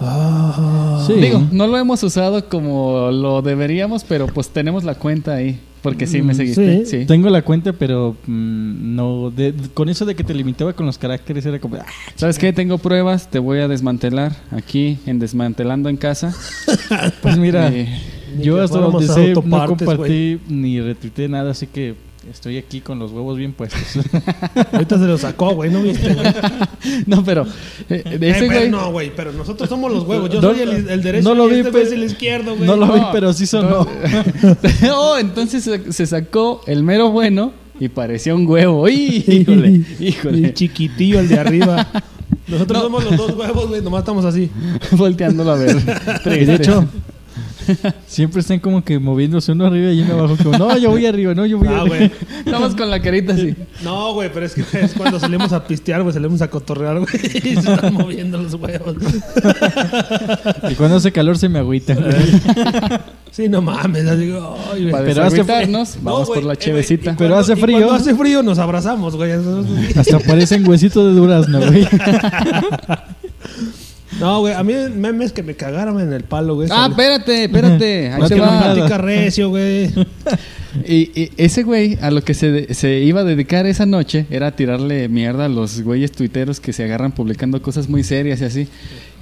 Ah. 0.00 1.04
Sí. 1.06 1.14
digo, 1.14 1.46
no 1.52 1.66
lo 1.66 1.76
hemos 1.78 2.02
usado 2.02 2.48
como 2.48 3.10
lo 3.10 3.42
deberíamos, 3.42 4.04
pero 4.04 4.26
pues 4.26 4.48
tenemos 4.48 4.84
la 4.84 4.94
cuenta 4.94 5.34
ahí. 5.34 5.58
Porque 5.82 6.06
sí 6.06 6.20
me 6.20 6.34
Mm, 6.34 6.36
seguiste. 6.36 6.84
sí. 6.84 7.00
Sí. 7.00 7.06
Tengo 7.06 7.30
la 7.30 7.42
cuenta, 7.42 7.72
pero 7.72 8.14
mm, 8.26 8.94
no. 8.94 9.30
de- 9.30 9.54
con 9.72 9.88
eso 9.88 10.04
de 10.04 10.14
que 10.14 10.22
te 10.24 10.34
limitaba 10.34 10.72
con 10.74 10.84
los 10.86 10.98
caracteres, 10.98 11.46
era 11.46 11.58
como. 11.58 11.76
ah, 11.76 11.86
¿Sabes 12.16 12.38
qué? 12.38 12.52
Tengo 12.52 12.76
pruebas, 12.78 13.30
te 13.30 13.38
voy 13.38 13.60
a 13.60 13.68
desmantelar 13.68 14.36
aquí 14.50 14.98
en 15.06 15.18
Desmantelando 15.18 15.88
en 15.88 15.96
Casa. 15.96 16.34
pues 17.22 17.38
mira, 17.38 17.68
Eh, 17.72 17.88
Ni 18.36 18.44
Yo 18.44 18.60
hasta 18.62 18.78
donde 18.78 19.06
sé 19.08 19.32
no 19.44 19.66
compartí 19.66 20.38
ni 20.48 20.80
retuiteé 20.80 21.28
nada, 21.28 21.50
así 21.52 21.66
que 21.66 21.94
estoy 22.28 22.58
aquí 22.58 22.80
con 22.80 22.98
los 22.98 23.12
huevos 23.12 23.36
bien 23.38 23.52
puestos. 23.52 23.80
Ahorita 24.72 24.98
se 24.98 25.04
lo 25.06 25.16
sacó, 25.18 25.54
güey, 25.54 25.70
¿no 25.70 25.82
viste, 25.82 26.12
güey? 26.14 26.26
No, 27.06 27.24
pero 27.24 27.42
eh, 27.88 28.02
Eh, 28.04 28.18
ese 28.20 28.40
pero 28.46 28.54
güey. 28.60 28.70
no, 28.70 28.90
güey, 28.92 29.12
pero 29.14 29.32
nosotros 29.32 29.68
somos 29.68 29.92
los 29.92 30.04
huevos. 30.06 30.28
Yo 30.30 30.40
No, 30.40 30.50
soy 30.52 30.60
el, 30.60 30.88
el 30.88 31.02
derecho 31.02 31.28
no 31.28 31.34
lo 31.34 31.46
y 31.48 31.52
vi, 31.52 31.56
este 31.58 31.70
güey 31.70 31.84
pero- 31.84 31.94
es 31.94 31.98
el 32.00 32.04
izquierdo, 32.04 32.56
güey. 32.56 32.66
no 32.66 32.76
lo 32.76 32.86
vi, 32.92 33.00
No. 33.00 33.08
pero 33.12 33.32
sí 33.32 33.46
sonó. 33.46 33.86
oh, 34.94 35.16
entonces 35.20 35.68
se, 35.90 36.06
sacó 36.06 36.62
el 36.66 36.82
mero 36.82 37.10
bueno 37.10 37.52
y 37.78 37.88
parecía 37.88 38.34
un 38.34 38.46
huevo. 38.46 38.88
¡Ih, 38.88 39.24
Híjole, 39.26 39.82
híjole. 39.98 40.48
El 40.48 40.54
chiquitillo, 40.54 41.20
el 41.20 41.28
de 41.28 41.38
arriba. 41.38 41.86
Nosotros 42.46 42.78
No. 42.78 42.84
somos 42.84 43.04
los 43.04 43.16
dos 43.16 43.34
huevos, 43.36 43.68
güey, 43.68 43.80
nomás 43.82 44.00
estamos 44.00 44.24
así. 44.24 44.50
Volteándolo 44.92 45.52
a 45.52 45.56
ver. 45.56 45.76
De 46.24 46.54
hecho, 46.54 46.84
siempre 48.06 48.40
están 48.40 48.58
como 48.58 48.84
que 48.84 48.98
moviéndose 48.98 49.52
uno 49.52 49.66
arriba 49.66 49.92
y 49.92 50.00
uno 50.02 50.14
abajo. 50.14 50.36
Como, 50.42 50.58
no, 50.58 50.76
yo 50.78 50.90
voy 50.90 51.06
arriba, 51.06 51.34
no, 51.34 51.46
yo 51.46 51.58
voy 51.58 51.68
Ah, 51.68 51.80
arriba. 51.82 51.96
güey. 51.96 52.10
Estamos 52.44 52.74
con 52.74 52.90
la 52.90 53.00
carita 53.00 53.32
así. 53.34 53.54
No, 53.82 54.14
güey, 54.14 54.30
pero 54.32 54.46
es 54.46 54.54
que 54.54 54.62
es 54.80 54.92
cuando 54.94 55.18
salimos 55.20 55.52
a 55.52 55.64
pistear, 55.64 56.02
güey, 56.02 56.12
salimos 56.14 56.40
a 56.42 56.48
cotorrear, 56.48 56.98
güey, 57.00 57.08
y 57.34 57.56
se 57.56 57.72
están 57.72 57.94
moviendo 57.94 58.38
los 58.38 58.54
huevos. 58.54 58.96
Y 60.70 60.74
cuando 60.74 60.96
hace 60.96 61.12
calor 61.12 61.38
se 61.38 61.48
me 61.48 61.58
agüita. 61.58 61.94
güey. 61.94 62.14
Sí, 63.32 63.48
no 63.48 63.62
mames, 63.62 64.06
así, 64.08 64.24
ay, 64.24 64.80
güey. 64.80 64.90
Para 64.90 65.04
Pero 65.04 65.22
hace- 65.22 65.66
No, 65.68 65.84
vamos 66.02 66.28
por 66.28 66.42
la 66.42 66.54
eh, 66.54 66.56
chevecita. 66.56 67.14
Pero 67.16 67.38
hace 67.38 67.54
frío. 67.54 67.76
Cuando 67.78 67.94
hace 67.94 68.14
frío 68.16 68.42
nos 68.42 68.58
abrazamos, 68.58 69.14
güey. 69.14 69.30
Hasta 69.96 70.18
parecen 70.18 70.68
huesitos 70.68 71.06
de 71.06 71.12
durazno, 71.20 71.60
güey. 71.60 71.86
No, 74.20 74.40
güey, 74.40 74.54
a 74.54 74.62
mí 74.62 74.74
memes 74.94 75.32
que 75.32 75.42
me 75.42 75.54
cagaron 75.54 75.98
en 76.00 76.12
el 76.12 76.24
palo, 76.24 76.54
güey. 76.54 76.68
Ah, 76.70 76.86
espérate, 76.90 77.44
espérate. 77.44 78.10
Ahí 78.12 78.20
no 78.36 78.38
va. 78.42 78.72
Platica 78.74 78.98
recio, 78.98 79.48
güey. 79.48 79.90
Y, 80.86 81.10
y 81.20 81.32
ese 81.36 81.64
güey 81.64 81.98
a 82.00 82.12
lo 82.12 82.22
que 82.22 82.32
se, 82.32 82.72
se 82.74 83.00
iba 83.00 83.22
a 83.22 83.24
dedicar 83.24 83.66
esa 83.66 83.86
noche 83.86 84.26
era 84.30 84.46
a 84.46 84.50
tirarle 84.52 85.08
mierda 85.08 85.46
a 85.46 85.48
los 85.48 85.82
güeyes 85.82 86.12
tuiteros 86.12 86.60
que 86.60 86.72
se 86.72 86.84
agarran 86.84 87.10
publicando 87.10 87.60
cosas 87.60 87.88
muy 87.88 88.04
serias 88.04 88.40
y 88.40 88.44
así. 88.44 88.68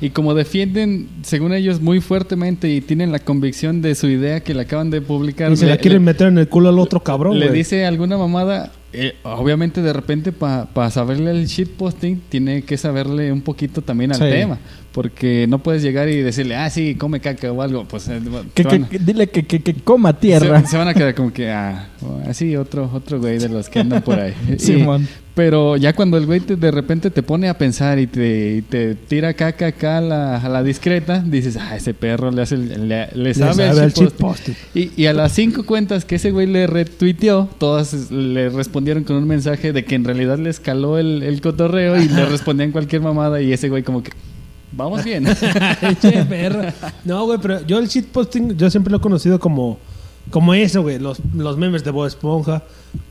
Y 0.02 0.10
como 0.10 0.34
defienden, 0.34 1.08
según 1.22 1.54
ellos, 1.54 1.80
muy 1.80 2.02
fuertemente 2.02 2.68
y 2.68 2.82
tienen 2.82 3.12
la 3.12 3.18
convicción 3.20 3.80
de 3.80 3.94
su 3.94 4.08
idea 4.08 4.40
que 4.40 4.52
le 4.52 4.60
acaban 4.60 4.90
de 4.90 5.00
publicar, 5.00 5.50
Y 5.50 5.56
se 5.56 5.64
le- 5.64 5.70
la 5.70 5.78
quieren 5.78 6.00
le- 6.02 6.04
meter 6.04 6.26
en 6.28 6.36
el 6.36 6.48
culo 6.50 6.68
al 6.68 6.78
otro 6.78 7.02
cabrón, 7.02 7.38
le 7.40 7.46
güey. 7.46 7.56
dice 7.60 7.86
alguna 7.86 8.18
mamada, 8.18 8.70
eh, 8.92 9.14
obviamente 9.22 9.80
de 9.80 9.94
repente 9.94 10.32
para 10.32 10.90
saberle 10.90 11.30
el 11.30 11.46
shitposting 11.46 12.20
tiene 12.28 12.60
que 12.62 12.76
saberle 12.76 13.32
un 13.32 13.40
poquito 13.40 13.80
también 13.80 14.12
al 14.12 14.18
Sí. 14.18 14.24
tema, 14.24 14.58
porque 14.98 15.46
no 15.48 15.60
puedes 15.60 15.80
llegar 15.80 16.08
y 16.08 16.16
decirle, 16.22 16.56
ah, 16.56 16.68
sí, 16.70 16.96
come 16.96 17.20
caca 17.20 17.52
o 17.52 17.62
algo, 17.62 17.84
pues 17.84 18.08
eh, 18.08 18.20
Que, 18.52 18.64
que- 18.64 18.68
van 18.68 18.82
a- 18.82 18.88
que- 18.88 18.98
dile 18.98 19.28
que, 19.28 19.44
que, 19.44 19.60
que 19.60 19.72
coma 19.74 20.18
tierra. 20.18 20.60
Se, 20.62 20.66
se 20.72 20.76
van 20.76 20.88
a 20.88 20.94
quedar 20.94 21.14
como 21.14 21.32
que, 21.32 21.48
ah, 21.52 21.86
así 22.26 22.56
otro, 22.56 22.90
otro 22.92 23.20
güey 23.20 23.38
de 23.38 23.48
los 23.48 23.68
que 23.68 23.78
andan 23.78 24.02
por 24.02 24.18
ahí. 24.18 24.34
Simón. 24.58 25.06
pero 25.36 25.76
ya 25.76 25.92
cuando 25.92 26.16
el 26.18 26.26
güey 26.26 26.40
te- 26.40 26.56
de 26.56 26.70
repente 26.72 27.12
te 27.12 27.22
pone 27.22 27.48
a 27.48 27.56
pensar 27.56 28.00
y 28.00 28.08
te, 28.08 28.56
y 28.56 28.62
te 28.62 28.96
tira 28.96 29.34
caca 29.34 29.68
acá 29.68 29.98
a 29.98 30.00
la, 30.00 30.36
a 30.38 30.48
la 30.48 30.64
discreta, 30.64 31.20
dices, 31.24 31.56
ah, 31.56 31.76
ese 31.76 31.94
perro 31.94 32.32
le 32.32 32.42
hace 32.42 32.56
el- 32.56 32.88
le, 32.88 33.06
le 33.14 33.34
sabe, 33.34 33.54
sabe 33.54 33.68
al 33.68 33.78
al 33.78 33.92
shitposting". 33.92 34.56
Y, 34.74 34.90
y 35.00 35.06
a 35.06 35.12
las 35.12 35.30
cinco 35.30 35.64
cuentas 35.64 36.04
que 36.04 36.16
ese 36.16 36.32
güey 36.32 36.48
le 36.48 36.66
retuiteó, 36.66 37.48
todas 37.58 38.10
le 38.10 38.48
respondieron 38.48 39.04
con 39.04 39.14
un 39.14 39.28
mensaje 39.28 39.72
de 39.72 39.84
que 39.84 39.94
en 39.94 40.02
realidad 40.02 40.40
le 40.40 40.50
escaló 40.50 40.98
el, 40.98 41.22
el 41.22 41.40
cotorreo 41.40 42.02
y 42.02 42.08
le 42.08 42.24
respondían 42.26 42.72
cualquier 42.72 43.02
mamada 43.02 43.40
y 43.40 43.52
ese 43.52 43.68
güey 43.68 43.84
como 43.84 44.02
que, 44.02 44.10
vamos 44.72 45.04
bien. 45.04 45.24
Che, 46.00 46.24
perro. 46.24 46.62
No, 47.04 47.24
güey, 47.26 47.38
pero 47.40 47.64
yo 47.66 47.78
el 47.78 47.88
shitposting, 47.88 48.56
yo 48.56 48.70
siempre 48.70 48.90
lo 48.90 48.98
he 48.98 49.00
conocido 49.00 49.38
como, 49.38 49.78
como 50.30 50.54
eso, 50.54 50.82
güey. 50.82 50.98
Los, 50.98 51.18
los 51.34 51.56
memes 51.56 51.84
de 51.84 51.90
Bob 51.90 52.06
Esponja, 52.06 52.62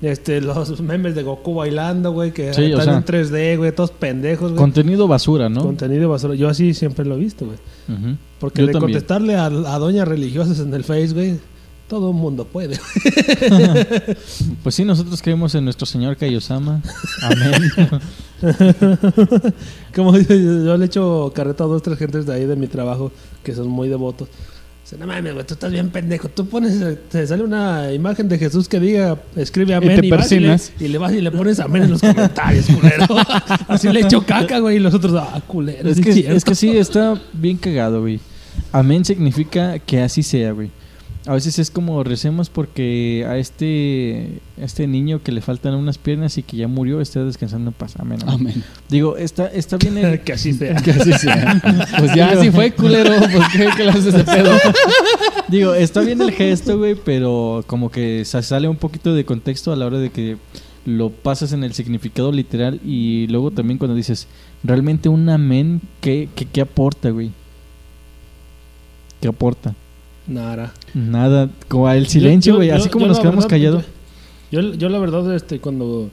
este, 0.01 0.41
los 0.41 0.79
memes 0.81 1.15
de 1.15 1.23
Goku 1.23 1.55
bailando, 1.55 2.11
güey, 2.11 2.31
que 2.31 2.53
Sí, 2.53 2.73
o 2.73 2.79
están 2.79 3.05
sea, 3.05 3.17
en 3.19 3.25
3D, 3.25 3.57
güey, 3.57 3.71
todos 3.71 3.91
pendejos, 3.91 4.51
güey. 4.51 4.57
Contenido 4.57 5.07
basura, 5.07 5.49
¿no? 5.49 5.61
Contenido 5.63 6.09
basura. 6.09 6.35
Yo 6.35 6.49
así 6.49 6.73
siempre 6.73 7.05
lo 7.05 7.15
he 7.15 7.19
visto, 7.19 7.45
güey. 7.45 7.57
Porque 8.39 8.61
Yo 8.61 8.67
de 8.67 8.73
también. 8.73 8.91
contestarle 8.93 9.35
a, 9.35 9.45
a 9.45 9.79
doñas 9.79 10.07
religiosas 10.07 10.59
en 10.59 10.73
el 10.73 10.83
Face, 10.83 11.13
güey, 11.13 11.39
todo 11.87 12.11
el 12.11 12.15
mundo 12.15 12.45
puede. 12.45 12.79
Pues 14.63 14.75
sí, 14.75 14.83
nosotros 14.83 15.21
creemos 15.21 15.55
en 15.55 15.63
nuestro 15.63 15.85
Señor 15.85 16.17
Kaiosama. 16.17 16.81
Amén. 17.21 17.71
Como 19.95 20.11
dice, 20.17 20.43
yo, 20.43 20.65
yo 20.65 20.77
le 20.77 20.85
echo 20.85 21.31
carreta 21.33 21.63
a 21.63 21.67
dos, 21.67 21.81
tres 21.81 21.97
gentes 21.97 22.25
de 22.25 22.33
ahí 22.33 22.45
de 22.45 22.55
mi 22.55 22.67
trabajo 22.67 23.11
que 23.43 23.55
son 23.55 23.69
muy 23.69 23.87
devotos. 23.87 24.27
Dice, 24.83 24.97
no 24.97 25.07
mames, 25.07 25.33
güey, 25.33 25.45
tú 25.45 25.53
estás 25.53 25.71
bien 25.71 25.89
pendejo. 25.89 26.27
Tú 26.29 26.47
pones, 26.47 26.81
te 27.09 27.25
sale 27.25 27.43
una 27.43 27.93
imagen 27.93 28.27
de 28.27 28.37
Jesús 28.37 28.67
que 28.67 28.79
diga, 28.79 29.17
escribe 29.35 29.75
amén 29.75 30.01
te 30.01 30.09
vas 30.09 30.31
y, 30.31 30.39
le, 30.39 30.57
y 30.79 30.87
le 30.87 30.97
vas 30.97 31.13
y 31.13 31.21
le 31.21 31.31
pones 31.31 31.59
amén 31.59 31.83
en 31.83 31.91
los 31.91 32.01
comentarios, 32.01 32.65
culero. 32.67 33.05
Así 33.67 33.89
le 33.89 34.01
echo 34.01 34.25
caca, 34.25 34.59
güey, 34.59 34.77
y 34.77 34.79
los 34.79 34.93
otros, 34.93 35.13
ah, 35.15 35.41
culero. 35.47 35.89
es, 35.89 35.97
sí 35.97 36.03
que, 36.03 36.35
es 36.35 36.43
que 36.43 36.55
sí, 36.55 36.75
está 36.77 37.21
bien 37.33 37.57
cagado, 37.57 38.01
güey. 38.01 38.19
Amén 38.71 39.05
significa 39.05 39.79
que 39.79 40.01
así 40.01 40.23
sea, 40.23 40.51
güey. 40.51 40.71
A 41.27 41.33
veces 41.33 41.59
es 41.59 41.69
como 41.69 42.05
recemos 42.05 42.49
porque 42.49 43.25
a 43.27 43.37
este, 43.37 44.39
a 44.61 44.63
este 44.63 44.87
niño 44.87 45.21
que 45.21 45.33
le 45.33 45.41
faltan 45.41 45.75
unas 45.75 45.97
piernas 45.97 46.37
y 46.37 46.43
que 46.43 46.55
ya 46.55 46.69
murió 46.69 47.01
está 47.01 47.21
descansando 47.25 47.71
en 47.71 47.73
paz. 47.73 47.95
Amén. 47.99 48.19
amén. 48.23 48.35
Amén. 48.39 48.63
Digo, 48.87 49.17
está, 49.17 49.47
está 49.47 49.75
bien 49.75 49.97
el, 49.97 50.21
que 50.23 50.31
así 50.31 50.53
sea. 50.53 50.75
Que 50.77 50.91
así 50.91 51.11
sea. 51.11 51.61
Pues 51.99 52.15
ya 52.15 52.31
así 52.31 52.49
fue, 52.49 52.71
culero. 52.71 53.11
Pues 53.31 53.47
qué 53.51 53.65
clases 53.75 54.13
de 54.13 54.23
pedo. 54.23 54.57
Digo, 55.49 55.73
está 55.73 55.99
bien 55.99 56.21
el 56.21 56.31
gesto, 56.31 56.77
güey, 56.77 56.95
pero 56.95 57.61
como 57.67 57.91
que 57.91 58.23
se 58.23 58.41
sale 58.41 58.69
un 58.69 58.77
poquito 58.77 59.13
de 59.13 59.25
contexto 59.25 59.73
a 59.73 59.75
la 59.75 59.85
hora 59.85 59.99
de 59.99 60.11
que 60.11 60.37
lo 60.85 61.09
pasas 61.09 61.51
en 61.51 61.65
el 61.65 61.73
significado 61.73 62.31
literal 62.31 62.79
y 62.85 63.27
luego 63.27 63.51
también 63.51 63.77
cuando 63.77 63.95
dices, 63.95 64.29
realmente 64.63 65.09
un 65.09 65.27
amén, 65.27 65.81
¿qué, 65.99 66.29
qué, 66.35 66.45
qué 66.45 66.61
aporta, 66.61 67.09
güey? 67.09 67.31
¿Qué 69.19 69.27
aporta? 69.27 69.75
Nada. 70.27 70.73
Nada, 70.93 71.49
como 71.67 71.89
el 71.89 72.07
silencio, 72.07 72.55
güey, 72.55 72.69
así 72.69 72.89
como 72.89 73.05
yo 73.05 73.09
nos 73.09 73.19
quedamos 73.19 73.45
verdad, 73.45 73.49
callados. 73.49 73.85
Yo, 74.51 74.61
yo 74.73 74.89
la 74.89 74.99
verdad, 74.99 75.33
este, 75.35 75.59
cuando... 75.59 76.09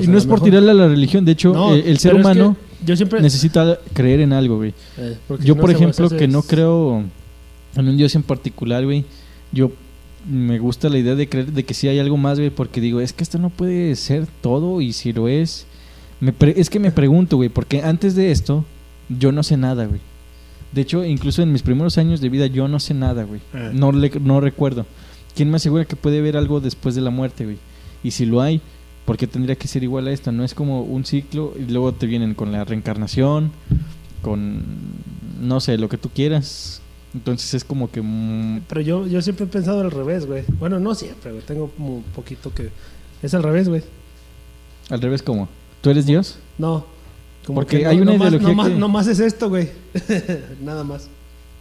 Y 0.00 0.06
no 0.06 0.16
es 0.16 0.24
por 0.24 0.34
mejor- 0.38 0.44
tirarle 0.48 0.70
a 0.70 0.74
la 0.74 0.88
religión, 0.88 1.24
de 1.24 1.32
hecho, 1.32 1.52
No, 1.52 1.74
eh, 1.74 1.82
el 1.86 1.98
ser 1.98 2.12
pero 2.12 2.20
es 2.22 2.26
que 2.26 2.40
humano 2.40 2.56
yo 2.84 2.96
siempre... 2.96 3.20
necesita 3.20 3.78
creer 3.92 4.20
en 4.20 4.32
algo, 4.32 4.56
güey. 4.56 4.72
eh, 4.96 5.16
Yo, 5.44 5.54
no 5.54 5.60
por 5.60 5.70
ejemplo, 5.70 6.08
que 6.10 6.26
no 6.28 6.42
creo 6.42 7.04
en 7.76 7.88
un 7.88 7.96
Dios 7.96 8.14
en 8.14 8.22
particular, 8.22 8.84
güey. 8.84 9.04
Yo 9.52 9.70
me 10.28 10.58
gusta 10.58 10.88
la 10.88 10.98
idea 10.98 11.14
de 11.14 11.28
creer 11.28 11.52
de 11.52 11.64
que 11.64 11.74
sí 11.74 11.86
hay 11.88 11.98
algo 11.98 12.16
más, 12.16 12.38
güey, 12.38 12.50
porque 12.50 12.80
digo, 12.80 13.00
es 13.00 13.12
que 13.12 13.22
esto 13.24 13.38
no 13.38 13.50
puede 13.50 13.94
ser 13.96 14.26
todo 14.40 14.80
y 14.80 14.92
si 14.92 15.12
lo 15.12 15.28
es... 15.28 15.66
Me 16.20 16.32
pre- 16.32 16.54
es 16.58 16.68
que 16.70 16.80
me 16.80 16.90
pregunto, 16.90 17.36
güey, 17.36 17.48
porque 17.48 17.82
antes 17.82 18.14
de 18.14 18.30
esto 18.30 18.64
yo 19.10 19.32
no 19.32 19.42
sé 19.42 19.56
nada, 19.56 19.84
güey. 19.86 20.00
De 20.72 20.82
hecho, 20.82 21.04
incluso 21.04 21.42
en 21.42 21.52
mis 21.52 21.62
primeros 21.62 21.96
años 21.98 22.20
de 22.20 22.28
vida 22.28 22.46
yo 22.46 22.68
no 22.68 22.78
sé 22.80 22.94
nada, 22.94 23.24
güey. 23.24 23.40
Eh. 23.54 23.70
No, 23.74 23.90
le- 23.92 24.10
no 24.20 24.40
recuerdo. 24.40 24.86
¿Quién 25.34 25.50
me 25.50 25.56
asegura 25.56 25.84
que 25.84 25.96
puede 25.96 26.18
haber 26.18 26.36
algo 26.36 26.60
después 26.60 26.94
de 26.94 27.00
la 27.00 27.10
muerte, 27.10 27.44
güey? 27.44 27.58
Y 28.02 28.10
si 28.10 28.26
lo 28.26 28.40
hay, 28.42 28.60
¿por 29.04 29.16
qué 29.16 29.26
tendría 29.26 29.56
que 29.56 29.68
ser 29.68 29.82
igual 29.82 30.06
a 30.08 30.12
esto? 30.12 30.30
No 30.32 30.44
es 30.44 30.52
como 30.54 30.82
un 30.82 31.04
ciclo 31.04 31.54
y 31.58 31.70
luego 31.70 31.92
te 31.92 32.06
vienen 32.06 32.34
con 32.34 32.52
la 32.52 32.64
reencarnación, 32.64 33.50
con, 34.22 34.62
no 35.40 35.60
sé, 35.60 35.78
lo 35.78 35.88
que 35.88 35.96
tú 35.98 36.10
quieras. 36.10 36.82
Entonces 37.14 37.54
es 37.54 37.64
como 37.64 37.90
que... 37.90 38.02
mm, 38.02 38.62
Pero 38.68 38.80
yo, 38.82 39.06
yo 39.06 39.22
siempre 39.22 39.46
he 39.46 39.48
pensado 39.48 39.80
al 39.80 39.90
revés, 39.90 40.26
güey. 40.26 40.44
Bueno, 40.58 40.78
no 40.78 40.94
siempre, 40.94 41.30
güey. 41.32 41.42
Tengo 41.42 41.70
como 41.70 41.96
un 41.96 42.02
poquito 42.02 42.52
que... 42.52 42.70
Es 43.22 43.32
al 43.34 43.42
revés, 43.42 43.68
güey. 43.68 43.82
al 44.90 45.00
revés, 45.00 45.22
como, 45.22 45.48
¿tú 45.80 45.90
eres 45.90 46.04
Dios? 46.06 46.38
No. 46.58 46.84
Como 47.48 47.60
Porque 47.62 47.78
que 47.80 47.86
hay 47.86 47.96
una 48.00 48.12
nomás, 48.12 48.28
ideología 48.28 48.48
nomás, 48.48 48.68
que- 48.68 48.74
nomás 48.76 49.06
es 49.08 49.20
esto, 49.20 49.48
güey. 49.48 49.70
Nada 50.62 50.84
más. 50.84 51.08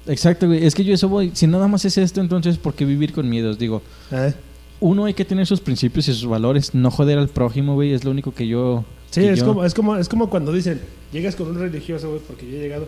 Exacto, 0.06 0.46
güey. 0.48 0.66
Es 0.66 0.76
que 0.76 0.84
yo 0.84 0.94
eso 0.94 1.08
voy. 1.10 1.32
Si 1.34 1.48
nada 1.48 1.68
más 1.70 1.84
es 1.86 1.98
esto, 1.98 2.20
entonces, 2.22 2.58
¿por 2.58 2.74
qué 2.74 2.84
vivir 2.86 3.14
con 3.14 3.28
miedos? 3.30 3.58
Digo, 3.58 3.82
¿Eh? 4.12 4.34
uno 4.82 5.06
hay 5.06 5.14
que 5.14 5.24
tener 5.26 5.46
sus 5.48 5.62
principios 5.62 6.08
y 6.10 6.14
sus 6.14 6.28
valores. 6.30 6.76
No 6.76 6.92
joder 6.92 7.18
al 7.18 7.30
prójimo, 7.30 7.74
güey. 7.76 7.94
Es 7.94 8.04
lo 8.04 8.12
único 8.12 8.34
que 8.34 8.48
yo... 8.48 8.84
Sí, 9.12 9.22
que 9.22 9.32
es 9.32 9.40
yo- 9.40 9.46
como, 9.46 9.64
es, 9.64 9.74
como, 9.74 9.96
es 9.96 10.10
como 10.10 10.30
cuando 10.30 10.52
dicen, 10.52 10.82
llegas 11.14 11.36
con 11.38 11.48
un 11.48 11.58
religioso, 11.58 12.10
güey, 12.10 12.22
porque 12.28 12.46
yo 12.50 12.58
he 12.58 12.60
llegado. 12.60 12.88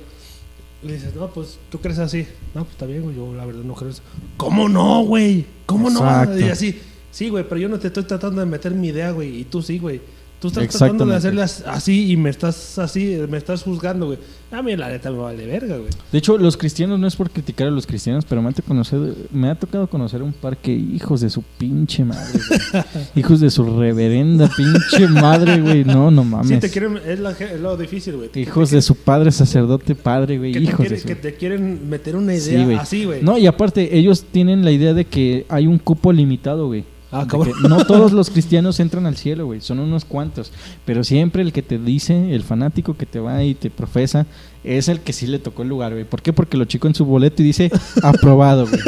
Le 0.83 0.93
dices, 0.93 1.15
no, 1.15 1.27
pues, 1.29 1.57
¿tú 1.69 1.79
crees 1.79 1.99
así? 1.99 2.25
No, 2.53 2.61
pues 2.63 2.71
está 2.71 2.85
bien, 2.85 3.01
güey, 3.03 3.15
yo 3.15 3.33
la 3.33 3.45
verdad 3.45 3.63
no 3.63 3.73
creo 3.75 3.91
eso. 3.91 4.01
¿Cómo 4.37 4.67
no, 4.69 5.03
güey? 5.03 5.45
¿Cómo 5.65 5.89
no? 5.89 5.99
Y 6.37 6.43
así, 6.43 6.79
sí, 7.11 7.27
güey, 7.29 7.43
pero 7.47 7.59
yo 7.59 7.67
no 7.69 7.79
te 7.79 7.87
estoy 7.87 8.03
tratando 8.03 8.39
de 8.41 8.45
meter 8.45 8.71
mi 8.73 8.87
idea, 8.89 9.11
güey, 9.11 9.39
y 9.39 9.43
tú 9.45 9.61
sí, 9.61 9.77
güey. 9.79 9.99
Tú 10.39 10.47
estás 10.47 10.69
tratando 10.69 11.05
de 11.05 11.15
hacerlas 11.15 11.63
así 11.67 12.11
y 12.11 12.15
me 12.17 12.29
estás 12.29 12.79
así, 12.79 13.17
me 13.29 13.37
estás 13.37 13.63
juzgando, 13.63 14.05
güey. 14.05 14.19
A 14.51 14.61
mí 14.63 14.75
la 14.75 14.87
neta 14.89 15.11
me 15.11 15.17
vale 15.17 15.45
verga, 15.45 15.75
güey. 15.77 15.89
De 16.11 16.17
hecho, 16.17 16.37
los 16.37 16.55
cristianos 16.55 16.97
no 16.97 17.07
es 17.07 17.15
por 17.15 17.29
criticar 17.29 17.67
a 17.67 17.71
los 17.71 17.85
cristianos, 17.85 18.23
pero 18.27 18.41
me 18.41 18.49
ha, 18.49 18.53
conocer, 18.65 18.99
me 19.31 19.49
ha 19.49 19.55
tocado 19.55 19.87
conocer 19.87 20.23
un 20.23 20.31
par 20.33 20.55
que 20.57 20.71
hijos 20.73 21.19
de 21.21 21.29
su 21.29 21.43
pinche 21.57 22.05
madre, 22.05 22.39
güey. 22.49 22.83
hijos 23.15 23.41
de 23.41 23.49
su 23.51 23.63
reverenda 23.77 24.49
pinche 24.55 25.07
madre, 25.09 25.59
güey. 25.61 25.83
No, 25.83 26.09
no 26.09 26.23
mames. 26.23 26.47
Sí, 26.47 26.57
te 26.57 26.69
quieren, 26.69 26.97
es, 27.05 27.19
la- 27.19 27.31
es 27.31 27.59
lo 27.59 27.75
difícil, 27.75 28.15
güey. 28.15 28.29
Hijos 28.35 28.69
te 28.69 28.77
de 28.77 28.81
su 28.81 28.95
padre 28.95 29.31
sacerdote 29.31 29.93
padre, 29.93 30.37
güey. 30.37 30.53
que 30.53 30.59
te, 30.59 30.63
Hijos 30.65 30.77
quiere- 30.79 30.95
de 30.95 31.01
su... 31.01 31.07
que 31.09 31.15
te 31.15 31.33
quieren 31.35 31.89
meter 31.89 32.15
una 32.15 32.33
Sí, 32.37 32.51
idea 32.51 32.63
güey. 32.65 32.77
así, 32.77 33.03
güey. 33.05 33.21
No, 33.21 33.37
y 33.37 33.45
aparte, 33.45 33.97
ellos 33.97 34.23
tienen 34.31 34.63
la 34.63 34.71
idea 34.71 34.93
de 34.93 35.03
que 35.05 35.45
hay 35.49 35.67
un 35.67 35.77
cupo 35.79 36.13
limitado, 36.13 36.67
güey. 36.67 36.85
Ah, 37.11 37.25
no 37.67 37.85
todos 37.85 38.11
los 38.11 38.29
cristianos 38.29 38.79
entran 38.79 39.07
al 39.07 39.17
cielo, 39.17 39.47
güey. 39.47 39.61
Son 39.61 39.79
unos 39.79 40.05
cuantos. 40.05 40.51
Pero 40.85 41.03
siempre 41.03 41.41
el 41.41 41.51
que 41.51 41.63
te 41.63 41.79
dice, 41.79 42.35
el 42.35 42.43
fanático 42.43 42.95
que 42.97 43.07
te 43.07 43.19
va 43.19 43.43
y 43.43 43.55
te 43.55 43.71
profesa, 43.71 44.27
es 44.63 44.89
el 44.89 44.99
que 44.99 45.11
sí 45.11 45.25
le 45.25 45.39
tocó 45.39 45.63
el 45.63 45.69
lugar, 45.69 45.93
güey. 45.93 46.03
¿Por 46.03 46.21
qué? 46.21 46.33
Porque 46.33 46.55
lo 46.55 46.65
chico 46.65 46.87
en 46.87 46.93
su 46.93 47.05
boleto 47.05 47.41
y 47.41 47.45
dice 47.45 47.71
aprobado, 48.03 48.67
güey. 48.67 48.79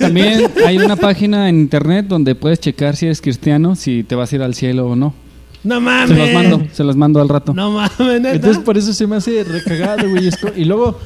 También 0.00 0.50
hay 0.66 0.78
una 0.78 0.96
página 0.96 1.48
en 1.48 1.60
internet 1.60 2.06
donde 2.08 2.34
puedes 2.34 2.58
checar 2.58 2.96
si 2.96 3.06
eres 3.06 3.20
cristiano, 3.20 3.76
si 3.76 4.02
te 4.02 4.16
vas 4.16 4.32
a 4.32 4.36
ir 4.36 4.42
al 4.42 4.54
cielo 4.54 4.88
o 4.88 4.96
no. 4.96 5.14
No 5.62 5.80
mames. 5.80 6.08
Se 6.08 6.16
los 6.16 6.32
mando, 6.34 6.66
se 6.72 6.84
los 6.84 6.96
mando 6.96 7.20
al 7.20 7.28
rato. 7.28 7.54
No 7.54 7.70
mames, 7.70 8.20
neta. 8.20 8.32
Entonces 8.32 8.62
por 8.64 8.76
eso 8.76 8.92
se 8.92 9.06
me 9.06 9.16
hace 9.16 9.44
recagado, 9.44 10.10
güey. 10.10 10.26
esto. 10.26 10.48
Y 10.56 10.64
luego 10.64 10.98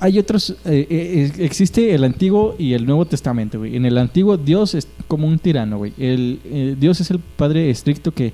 hay 0.00 0.18
otros, 0.18 0.50
eh, 0.64 0.86
eh, 0.88 1.32
existe 1.38 1.94
el 1.94 2.04
Antiguo 2.04 2.54
y 2.58 2.72
el 2.72 2.86
Nuevo 2.86 3.04
Testamento, 3.04 3.58
güey. 3.58 3.76
En 3.76 3.84
el 3.84 3.98
Antiguo 3.98 4.36
Dios 4.36 4.74
es 4.74 4.88
como 5.08 5.26
un 5.26 5.38
tirano, 5.38 5.78
güey. 5.78 5.92
El, 5.98 6.40
eh, 6.44 6.76
Dios 6.78 7.00
es 7.00 7.10
el 7.10 7.18
Padre 7.18 7.70
estricto 7.70 8.12
que, 8.12 8.32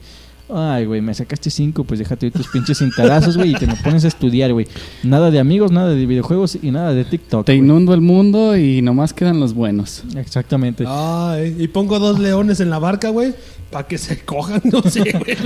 ay, 0.48 0.84
güey, 0.86 1.00
me 1.00 1.14
sacaste 1.14 1.50
cinco, 1.50 1.84
pues 1.84 1.98
déjate 1.98 2.30
tus 2.30 2.48
pinches 2.48 2.78
cintarazos, 2.78 3.36
güey, 3.36 3.52
y 3.52 3.54
te 3.54 3.66
me 3.66 3.74
pones 3.76 4.04
a 4.04 4.08
estudiar, 4.08 4.52
güey. 4.52 4.66
Nada 5.02 5.30
de 5.30 5.38
amigos, 5.38 5.72
nada 5.72 5.90
de 5.90 6.04
videojuegos 6.06 6.58
y 6.62 6.70
nada 6.70 6.92
de 6.92 7.04
TikTok. 7.04 7.46
Te 7.46 7.52
güey. 7.52 7.64
inundo 7.64 7.94
el 7.94 8.00
mundo 8.02 8.56
y 8.56 8.82
nomás 8.82 9.12
quedan 9.14 9.40
los 9.40 9.54
buenos. 9.54 10.02
Exactamente. 10.16 10.84
Ay, 10.86 11.56
y 11.58 11.68
pongo 11.68 11.98
dos 11.98 12.18
leones 12.18 12.60
en 12.60 12.68
la 12.70 12.78
barca, 12.78 13.08
güey, 13.08 13.34
para 13.70 13.86
que 13.88 13.96
se 13.96 14.18
cojan, 14.24 14.60
no 14.70 14.82
sé, 14.82 15.00
güey. 15.00 15.36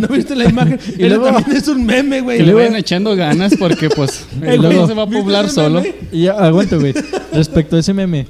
¿No 0.00 0.06
viste 0.08 0.36
la 0.36 0.44
imagen? 0.48 0.78
Y 0.98 1.04
Y 1.06 1.08
luego- 1.08 1.26
también 1.32 1.56
es 1.56 1.66
un 1.68 1.84
meme, 1.84 2.20
güey. 2.20 2.38
Que 2.38 2.44
le 2.44 2.54
vayan 2.54 2.76
echando 2.76 3.16
ganas 3.16 3.54
porque 3.58 3.88
pues 3.90 4.26
Eh, 4.42 4.54
el 4.54 4.58
güey, 4.60 4.72
mundo 4.74 4.86
se 4.86 4.94
va 4.94 5.02
a 5.02 5.06
¿viste 5.06 5.22
poblar 5.22 5.48
solo. 5.50 5.80
meme? 5.80 5.94
Y 6.12 6.22
ya, 6.22 6.32
aguanta, 6.34 6.76
güey. 6.76 6.94
Respecto 7.32 7.74
a 7.76 7.80
ese 7.80 7.92
meme. 7.94 8.26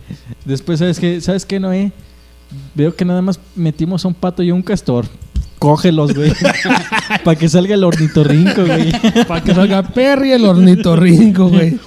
Después, 0.46 0.78
¿sabes 0.78 0.98
qué? 0.98 1.20
¿Sabes 1.20 1.44
qué, 1.44 1.60
Noé? 1.60 1.92
Veo 2.74 2.96
que 2.96 3.04
nada 3.04 3.20
más 3.22 3.38
metimos 3.54 4.04
a 4.04 4.08
un 4.08 4.14
pato 4.14 4.42
y 4.42 4.50
a 4.50 4.54
un 4.54 4.62
castor. 4.62 5.04
Cógelos, 5.60 6.14
güey. 6.14 6.32
Para 7.24 7.38
que 7.38 7.48
salga 7.48 7.74
el 7.74 7.84
ornitorrinco, 7.84 8.64
güey. 8.66 8.90
Para 9.28 9.44
que 9.44 9.54
salga 9.54 9.82
Perry 9.82 10.32
el 10.32 10.44
ornitorrinco, 10.46 11.48
güey. 11.48 11.78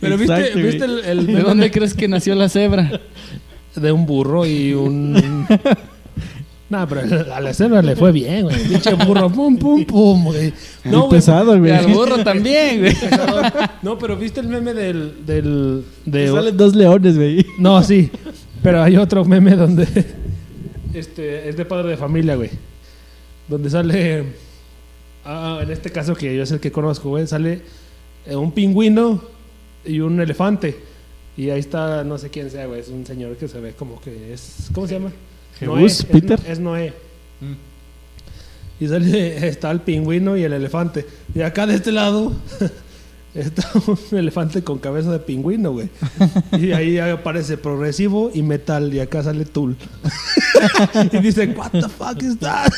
Pero 0.00 0.16
viste, 0.16 0.34
Exacto, 0.34 0.58
viste 0.58 0.84
el, 0.84 1.04
el 1.04 1.26
¿De 1.26 1.40
dónde 1.40 1.70
crees 1.70 1.94
que 1.94 2.06
nació 2.06 2.34
la 2.36 2.48
cebra? 2.48 3.00
de 3.74 3.92
un 3.92 4.06
burro 4.06 4.46
y 4.46 4.72
un. 4.74 5.46
No, 6.70 6.86
pero 6.86 7.00
a 7.34 7.40
la 7.40 7.54
cebra 7.54 7.80
le 7.80 7.96
fue 7.96 8.12
bien, 8.12 8.42
güey. 8.42 8.62
Pinche 8.68 8.92
burro, 8.92 9.30
pum, 9.30 9.56
pum, 9.56 9.86
pum, 9.86 10.24
güey. 10.24 10.52
Muy 10.84 10.92
No, 10.92 10.98
güey, 11.06 11.12
pesado, 11.12 11.56
Y 11.56 11.60
güey. 11.60 11.72
al 11.72 11.86
burro 11.86 12.22
también, 12.22 12.80
güey. 12.80 12.94
No, 13.80 13.98
pero 13.98 14.18
viste 14.18 14.40
el 14.40 14.48
meme 14.48 14.74
del. 14.74 15.24
del 15.24 15.82
de, 16.04 16.28
Salen 16.28 16.54
dos 16.58 16.74
leones, 16.74 17.16
güey. 17.16 17.46
No, 17.58 17.82
sí. 17.82 18.10
Pero 18.62 18.82
hay 18.82 18.98
otro 18.98 19.24
meme 19.24 19.56
donde. 19.56 19.86
Este. 20.98 21.48
Es 21.48 21.56
de 21.56 21.64
padre 21.64 21.90
de 21.90 21.96
familia, 21.96 22.36
güey. 22.36 22.50
Donde 23.48 23.70
sale. 23.70 24.24
Ah, 25.24 25.60
en 25.62 25.70
este 25.70 25.90
caso 25.90 26.14
que 26.14 26.34
yo 26.36 26.42
es 26.42 26.50
el 26.50 26.60
que 26.60 26.72
conozco, 26.72 27.10
güey. 27.10 27.26
Sale 27.26 27.60
eh, 28.26 28.36
un 28.36 28.52
pingüino 28.52 29.22
y 29.84 30.00
un 30.00 30.20
elefante. 30.20 30.76
Y 31.36 31.50
ahí 31.50 31.60
está, 31.60 32.02
no 32.04 32.18
sé 32.18 32.30
quién 32.30 32.50
sea, 32.50 32.66
güey. 32.66 32.80
Es 32.80 32.88
un 32.88 33.06
señor 33.06 33.36
que 33.36 33.46
se 33.48 33.60
ve 33.60 33.72
como 33.72 34.00
que 34.00 34.32
es. 34.32 34.68
¿Cómo 34.74 34.86
se 34.86 34.94
llama? 34.94 35.12
Jesús, 35.58 35.74
Noé, 35.74 35.84
es- 35.86 36.04
Peter. 36.04 36.40
Es, 36.48 36.58
Noé. 36.58 36.92
Y 38.80 38.86
sale, 38.88 39.48
está 39.48 39.70
el 39.70 39.80
pingüino 39.80 40.36
y 40.36 40.44
el 40.44 40.52
elefante. 40.52 41.04
Y 41.34 41.40
acá 41.42 41.66
de 41.66 41.74
este 41.74 41.92
lado 41.92 42.32
está 43.40 43.68
un 43.86 44.18
elefante 44.18 44.62
con 44.62 44.78
cabeza 44.78 45.12
de 45.12 45.18
pingüino, 45.18 45.72
güey. 45.72 45.88
Y 46.58 46.72
ahí 46.72 46.98
aparece 46.98 47.56
progresivo 47.56 48.30
y 48.34 48.42
metal. 48.42 48.92
Y 48.92 49.00
acá 49.00 49.22
sale 49.22 49.44
Tool. 49.44 49.76
y 51.12 51.18
dice, 51.18 51.54
¿What 51.56 51.70
the 51.72 51.88
fuck 51.88 52.22
is 52.22 52.38
that? 52.38 52.72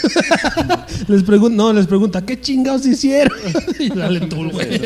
les 1.08 1.22
pregunta, 1.22 1.56
no, 1.56 1.72
les 1.72 1.86
pregunta, 1.86 2.24
¿qué 2.24 2.40
chingados 2.40 2.86
hicieron? 2.86 3.36
y 3.78 3.88
sale 3.88 4.20
Tool, 4.20 4.50
güey. 4.52 4.80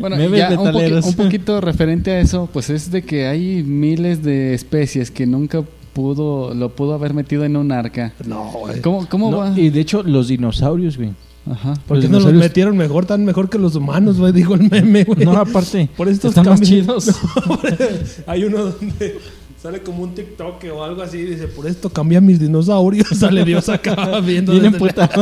Bueno, 0.00 0.16
ya 0.34 0.50
un, 0.58 1.14
poquito 1.14 1.60
referente 1.60 2.12
a 2.12 2.20
eso, 2.20 2.48
pues 2.52 2.70
es 2.70 2.90
de 2.90 3.02
que 3.02 3.26
hay 3.26 3.62
miles 3.64 4.22
de 4.22 4.54
especies 4.54 5.10
que 5.10 5.26
nunca 5.26 5.62
pudo, 5.92 6.54
lo 6.54 6.68
pudo 6.74 6.94
haber 6.94 7.14
metido 7.14 7.44
en 7.44 7.56
un 7.56 7.72
arca. 7.72 8.12
No, 8.26 8.52
güey. 8.52 8.80
¿Cómo, 8.80 9.08
cómo 9.08 9.30
No, 9.30 9.38
va? 9.38 9.52
y 9.56 9.70
de 9.70 9.80
hecho, 9.80 10.02
los 10.02 10.28
dinosaurios, 10.28 10.96
güey. 10.96 11.12
Ajá. 11.50 11.74
¿Por 11.86 12.00
qué 12.00 12.08
no 12.08 12.18
los 12.18 12.32
metieron 12.32 12.76
mejor, 12.76 13.06
tan 13.06 13.24
mejor 13.24 13.48
que 13.48 13.58
los 13.58 13.74
humanos, 13.76 14.18
güey? 14.18 14.32
Dijo 14.32 14.54
el 14.54 14.68
meme, 14.68 15.04
güey. 15.04 15.24
No, 15.24 15.32
aparte, 15.36 15.88
Por 15.96 16.08
estos 16.08 16.30
están 16.30 16.46
más 16.46 16.60
chidos. 16.60 17.08
Hay 18.26 18.44
uno 18.44 18.64
donde 18.64 19.18
sale 19.62 19.80
como 19.80 20.02
un 20.02 20.14
TikTok 20.14 20.64
o 20.74 20.82
algo 20.84 21.02
así 21.02 21.18
y 21.18 21.24
dice, 21.24 21.48
por 21.48 21.66
esto 21.66 21.88
cambié 21.90 22.18
a 22.18 22.20
mis 22.20 22.38
dinosaurios. 22.40 23.08
Sale 23.16 23.44
Dios 23.44 23.68
acá 23.68 24.20
viendo. 24.20 24.52
Bien 24.52 24.72
la- 24.72 25.20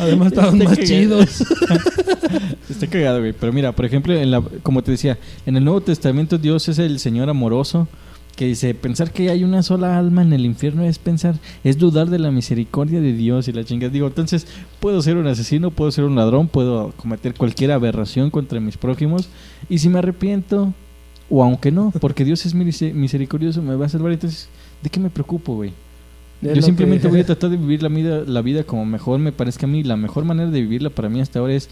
Además 0.00 0.28
estaban 0.28 0.60
Está 0.60 0.68
más 0.70 0.78
cagado. 0.78 0.86
chidos. 0.86 1.40
Está 2.68 2.86
cagado, 2.86 3.18
güey. 3.20 3.32
Pero 3.32 3.52
mira, 3.52 3.72
por 3.72 3.84
ejemplo, 3.84 4.14
en 4.14 4.30
la, 4.30 4.42
como 4.62 4.82
te 4.82 4.92
decía, 4.92 5.18
en 5.46 5.56
el 5.56 5.64
Nuevo 5.64 5.80
Testamento 5.80 6.38
Dios 6.38 6.68
es 6.68 6.78
el 6.78 6.98
Señor 6.98 7.28
amoroso 7.28 7.88
que 8.36 8.46
dice, 8.46 8.74
pensar 8.74 9.12
que 9.12 9.28
hay 9.30 9.44
una 9.44 9.62
sola 9.62 9.98
alma 9.98 10.22
en 10.22 10.32
el 10.32 10.46
infierno 10.46 10.82
es 10.84 10.98
pensar, 10.98 11.34
es 11.62 11.76
dudar 11.78 12.08
de 12.08 12.18
la 12.18 12.30
misericordia 12.30 13.00
de 13.00 13.12
Dios 13.12 13.48
y 13.48 13.52
la 13.52 13.64
chingada. 13.64 13.92
Digo, 13.92 14.06
entonces, 14.06 14.46
puedo 14.80 15.02
ser 15.02 15.16
un 15.16 15.26
asesino, 15.26 15.70
puedo 15.70 15.90
ser 15.90 16.04
un 16.04 16.16
ladrón, 16.16 16.48
puedo 16.48 16.92
cometer 16.96 17.34
cualquier 17.34 17.72
aberración 17.72 18.30
contra 18.30 18.60
mis 18.60 18.76
prójimos 18.78 19.28
y 19.68 19.78
si 19.78 19.88
me 19.88 19.98
arrepiento, 19.98 20.72
o 21.28 21.44
aunque 21.44 21.70
no, 21.70 21.92
porque 22.00 22.24
Dios 22.24 22.46
es 22.46 22.54
mise- 22.54 22.94
misericordioso, 22.94 23.60
me 23.62 23.74
va 23.76 23.86
a 23.86 23.88
salvar, 23.90 24.12
entonces, 24.12 24.48
¿de 24.82 24.88
qué 24.90 24.98
me 25.00 25.10
preocupo, 25.10 25.54
güey? 25.56 25.72
Yo 26.42 26.62
simplemente 26.62 27.02
que- 27.02 27.08
voy 27.08 27.20
a 27.20 27.26
tratar 27.26 27.50
de 27.50 27.58
vivir 27.58 27.82
la 27.82 27.90
vida, 27.90 28.22
la 28.26 28.40
vida 28.40 28.64
como 28.64 28.86
mejor 28.86 29.18
me 29.18 29.30
parezca 29.30 29.66
a 29.66 29.68
mí. 29.68 29.82
La 29.82 29.96
mejor 29.96 30.24
manera 30.24 30.50
de 30.50 30.62
vivirla 30.62 30.88
para 30.88 31.10
mí 31.10 31.20
hasta 31.20 31.38
ahora 31.38 31.52
es 31.52 31.68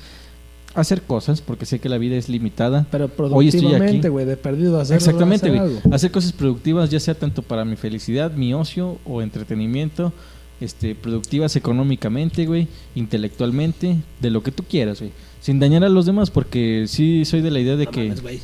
hacer 0.74 1.02
cosas, 1.02 1.40
porque 1.40 1.66
sé 1.66 1.78
que 1.78 1.88
la 1.88 1.98
vida 1.98 2.16
es 2.16 2.28
limitada. 2.28 2.86
Pero 2.90 3.08
productivamente, 3.08 4.08
güey, 4.08 4.26
de 4.26 4.36
perdido 4.36 4.80
hacer 4.80 4.96
Exactamente, 4.96 5.46
hacer 5.46 5.58
güey. 5.58 5.76
algo. 5.76 5.94
Hacer 5.94 6.10
cosas 6.10 6.32
productivas, 6.32 6.90
ya 6.90 7.00
sea 7.00 7.14
tanto 7.14 7.42
para 7.42 7.64
mi 7.64 7.76
felicidad, 7.76 8.32
mi 8.32 8.54
ocio 8.54 8.98
o 9.04 9.22
entretenimiento, 9.22 10.12
este, 10.60 10.94
productivas 10.94 11.56
económicamente, 11.56 12.46
güey, 12.46 12.68
intelectualmente, 12.94 13.96
de 14.20 14.30
lo 14.30 14.42
que 14.42 14.52
tú 14.52 14.64
quieras, 14.64 15.00
güey. 15.00 15.12
Sin 15.40 15.60
dañar 15.60 15.84
a 15.84 15.88
los 15.88 16.06
demás, 16.06 16.30
porque 16.30 16.84
sí 16.88 17.24
soy 17.24 17.40
de 17.40 17.50
la 17.50 17.60
idea 17.60 17.76
de 17.76 17.84
No 17.86 17.90
que, 17.90 18.08
mames, 18.08 18.42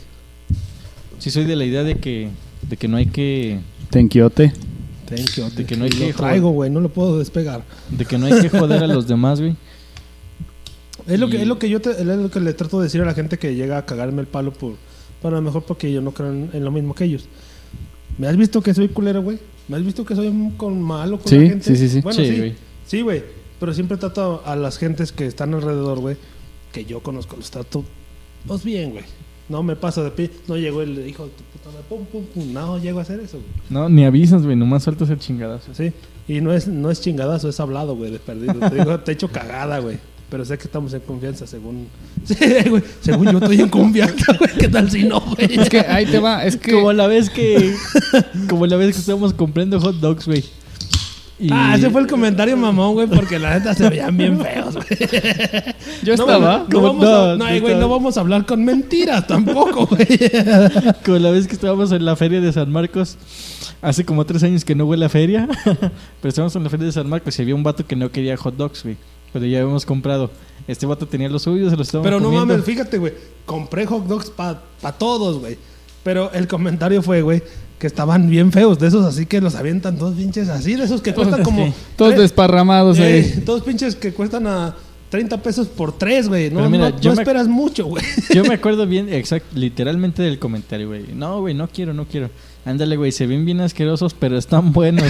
sí 1.19 1.31
soy 1.31 1.45
de 1.45 1.57
la 1.57 1.65
idea 1.65 1.83
de 1.83 1.97
que, 1.97 2.29
de 2.69 2.77
que 2.77 2.89
no 2.89 2.97
hay 2.97 3.07
que, 3.07 3.59
Tenquiote. 3.91 4.49
You. 4.49 5.51
De 5.55 5.67
que 5.67 5.77
no 5.77 5.85
hay 5.85 5.91
Lo 5.91 6.07
que 6.07 6.13
traigo, 6.13 6.51
güey, 6.51 6.71
no 6.71 6.81
lo 6.81 6.89
puedo 6.89 7.19
despegar. 7.19 7.63
de 7.91 8.05
que 8.05 8.19
no 8.19 8.27
hay 8.27 8.41
que 8.41 8.49
joder 8.49 8.83
a 8.83 8.87
los 8.87 9.07
demás, 9.07 9.41
güey. 9.41 9.55
Es 11.07 11.21
lo 11.21 11.29
que, 11.29 11.43
es 11.43 11.47
lo 11.47 11.59
que 11.59 11.69
yo 11.69 11.81
te- 11.81 11.91
es 11.91 12.05
lo 12.05 12.31
que 12.31 12.41
le 12.41 12.55
trato 12.55 12.79
de 12.79 12.85
decir 12.85 13.01
a 13.03 13.05
la 13.05 13.15
gente 13.15 13.39
que 13.39 13.55
llega 13.55 13.79
a 13.79 13.87
cagarme 13.87 14.21
el 14.23 14.27
palo 14.27 14.53
por. 14.53 14.75
Bueno, 15.23 15.37
a 15.37 15.41
lo 15.41 15.45
mejor 15.47 15.65
porque 15.65 15.93
yo 15.93 16.01
no 16.01 16.13
creo 16.13 16.31
en, 16.33 16.51
en 16.53 16.65
lo 16.65 16.71
mismo 16.71 16.95
que 16.95 17.05
ellos. 17.05 17.27
¿Me 18.19 18.27
has 18.29 18.37
visto 18.37 18.63
que 18.63 18.73
soy 18.75 18.89
culero, 18.89 19.23
güey? 19.23 19.39
¿Me 19.69 19.77
has 19.77 19.85
visto 19.85 20.05
que 20.05 20.15
soy 20.15 20.33
con 20.57 20.81
malo 20.81 21.19
con 21.19 21.29
Sí, 21.29 21.39
la 21.39 21.49
gente? 21.49 21.65
sí, 21.65 21.77
sí, 21.77 21.89
sí. 21.89 22.01
Bueno, 22.01 22.19
Sí, 22.23 22.27
sí, 22.31 22.39
güey. 22.39 22.55
sí, 22.87 23.01
güey. 23.03 23.23
Pero 23.61 23.73
siempre 23.75 23.97
trato 23.97 24.43
a 24.45 24.57
las 24.57 24.79
gentes 24.79 25.13
que 25.13 25.27
están 25.27 25.55
alrededor, 25.55 25.99
güey, 26.01 26.17
que 26.73 26.85
yo 26.85 27.01
conozco, 27.01 27.37
los 27.37 27.51
trato, 27.51 27.85
pues 28.47 28.63
bien, 28.65 28.91
güey. 28.91 29.05
No 29.49 29.63
me 29.63 29.77
pasa 29.77 30.03
de 30.03 30.11
pie, 30.11 30.31
no 30.49 30.57
llegó 30.57 30.81
el 30.83 31.07
hijo 31.07 31.25
de 31.27 31.31
tu 31.33 31.43
puta 31.45 31.69
madre, 31.71 31.85
pum, 31.89 32.05
pum, 32.07 32.25
pum. 32.35 32.53
No 32.53 32.79
llego 32.79 32.99
a 32.99 33.03
hacer 33.03 33.21
eso, 33.21 33.39
güey. 33.39 33.49
No, 33.71 33.89
ni 33.89 34.05
avisas, 34.05 34.43
güey, 34.43 34.57
nomás 34.57 34.83
sueltas 34.85 35.11
el 35.11 35.19
chingadazo. 35.19 35.75
Sí. 35.75 35.93
Y 36.29 36.41
no 36.41 36.53
es, 36.53 36.67
no 36.67 36.91
es 36.91 37.01
chingadazo, 37.01 37.49
es 37.49 37.61
hablado, 37.61 37.95
güey, 37.95 38.11
de 38.11 38.19
perdido. 38.19 38.55
Te 38.55 38.75
digo, 38.75 39.01
te 39.01 39.13
echo 39.13 39.29
cagada, 39.29 39.79
güey. 39.81 39.99
Pero 40.35 40.45
sé 40.45 40.59
que 40.59 40.65
estamos 40.65 40.93
en 40.93 40.99
confianza, 40.99 41.47
según. 41.47 41.87
Sí, 42.25 42.35
güey. 42.69 42.83
Según 43.03 43.31
yo 43.31 43.39
estoy 43.39 43.61
en 43.61 43.69
confianza, 43.69 44.33
güey. 44.37 44.51
¿Qué 44.59 44.67
tal 44.67 44.91
si 44.91 45.05
no, 45.05 45.21
güey? 45.21 45.61
Es 45.61 45.69
que 45.69 45.79
ahí 45.79 46.07
te 46.07 46.19
va, 46.19 46.45
es 46.45 46.57
que 46.57 46.73
Como 46.73 46.93
la 46.93 47.07
vez 47.07 47.31
que. 47.31 47.73
como 48.49 48.67
la 48.67 48.75
vez 48.75 48.97
que 48.97 48.99
estábamos 49.01 49.33
comprando 49.33 49.79
hot 49.81 49.95
dogs, 50.01 50.27
güey. 50.27 50.45
Y- 51.39 51.51
Ah, 51.53 51.75
ese 51.77 51.89
fue 51.89 52.01
el 52.01 52.09
comentario 52.09 52.57
mamón, 52.57 52.95
güey, 52.95 53.07
porque 53.07 53.39
la 53.39 53.57
neta 53.57 53.75
se 53.75 53.89
veían 53.89 54.17
bien 54.17 54.41
feos, 54.41 54.75
güey. 54.75 54.87
Yo 56.03 56.17
No, 56.17 56.25
estaba. 56.25 56.67
No, 56.69 56.81
vamos 56.81 57.05
a, 57.05 57.07
no, 57.07 57.27
no, 57.27 57.37
no 57.37 57.45
güey, 57.45 57.57
estaba. 57.59 57.81
no 57.81 57.89
vamos 57.89 58.17
a 58.17 58.21
hablar 58.21 58.45
con 58.45 58.65
mentiras 58.65 59.29
tampoco, 59.29 59.87
güey. 59.87 60.09
Como 61.05 61.19
la 61.19 61.31
vez 61.31 61.47
que 61.47 61.53
estábamos 61.55 61.93
en 61.93 62.05
la 62.05 62.17
feria 62.17 62.41
de 62.41 62.53
San 62.53 62.73
Marcos, 62.73 63.19
hace 63.83 64.05
como 64.05 64.27
tres 64.27 64.43
años 64.43 64.65
que 64.65 64.75
no 64.75 64.85
huele 64.87 65.05
a 65.05 65.09
feria, 65.09 65.47
pero 65.65 66.29
estábamos 66.29 66.57
en 66.57 66.65
la 66.65 66.71
feria 66.71 66.87
de 66.87 66.93
San 66.93 67.09
Marcos 67.09 67.39
y 67.39 67.43
había 67.43 67.55
un 67.55 67.63
vato 67.63 67.87
que 67.87 67.95
no 67.95 68.11
quería 68.11 68.37
hot 68.37 68.57
dogs, 68.57 68.83
güey. 68.83 68.97
Pero 69.35 69.45
ya 69.45 69.61
habíamos 69.61 69.85
comprado. 69.85 70.31
Este 70.67 70.87
vato 70.87 71.07
tenía 71.07 71.29
los 71.29 71.43
suyos, 71.43 71.71
se 71.71 71.77
los 71.77 71.89
estábamos 71.89 72.07
Pero 72.07 72.21
no 72.21 72.27
comiendo. 72.29 72.47
mames, 72.55 72.65
fíjate, 72.65 72.97
güey. 72.97 73.13
Compré 73.45 73.85
hot 73.85 74.07
dogs 74.07 74.31
para 74.31 74.59
todos, 74.99 75.41
güey. 75.41 75.59
Pero 76.03 76.33
el 76.33 76.47
comentario 76.49 77.03
fue, 77.03 77.21
güey, 77.21 77.43
que 77.79 77.87
estaban 77.87 78.31
bien 78.31 78.51
feos. 78.51 78.79
De 78.79 78.87
esos 78.89 79.05
así 79.05 79.27
que 79.27 79.43
los 79.43 79.55
avientan 79.57 79.99
todos 79.99 80.15
pinches 80.15 80.49
así. 80.49 80.75
De 80.75 80.85
esos 80.85 81.03
que 81.03 81.13
cuestan 81.13 81.43
como... 81.43 81.75
Todos 81.97 82.13
tres- 82.13 82.23
desparramados 82.23 82.99
Eh, 82.99 83.03
ahí. 83.37 83.43
todos 83.45 83.63
pinches 83.63 83.95
que 83.97 84.13
cuestan 84.15 84.47
a 84.47 84.75
30 85.11 85.43
pesos 85.43 85.67
por 85.69 85.97
tres, 85.99 86.29
güey. 86.29 86.51
No, 86.51 86.69
mira, 86.71 86.91
no- 86.91 87.01
yo 87.01 87.11
no 87.11 87.17
me- 87.17 87.23
esperas 87.23 87.47
mucho, 87.47 87.85
güey. 87.87 88.03
Yo 88.35 88.45
me 88.45 88.55
acuerdo 88.55 88.87
bien, 88.87 89.13
exacto, 89.13 89.49
literalmente 89.59 90.23
del 90.23 90.39
comentario, 90.39 90.89
güey. 90.89 91.05
No, 91.15 91.41
güey, 91.41 91.53
no 91.55 91.69
quiero, 91.69 91.93
no 91.93 92.07
quiero. 92.07 92.31
Ándale, 92.65 92.97
güey, 92.97 93.13
se 93.13 93.27
ven 93.27 93.45
bien 93.45 93.61
asquerosos, 93.61 94.15
pero 94.15 94.39
están 94.39 94.73
buenos. 94.73 95.05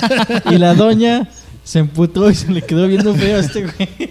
y 0.50 0.56
la 0.58 0.74
doña 0.74 1.30
se 1.64 1.78
emputó 1.80 2.30
y 2.30 2.34
se 2.34 2.50
le 2.52 2.62
quedó 2.62 2.86
viendo 2.88 3.14
feo 3.14 3.36
a 3.36 3.40
este 3.40 3.62
güey. 3.62 4.10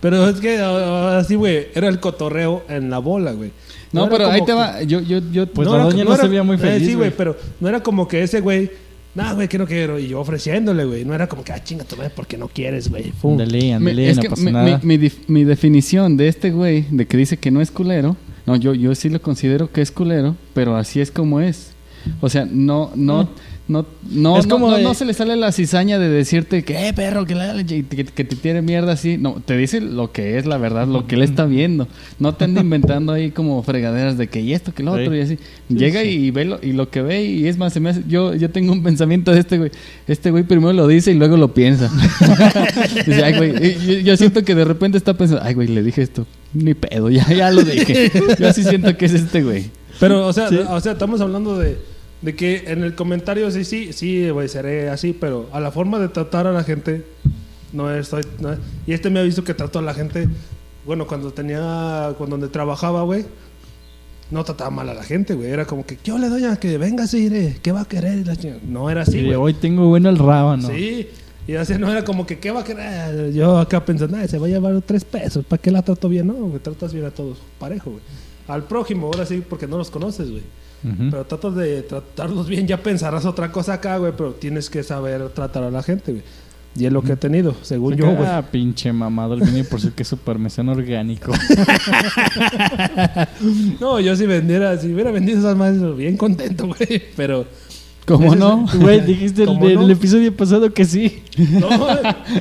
Pero 0.00 0.28
es 0.28 0.40
que 0.40 0.58
así, 0.58 1.36
güey, 1.36 1.68
era 1.74 1.88
el 1.88 2.00
cotorreo 2.00 2.64
en 2.68 2.90
la 2.90 2.98
bola, 2.98 3.32
güey. 3.32 3.50
No, 3.92 4.08
pero 4.08 4.26
ahí 4.28 4.44
te 4.44 4.52
va. 4.52 4.82
Yo, 4.82 5.00
yo, 5.00 5.20
yo. 5.30 5.46
Pues 5.46 5.68
la 5.68 5.74
era- 5.76 5.84
doña 5.84 6.04
no 6.04 6.14
se 6.14 6.20
era- 6.22 6.28
veía 6.28 6.42
muy 6.42 6.56
eh, 6.56 6.58
feliz, 6.58 6.88
sí, 6.88 6.94
güey, 6.94 7.12
pero 7.16 7.36
no 7.60 7.68
era 7.68 7.80
como 7.82 8.08
que 8.08 8.22
ese 8.22 8.40
güey, 8.40 8.70
nah, 9.14 9.34
güey, 9.34 9.48
que 9.48 9.58
no 9.58 9.66
quiero. 9.66 9.98
Y 9.98 10.08
yo 10.08 10.18
ofreciéndole, 10.20 10.84
güey. 10.84 11.04
No 11.04 11.14
era 11.14 11.28
como 11.28 11.44
que, 11.44 11.52
ah, 11.52 11.62
chinga 11.62 11.84
tu 11.84 11.96
porque 12.16 12.36
no 12.36 12.48
quieres, 12.48 12.88
güey. 12.88 13.12
Ándale, 13.22 13.60
Me- 13.60 13.74
ándale, 13.74 14.10
es 14.10 14.16
no 14.16 14.22
que 14.22 14.30
pasa 14.30 14.42
mi, 14.42 14.50
nada. 14.50 14.80
mi- 14.82 14.98
mi 15.28 15.44
definición 15.44 16.16
de 16.16 16.28
este 16.28 16.50
güey, 16.50 16.86
de 16.90 17.06
que 17.06 17.16
dice 17.16 17.36
que 17.36 17.50
no 17.50 17.60
es 17.60 17.70
culero, 17.70 18.16
no, 18.46 18.56
yo, 18.56 18.74
yo 18.74 18.94
sí 18.96 19.08
lo 19.08 19.20
considero 19.22 19.70
que 19.70 19.82
es 19.82 19.92
culero, 19.92 20.34
pero 20.54 20.74
así 20.76 21.00
es 21.00 21.10
como 21.12 21.40
es. 21.40 21.72
O 22.20 22.28
sea, 22.28 22.44
no, 22.50 22.90
no, 22.96 23.28
no, 23.68 23.86
no, 24.10 24.38
Es 24.38 24.46
no, 24.46 24.50
como 24.54 24.70
no, 24.70 24.76
de- 24.76 24.82
no 24.82 24.92
se 24.92 25.04
le 25.04 25.14
sale 25.14 25.36
la 25.36 25.52
cizaña 25.52 25.98
de 25.98 26.08
decirte 26.08 26.62
que, 26.64 26.88
eh, 26.88 26.92
perro, 26.92 27.24
que, 27.24 27.34
la- 27.34 27.64
que, 27.64 27.84
que- 27.84 28.24
te 28.24 28.36
tiene 28.36 28.60
mierda 28.60 28.92
así. 28.92 29.16
No, 29.18 29.40
te 29.44 29.56
dice 29.56 29.80
lo 29.80 30.10
que 30.12 30.36
es 30.36 30.46
la 30.46 30.58
verdad, 30.58 30.86
lo 30.88 31.06
que 31.06 31.14
él 31.14 31.22
está 31.22 31.46
viendo. 31.46 31.86
No 32.18 32.34
te 32.34 32.44
anda 32.44 32.60
inventando 32.60 33.12
ahí 33.12 33.30
como 33.30 33.62
fregaderas 33.62 34.18
de 34.18 34.26
que 34.28 34.40
y 34.40 34.52
esto, 34.52 34.74
que 34.74 34.82
lo 34.82 34.92
otro, 34.92 35.12
Sí. 35.12 35.16
y 35.16 35.20
así. 35.20 35.38
Llega 35.68 36.02
y 36.04 36.30
ve 36.32 36.44
lo, 36.44 36.58
y 36.62 36.72
lo 36.72 36.90
que 36.90 37.02
ve, 37.02 37.24
y 37.24 37.46
es 37.46 37.56
más, 37.56 37.72
se 37.72 37.80
me 37.80 37.90
hace, 37.90 38.02
yo, 38.08 38.34
yo 38.34 38.50
tengo 38.50 38.72
un 38.72 38.82
pensamiento 38.82 39.32
de 39.32 39.40
este 39.40 39.58
güey. 39.58 39.70
Este 40.08 40.30
güey 40.30 40.42
primero 40.42 40.72
lo 40.72 40.86
dice 40.88 41.12
y 41.12 41.14
luego 41.14 41.36
lo 41.36 41.54
piensa. 41.54 41.88
Dice, 43.06 43.24
ay, 43.24 43.36
güey. 43.36 43.52
Yo, 43.86 43.92
yo 44.00 44.16
siento 44.16 44.44
que 44.44 44.54
de 44.54 44.64
repente 44.64 44.98
está 44.98 45.14
pensando, 45.14 45.42
ay, 45.44 45.54
güey, 45.54 45.68
le 45.68 45.82
dije 45.82 46.02
esto. 46.02 46.26
Ni 46.52 46.74
pedo, 46.74 47.08
ya, 47.10 47.26
ya 47.32 47.50
lo 47.50 47.62
dije. 47.62 48.10
Yo 48.38 48.48
así 48.48 48.62
siento 48.62 48.94
que 48.96 49.06
es 49.06 49.14
este 49.14 49.42
güey. 49.42 49.64
Pero, 49.98 50.26
o 50.26 50.32
sea, 50.32 50.48
Sí. 50.48 50.56
o 50.68 50.80
sea, 50.80 50.92
estamos 50.92 51.20
hablando 51.20 51.58
de, 51.58 51.78
de 52.22 52.34
que 52.36 52.64
en 52.68 52.82
el 52.84 52.94
comentario 52.94 53.50
sí, 53.50 53.64
sí, 53.64 53.92
sí, 53.92 54.30
güey, 54.30 54.48
seré 54.48 54.88
así, 54.88 55.12
pero 55.12 55.48
a 55.52 55.60
la 55.60 55.70
forma 55.70 55.98
de 55.98 56.08
tratar 56.08 56.46
a 56.46 56.52
la 56.52 56.62
gente, 56.64 57.04
no 57.72 57.90
estoy. 57.92 58.22
no 58.40 58.52
es- 58.52 58.58
y 58.86 58.92
este 58.92 59.10
me 59.10 59.20
ha 59.20 59.22
visto 59.22 59.42
que 59.44 59.54
trato 59.54 59.78
a 59.78 59.82
la 59.82 59.92
gente, 59.94 60.28
bueno, 60.86 61.06
cuando 61.06 61.32
tenía, 61.32 62.14
cuando 62.16 62.36
donde 62.36 62.48
trabajaba, 62.48 63.02
güey, 63.02 63.24
no 64.30 64.44
trataba 64.44 64.70
mal 64.70 64.88
a 64.88 64.94
la 64.94 65.02
gente, 65.02 65.34
güey. 65.34 65.50
Era 65.50 65.66
como 65.66 65.84
que, 65.84 65.96
¿qué 65.96 66.12
le 66.18 66.28
doña? 66.28 66.56
Que 66.56 66.78
venga 66.78 67.04
así, 67.04 67.18
iré, 67.24 67.58
¿qué 67.62 67.70
va 67.72 67.82
a 67.82 67.84
querer? 67.84 68.24
No 68.66 68.88
era 68.88 69.02
así, 69.02 69.22
güey. 69.22 69.34
hoy 69.34 69.54
tengo 69.54 69.88
bueno 69.88 70.08
el 70.08 70.18
rábano. 70.18 70.68
Sí. 70.68 71.08
Y 71.46 71.54
así 71.56 71.74
no 71.76 71.90
era 71.90 72.04
como 72.04 72.24
que, 72.24 72.38
¿qué 72.38 72.52
va 72.52 72.60
a 72.60 72.64
querer? 72.64 73.32
Yo 73.32 73.58
acá 73.58 73.84
pensando, 73.84 74.16
"Ay, 74.16 74.28
se 74.28 74.38
va 74.38 74.46
a 74.46 74.48
llevar 74.50 74.80
tres 74.82 75.04
pesos. 75.04 75.44
¿Para 75.44 75.60
qué 75.60 75.72
la 75.72 75.82
trato 75.82 76.08
bien? 76.08 76.28
No, 76.28 76.34
güey, 76.34 76.60
tratas 76.60 76.92
bien 76.94 77.04
a 77.04 77.10
todos, 77.10 77.38
parejo, 77.58 77.90
güey. 77.90 78.02
Al 78.46 78.62
prójimo, 78.64 79.06
ahora 79.08 79.26
sí, 79.26 79.42
porque 79.46 79.66
no 79.66 79.76
los 79.76 79.90
conoces, 79.90 80.30
güey. 80.30 80.42
Pero 80.82 81.24
tratas 81.24 81.54
de 81.54 81.82
tratarlos 81.82 82.48
bien, 82.48 82.66
ya 82.66 82.82
pensarás 82.82 83.24
otra 83.24 83.52
cosa 83.52 83.74
acá, 83.74 83.98
güey, 83.98 84.12
pero 84.16 84.32
tienes 84.32 84.68
que 84.68 84.82
saber 84.82 85.28
tratar 85.30 85.62
a 85.62 85.70
la 85.70 85.82
gente, 85.82 86.12
güey. 86.12 86.24
Y 86.74 86.86
es 86.86 86.92
lo 86.92 87.02
que 87.02 87.12
he 87.12 87.16
tenido, 87.16 87.54
según 87.62 87.96
yo, 87.96 88.06
güey. 88.06 88.26
Ah, 88.26 88.48
pinche 88.50 88.92
mamado, 88.92 89.34
el 89.34 89.42
viene 89.42 89.62
por 89.62 89.78
su 89.80 89.94
queso 89.94 90.16
parmesano 90.16 90.72
orgánico. 90.72 91.32
No, 93.80 94.00
yo 94.00 94.16
si 94.16 94.26
vendiera, 94.26 94.78
si 94.78 94.92
hubiera 94.92 95.10
vendido 95.10 95.38
esas 95.38 95.56
madres, 95.56 95.96
bien 95.96 96.16
contento, 96.16 96.66
güey. 96.68 97.02
Pero, 97.16 97.46
¿Cómo 98.06 98.34
no? 98.34 98.66
Güey, 98.80 99.00
dijiste 99.00 99.42
el, 99.42 99.48
¿Cómo 99.48 99.66
del 99.66 99.76
no? 99.76 99.88
episodio 99.90 100.34
pasado 100.36 100.72
que 100.72 100.84
sí. 100.84 101.22
no, 101.38 101.68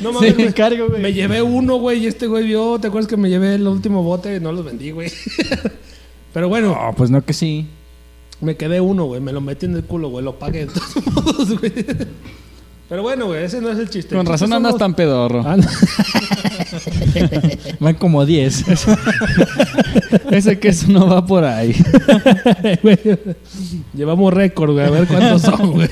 no 0.02 0.14
mames, 0.14 0.36
Sí, 0.56 0.78
güey. 0.78 1.02
Me 1.02 1.14
llevé 1.14 1.42
uno, 1.42 1.78
güey, 1.78 2.04
y 2.04 2.08
este 2.08 2.28
güey 2.28 2.46
vio, 2.46 2.80
¿te 2.80 2.88
acuerdas 2.88 3.08
que 3.10 3.18
me 3.18 3.30
llevé 3.30 3.56
el 3.56 3.68
último 3.68 4.02
bote? 4.04 4.40
No 4.40 4.52
los 4.52 4.66
vendí, 4.66 4.92
güey. 4.92 5.12
Pero 6.34 6.50
bueno, 6.50 6.70
No, 6.70 6.96
pues 6.96 7.12
no 7.12 7.24
que 7.24 7.34
sí. 7.34 7.68
Me 8.42 8.58
quedé 8.58 8.82
uno, 8.82 9.06
güey, 9.06 9.22
me 9.22 9.32
lo 9.32 9.42
metí 9.42 9.68
en 9.68 9.76
el 9.76 9.84
culo, 9.84 10.10
güey, 10.10 10.26
lo 10.26 10.38
pagué 10.38 10.66
de 10.66 10.66
todos 10.74 11.06
modos, 11.14 11.60
güey. 11.60 11.72
Pero 12.90 13.04
bueno, 13.04 13.28
güey, 13.28 13.46
ese 13.46 13.62
no 13.62 13.70
es 13.70 13.80
el 13.80 13.90
chiste. 13.90 14.18
Con 14.18 14.26
razón 14.26 14.52
andas 14.52 14.78
tan 14.78 14.94
pedorro. 14.94 15.44
Ah, 15.46 15.56
no. 15.56 15.64
Van 17.80 17.96
como 17.96 18.26
10. 18.26 18.66
Ese 20.32 20.60
queso 20.60 20.88
no 20.90 21.08
va 21.08 21.26
por 21.26 21.46
ahí. 21.46 21.74
Llevamos 23.94 24.34
récord, 24.34 24.74
güey, 24.74 24.86
a 24.86 24.90
ver 24.90 25.08
cuántos 25.08 25.42
son, 25.42 25.72
güey. 25.72 25.88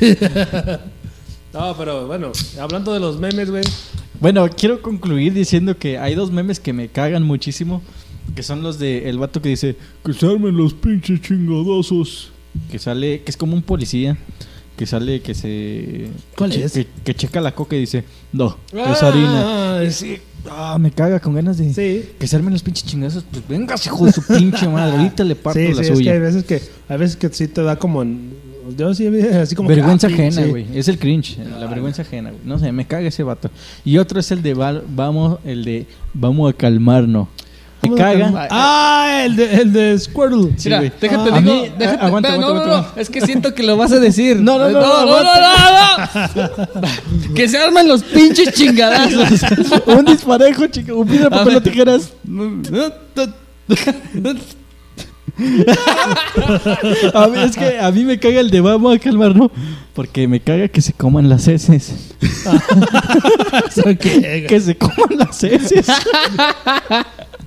No, 1.54 1.74
pero 1.78 2.06
bueno, 2.06 2.34
hablando 2.60 2.94
de 2.94 3.00
los 3.00 3.18
memes, 3.18 3.50
güey. 3.50 3.64
Bueno, 4.20 4.50
quiero 4.50 4.82
concluir 4.82 5.34
diciendo 5.34 5.78
que 5.78 5.98
hay 5.98 6.16
dos 6.16 6.32
memes 6.32 6.60
que 6.60 6.74
me 6.74 6.90
cagan 6.90 7.24
muchísimo. 7.24 7.82
Que 8.36 8.44
son 8.44 8.62
los 8.62 8.78
de 8.78 9.10
el 9.10 9.18
vato 9.18 9.42
que 9.42 9.50
dice 9.50 9.78
que 10.04 10.14
se 10.14 10.26
armen 10.26 10.58
los 10.58 10.74
pinches 10.74 11.22
chingadazos. 11.22 12.32
Que 12.72 12.80
sale, 12.80 13.22
que 13.22 13.32
es 13.32 13.38
como 13.38 13.54
un 13.56 13.62
policía. 13.62 14.18
Que 14.78 14.86
sale, 14.86 15.22
que 15.22 15.34
se. 15.36 16.08
¿Cuál 16.38 16.52
que, 16.52 16.64
es? 16.64 16.72
Que, 16.72 16.88
que 17.04 17.14
checa 17.14 17.42
la 17.42 17.54
coca 17.54 17.76
y 17.76 17.80
dice, 17.82 18.06
no, 18.32 18.58
es 18.72 19.04
Ah, 19.04 19.08
harina. 19.10 19.42
ah, 19.82 19.82
Sí, 19.92 20.18
ah, 20.50 20.78
me 20.80 20.90
caga 20.92 21.20
con 21.20 21.34
ganas 21.34 21.58
de. 21.58 21.74
Sí. 21.74 22.10
Que 22.18 22.28
se 22.28 22.38
armen 22.38 22.54
los 22.54 22.64
pinches 22.64 22.86
chingazos. 22.86 23.26
Pues 23.30 23.46
venga, 23.48 23.76
hijo 23.84 24.06
de 24.06 24.14
su 24.14 24.26
pinche 24.26 24.70
madre. 24.70 24.96
Ahorita 24.98 25.24
le 25.26 25.36
parto 25.36 25.60
Sí, 25.60 25.68
la 25.68 25.74
sí, 25.76 25.82
es 25.82 25.88
que 25.90 25.96
suya. 25.96 26.14
hay 26.14 26.20
veces 26.20 26.44
que, 26.46 26.62
hay 26.88 26.98
veces 26.98 27.18
que 27.18 27.28
sí 27.30 27.48
te 27.50 27.62
da 27.62 27.76
como. 27.78 28.06
Yo 28.78 28.94
sí, 28.94 29.06
así 29.08 29.54
como 29.56 29.68
vergüenza 29.68 30.08
que, 30.08 30.14
ah, 30.14 30.28
ajena, 30.28 30.44
sí. 30.44 30.50
güey. 30.50 30.66
Es 30.74 30.88
el 30.88 30.98
cringe, 30.98 31.38
la 31.60 31.66
vergüenza 31.68 32.04
ajena, 32.04 32.30
güey. 32.32 32.42
No 32.46 32.58
sé, 32.58 32.72
me 32.72 32.86
caga 32.88 33.08
ese 33.08 33.24
vato. 33.24 33.50
Y 33.84 33.98
otro 33.98 34.20
es 34.22 34.32
el 34.32 34.42
de 34.44 34.54
val- 34.54 34.84
vamos, 34.88 35.40
el 35.44 35.66
de 35.66 35.88
vamos 36.14 36.54
a 36.54 36.56
calmarnos. 36.56 37.28
Me 37.82 37.90
¿Cómo 37.90 37.98
se 37.98 38.04
caga. 38.04 38.48
Ah, 38.52 39.22
el 39.26 39.36
de, 39.38 39.56
el 39.56 39.72
de 39.74 39.98
Squirtle. 40.00 40.52
Sí, 40.58 40.64
Mira, 40.66 40.78
güey. 40.80 40.92
déjate 41.00 41.30
Ah, 41.32 41.40
digo, 41.40 41.54
mí- 41.54 41.72
déjate- 41.78 41.98
ah, 42.02 42.06
aguanta, 42.08 42.30
no, 42.30 42.36
aguanta, 42.36 42.54
no, 42.66 42.72
aguanta. 42.74 42.92
no, 42.96 43.02
es 43.02 43.10
que 43.10 43.22
siento 43.22 43.54
que 43.56 43.64
lo 43.64 43.78
vas 43.78 43.92
a 43.94 44.00
decir. 44.00 44.38
No, 44.42 44.58
no, 44.60 44.70
no, 44.70 44.82
no, 44.82 45.06
no, 45.06 45.24
no, 45.24 46.38
no. 47.28 47.34
Que 47.36 47.48
se 47.48 47.58
arman 47.58 47.88
los 47.88 48.04
pinches 48.04 48.54
chingadazos. 48.54 49.30
un 49.86 50.06
disparejo, 50.06 50.68
chico. 50.68 50.96
Un 50.96 51.08
piedra, 51.08 51.30
papel 51.30 51.56
o 51.56 51.62
tijeras. 51.62 52.12
A 57.14 57.28
mí, 57.28 57.38
es 57.44 57.56
que 57.56 57.80
a 57.80 57.92
mí 57.92 58.04
me 58.04 58.20
caga 58.20 58.40
el 58.40 58.50
de 58.50 58.62
vamos 58.62 58.96
a 58.96 59.00
calmarnos. 59.00 59.52
Porque 59.94 60.28
me 60.28 60.40
caga 60.40 60.68
que 60.68 60.82
se 60.82 60.94
coman 60.94 61.30
las 61.30 61.48
heces. 61.48 62.14
que 64.00 64.60
se 64.62 64.76
coman 64.78 65.18
las 65.18 65.44
heces. 65.44 65.88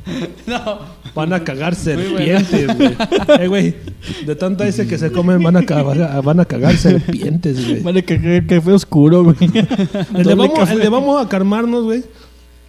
Van 1.14 1.32
a 1.32 1.44
cagar 1.44 1.74
serpientes, 1.74 2.76
güey. 2.76 2.96
Eh, 3.40 3.46
güey, 3.48 3.74
de 4.26 4.34
tanta 4.34 4.66
ese 4.66 4.86
que 4.88 4.96
se 4.98 5.12
comen 5.12 5.42
van 5.42 5.56
a, 5.56 5.64
cagar, 5.66 6.22
van 6.22 6.40
a 6.40 6.44
cagar 6.44 6.76
serpientes, 6.76 7.66
güey. 7.66 7.82
Van 7.82 7.96
a 7.98 8.02
cagar 8.02 8.46
café 8.46 8.72
oscuro, 8.72 9.24
güey. 9.24 9.36
El 10.14 10.24
de, 10.24 10.34
vamos, 10.34 10.58
café. 10.58 10.72
el 10.74 10.80
de 10.80 10.88
vamos 10.88 11.24
a 11.24 11.28
calmarnos, 11.28 11.84
güey. 11.84 12.02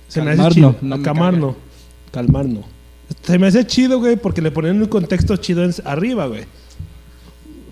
Se 0.07 0.21
me 0.21 0.31
hace 0.31 0.37
Calmarnos, 0.37 0.53
chido. 0.53 0.75
no 0.81 0.97
me 0.97 1.03
calmarnos. 1.03 1.55
Calmarnos. 2.11 2.65
Se 3.23 3.39
me 3.39 3.47
hace 3.47 3.65
chido, 3.65 3.99
güey, 3.99 4.15
porque 4.17 4.41
le 4.41 4.51
ponen 4.51 4.81
un 4.81 4.87
contexto 4.87 5.35
chido 5.37 5.63
en- 5.63 5.73
arriba, 5.85 6.27
güey. 6.27 6.43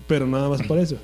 Pero 0.06 0.26
nada 0.26 0.48
más 0.48 0.62
por 0.62 0.78
eso. 0.78 0.96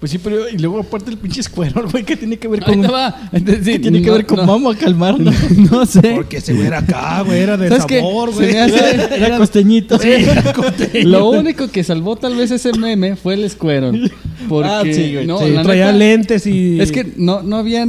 Pues 0.00 0.12
sí, 0.12 0.18
pero 0.18 0.48
y 0.48 0.56
luego 0.58 0.78
aparte 0.78 1.10
el 1.10 1.18
pinche 1.18 1.40
escuero, 1.40 1.88
güey, 1.90 2.04
que 2.04 2.16
tiene 2.16 2.38
que 2.38 2.46
ver 2.46 2.62
con. 2.62 2.74
Entonces, 3.32 3.64
sí, 3.64 3.72
¿Qué 3.72 3.78
tiene 3.80 4.00
que 4.00 4.10
ver 4.10 4.26
con 4.26 4.36
no. 4.38 4.46
vamos 4.46 4.76
a 4.76 4.78
calmarnos? 4.78 5.34
No 5.70 5.84
sé. 5.86 6.12
Porque 6.14 6.40
se 6.40 6.58
era 6.64 6.78
acá, 6.78 7.22
güey, 7.22 7.40
era 7.40 7.56
de 7.56 7.68
¿Sabes 7.68 7.84
qué? 7.86 7.98
sabor, 7.98 8.32
Se 8.32 8.46
güey. 8.46 8.54
Era 8.54 9.36
costeñito. 9.36 9.98
Sí, 9.98 10.08
era 10.08 10.52
costeño. 10.52 11.08
Lo 11.08 11.30
único 11.30 11.68
que 11.68 11.82
salvó 11.82 12.14
tal 12.14 12.36
vez 12.36 12.50
ese 12.52 12.72
meme 12.74 13.16
fue 13.16 13.34
el. 13.34 13.50
Porque 14.48 14.68
Ah, 14.70 14.82
sí, 14.84 15.14
güey, 15.14 15.26
no, 15.26 15.40
Sí, 15.40 15.50
la 15.50 15.62
traía 15.62 15.86
neta, 15.86 15.98
lentes 15.98 16.46
y. 16.46 16.80
Es 16.80 16.92
que 16.92 17.12
no, 17.16 17.42
no 17.42 17.56
había 17.56 17.84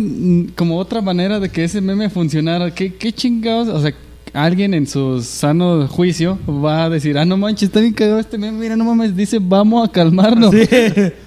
como 0.56 0.77
otra 0.77 1.02
manera 1.02 1.40
de 1.40 1.49
que 1.49 1.64
ese 1.64 1.80
meme 1.80 2.10
funcionara. 2.10 2.73
¿Qué, 2.73 2.95
qué 2.95 3.14
chingados? 3.14 3.68
O 3.68 3.81
sea, 3.81 3.94
alguien 4.34 4.73
en 4.73 4.88
su 4.88 5.22
sano 5.23 5.88
juicio 5.88 6.38
va 6.47 6.85
a 6.85 6.89
decir, 6.89 7.18
ah, 7.18 7.26
no 7.26 7.38
manches, 7.38 7.64
está 7.69 7.80
bien 7.80 7.93
cagado 7.93 8.19
este 8.19 8.38
meme, 8.38 8.57
mira, 8.60 8.76
no 8.76 8.84
mames, 8.85 9.15
dice, 9.15 9.39
vamos 9.41 9.88
a 9.88 9.91
calmarnos. 9.91 10.53
Sí. 10.53 10.68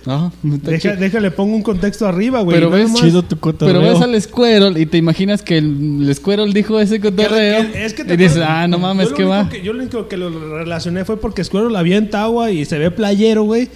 No, 0.06 0.32
está 0.54 0.70
Deja, 0.70 0.96
déjale, 0.96 1.30
pongo 1.30 1.56
un 1.56 1.62
contexto 1.62 2.06
arriba, 2.06 2.40
güey. 2.42 2.56
Pero 2.56 2.70
No 2.70 2.76
ves, 2.76 2.92
Chido 2.94 3.22
tu 3.22 3.38
cotorreo. 3.38 3.80
Pero 3.80 3.92
ves 3.94 4.00
al 4.02 4.20
Squirrel 4.20 4.78
y 4.78 4.86
te 4.86 4.98
imaginas 4.98 5.42
que 5.42 5.58
el, 5.58 6.06
el 6.08 6.14
Squirrel 6.14 6.52
dijo 6.52 6.78
ese 6.80 7.00
cotorreo. 7.00 7.70
Que- 7.72 7.84
es 7.84 7.94
que 7.94 8.04
te 8.04 8.14
y 8.14 8.16
dices, 8.16 8.42
ah, 8.46 8.66
no 8.68 8.78
mames, 8.78 9.08
¿qué 9.12 9.24
va? 9.24 9.48
que- 9.48 9.62
yo 9.62 9.72
lo 9.72 9.80
único 9.80 10.08
que 10.08 10.16
lo 10.16 10.30
relacioné 10.58 11.04
fue 11.04 11.18
porque 11.20 11.42
Squirrel 11.44 11.74
avienta 11.76 12.22
agua 12.22 12.50
y 12.50 12.64
se 12.64 12.78
ve 12.78 12.90
playero, 12.90 13.44
güey. 13.44 13.68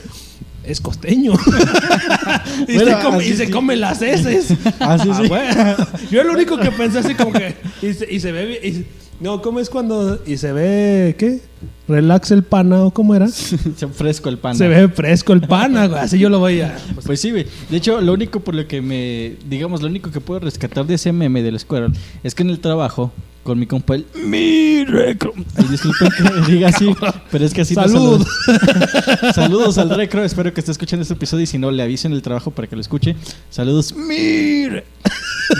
Es 0.65 0.81
costeño. 0.81 1.33
y 2.69 2.75
Bueno, 2.75 2.97
se, 2.99 3.05
come, 3.05 3.17
así 3.19 3.29
y 3.31 3.37
se 3.37 3.47
sí. 3.47 3.53
come 3.53 3.77
las 3.77 4.03
heces. 4.03 4.49
Ah, 4.81 4.99
sí, 5.01 5.11
Ah, 5.13 5.77
sí. 6.01 6.07
Yo 6.11 6.25
lo 6.25 6.33
único 6.33 6.59
que 6.59 6.71
pensé 6.73 6.99
así 6.99 7.15
como 7.15 7.33
que... 7.33 7.55
Y 7.83 7.93
se, 7.93 8.13
y 8.13 8.19
se 8.21 8.33
ve... 8.33 8.61
y- 8.65 8.87
no, 9.21 9.41
¿cómo 9.43 9.61
es 9.61 9.71
cuando... 9.71 10.21
Y 10.27 10.37
se 10.37 10.53
ve... 10.53 11.15
¿Qué? 11.19 11.41
Relax 11.89 12.33
el 12.33 12.43
pana 12.43 12.83
o 12.83 12.91
cómo 12.91 13.15
era? 13.15 13.29
Se 13.29 13.57
fresco 13.89 14.29
el 14.29 14.39
pan. 14.39 14.57
Se 14.57 14.67
ve 14.69 14.89
fresco 14.89 15.33
el 15.33 15.41
pana, 15.43 15.87
güey. 15.87 16.01
Así 16.01 16.19
yo 16.19 16.29
lo 16.29 16.39
voy 16.41 16.61
a... 16.61 16.77
Pues 17.05 17.21
sí, 17.21 17.31
güey. 17.31 17.47
De 17.71 17.77
hecho, 17.77 18.01
lo 18.01 18.13
único 18.13 18.41
por 18.41 18.55
lo 18.55 18.67
que 18.67 18.83
me. 18.83 19.37
Digamos, 19.49 19.83
lo 19.83 19.89
único 19.89 20.11
que 20.11 20.21
puedo 20.21 20.41
rescatar 20.41 20.85
de 20.87 20.95
ese 20.95 21.13
meme 21.13 21.43
del 21.43 21.59
Squirrel 21.59 21.93
es 22.25 22.35
que 22.35 22.43
en 22.43 22.51
el 22.51 22.59
trabajo, 22.59 23.13
con 23.45 23.59
mi 23.59 23.67
compa, 23.67 23.95
el. 23.95 24.05
Mi 24.25 24.85
recro. 24.85 25.33
Ay, 25.57 25.67
disculpen 25.71 26.09
que 26.17 26.25
me 26.25 26.47
diga 26.49 26.69
así, 26.69 26.93
pero 27.31 27.45
es 27.45 27.55
que 27.55 27.61
así 27.63 27.75
Salud. 27.75 28.27
saluda. 28.45 29.33
Saludos 29.35 29.79
al 29.79 29.91
recro. 29.91 30.25
Espero 30.25 30.53
que 30.53 30.61
esté 30.61 30.73
escuchando 30.73 31.03
este 31.03 31.15
episodio 31.15 31.45
y 31.45 31.47
si 31.47 31.57
no, 31.59 31.71
le 31.71 31.83
avisen 31.85 32.13
el 32.13 32.21
trabajo 32.23 32.51
para 32.51 32.67
que 32.69 32.75
lo 32.75 32.81
escuche. 32.83 33.15
Saludos. 33.51 33.95
Mi 33.95 34.69
re- 34.69 34.85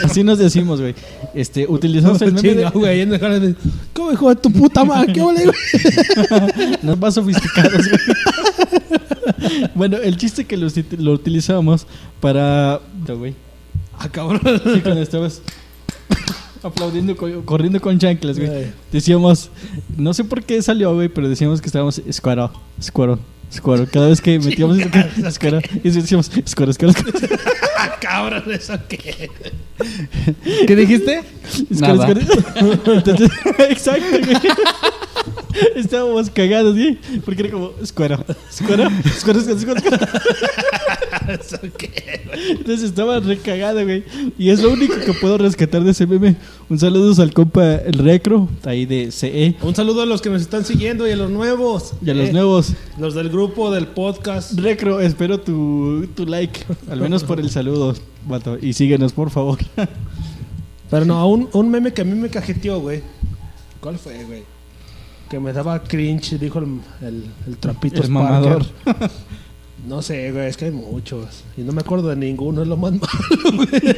Así 0.05 0.23
nos 0.25 0.39
decimos, 0.39 0.81
güey. 0.81 0.95
Este, 1.35 1.67
utilizamos 1.69 2.21
el 2.23 2.33
meme. 2.33 2.49
Chinga, 2.49 2.71
de- 2.71 2.79
güey. 2.79 3.19
jardín. 3.19 3.57
¿Cómo 3.93 4.13
hijo 4.13 4.29
de 4.31 4.37
tu 4.37 4.51
puta 4.53 4.85
madre? 4.85 5.13
¿Qué 5.13 5.21
ole, 5.23 5.45
güey? 5.45 5.57
Nos 6.83 6.99
más 6.99 7.15
sofisticados, 7.15 7.89
güey. 7.89 8.01
bueno, 9.75 9.97
el 9.99 10.17
chiste 10.17 10.45
que 10.45 10.57
lo, 10.57 10.69
lo 10.99 11.13
utilizamos 11.13 11.87
para. 12.21 12.81
No, 13.07 13.17
güey. 13.19 13.35
Ah, 13.99 14.09
cabrón. 14.09 14.41
Sí, 14.75 14.81
cuando 14.83 15.03
estabas 15.03 15.41
aplaudiendo, 16.63 17.17
co- 17.17 17.43
corriendo 17.45 17.81
con 17.81 17.99
chanclas, 17.99 18.39
güey. 18.39 18.67
Decíamos, 18.93 19.51
no 19.97 20.13
sé 20.15 20.25
por 20.25 20.43
qué 20.43 20.61
salió, 20.63 20.95
güey, 20.95 21.09
pero 21.09 21.29
decíamos 21.29 21.61
que 21.61 21.67
estábamos 21.69 22.01
squaro, 22.13 22.51
squaro, 22.83 23.19
squaro. 23.57 23.87
Cada 23.91 24.09
vez 24.09 24.21
que 24.21 24.39
metíamos 24.39 24.79
squaro, 25.31 25.61
y 25.85 25.91
decíamos 25.91 26.31
squaro, 26.47 26.73
squaro, 26.73 26.93
squaro. 26.93 27.13
Cabrón, 28.01 28.45
¿eso 28.53 28.79
qué? 28.89 29.31
¿Qué 30.67 30.77
dijiste? 30.77 31.23
Squaro, 31.75 31.97
Nada. 31.97 32.09
Entonces, 32.87 33.31
exacto, 33.59 34.19
güey. 34.25 34.37
Estábamos 35.75 36.31
cagados, 36.31 36.75
güey, 36.75 36.99
porque 37.25 37.43
era 37.43 37.51
como 37.51 37.73
squaro, 37.85 38.25
squaro, 38.53 38.91
squaro, 39.19 39.41
squaro, 39.41 39.81
squaro. 39.81 39.81
Entonces 42.51 42.83
estaba 42.83 43.21
recagado, 43.21 43.83
güey. 43.85 44.05
Y 44.39 44.51
es 44.51 44.63
lo 44.63 44.71
único 44.73 44.95
que 45.05 45.13
puedo 45.15 45.39
rescatar 45.39 45.83
de 45.83 45.91
ese 45.91 46.07
meme. 46.07 46.37
Un 46.69 46.79
saludo 46.79 47.21
al 47.23 47.33
compa 47.33 47.75
El 47.77 47.95
Recro, 47.99 48.49
ahí 48.65 48.87
de 48.87 49.11
CE. 49.11 49.57
Un 49.63 49.75
saludo 49.75 50.03
a 50.03 50.07
los 50.07 50.23
que 50.23 50.31
nos 50.31 50.43
están 50.43 50.65
siguiendo 50.65 51.07
y 51.07 51.13
a 51.13 51.17
los 51.17 51.31
nuevos. 51.31 51.95
Y 52.05 52.11
a 52.11 52.15
los 52.15 52.29
Eh, 52.29 52.33
nuevos. 52.33 52.73
Los 52.99 53.15
del 53.15 53.29
grupo 53.31 53.71
del 53.71 53.87
podcast. 53.89 54.59
Recro, 54.59 55.01
espero 55.01 55.41
tu, 55.41 56.07
tu 56.15 56.27
like. 56.27 56.61
Al 56.91 57.01
menos 57.01 57.25
por 57.25 57.41
el 57.41 57.51
saludo, 57.51 57.95
vato. 58.27 58.59
Y 58.61 58.73
síguenos, 58.73 59.13
por 59.13 59.31
favor. 59.31 59.59
Pero 60.91 61.05
no, 61.05 61.27
un, 61.29 61.49
un 61.53 61.71
meme 61.71 61.93
que 61.93 62.03
a 62.03 62.05
mí 62.05 62.15
me 62.15 62.29
cajeteó, 62.29 62.81
güey. 62.81 63.03
¿Cuál 63.81 63.99
fue, 63.99 64.23
güey? 64.25 64.45
Que 65.29 65.41
me 65.41 65.53
daba 65.53 65.83
cringe, 65.83 66.39
dijo 66.39 66.61
el, 66.61 66.81
el, 67.03 67.25
el 67.49 67.57
trapito. 67.59 68.01
El 68.03 68.11
mamador. 68.11 68.65
No 69.87 70.03
sé, 70.03 70.33
güey, 70.33 70.47
es 70.49 70.57
que 70.57 70.67
hay 70.67 70.71
muchos. 70.73 71.45
Y 71.57 71.63
no 71.63 71.73
me 71.73 71.81
acuerdo 71.81 72.09
de 72.09 72.17
ninguno, 72.17 72.63
es 72.63 72.69
lo 72.69 72.77
más 72.77 72.93
malo, 73.01 73.57
güey. 73.57 73.97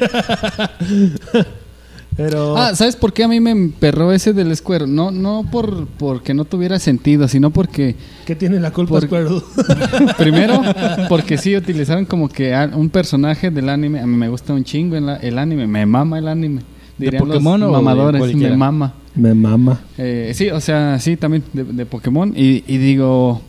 Pero. 2.16 2.56
Ah, 2.59 2.74
¿sabes 2.74 2.97
por 2.97 3.12
qué 3.12 3.23
a 3.23 3.28
mí 3.28 3.39
me 3.39 3.52
emperró 3.52 4.12
ese 4.12 4.32
del 4.32 4.55
Squirrel? 4.56 4.93
No, 4.93 5.12
no 5.12 5.47
por 5.51 5.86
porque 5.86 6.35
no 6.35 6.44
tuviera 6.44 6.78
sentido, 6.81 7.28
sino 7.28 7.51
porque 7.51 7.94
¿Qué 8.27 8.35
tiene 8.35 8.59
la 8.59 8.73
culpa, 8.73 9.01
por-? 9.01 9.44
Primero, 10.19 10.60
porque 11.09 11.39
sí 11.39 11.56
utilizaron 11.56 12.05
como 12.05 12.28
que 12.28 12.52
un 12.74 12.90
personaje 12.90 13.51
del 13.51 13.69
anime. 13.69 14.01
A 14.01 14.06
mí 14.06 14.16
me 14.16 14.28
gusta 14.28 14.52
un 14.52 14.65
chingo 14.65 14.97
el, 14.97 15.09
el 15.09 15.39
anime, 15.39 15.66
me 15.69 15.86
mama 15.86 16.19
el 16.19 16.27
anime. 16.28 16.62
¿De 16.98 17.06
Dirían 17.06 17.20
los 17.28 17.36
Pokémon 17.36 17.62
o 17.62 17.66
de 17.66 17.73
mamadores, 17.73 18.20
me 18.20 18.27
cualquiera? 18.27 18.56
mama. 18.56 18.94
Me 19.15 19.32
mama. 19.32 19.81
Eh, 19.97 20.32
sí, 20.35 20.51
o 20.51 20.60
sea, 20.60 20.98
sí, 20.98 21.16
también 21.16 21.44
de, 21.52 21.62
de 21.62 21.86
Pokémon. 21.86 22.32
Y, 22.36 22.65
y 22.66 22.78
digo, 22.78 23.40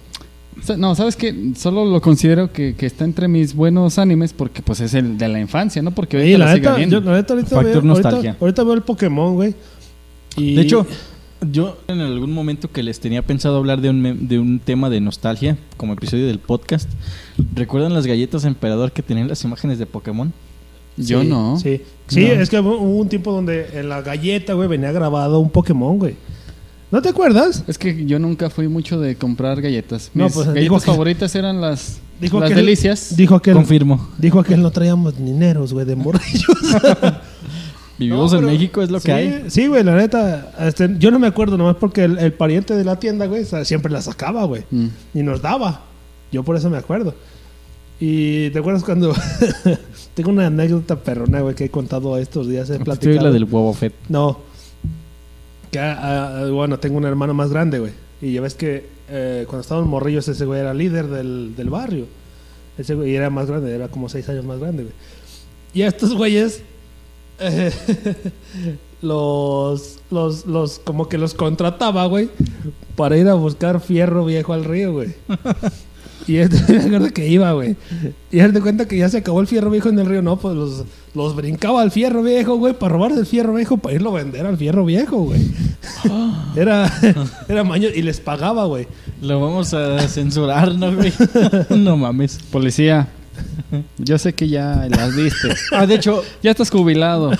no, 0.78 0.94
¿sabes 0.96 1.16
qué? 1.16 1.54
Solo 1.56 1.86
lo 1.86 2.02
considero 2.02 2.52
que, 2.52 2.76
que 2.76 2.86
está 2.86 3.06
entre 3.06 3.28
mis 3.28 3.54
buenos 3.56 3.98
animes 3.98 4.34
porque 4.34 4.62
pues 4.62 4.82
es 4.82 4.94
el 4.94 5.18
de 5.18 5.28
la 5.28 5.40
infancia, 5.40 5.82
¿no? 5.82 5.92
Porque 5.92 6.18
Sí, 6.18 6.34
ahorita 6.34 6.38
la 6.38 6.46
lo 6.46 6.52
siga 6.56 6.70
neta, 6.72 6.78
viendo. 6.78 7.00
yo, 7.02 7.10
la 7.10 7.18
neta 7.18 7.34
ahorita, 7.34 7.50
Factor 7.56 7.74
veo, 7.74 7.82
nostalgia. 7.82 8.18
ahorita, 8.32 8.38
ahorita 8.42 8.64
veo 8.64 8.74
el 8.74 8.82
Pokémon, 8.82 9.36
güey. 9.36 9.56
Y- 10.36 10.56
De 10.56 10.62
hecho, 10.62 10.86
yo 11.52 11.78
en 11.88 12.02
algún 12.02 12.34
momento 12.34 12.70
que 12.72 12.84
les 12.84 13.00
tenía 13.00 13.22
pensado 13.22 13.58
hablar 13.58 13.80
de 13.82 13.90
un, 13.90 14.28
de 14.28 14.40
un 14.40 14.60
tema 14.60 14.90
de 14.90 15.00
nostalgia, 15.00 15.58
como 15.78 15.94
episodio 15.94 16.28
del 16.28 16.40
podcast, 16.40 16.90
¿recuerdan 17.56 17.94
las 17.94 18.06
galletas 18.06 18.44
emperador 18.46 18.92
que 18.92 19.02
tenían 19.02 19.28
las 19.30 19.44
imágenes 19.46 19.80
de 19.80 19.86
Pokémon? 19.86 20.34
Yo 20.98 21.22
Sí, 21.22 21.28
no. 21.28 21.58
Sí, 21.58 21.82
sí 22.08 22.26
No. 22.26 22.34
es 22.42 22.50
que 22.50 22.60
hubo 22.60 22.78
hubo 22.78 22.98
un 22.98 23.08
tiempo 23.08 23.32
donde 23.32 23.80
en 23.80 23.88
la 23.88 24.02
galleta, 24.02 24.54
güey, 24.54 24.68
venía 24.68 24.92
grabado 24.92 25.40
un 25.40 25.50
Pokémon, 25.50 25.98
güey. 25.98 26.16
¿No 26.91 27.02
te 27.02 27.10
acuerdas? 27.10 27.64
Es 27.68 27.78
que 27.78 28.06
yo 28.06 28.18
nunca 28.20 28.49
fui 28.49 28.68
mucho 28.68 28.99
de 28.99 29.16
comprar 29.16 29.61
galletas. 29.61 30.10
No, 30.14 30.26
Mis 30.26 30.34
pues, 30.34 30.48
galletas 30.48 30.84
que- 30.84 30.91
favoritas 30.91 31.36
eran 31.36 31.61
las, 31.61 31.99
Dijo 32.20 32.40
las 32.40 32.49
que 32.49 32.56
delicias. 32.56 33.16
Dijo 33.16 33.40
que 33.41 33.53
Confirmo. 33.53 34.10
dijo 34.18 34.44
que 34.44 34.57
no 34.57 34.72
traíamos 34.72 35.16
dineros, 35.18 35.72
güey, 35.74 35.86
de 35.86 35.95
morrillos. 35.95 36.45
Vivimos 37.99 38.32
No, 38.32 38.40
en 38.40 38.45
México, 38.45 38.82
es 38.82 38.90
lo 38.90 38.99
sí, 38.99 39.06
que 39.07 39.11
hay. 39.11 39.44
Sí, 39.49 39.68
güey, 39.68 39.84
la 39.84 39.95
neta. 39.95 40.52
este, 40.60 40.90
yo 40.99 41.11
no 41.11 41.20
me 41.20 41.28
acuerdo 41.28 41.57
nomás 41.57 41.76
porque 41.76 42.06
el, 42.06 42.18
el 42.18 42.32
pariente 42.34 42.74
de 42.76 42.86
la 42.86 42.98
tienda, 42.98 43.26
güey, 43.26 43.44
siempre 43.66 43.91
la 43.91 44.02
sacaba, 44.02 44.45
güey. 44.45 44.64
Mm. 44.72 44.88
Y 45.16 45.22
nos 45.24 45.41
daba. 45.41 45.82
Yo 46.32 46.44
por 46.44 46.56
eso 46.56 46.70
me 46.70 46.78
acuerdo. 46.78 47.14
Y 47.99 48.49
te 48.52 48.60
acuerdas 48.60 48.84
cuando. 48.84 49.14
Tengo 50.14 50.30
una 50.32 50.48
anécdota 50.48 50.95
perrona, 50.95 51.41
güey, 51.41 51.56
que 51.56 51.66
he 51.66 51.70
contado 51.70 52.18
estos 52.18 52.48
días. 52.48 52.70
He 52.70 52.74
Estoy 52.74 52.86
platicado. 52.86 53.22
la 53.28 53.32
del 53.32 53.44
huevo 53.44 53.74
Fett. 53.74 53.94
No. 54.07 54.40
Que, 55.72 55.80
ah, 55.80 56.48
bueno, 56.52 56.80
tengo 56.80 56.98
un 56.98 57.06
hermano 57.06 57.34
más 57.34 57.52
grande, 57.52 57.80
güey. 57.80 57.91
Y 58.22 58.34
ya 58.34 58.41
ves 58.41 58.56
que 58.56 58.88
eh, 59.10 59.46
cuando 59.48 59.62
estábamos 59.62 59.90
morrillos, 59.90 60.28
ese 60.28 60.46
güey 60.46 60.60
era 60.60 60.74
líder 60.74 61.08
del, 61.08 61.56
del 61.56 61.70
barrio. 61.70 62.06
Ese 62.78 62.96
güey 62.96 63.16
era 63.16 63.30
más 63.30 63.48
grande, 63.48 63.74
era 63.74 63.88
como 63.90 64.10
seis 64.10 64.28
años 64.30 64.46
más 64.46 64.60
grande, 64.60 64.84
güey. 64.84 64.96
Y 65.74 65.82
a 65.84 65.88
estos 65.88 66.16
güeyes. 66.16 66.64
eh, 67.40 67.72
los, 69.02 70.00
los, 70.12 70.46
los, 70.46 70.80
como 70.80 71.08
que 71.08 71.18
los 71.18 71.34
contrataba, 71.34 72.06
güey, 72.08 72.30
para 72.96 73.18
ir 73.18 73.28
a 73.30 73.34
buscar 73.34 73.80
fierro 73.80 74.26
viejo 74.26 74.54
al 74.54 74.66
río, 74.66 74.94
güey. 74.94 75.16
Y 76.30 76.38
este, 76.38 76.73
me 76.73 76.84
acuerdo 76.84 77.11
que 77.11 77.27
iba, 77.27 77.51
güey. 77.53 77.76
Y 78.31 78.39
él 78.39 78.53
te 78.53 78.61
cuenta 78.61 78.88
que 78.88 78.95
ya 78.95 79.10
se 79.10 79.18
acabó 79.18 79.41
el 79.41 79.47
fierro 79.47 79.72
viejo 79.72 79.89
en 79.89 79.97
el 79.97 80.06
río. 80.06 80.22
No, 80.22 80.38
pues 80.38 80.56
los, 80.56 80.84
los 81.15 81.35
brincaba 81.35 81.81
al 81.81 81.89
fierro 81.89 82.22
viejo, 82.22 82.57
güey, 82.57 82.76
para 82.77 82.93
robarse 82.93 83.19
el 83.19 83.26
fierro 83.26 83.56
viejo, 83.56 83.77
para 83.77 83.95
irlo 83.95 84.11
a 84.11 84.22
vender 84.22 84.45
al 84.45 84.56
fierro 84.56 84.85
viejo, 84.85 85.23
güey. 85.23 85.41
Era, 86.56 86.93
era 87.49 87.64
maño 87.64 87.89
y 87.93 88.03
les 88.03 88.19
pagaba, 88.19 88.65
güey. 88.65 88.88
Lo 89.23 89.39
vamos 89.39 89.73
a 89.73 90.07
censurar, 90.07 90.76
¿no, 90.76 90.95
güey? 90.95 91.11
no 91.72 91.97
mames. 91.97 92.38
Policía, 92.51 93.07
yo 93.97 94.19
sé 94.19 94.34
que 94.34 94.49
ya 94.49 94.88
las 94.88 95.15
viste. 95.15 95.47
Ah, 95.72 95.88
de 95.88 95.95
hecho, 95.95 96.22
Ya 96.43 96.51
estás 96.51 96.69
jubilado. 96.69 97.31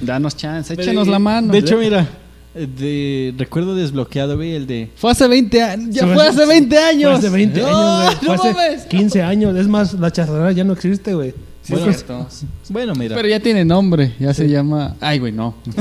Danos 0.00 0.34
chance, 0.34 0.72
échenos 0.72 1.08
la 1.08 1.18
mano. 1.18 1.52
De 1.52 1.58
hecho, 1.58 1.76
mira, 1.76 2.08
de 2.56 3.34
recuerdo 3.36 3.74
desbloqueado, 3.74 4.36
güey, 4.36 4.54
el 4.54 4.66
de 4.66 4.88
fue 4.96 5.10
hace 5.10 5.28
20 5.28 5.62
años. 5.62 5.94
Ya 5.94 6.04
Fue 6.06 6.14
hace- 6.26 6.42
hace 6.42 6.46
20 6.46 6.78
años. 6.78 7.10
Fue 7.10 7.18
hace 7.18 7.28
20 7.30 7.60
No, 7.60 7.66
años, 7.68 8.04
güey. 8.04 8.16
No 8.16 8.20
Fue 8.36 8.50
hace 8.50 8.54
mames. 8.70 8.84
15 8.86 9.22
años. 9.22 9.56
Es 9.56 9.68
más, 9.68 9.92
la 9.94 10.10
chazadera 10.10 10.52
ya 10.52 10.64
no 10.64 10.72
existe, 10.72 11.14
güey. 11.14 11.34
Sí, 11.62 11.72
Bueno, 11.72 11.90
es 11.90 11.96
cierto. 11.96 12.28
Bueno, 12.68 12.94
mira. 12.94 13.16
Pero 13.16 13.26
ya 13.28 13.40
tiene 13.40 13.64
nombre, 13.64 14.14
ya 14.20 14.32
se 14.32 14.48
llama. 14.48 14.94
Ay, 15.00 15.18
güey, 15.18 15.32
no. 15.32 15.56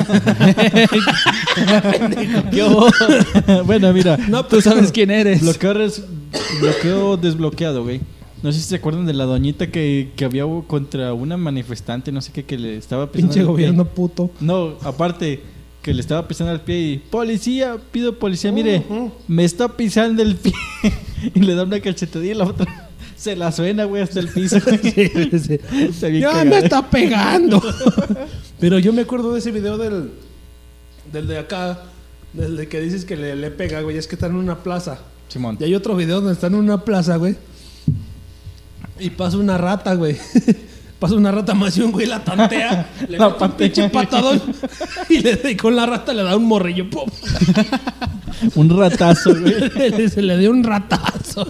bueno, 3.65 3.93
mira. 3.93 4.18
No, 4.30 4.45
tú 4.45 4.61
sabes 4.61 4.91
quién 4.91 5.11
eres. 5.11 5.41
Bloqueo, 5.41 5.73
res- 5.73 6.03
bloqueo 6.60 7.18
desbloqueado, 7.18 7.84
güey. 7.84 8.02
No 8.43 8.52
sé 8.52 8.60
si 8.60 8.65
se 8.65 8.76
acuerdan 8.76 9.06
de 9.06 9.14
la 9.14 9.26
doñita 9.26 9.68
que, 9.72 10.11
que 10.15 10.26
había 10.26 10.43
contra 10.68 11.14
una 11.14 11.38
manifestante, 11.38 12.11
no 12.11 12.22
sé 12.22 12.31
qué, 12.31 12.43
que 12.45 12.57
le 12.57 12.77
estaba 12.77 13.11
Pinche 13.11 13.43
gobierno 13.43 13.85
puto. 13.85 14.30
No, 14.39 14.76
aparte, 14.84 15.41
que 15.86 15.94
le 15.94 16.02
estaba 16.02 16.28
pisando 16.28 16.52
el 16.52 16.62
pie 16.62 16.80
y... 16.80 16.98
Policía, 16.98 17.78
pido 17.91 18.18
policía, 18.18 18.52
mire, 18.52 18.84
me 19.28 19.45
está 19.45 19.68
pisando 19.68 20.24
el 20.24 20.36
pie. 20.36 20.52
y 21.36 21.40
le 21.41 21.53
da 21.53 21.62
una 21.62 21.80
cachetadilla 21.80 22.32
y 22.32 22.36
la 22.36 22.45
otra 22.45 22.90
se 23.16 23.36
la 23.36 23.52
suena, 23.52 23.84
güey, 23.84 24.02
hasta 24.02 24.20
el 24.20 24.30
piso. 24.30 24.57
güey. 24.66 24.80
Sí, 24.82 25.40
sí. 25.40 25.60
Está 25.80 26.07
bien 26.07 26.22
Ya 26.24 26.30
cagado. 26.32 26.45
me 26.49 26.57
está 26.57 26.90
pegando. 26.90 27.62
Pero 28.60 28.80
yo 28.80 28.94
me 28.94 29.03
acuerdo 29.03 29.32
de 29.34 29.38
ese 29.40 29.52
video 29.52 29.78
del. 29.78 30.10
del 31.14 31.28
de 31.28 31.38
acá, 31.38 31.84
del 32.34 32.57
de 32.57 32.68
que 32.68 32.82
dices 32.82 33.06
que 33.06 33.16
le, 33.16 33.36
le 33.36 33.52
pega, 33.52 33.82
güey, 33.82 33.95
es 33.99 34.07
que 34.07 34.16
está 34.16 34.26
en 34.26 34.38
una 34.38 34.64
plaza. 34.64 34.98
Simón. 35.28 35.56
Y 35.60 35.66
hay 35.66 35.76
otro 35.76 35.95
video 35.95 36.16
donde 36.16 36.34
están 36.34 36.56
en 36.56 36.62
una 36.62 36.84
plaza, 36.84 37.18
güey. 37.18 37.36
Y 38.99 39.12
pasa 39.12 39.38
una 39.38 39.60
rata, 39.60 39.94
güey. 39.94 40.18
Pasa 40.99 41.15
una 41.15 41.31
rata 41.31 41.53
más 41.53 41.77
y 41.77 41.81
un 41.81 41.91
güey 41.91 42.05
la 42.05 42.23
tantea. 42.23 42.89
le 43.09 43.19
mete 43.19 43.43
un 43.43 43.51
pinche 43.51 43.89
patadón. 43.89 44.41
y, 45.09 45.19
le, 45.19 45.57
con 45.57 45.76
la 45.76 45.85
rata 45.85 46.13
le 46.13 46.23
da 46.23 46.35
un 46.35 46.45
morrillo. 46.45 46.89
¡pum! 46.89 47.09
Un 48.55 48.69
ratazo, 48.69 49.34
güey. 49.34 50.09
Se 50.09 50.22
le 50.22 50.38
dio 50.38 50.51
un 50.51 50.61
ratazo. 50.61 51.45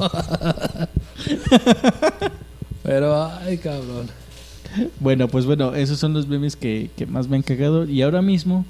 Pero, 2.83 3.25
ay, 3.41 3.57
cabrón. 3.57 4.07
Bueno, 4.99 5.27
pues 5.27 5.47
bueno, 5.47 5.73
esos 5.73 5.97
son 5.97 6.13
los 6.13 6.27
memes 6.27 6.55
que, 6.55 6.91
que 6.95 7.07
más 7.07 7.27
me 7.27 7.37
han 7.37 7.41
cagado. 7.41 7.85
Y 7.89 8.03
ahora 8.03 8.21
mismo 8.21 8.65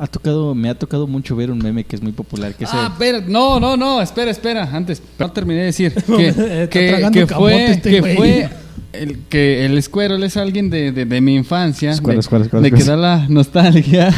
ha 0.00 0.06
tocado, 0.06 0.54
me 0.54 0.70
ha 0.70 0.74
tocado 0.74 1.06
mucho 1.06 1.36
ver 1.36 1.50
un 1.50 1.58
meme 1.58 1.84
que 1.84 1.94
es 1.94 2.02
muy 2.02 2.12
popular, 2.12 2.54
que 2.54 2.64
Ah, 2.66 2.88
espera, 2.90 3.20
no, 3.26 3.60
no, 3.60 3.76
no, 3.76 4.00
espera, 4.00 4.30
espera, 4.30 4.62
antes, 4.72 5.02
no 5.18 5.30
terminé 5.30 5.60
de 5.60 5.66
decir 5.66 5.92
que, 5.92 6.32
fue, 7.26 7.70
este 7.70 7.90
que 7.90 8.14
fue 8.14 8.48
el, 8.92 9.18
que 9.28 9.64
el 9.66 9.82
Squirrel 9.82 10.22
es 10.22 10.36
alguien 10.36 10.70
de, 10.70 10.92
de, 10.92 11.04
de 11.04 11.20
mi 11.20 11.34
infancia, 11.36 11.92
Squirrel, 11.94 12.16
de, 12.16 12.22
Squirrel, 12.22 12.46
Squirrel, 12.46 12.62
de 12.64 12.70
que 12.70 12.76
Squirrel. 12.82 13.00
da 13.02 13.16
la 13.18 13.28
nostalgia 13.28 14.14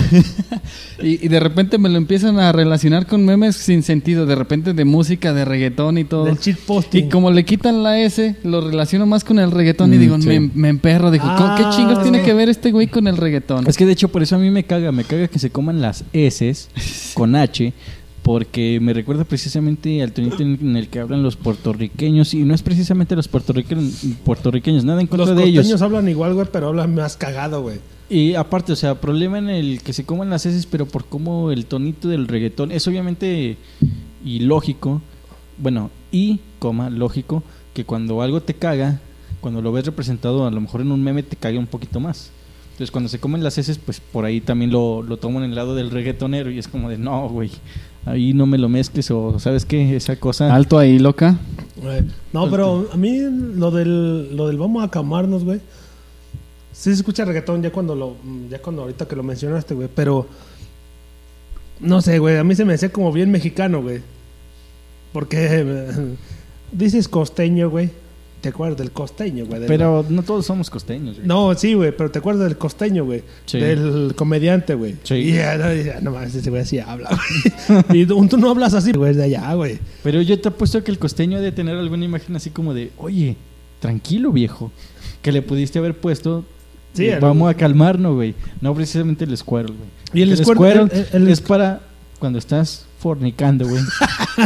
y, 1.02 1.24
y 1.24 1.28
de 1.28 1.40
repente 1.40 1.78
me 1.78 1.88
lo 1.88 1.96
empiezan 1.98 2.38
a 2.38 2.52
relacionar 2.52 3.06
con 3.06 3.24
memes 3.24 3.56
sin 3.56 3.82
sentido, 3.82 4.26
de 4.26 4.34
repente 4.34 4.72
de 4.74 4.84
música, 4.84 5.32
de 5.32 5.44
reggaetón 5.44 5.98
y 5.98 6.04
todo. 6.04 6.24
Del 6.24 6.38
cheat 6.38 6.58
posting. 6.58 7.04
Y 7.06 7.08
como 7.08 7.30
le 7.30 7.44
quitan 7.44 7.82
la 7.82 7.98
S, 8.00 8.36
lo 8.44 8.60
relaciono 8.60 9.06
más 9.06 9.24
con 9.24 9.38
el 9.38 9.50
reggaetón 9.50 9.92
y 9.94 9.96
Mm, 9.96 10.00
digo, 10.00 10.20
sí. 10.20 10.28
me, 10.28 10.40
me 10.54 10.68
emperro. 10.68 11.10
Digo, 11.10 11.24
Ah, 11.26 11.54
¿qué 11.58 11.76
chingos 11.76 12.02
tiene 12.02 12.22
que 12.22 12.34
ver 12.34 12.48
este 12.48 12.70
güey 12.72 12.86
con 12.86 13.06
el 13.08 13.16
reggaetón? 13.16 13.66
Es 13.66 13.76
que 13.76 13.86
de 13.86 13.92
hecho 13.92 14.08
por 14.08 14.22
eso 14.22 14.36
a 14.36 14.38
mí 14.38 14.50
me 14.50 14.64
caga, 14.64 14.92
me 14.92 15.04
caga 15.04 15.28
que 15.28 15.38
se 15.38 15.50
coman 15.50 15.80
las 15.80 16.04
S 16.12 16.54
con 17.14 17.34
H, 17.36 17.72
porque 18.22 18.78
me 18.80 18.92
recuerda 18.92 19.24
precisamente 19.24 20.00
al 20.02 20.12
tonito 20.12 20.42
en, 20.42 20.76
el 20.76 20.88
que 20.88 21.00
hablan 21.00 21.22
los 21.22 21.36
puertorriqueños, 21.36 22.34
y 22.34 22.44
no 22.44 22.54
es 22.54 22.62
precisamente 22.62 23.16
los 23.16 23.28
puertorriqueños, 23.28 24.04
puertorriqueños 24.24 24.84
nada 24.84 25.00
en 25.00 25.08
Los 25.10 25.28
contra 25.28 25.34
de 25.34 25.44
ellos. 25.44 25.82
hablan 25.82 26.08
igual, 26.08 26.34
güey, 26.34 26.46
pero 26.52 26.68
hablan 26.68 26.94
más 26.94 27.16
cagado, 27.16 27.62
güey. 27.62 27.78
Y 28.08 28.34
aparte, 28.34 28.72
o 28.72 28.76
sea, 28.76 29.00
problema 29.00 29.38
en 29.38 29.48
el 29.48 29.82
que 29.82 29.92
se 29.92 30.04
coman 30.04 30.30
las 30.30 30.46
S, 30.46 30.68
pero 30.70 30.86
por 30.86 31.06
cómo 31.06 31.50
el 31.50 31.66
tonito 31.66 32.08
del 32.08 32.28
reggaetón 32.28 32.70
es 32.70 32.86
obviamente 32.86 33.56
ilógico, 34.24 35.00
bueno, 35.58 35.90
y, 36.12 36.40
coma, 36.58 36.90
lógico, 36.90 37.42
que 37.74 37.84
cuando 37.84 38.22
algo 38.22 38.42
te 38.42 38.54
caga, 38.54 39.00
cuando 39.40 39.62
lo 39.62 39.72
ves 39.72 39.86
representado 39.86 40.46
a 40.46 40.50
lo 40.50 40.60
mejor 40.60 40.82
en 40.82 40.92
un 40.92 41.02
meme 41.02 41.22
te 41.22 41.36
caga 41.36 41.58
un 41.58 41.66
poquito 41.66 41.98
más. 42.00 42.30
Entonces 42.72 42.90
cuando 42.90 43.08
se 43.08 43.18
comen 43.18 43.42
las 43.42 43.58
heces, 43.58 43.78
pues 43.78 44.00
por 44.00 44.24
ahí 44.24 44.40
también 44.40 44.70
lo, 44.70 45.02
lo 45.02 45.16
toman 45.16 45.44
en 45.44 45.50
el 45.50 45.56
lado 45.56 45.74
del 45.74 45.90
reggaetonero 45.90 46.50
y 46.50 46.58
es 46.58 46.68
como 46.68 46.88
de, 46.88 46.98
no, 46.98 47.28
güey, 47.28 47.50
ahí 48.04 48.32
no 48.32 48.46
me 48.46 48.58
lo 48.58 48.68
mezcles 48.68 49.10
o, 49.10 49.38
¿sabes 49.38 49.64
qué? 49.64 49.96
Esa 49.96 50.16
cosa... 50.16 50.54
Alto 50.54 50.78
ahí, 50.78 50.98
loca. 50.98 51.38
Eh, 51.82 52.04
No, 52.32 52.50
pero 52.50 52.88
a 52.92 52.96
mí 52.96 53.18
lo 53.20 53.70
del, 53.70 54.36
lo 54.36 54.48
del 54.48 54.58
vamos 54.58 54.84
a 54.84 54.90
camarnos, 54.90 55.44
güey. 55.44 55.60
Sí 56.72 56.90
se 56.90 56.92
escucha 56.92 57.24
reggaetón 57.24 57.62
ya 57.62 57.70
cuando 57.70 57.94
lo, 57.94 58.16
ya 58.50 58.60
cuando 58.60 58.82
ahorita 58.82 59.06
que 59.06 59.16
lo 59.16 59.22
mencionaste, 59.22 59.74
güey. 59.74 59.88
Pero 59.94 60.26
no 61.80 62.00
sé, 62.00 62.18
güey. 62.18 62.38
A 62.38 62.44
mí 62.44 62.54
se 62.54 62.64
me 62.64 62.74
hacía 62.74 62.90
como 62.90 63.12
bien 63.12 63.30
mexicano, 63.30 63.82
güey. 63.82 64.00
Porque 65.12 65.48
eh, 65.50 66.16
dices 66.72 67.08
costeño, 67.08 67.70
güey. 67.70 67.90
¿Te 68.42 68.48
acuerdas 68.50 68.76
del 68.76 68.90
costeño, 68.90 69.46
güey? 69.46 69.60
Del- 69.60 69.68
Pero 69.68 70.04
no 70.08 70.22
todos 70.24 70.44
somos 70.44 70.68
costeños, 70.68 71.14
güey. 71.16 71.26
No, 71.28 71.54
sí, 71.54 71.74
güey, 71.74 71.96
pero 71.96 72.10
te 72.10 72.18
acuerdas 72.18 72.44
del 72.48 72.58
costeño, 72.58 73.04
güey. 73.04 73.22
Sí. 73.46 73.58
Del 73.60 74.12
comediante, 74.16 74.74
güey. 74.74 74.96
Sí. 75.04 75.14
Y 75.14 75.32
ya, 75.34 75.56
no, 75.56 75.72
ya, 75.72 76.00
no 76.00 76.10
mames, 76.10 76.34
ese 76.34 76.50
güey 76.50 76.62
así 76.62 76.78
habla, 76.80 77.08
güey. 77.88 78.02
y 78.02 78.04
tú, 78.06 78.26
tú 78.26 78.36
no 78.36 78.50
hablas 78.50 78.74
así, 78.74 78.92
güey, 78.92 79.14
de 79.14 79.22
allá, 79.24 79.54
güey. 79.54 79.78
Pero 80.02 80.20
yo 80.22 80.38
te 80.40 80.48
apuesto 80.48 80.82
que 80.82 80.90
el 80.90 80.98
costeño 80.98 81.38
ha 81.38 81.40
de 81.40 81.52
tener 81.52 81.76
alguna 81.76 82.04
imagen 82.04 82.34
así 82.36 82.50
como 82.50 82.74
de, 82.74 82.90
oye, 82.98 83.36
tranquilo 83.78 84.32
viejo, 84.32 84.72
que 85.22 85.30
le 85.32 85.40
pudiste 85.42 85.78
haber 85.78 85.96
puesto, 85.96 86.44
Sí, 86.94 87.04
eh, 87.06 87.14
el- 87.14 87.20
vamos 87.20 87.48
a 87.48 87.54
calmarnos, 87.54 88.14
güey. 88.16 88.34
No 88.60 88.74
precisamente 88.74 89.24
el 89.24 89.36
Squirrel, 89.36 89.68
güey. 89.76 89.88
Y 90.14 90.22
el 90.22 90.32
el 90.32 90.38
Squirrel- 90.44 90.88
Squirrel 90.88 91.06
el- 91.12 91.22
el- 91.22 91.28
es 91.28 91.40
para 91.40 91.80
cuando 92.18 92.38
estás 92.40 92.86
fornicando, 93.02 93.66
güey. 93.68 93.82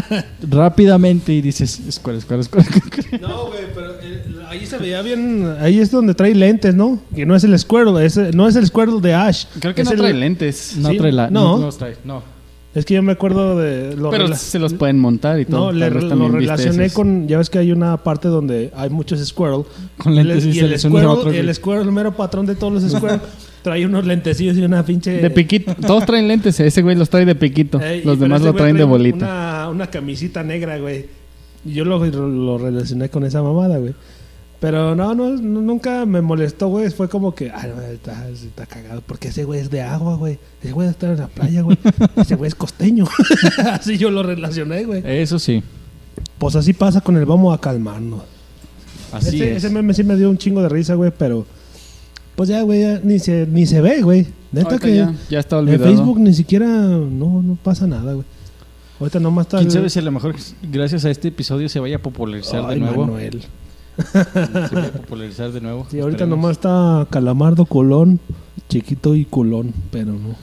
Rápidamente 0.51 1.33
y 1.33 1.41
dices, 1.43 1.81
Squirrel, 1.91 2.23
Squirrel, 2.23 2.45
Squirrel. 2.45 3.21
No, 3.21 3.47
güey, 3.49 3.61
pero 3.75 3.93
eh, 4.03 4.25
ahí 4.49 4.67
se 4.67 4.79
veía 4.79 5.03
bien. 5.03 5.57
Ahí 5.61 5.79
es 5.79 5.91
donde 5.91 6.15
trae 6.15 6.35
lentes, 6.35 6.75
¿no? 6.75 6.99
Que 7.15 7.25
no 7.27 7.37
es 7.37 7.45
el 7.45 7.57
Squirtle, 7.59 8.05
es, 8.05 8.17
no 8.35 8.49
es 8.49 8.57
el 8.57 8.67
Squirtle 8.67 9.01
de 9.01 9.15
Ash. 9.15 9.45
Creo 9.61 9.75
que 9.75 9.83
Es 9.83 9.87
no 9.87 9.93
el- 9.93 9.99
trae 9.99 10.15
lentes. 10.15 10.75
No 10.79 10.91
Sí, 10.91 10.99
trae 10.99 11.13
la... 11.13 11.31
no. 11.31 11.59
no 11.59 11.69
trae, 11.71 11.97
no. 12.05 12.23
Es 12.75 12.85
que 12.85 12.93
yo 12.93 13.03
me 13.03 13.13
acuerdo 13.13 13.57
de. 13.59 13.97
Lo 13.97 14.11
Pero 14.11 14.35
se 14.37 14.59
los 14.59 14.75
pueden 14.75 14.99
montar 14.99 15.41
y 15.41 15.47
todo. 15.47 15.67
No, 15.67 15.73
le, 15.73 15.89
lo 15.89 16.29
relacioné 16.29 16.85
esos. 16.87 16.95
con. 16.97 17.27
Ya 17.27 17.39
ves 17.39 17.49
que 17.49 17.59
hay 17.59 17.73
una 17.73 17.97
parte 17.97 18.29
donde 18.29 18.71
hay 18.77 18.91
muchos 18.91 19.19
Squirtle. 19.27 19.65
Con 19.97 20.15
lentes 20.15 20.45
y 20.45 20.51
y 20.51 20.59
el 20.59 20.79
Squirtle, 20.79 21.07
otro, 21.07 21.33
y 21.33 21.39
el. 21.39 21.55
Squirtle, 21.55 21.85
el 21.85 21.93
mero 21.93 22.15
patrón 22.15 22.45
de 22.45 22.55
todos 22.55 22.75
los 22.75 22.83
Squirtle, 22.93 23.21
trae 23.67 23.85
unos 23.85 24.07
lentecillos 24.07 24.57
y 24.57 24.63
una 24.63 24.85
pinche. 24.85 25.11
De 25.21 25.29
piquito. 25.29 25.75
Todos 25.75 26.07
traen 26.07 26.29
lentes. 26.29 26.61
Ese 26.61 26.83
güey 26.83 26.95
los 26.95 27.11
trae 27.11 27.25
de 27.25 27.35
piquito. 27.35 27.81
Eh, 27.83 28.01
los 28.05 28.21
demás 28.21 28.41
lo 28.41 28.55
traen 28.55 28.77
de 28.77 28.85
bolita. 28.85 29.17
Una, 29.27 29.69
una 29.71 29.87
camisita 29.89 30.45
negra, 30.45 30.79
güey. 30.79 31.07
Y 31.65 31.73
yo 31.73 31.85
lo, 31.85 31.99
lo 32.07 32.59
relacioné 32.59 33.09
con 33.09 33.25
esa 33.25 33.43
mamada, 33.43 33.79
güey. 33.79 33.93
Pero 34.61 34.95
no, 34.95 35.17
no, 35.17 35.31
no, 35.31 35.61
nunca 35.63 36.07
me 36.07 36.21
molestó, 36.21 36.69
güey. 36.69 36.91
Fue 36.91 37.09
como 37.09 37.35
que, 37.35 37.51
ay, 37.51 37.73
no, 37.75 37.83
está, 37.83 38.29
está 38.29 38.67
cagado. 38.67 39.03
Porque 39.05 39.29
ese 39.29 39.43
güey 39.43 39.59
es 39.59 39.69
de 39.69 39.83
agua, 39.83 40.15
güey. 40.15 40.39
Ese 40.63 40.71
güey 40.71 40.89
está 40.89 41.11
en 41.11 41.19
la 41.19 41.27
playa, 41.27 41.63
güey. 41.63 41.77
ese 42.17 42.37
güey 42.37 42.47
es 42.47 42.55
costeño. 42.55 43.05
así 43.73 43.99
yo 43.99 44.13
lo 44.13 44.23
relacioné, 44.23 44.85
güey. 44.85 45.03
Eso 45.05 45.41
sí, 45.41 45.61
Pues 46.39 46.55
así 46.55 46.73
pasa 46.73 47.01
con 47.01 47.17
el 47.17 47.27
vamos 47.27 47.53
a 47.53 47.61
calmarnos. 47.61 48.23
así 49.11 49.39
ese, 49.43 49.51
es. 49.51 49.65
ese 49.65 49.75
meme 49.75 49.93
sí 49.93 50.05
me 50.05 50.15
dio 50.15 50.31
un 50.31 50.39
chingo 50.39 50.63
de 50.63 50.69
risa, 50.69 50.95
güey, 50.95 51.11
pero... 51.19 51.45
Pues 52.37 52.49
ya, 52.51 52.63
güey, 52.63 52.83
ya 52.83 53.01
ni 53.03 53.19
se, 53.19 53.47
ni 53.47 53.67
se 53.67 53.81
ve, 53.81 54.03
güey. 54.03 54.27
Neta 54.53 54.79
que 54.79 54.95
ya, 54.95 55.15
ya 55.29 55.41
está 55.41 55.57
en 55.57 55.69
olvidado. 55.69 55.85
Facebook 55.91 56.21
ni 56.21 56.33
siquiera... 56.35 56.67
No, 56.67 57.43
no 57.43 57.57
pasa 57.63 57.87
nada, 57.87 58.13
güey. 58.13 58.27
Ahorita 59.01 59.21
nomás 59.21 59.47
está... 59.47 59.59
¿Quién 59.59 59.71
sabe 59.71 59.91
si 59.91 59.99
a 59.99 60.03
lo 60.03 60.13
mejor 60.13 60.35
gracias 60.71 61.05
a 61.05 61.11
este 61.11 61.29
episodio 61.29 61.69
se 61.69 61.81
vaya 61.81 61.97
a 61.97 61.99
popularizar 61.99 62.65
Ay, 62.67 62.75
de 62.75 62.81
nuevo? 62.81 63.07
Manuel. 63.07 63.43
Se 64.13 64.75
vaya 64.75 64.89
a 64.89 64.93
popularizar 64.93 65.51
de 65.53 65.61
nuevo. 65.61 65.87
Sí, 65.91 65.99
ahorita 65.99 66.25
Esperemos. 66.25 66.39
nomás 66.39 66.53
está 66.53 67.07
Calamardo 67.11 67.65
Colón, 67.65 68.21
chiquito 68.69 69.15
y 69.15 69.25
culón, 69.25 69.73
pero 69.91 70.13
no. 70.13 70.37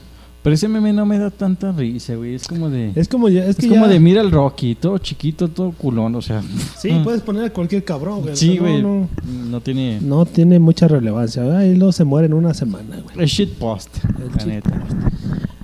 Pero 0.44 0.54
ese 0.54 0.68
meme 0.68 0.92
no 0.92 1.06
me 1.06 1.18
da 1.18 1.30
tanta 1.30 1.72
risa, 1.72 2.14
güey. 2.16 2.34
Es 2.34 2.46
como 2.46 2.68
de... 2.68 2.92
Es 2.94 3.08
como 3.08 3.30
ya, 3.30 3.44
es, 3.44 3.50
Es 3.50 3.56
que 3.56 3.68
como 3.68 3.86
ya- 3.86 3.92
de 3.92 3.98
mira 3.98 4.20
el 4.20 4.30
Rocky, 4.30 4.74
todo 4.74 4.98
chiquito, 4.98 5.48
todo 5.48 5.72
culón, 5.72 6.14
o 6.14 6.20
sea. 6.22 6.42
Sí, 6.78 6.90
puedes 7.02 7.22
poner 7.22 7.44
a 7.46 7.50
cualquier 7.50 7.82
cabrón, 7.82 8.20
güey. 8.20 8.36
Sí, 8.36 8.58
güey. 8.58 8.82
No, 8.82 9.08
No, 9.26 9.44
no, 9.46 9.60
tiene. 9.62 10.00
no 10.02 10.26
tiene 10.26 10.58
mucha 10.58 10.86
relevancia. 10.86 11.42
Ahí 11.58 11.74
luego 11.74 11.92
se 11.92 12.04
muere 12.04 12.26
en 12.26 12.34
una 12.34 12.52
semana, 12.52 12.98
güey. 13.02 13.24
Es 13.24 13.30
shitpost, 13.30 13.96
El 14.04 14.36
la 14.36 14.44
neta. 14.44 14.84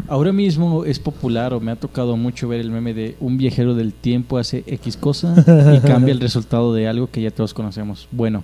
Ahora 0.08 0.32
mismo 0.32 0.84
es 0.86 0.98
popular 0.98 1.52
o 1.54 1.60
me 1.60 1.70
ha 1.70 1.76
tocado 1.76 2.16
mucho 2.16 2.48
ver 2.48 2.60
el 2.60 2.70
meme 2.70 2.94
de 2.94 3.16
un 3.20 3.36
viajero 3.36 3.74
del 3.74 3.92
tiempo 3.92 4.38
hace 4.38 4.64
X 4.66 4.96
cosa 4.96 5.34
y 5.76 5.78
cambia 5.86 6.12
el 6.12 6.20
resultado 6.20 6.72
de 6.74 6.88
algo 6.88 7.08
que 7.10 7.20
ya 7.22 7.30
todos 7.30 7.52
conocemos. 7.54 8.08
Bueno, 8.10 8.42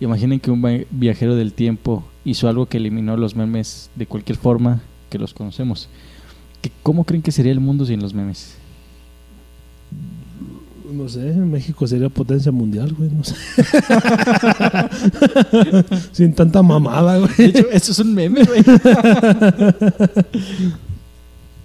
imaginen 0.00 0.38
que 0.40 0.50
un 0.52 0.62
viajero 0.92 1.34
del 1.34 1.52
tiempo 1.52 2.04
hizo 2.24 2.48
algo 2.48 2.66
que 2.66 2.78
eliminó 2.78 3.16
los 3.16 3.34
memes 3.36 3.90
de 3.96 4.06
cualquier 4.06 4.38
forma 4.38 4.80
que 5.16 5.22
los 5.22 5.34
conocemos. 5.34 5.88
¿Qué- 6.62 6.72
¿Cómo 6.82 7.04
creen 7.04 7.22
que 7.22 7.32
sería 7.32 7.52
el 7.52 7.60
mundo 7.60 7.84
sin 7.86 8.00
los 8.02 8.12
memes? 8.14 8.54
No 10.92 11.08
sé, 11.08 11.32
México 11.34 11.86
sería 11.86 12.08
potencia 12.08 12.52
mundial, 12.52 12.94
güey, 12.96 13.10
no 13.10 13.24
sé. 13.24 13.34
Sin 16.12 16.32
tanta 16.32 16.62
mamada, 16.62 17.18
güey. 17.18 17.30
De 17.36 17.44
hecho, 17.46 17.66
eso 17.72 17.90
es 17.92 17.98
un 17.98 18.14
meme, 18.14 18.44
güey. 18.44 18.62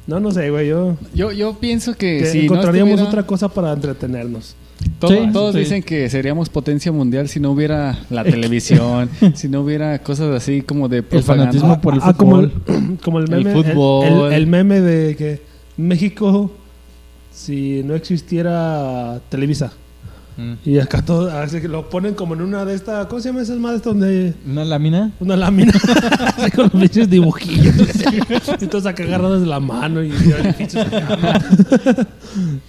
No, 0.07 0.19
no 0.19 0.31
sé, 0.31 0.49
güey, 0.49 0.67
yo... 0.69 0.97
Yo, 1.13 1.31
yo 1.31 1.57
pienso 1.59 1.93
que, 1.93 2.17
que 2.19 2.25
si 2.25 2.37
no 2.39 2.43
encontraríamos 2.45 2.89
estuviera- 2.93 3.09
otra 3.09 3.27
cosa 3.27 3.47
para 3.49 3.71
entretenernos. 3.73 4.55
Todo- 4.99 5.11
Sí, 5.11 5.29
todos 5.33 5.53
sí. 5.53 5.59
dicen 5.59 5.81
que 5.83 6.09
seríamos 6.09 6.49
potencia 6.49 6.91
mundial 6.91 7.27
si 7.27 7.39
no 7.39 7.51
hubiera 7.51 7.97
la 8.09 8.23
televisión, 8.23 9.09
si 9.33 9.47
no 9.49 9.61
hubiera 9.61 9.99
cosas 9.99 10.35
así 10.35 10.61
como 10.61 10.87
de 10.89 11.01
propaganda. 11.03 11.45
fanatismo 11.51 11.81
por 11.81 11.95
el 11.95 11.99
Ah, 12.03 12.13
como 12.13 12.39
el, 12.39 12.51
fútbol. 12.51 12.97
como 13.03 13.19
el 13.19 13.33
El 13.33 13.43
meme, 13.45 13.53
fútbol. 13.63 14.27
el- 14.27 14.33
el 14.33 14.47
meme 14.47 14.81
de 14.81 15.15
que 15.15 15.41
México, 15.77 16.51
si 17.33 17.81
no 17.83 17.95
existiera 17.95 19.21
Televisa, 19.29 19.71
Mm. 20.37 20.53
y 20.65 20.79
acá 20.79 21.03
todo, 21.03 21.29
así 21.29 21.59
que 21.59 21.67
lo 21.67 21.89
ponen 21.89 22.13
como 22.13 22.33
en 22.35 22.41
una 22.41 22.63
de 22.65 22.73
estas, 22.73 23.05
¿cómo 23.07 23.21
se 23.21 23.29
llama 23.29 23.41
esas 23.41 23.57
madres 23.57 23.81
donde 23.83 24.33
¿Una 24.47 24.63
lámina? 24.63 25.11
una 25.19 25.35
lámina 25.35 25.73
así 26.37 26.51
con 26.51 26.63
los 26.65 26.71
pinches 26.81 27.09
dibujillos 27.09 27.75
y 28.61 28.67
todos 28.67 28.85
acá 28.85 29.03
agarrados 29.03 29.41
de 29.41 29.47
la 29.47 29.59
mano 29.59 30.01
y, 30.03 30.07
y 30.07 30.31
edificios 30.31 30.87
acá. 30.87 31.39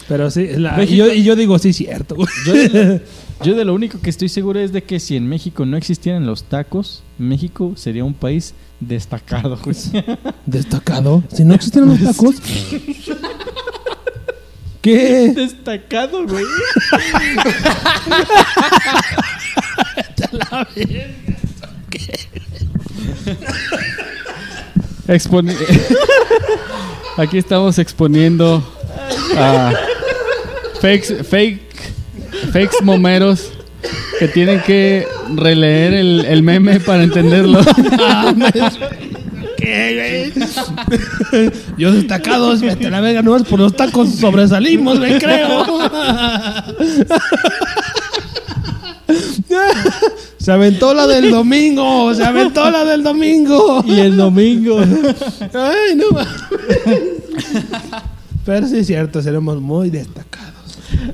pero 0.09 0.31
sí 0.31 0.49
la- 0.57 0.83
y, 0.85 0.97
yo, 0.97 1.13
y 1.13 1.23
yo 1.23 1.37
digo 1.37 1.59
sí 1.59 1.73
cierto. 1.73 2.17
Yo 2.47 2.53
de, 2.55 3.01
Yo 3.45 3.55
de 3.55 3.65
lo 3.65 3.75
único 3.75 4.01
que 4.01 4.11
estoy 4.11 4.29
seguro 4.29 4.61
es 4.61 4.73
de 4.73 4.83
que 4.85 5.01
si 5.01 5.17
en 5.17 5.29
México 5.29 5.65
no 5.67 5.77
existieran 5.77 6.27
los 6.27 6.45
tacos, 6.45 7.03
México 7.19 7.73
sería 7.77 8.05
un 8.05 8.15
país 8.15 8.55
destacado, 8.81 9.57
güey. 9.65 9.77
Destacado. 10.47 11.23
Si 11.33 11.45
no 11.45 11.55
existieran 11.55 11.89
los 11.91 12.01
tacos. 12.01 12.37
¿Qué? 14.83 15.33
Destacado, 15.37 16.27
güey. 16.27 16.45
Exponi- 25.09 25.57
Aquí 27.17 27.39
estamos 27.39 27.79
exponiendo 27.79 28.63
a 29.37 29.73
fakes, 30.81 31.23
fake, 31.25 31.61
fakes 32.53 32.77
momeros 32.83 33.53
que 34.19 34.29
tienen 34.29 34.61
que 34.63 35.07
releer 35.35 35.93
el, 35.95 36.25
el 36.25 36.43
meme 36.43 36.81
para 36.81 37.03
entenderlo. 37.03 37.61
Yo 41.79 41.93
destacados, 41.93 42.61
vete 42.61 42.87
a 42.87 42.91
la 42.91 43.01
verga, 43.01 43.23
no 43.23 43.37
por 43.45 43.61
los 43.61 43.75
tacos 43.75 44.15
sobresalimos, 44.17 44.99
me 44.99 45.19
creo. 45.19 45.67
Se 50.39 50.51
aventó 50.51 50.93
la 50.93 51.07
del 51.07 51.31
domingo, 51.31 52.13
se 52.15 52.25
aventó 52.25 52.69
la 52.69 52.85
del 52.85 53.05
domingo. 53.05 53.85
Y 53.87 54.01
el 54.01 54.17
domingo. 54.17 54.81
Ay, 54.81 55.95
no 55.95 56.11
mames. 56.11 56.33
Pero 58.45 58.67
sí 58.67 58.79
es 58.79 58.89
cierto, 58.89 59.23
seremos 59.23 59.61
muy 59.61 59.91
destacados. 59.91 60.62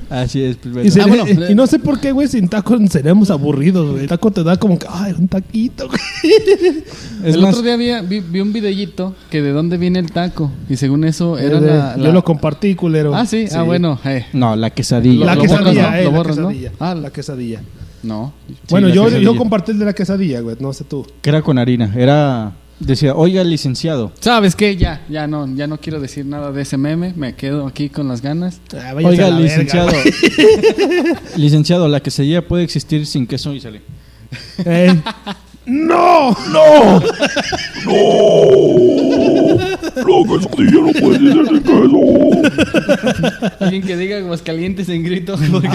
Así 0.09 0.41
es, 0.43 0.57
pues, 0.57 0.95
Y, 0.95 0.99
Ah, 0.99 1.05
bueno. 1.07 1.25
y 1.49 1.55
no 1.55 1.67
sé 1.67 1.79
por 1.79 1.99
qué, 1.99 2.11
güey, 2.11 2.27
sin 2.27 2.47
tacos 2.47 2.79
seremos 2.89 3.29
aburridos, 3.31 3.89
güey. 3.91 4.03
El 4.03 4.09
taco 4.09 4.31
te 4.31 4.43
da 4.43 4.57
como 4.57 4.77
que, 4.79 4.85
ay, 4.89 5.13
un 5.17 5.27
taquito, 5.27 5.87
güey. 5.87 5.99
Es 7.23 7.35
el 7.35 7.41
más, 7.41 7.55
otro 7.57 7.63
día 7.65 7.75
vi, 8.01 8.07
vi- 8.07 8.25
vi 8.27 8.39
un 8.39 8.53
videíto 8.53 9.13
que 9.29 9.41
de 9.41 9.51
dónde 9.51 9.77
viene 9.77 9.99
el 9.99 10.11
taco 10.11 10.51
y 10.69 10.77
según 10.77 11.03
eso 11.03 11.37
era 11.37 11.57
Eh, 11.57 11.61
la, 11.61 11.95
Yo 11.97 12.03
la- 12.03 12.11
lo 12.13 12.23
compartí, 12.23 12.75
culero. 12.75 13.13
Ah, 13.13 13.25
sí, 13.25 13.45
ah, 13.53 13.63
bueno. 13.63 13.99
eh. 14.05 14.25
no, 14.33 14.55
la 14.55 14.69
quesadilla. 14.69 15.25
La 15.25 15.35
Lo 15.35 15.41
quesadilla, 15.41 15.71
borras, 15.71 15.91
¿no? 15.91 15.97
eh, 15.97 16.03
Lo 16.05 16.11
la 16.11 16.17
borras, 16.17 16.37
¿no? 16.37 16.47
quesadilla. 16.49 16.71
Ah, 16.79 16.95
la 16.95 17.09
quesadilla. 17.11 17.61
No. 18.03 18.33
Sí, 18.47 18.55
bueno, 18.69 18.87
yo, 18.89 19.03
quesadilla. 19.05 19.31
yo 19.31 19.35
compartí 19.37 19.71
el 19.73 19.79
de 19.79 19.85
la 19.85 19.93
quesadilla, 19.93 20.39
güey. 20.39 20.55
No 20.59 20.71
sé 20.71 20.85
tú. 20.85 21.05
Que 21.21 21.29
era 21.29 21.41
con 21.41 21.57
harina. 21.57 21.93
Era. 21.97 22.53
Decía, 22.79 23.13
oiga, 23.13 23.43
licenciado. 23.43 24.11
¿Sabes 24.21 24.55
qué? 24.55 24.77
Ya, 24.77 25.01
ya 25.09 25.27
no, 25.27 25.53
ya 25.53 25.67
no 25.67 25.77
quiero 25.79 25.99
decir 25.99 26.25
nada 26.25 26.51
de 26.53 26.61
ese 26.61 26.77
meme. 26.77 27.13
Me 27.15 27.35
quedo 27.35 27.67
aquí 27.67 27.89
con 27.89 28.07
las 28.07 28.21
ganas. 28.21 28.61
Ah, 28.73 28.93
Oiga, 28.95 29.29
la 29.29 29.37
verga, 29.37 29.39
licenciado. 29.39 29.89
güey. 29.91 30.13
licenciado, 31.35 31.87
la 31.89 31.99
quesadilla 31.99 32.47
puede 32.47 32.63
existir 32.63 33.05
sin 33.05 33.27
queso 33.27 33.53
y 33.53 33.59
sale. 33.59 33.81
Eh, 34.65 34.95
¡No! 35.65 36.31
¡No! 36.51 37.01
Alguien 43.59 43.83
que 43.83 43.97
diga 43.97 44.17
Aguascalientes 44.17 44.89
en 44.89 45.03
grito. 45.03 45.35
porque 45.51 45.67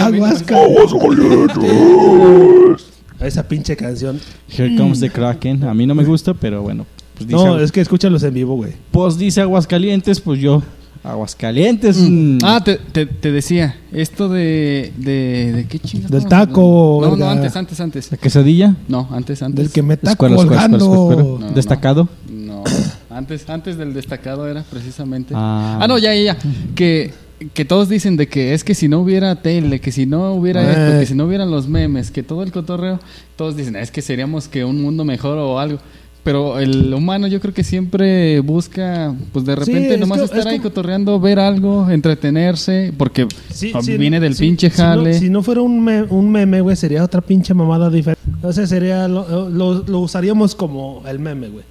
a. 3.24 3.26
Esa 3.26 3.46
pinche 3.48 3.76
canción. 3.76 4.20
Here 4.48 4.76
comes 4.76 5.00
the 5.00 5.10
Kraken. 5.10 5.64
A 5.64 5.74
mí 5.74 5.86
no 5.86 5.94
me 5.94 6.04
gusta, 6.04 6.34
pero 6.34 6.62
bueno. 6.62 6.86
Pues 7.16 7.28
dice, 7.28 7.44
No, 7.44 7.58
es 7.60 7.70
que 7.72 7.80
escúchalos 7.80 8.22
en 8.24 8.34
vivo, 8.34 8.56
güey. 8.56 8.72
pues 8.90 9.16
dice 9.18 9.40
Aguascalientes, 9.40 10.20
pues 10.20 10.40
yo. 10.40 10.62
Aguascalientes. 11.04 11.98
mm, 11.98 12.38
Ah, 12.42 12.62
te, 12.64 12.76
te, 12.76 13.06
te 13.06 13.30
decía, 13.30 13.76
esto 13.92 14.28
de, 14.28 14.92
de, 14.96 15.52
de 15.52 15.66
qué 15.68 15.78
chingados. 15.78 16.10
Del 16.10 16.26
taco? 16.28 17.00
No, 17.02 17.14
no, 17.16 17.28
antes, 17.28 17.54
antes, 17.56 17.78
antes. 17.80 18.10
la 18.10 18.16
quesadilla. 18.16 18.74
No, 18.88 19.06
antes, 19.12 19.42
antes. 19.42 19.56
Del 19.64 19.70
que 19.70 19.82
me 19.82 19.94
está 19.94 20.12
Escuela, 20.12 20.36
escuela, 20.36 20.62
escuela, 20.64 20.78
colgando. 20.78 21.04
escuela, 21.04 21.20
escuela. 21.22 21.38
No, 21.40 21.48
no, 21.50 21.54
Destacado. 21.54 22.08
No, 22.30 22.64
antes, 23.10 23.48
antes 23.50 23.76
del 23.76 23.92
destacado 23.94 24.48
era 24.48 24.62
precisamente. 24.62 25.34
Ah. 25.36 25.78
Ah, 25.82 25.86
no, 25.88 25.98
ya, 25.98 26.14
ya, 26.14 26.22
ya. 26.34 26.36
Que, 26.74 27.12
que 27.52 27.64
todos 27.64 27.88
dicen 27.88 28.16
de 28.16 28.26
que 28.28 28.54
es 28.54 28.64
que 28.64 28.74
si 28.74 28.88
no 28.88 29.00
hubiera 29.00 29.42
tele, 29.42 29.80
que 29.80 29.92
si 29.92 30.06
no 30.06 30.32
hubiera 30.34 30.62
esto, 30.70 30.96
Eh. 30.96 31.00
que 31.00 31.06
si 31.06 31.14
no 31.14 31.24
hubieran 31.26 31.50
los 31.50 31.68
memes, 31.68 32.10
que 32.10 32.22
todo 32.22 32.42
el 32.42 32.52
cotorreo, 32.52 33.00
todos 33.36 33.56
dicen, 33.56 33.76
es 33.76 33.90
que 33.90 34.02
seríamos 34.02 34.48
que 34.48 34.64
un 34.64 34.80
mundo 34.80 35.04
mejor 35.04 35.38
o 35.38 35.58
algo. 35.58 35.78
Pero 36.22 36.58
el 36.58 36.94
humano 36.94 37.26
yo 37.26 37.38
creo 37.38 37.52
que 37.52 37.62
siempre 37.64 38.40
busca, 38.40 39.14
pues 39.34 39.44
de 39.44 39.56
repente 39.56 39.92
es 39.94 40.00
nomás 40.00 40.20
que- 40.20 40.24
estar 40.24 40.38
es 40.38 40.46
ahí 40.46 40.56
como- 40.58 40.70
cotorreando, 40.70 41.20
ver 41.20 41.38
algo, 41.38 41.90
entretenerse, 41.90 42.94
porque 42.96 43.26
Sí, 43.50 43.72
ah, 43.74 43.82
sí, 43.82 43.98
viene 43.98 44.20
del 44.20 44.34
sí, 44.34 44.44
pinche 44.44 44.70
si 44.70 44.80
no- 44.80 44.88
jale. 44.88 45.18
Si 45.18 45.28
no, 45.28 45.42
fuera 45.42 45.60
un, 45.60 45.84
me- 45.84 46.04
un 46.04 46.30
meme, 46.32 46.62
güey, 46.62 46.76
sería 46.76 47.04
otra 47.04 47.20
pinche 47.20 47.52
mamada 47.52 47.90
diferente. 47.90 48.22
Entonces 48.26 48.70
sería, 48.70 49.06
lo, 49.06 49.50
lo- 49.50 49.82
lo 49.86 49.98
usaríamos 50.00 50.54
como 50.54 51.02
el 51.06 51.18
meme, 51.18 51.48
güey. 51.48 51.64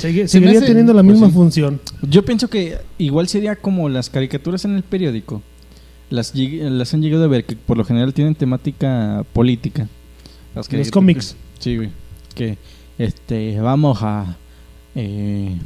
Seguiría 0.00 0.58
hace- 0.58 0.66
teniendo 0.66 0.92
la 0.92 1.02
pues 1.02 1.12
misma 1.14 1.28
sí. 1.28 1.32
función. 1.34 1.80
Yo 2.02 2.24
pienso 2.24 2.48
que 2.48 2.78
igual 2.98 3.28
sería 3.28 3.56
como 3.56 3.88
las 3.88 4.10
caricaturas 4.10 4.64
en 4.64 4.76
el 4.76 4.82
periódico. 4.82 5.42
Las, 6.10 6.34
lleg- 6.34 6.60
las 6.70 6.92
han 6.94 7.02
llegado 7.02 7.24
a 7.24 7.28
ver 7.28 7.44
que 7.44 7.54
por 7.56 7.76
lo 7.78 7.84
general 7.84 8.12
tienen 8.14 8.34
temática 8.34 9.24
política. 9.32 9.88
Las 10.54 10.72
Los 10.72 10.90
cómics. 10.90 11.36
Sí, 11.58 11.76
güey. 11.76 11.90
Que 12.34 12.58
este 12.98 13.60
vamos 13.60 13.98
a 14.02 14.36
eh, 14.94 15.56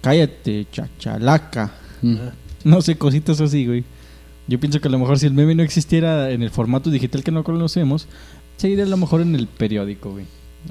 cállate, 0.00 0.66
chachalaca. 0.72 1.72
Mm. 2.02 2.16
No 2.64 2.80
sé, 2.82 2.96
cositas 2.96 3.40
así, 3.40 3.66
güey. 3.66 3.84
Yo 4.46 4.58
pienso 4.58 4.80
que 4.80 4.88
a 4.88 4.90
lo 4.90 4.98
mejor 4.98 5.18
si 5.18 5.26
el 5.26 5.32
meme 5.34 5.54
no 5.54 5.62
existiera 5.62 6.30
en 6.30 6.42
el 6.42 6.50
formato 6.50 6.90
digital 6.90 7.22
que 7.22 7.30
no 7.30 7.44
conocemos, 7.44 8.08
seguiría 8.56 8.84
a 8.84 8.88
lo 8.88 8.96
mejor 8.96 9.20
en 9.20 9.34
el 9.34 9.46
periódico, 9.46 10.10
güey. 10.12 10.24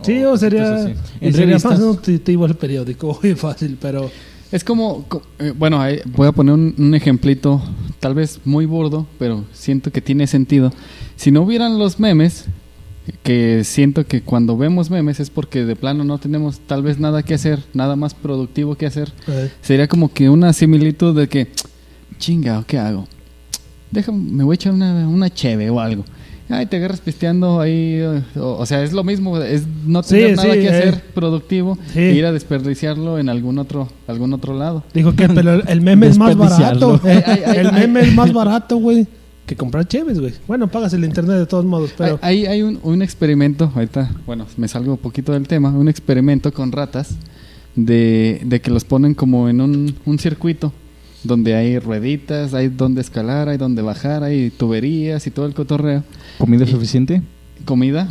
Sí, 0.03 0.23
o 0.23 0.37
sería, 0.37 0.81
En 1.19 1.33
sería 1.33 1.45
revistas. 1.47 1.71
más 1.71 1.79
nutritivo 1.79 2.45
el 2.45 2.55
periódico, 2.55 3.17
muy 3.23 3.35
fácil, 3.35 3.77
pero... 3.81 4.09
Es 4.51 4.63
como, 4.63 5.03
co- 5.07 5.21
eh, 5.37 5.53
bueno, 5.55 5.79
voy 6.15 6.27
a 6.27 6.31
poner 6.31 6.55
un, 6.55 6.73
un 6.77 6.95
ejemplito, 6.95 7.61
tal 7.99 8.15
vez 8.15 8.39
muy 8.45 8.65
burdo, 8.65 9.05
pero 9.19 9.43
siento 9.53 9.91
que 9.91 10.01
tiene 10.01 10.25
sentido. 10.25 10.73
Si 11.17 11.29
no 11.29 11.41
hubieran 11.43 11.77
los 11.77 11.99
memes, 11.99 12.45
que 13.21 13.63
siento 13.63 14.05
que 14.07 14.21
cuando 14.21 14.57
vemos 14.57 14.89
memes 14.89 15.19
es 15.19 15.29
porque 15.29 15.65
de 15.65 15.75
plano 15.75 16.03
no 16.03 16.17
tenemos 16.17 16.59
tal 16.61 16.81
vez 16.81 16.99
nada 16.99 17.21
que 17.21 17.35
hacer, 17.35 17.59
nada 17.73 17.95
más 17.95 18.13
productivo 18.15 18.73
que 18.75 18.87
hacer, 18.87 19.11
eh, 19.27 19.51
sería 19.61 19.87
como 19.87 20.11
que 20.11 20.29
una 20.29 20.51
similitud 20.53 21.15
de 21.15 21.27
que, 21.29 21.47
chinga, 22.17 22.63
¿qué 22.65 22.79
hago? 22.79 23.07
Déjame, 23.91 24.17
me 24.31 24.43
voy 24.43 24.53
a 24.53 24.55
echar 24.55 24.73
una, 24.73 25.07
una 25.07 25.29
cheve 25.31 25.69
o 25.69 25.79
algo. 25.79 26.05
Ay, 26.51 26.65
te 26.65 26.77
agarras 26.77 26.99
pisteando 26.99 27.61
ahí, 27.61 28.01
o, 28.35 28.57
o 28.57 28.65
sea, 28.65 28.83
es 28.83 28.91
lo 28.91 29.03
mismo, 29.03 29.37
es 29.37 29.63
no 29.85 30.01
Sí, 30.01 30.15
tener 30.15 30.35
nada 30.35 30.53
sí, 30.53 30.59
que 30.59 30.65
eh. 30.65 30.69
hacer 30.69 31.01
productivo 31.13 31.77
Sí. 31.93 31.99
e 31.99 32.13
ir 32.15 32.25
a 32.25 32.31
desperdiciarlo 32.31 33.19
en 33.19 33.29
algún 33.29 33.59
otro, 33.59 33.87
algún 34.07 34.33
otro 34.33 34.57
lado. 34.57 34.83
Dijo 34.93 35.13
que 35.15 35.29
pero 35.29 35.53
el- 35.67 35.81
meme 35.81 36.07
es 36.07 36.17
más 36.17 36.35
barato. 36.35 36.99
Ay, 37.05 37.21
ay, 37.25 37.41
ay, 37.45 37.57
el 37.57 37.71
meme 37.71 38.01
es 38.01 38.15
más 38.15 38.33
barato, 38.33 38.77
güey, 38.77 39.05
que 39.45 39.55
comprar 39.55 39.87
cheves, 39.87 40.19
güey. 40.19 40.33
Bueno, 40.47 40.67
pagas 40.67 40.91
el 40.93 41.05
internet 41.05 41.37
de 41.37 41.45
todos 41.45 41.65
modos, 41.65 41.93
pero... 41.95 42.17
Hay, 42.23 42.47
hay 42.47 42.63
un, 42.63 42.79
un 42.81 43.01
experimento, 43.03 43.71
ahorita, 43.75 44.09
bueno, 44.25 44.45
me 44.57 44.67
salgo 44.67 44.93
un 44.93 44.97
poquito 44.97 45.33
del 45.33 45.47
tema, 45.47 45.69
un 45.69 45.87
experimento 45.87 46.51
con 46.51 46.71
ratas 46.71 47.15
de, 47.75 48.41
de 48.43 48.59
que 48.61 48.71
los 48.71 48.85
ponen 48.85 49.13
como 49.13 49.49
en 49.49 49.61
un, 49.61 49.95
un 50.05 50.19
circuito 50.19 50.73
donde 51.23 51.55
hay 51.55 51.79
rueditas, 51.79 52.53
hay 52.53 52.69
donde 52.69 53.01
escalar, 53.01 53.49
hay 53.49 53.57
donde 53.57 53.81
bajar, 53.81 54.23
hay 54.23 54.49
tuberías 54.51 55.25
y 55.27 55.31
todo 55.31 55.45
el 55.45 55.53
cotorreo, 55.53 56.03
¿Comida 56.37 56.63
Y- 56.63 56.67
suficiente? 56.67 57.21
comida 57.65 58.07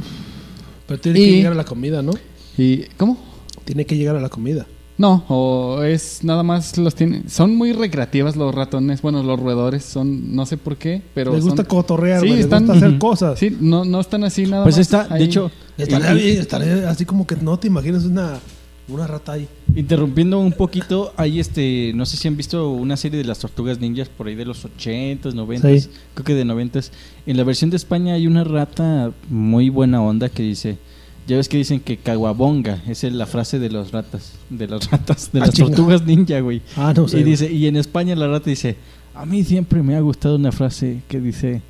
Pero 0.87 1.01
tiene 1.01 1.19
Y- 1.21 1.25
que 1.25 1.33
llegar 1.37 1.53
a 1.53 1.57
la 1.57 1.65
comida, 1.65 2.03
¿no? 2.03 2.13
y 2.57 2.83
¿cómo? 2.97 3.19
Tiene 3.65 3.85
que 3.87 3.97
llegar 3.97 4.17
a 4.17 4.21
la 4.21 4.29
comida. 4.29 4.67
No, 4.97 5.25
o 5.29 5.83
es 5.85 6.25
nada 6.25 6.43
más 6.43 6.77
los 6.77 6.95
tienen, 6.97 7.29
son 7.31 7.55
muy 7.55 7.73
recreativas 7.73 8.35
los 8.35 8.53
ratones, 8.55 9.01
bueno, 9.01 9.23
los 9.23 9.39
roedores 9.39 9.85
son 9.85 10.35
no 10.35 10.45
sé 10.45 10.57
por 10.57 10.77
qué, 10.77 11.03
pero 11.15 11.33
les 11.35 11.45
gusta 11.45 11.63
son- 11.63 11.67
cotorrear, 11.67 12.21
Sí, 12.21 12.29
les 12.31 12.41
están- 12.41 12.67
gusta 12.67 12.85
hacer 12.87 12.99
cosas. 12.99 13.39
Sí, 13.39 13.57
no 13.61 13.85
no 13.85 14.01
están 14.01 14.25
así 14.25 14.47
nada 14.47 14.65
Pues 14.65 14.75
más. 14.77 14.81
está, 14.81 15.05
de 15.07 15.15
ahí. 15.15 15.23
hecho, 15.25 15.53
Estaría, 15.77 16.15
y- 16.15 16.19
y- 16.19 16.23
bien, 16.25 16.41
estaría 16.41 16.91
así 16.91 17.05
como 17.05 17.27
que 17.29 17.37
no 17.37 17.57
te 17.61 17.69
imaginas 17.69 18.05
una, 18.07 18.41
una 18.89 19.07
rata 19.07 19.33
ahí. 19.33 19.47
Interrumpiendo 19.77 20.39
un 20.39 20.53
poquito, 20.53 21.13
hay 21.17 21.41
este, 21.41 21.93
no 21.95 22.07
sé 22.07 22.17
si 22.17 22.27
han 22.29 22.37
visto 22.37 22.71
una 22.71 22.97
serie 22.97 23.19
de 23.19 23.25
las 23.25 23.39
tortugas 23.39 23.79
ninjas 23.81 24.09
por 24.09 24.27
ahí 24.27 24.35
de 24.35 24.45
los 24.47 24.65
80s, 24.65 25.35
90s, 25.35 25.81
Sí. 25.85 25.91
creo 26.15 26.25
que 26.25 26.35
de 26.35 26.45
90s. 26.45 26.91
En 27.27 27.37
la 27.37 27.45
versión 27.45 27.71
de 27.71 27.77
España 27.77 28.15
hay 28.15 28.27
una 28.27 28.45
rata 28.45 29.13
muy 29.29 29.69
buena 29.69 30.03
onda 30.03 30.29
que 30.31 30.43
dice, 30.43 30.79
ya 31.27 31.37
ves 31.37 31.49
que 31.49 31.59
dicen 31.59 31.81
que 31.81 31.99
caguabonga, 31.99 32.83
esa 32.89 33.07
es 33.07 33.13
la 33.13 33.27
frase 33.27 33.59
de 33.59 33.71
las 33.71 33.93
ratas, 33.93 34.33
de 34.49 34.67
las 34.67 34.91
ratas, 34.91 35.31
de 35.33 35.41
Ah, 35.41 35.47
las 35.47 35.55
chinga. 35.55 35.69
tortugas 35.69 36.07
ninja, 36.07 36.41
güey. 36.41 36.63
Ah, 36.77 36.95
no 36.97 37.07
sé. 37.09 37.21
y 37.21 37.23
dice, 37.25 37.53
y 37.53 37.67
en 37.67 37.77
España 37.77 38.17
la 38.17 38.27
rata 38.29 38.49
dice, 38.49 38.77
a 39.15 39.27
mí 39.27 39.45
siempre 39.45 39.83
me 39.83 39.97
ha 39.97 40.01
gustado 40.01 40.37
una 40.37 40.53
frase 40.53 41.03
que 41.09 41.21
dice, 41.21 41.61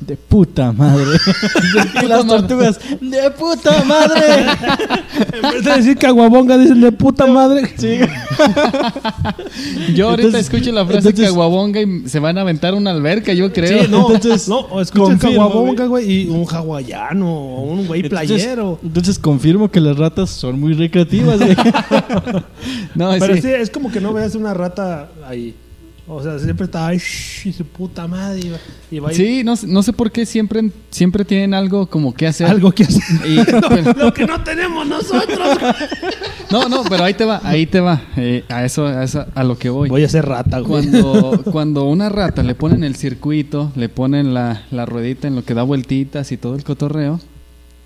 de 0.00 0.16
puta 0.16 0.72
madre. 0.72 1.04
y 2.02 2.06
las 2.06 2.26
tortugas, 2.26 2.78
de 3.00 3.30
puta 3.30 3.84
madre. 3.84 4.46
En 5.32 5.42
vez 5.42 5.64
de 5.64 5.76
decir 5.76 5.96
caguabonga, 5.96 6.58
dicen 6.58 6.80
de 6.80 6.90
puta 6.90 7.26
madre. 7.26 7.72
Sí. 7.76 7.98
Yo 9.94 10.08
ahorita 10.10 10.28
Entonces- 10.28 10.52
escucho 10.52 10.72
la 10.72 10.84
frase 10.84 11.08
entonces- 11.10 11.28
caguabonga 11.30 11.80
y 11.80 12.08
se 12.08 12.18
van 12.18 12.36
a 12.38 12.40
aventar 12.40 12.74
una 12.74 12.90
alberca, 12.90 13.32
yo 13.32 13.52
creo. 13.52 13.84
Sí, 13.84 13.88
no, 13.88 14.12
Entonces, 14.12 14.48
no, 14.48 14.80
escucha 14.80 15.04
confirmo, 15.04 15.48
caguabonga, 15.48 15.86
güey, 15.86 16.10
y 16.10 16.28
un 16.28 16.44
hawaiano, 16.46 17.30
o 17.32 17.62
un 17.62 17.86
güey 17.86 18.08
playero. 18.08 18.80
Entonces 18.82 19.18
confirmo 19.18 19.70
que 19.70 19.80
las 19.80 19.96
ratas 19.96 20.30
son 20.30 20.58
muy 20.58 20.72
recreativas, 20.74 21.38
güey. 21.38 21.56
No, 22.94 23.10
Pero 23.18 23.34
sí. 23.36 23.42
sí, 23.42 23.48
es 23.50 23.70
como 23.70 23.90
que 23.92 24.00
no 24.00 24.12
veas 24.12 24.34
una 24.34 24.52
rata 24.52 25.08
ahí. 25.26 25.54
O 26.06 26.22
sea, 26.22 26.38
siempre 26.38 26.66
está 26.66 26.86
ahí, 26.88 26.96
y 26.98 27.52
su 27.52 27.64
puta 27.64 28.06
madre. 28.06 28.40
y 28.90 28.98
va- 28.98 29.06
va 29.08 29.14
Sí, 29.14 29.42
no, 29.42 29.56
sé- 29.56 29.66
no 29.66 29.82
sé 29.82 29.94
por 29.94 30.12
qué 30.12 30.26
siempre, 30.26 30.70
siempre 30.90 31.24
tienen 31.24 31.54
algo 31.54 31.86
como 31.86 32.12
que 32.12 32.26
hacer. 32.26 32.46
algo 32.46 32.72
que 32.72 32.82
hacer. 32.84 33.02
Y- 33.26 33.38
pero- 33.68 33.92
Lo 33.94 34.12
que 34.12 34.26
no 34.26 34.42
tenemos 34.44 34.86
nosotros. 34.86 35.38
no, 36.50 36.68
no, 36.68 36.84
pero 36.84 37.04
ahí 37.04 37.14
te 37.14 37.24
va, 37.24 37.40
ahí 37.42 37.64
te 37.64 37.80
va. 37.80 38.02
Eh, 38.18 38.44
a 38.50 38.66
eso, 38.66 38.86
a 38.86 39.02
eso, 39.02 39.24
a 39.34 39.44
lo 39.44 39.56
que 39.56 39.70
voy. 39.70 39.88
Voy 39.88 40.04
a 40.04 40.08
ser 40.10 40.26
rata, 40.26 40.58
güey. 40.58 40.86
Cuando, 40.88 41.42
cuando 41.50 41.84
una 41.84 42.10
rata 42.10 42.42
le 42.42 42.54
ponen 42.54 42.84
el 42.84 42.96
circuito, 42.96 43.72
le 43.74 43.88
ponen 43.88 44.34
la, 44.34 44.62
la 44.70 44.84
ruedita 44.84 45.26
en 45.26 45.36
lo 45.36 45.42
que 45.44 45.54
da 45.54 45.62
vueltitas 45.62 46.30
y 46.32 46.36
todo 46.36 46.54
el 46.54 46.64
cotorreo, 46.64 47.18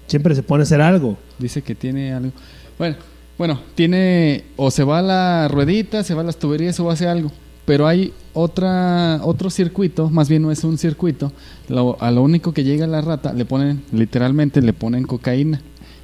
Siempre 0.08 0.34
se 0.34 0.42
pone 0.42 0.62
a 0.62 0.64
hacer 0.64 0.80
algo. 0.80 1.18
dice 1.38 1.62
que 1.62 1.74
tiene 1.74 2.12
algo. 2.14 2.32
Bueno, 2.78 2.96
bueno, 3.36 3.60
tiene 3.74 4.42
o 4.56 4.70
se 4.72 4.82
va 4.82 4.98
a 5.00 5.02
la 5.02 5.48
ruedita, 5.48 6.02
se 6.02 6.14
va 6.14 6.22
a 6.22 6.24
las 6.24 6.36
tuberías 6.38 6.80
o 6.80 6.90
hace 6.90 7.06
algo. 7.06 7.30
Pero 7.68 7.86
hay 7.86 8.14
otra 8.32 9.20
otro 9.22 9.50
circuito, 9.50 10.08
más 10.08 10.30
bien 10.30 10.40
no 10.40 10.50
es 10.50 10.64
un 10.64 10.78
circuito. 10.78 11.30
Lo- 11.68 12.00
a 12.00 12.10
lo 12.10 12.22
único 12.22 12.52
que 12.54 12.64
llega 12.64 12.86
la 12.86 13.02
rata 13.02 13.34
le 13.34 13.44
ponen, 13.44 13.82
literalmente 13.92 14.62
le 14.62 14.72
ponen 14.72 15.04
cocaína. 15.04 15.60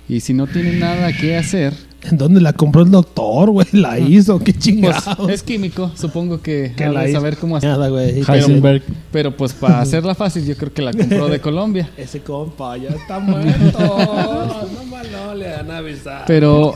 Y 0.07 0.20
si 0.20 0.35
no 0.35 0.47
tiene 0.47 0.78
nada 0.78 1.11
que 1.15 1.39
hacer, 1.39 1.73
¿En 2.11 2.19
dónde 2.19 2.41
la 2.41 2.53
compró 2.53 2.83
el 2.83 2.91
doctor, 2.91 3.51
güey? 3.51 3.67
La 3.73 3.99
hizo, 3.99 4.39
qué 4.39 4.53
pues 4.53 4.65
chingados. 4.65 5.29
es 5.29 5.43
químico. 5.43 5.91
Supongo 5.95 6.41
que, 6.41 6.73
que 6.77 6.87
la 6.89 7.11
saber 7.11 7.37
cómo 7.37 7.57
hacer. 7.57 7.71
Nada, 7.71 7.89
güey. 7.89 8.23
Heisenberg. 8.27 8.83
Pero 9.11 9.37
pues 9.37 9.53
para 9.53 9.81
hacerla 9.81 10.15
fácil, 10.15 10.45
yo 10.45 10.57
creo 10.57 10.73
que 10.73 10.83
la 10.83 10.93
compró 10.93 11.29
de 11.29 11.41
Colombia. 11.41 11.91
Ese 11.97 12.21
compa 12.21 12.77
ya 12.77 12.91
está 12.91 13.19
muerto. 13.19 13.79
no 13.79 14.85
mal, 14.85 15.07
no 15.11 15.35
le 15.35 15.55
han 15.55 15.71
avisado. 15.71 16.25
Pero 16.27 16.75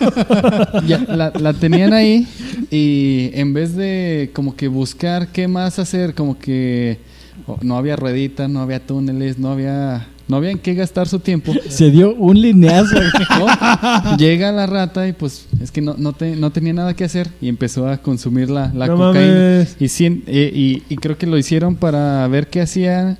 ya, 0.86 0.98
la, 0.98 1.32
la 1.38 1.52
tenían 1.52 1.92
ahí 1.92 2.26
y 2.70 3.30
en 3.34 3.52
vez 3.52 3.74
de 3.74 4.30
como 4.32 4.56
que 4.56 4.68
buscar 4.68 5.28
qué 5.28 5.48
más 5.48 5.78
hacer, 5.78 6.14
como 6.14 6.38
que 6.38 6.98
oh, 7.46 7.58
no 7.62 7.76
había 7.76 7.96
rueditas, 7.96 8.48
no 8.48 8.60
había 8.60 8.84
túneles, 8.84 9.38
no 9.38 9.50
había 9.52 10.06
no 10.28 10.36
había 10.36 10.50
en 10.50 10.58
qué 10.58 10.74
gastar 10.74 11.08
su 11.08 11.18
tiempo. 11.20 11.52
Se 11.68 11.90
dio 11.90 12.14
un 12.14 12.40
lineazo. 12.40 12.96
¿no? 13.00 14.16
Llega 14.18 14.52
la 14.52 14.66
rata 14.66 15.08
y 15.08 15.12
pues 15.12 15.46
es 15.60 15.70
que 15.70 15.80
no, 15.80 15.94
no, 15.98 16.12
te- 16.12 16.36
no 16.36 16.50
tenía 16.50 16.72
nada 16.72 16.94
que 16.94 17.04
hacer 17.04 17.28
y 17.40 17.48
empezó 17.48 17.88
a 17.88 17.98
consumir 17.98 18.50
la, 18.50 18.72
la 18.74 18.86
No 18.86 18.96
cocaína. 18.96 19.32
mames. 19.34 19.76
Y, 19.80 19.84
cien- 19.86 20.22
eh, 20.26 20.50
y, 20.54 20.82
y 20.88 20.96
creo 20.96 21.16
que 21.18 21.26
lo 21.26 21.38
hicieron 21.38 21.76
para 21.76 22.26
ver 22.28 22.48
qué 22.48 22.60
hacía. 22.60 23.18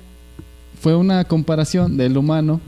Fue 0.79 0.95
una 0.95 1.25
comparación 1.25 1.97
del 1.97 2.15
humano 2.17 2.61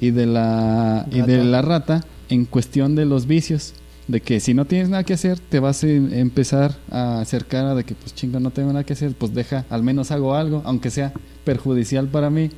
y 0.00 0.10
de 0.12 0.26
la, 0.26 1.06
y 1.10 1.22
de 1.22 1.38
Rata. 1.38 1.44
la 1.48 1.62
rata 1.62 2.04
en 2.28 2.44
cuestión 2.44 2.94
de 2.94 3.04
los 3.04 3.26
vicios. 3.26 3.74
De 4.06 4.20
que 4.22 4.40
si 4.40 4.54
no 4.54 4.64
tienes 4.64 4.88
nada 4.88 5.02
que 5.04 5.12
hacer, 5.12 5.38
te 5.38 5.60
vas 5.60 5.82
a 5.84 5.88
em- 5.88 6.12
empezar 6.14 6.76
a 6.90 7.20
acercar 7.20 7.66
a 7.66 7.74
de 7.74 7.84
que, 7.84 7.94
pues 7.94 8.14
chinga, 8.14 8.40
no 8.40 8.50
tengo 8.50 8.68
nada 8.72 8.84
que 8.84 8.94
hacer, 8.94 9.12
pues 9.12 9.34
deja, 9.34 9.66
al 9.68 9.82
menos 9.82 10.10
hago 10.12 10.34
algo, 10.34 10.62
aunque 10.64 10.90
sea 10.90 11.12
perjudicial 11.44 12.06
para 12.08 12.30
mí. 12.30 12.50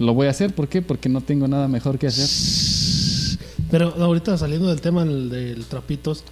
Lo 0.00 0.14
voy 0.14 0.26
a 0.26 0.30
hacer, 0.30 0.52
¿por 0.54 0.66
qué? 0.68 0.82
Porque 0.82 1.08
no 1.08 1.20
tengo 1.20 1.46
nada 1.46 1.68
mejor 1.68 1.98
que 1.98 2.08
hacer. 2.08 2.26
Pero 3.70 3.94
ahorita 4.02 4.36
saliendo 4.36 4.68
del 4.68 4.80
tema 4.80 5.04
del, 5.04 5.30
del 5.30 5.64
trapitos, 5.66 6.24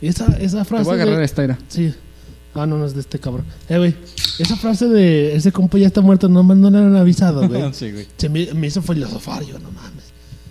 esa, 0.00 0.26
esa 0.38 0.58
Te 0.60 0.64
frase. 0.66 0.84
voy 0.84 0.92
a 0.92 1.02
agarrar 1.02 1.18
de- 1.18 1.24
esta 1.24 1.42
era. 1.42 1.58
Sí. 1.68 1.92
Ah, 2.54 2.66
no, 2.66 2.78
no 2.78 2.86
es 2.86 2.94
de 2.94 3.00
este 3.00 3.18
cabrón. 3.18 3.44
Eh, 3.68 3.78
güey. 3.78 3.94
Esa 4.38 4.56
frase 4.56 4.86
de 4.88 5.34
ese 5.34 5.50
compa 5.52 5.78
ya 5.78 5.86
está 5.86 6.00
muerto, 6.00 6.28
no, 6.28 6.42
no 6.42 6.70
le 6.70 6.78
han 6.78 6.96
avisado, 6.96 7.46
güey. 7.48 7.62
Sí, 7.72 7.90
güey. 7.92 8.06
Se 8.16 8.28
me, 8.28 8.52
me 8.54 8.66
hizo 8.68 8.82
filosofar, 8.82 9.42
yo, 9.44 9.58
no 9.58 9.70
mames. 9.72 10.04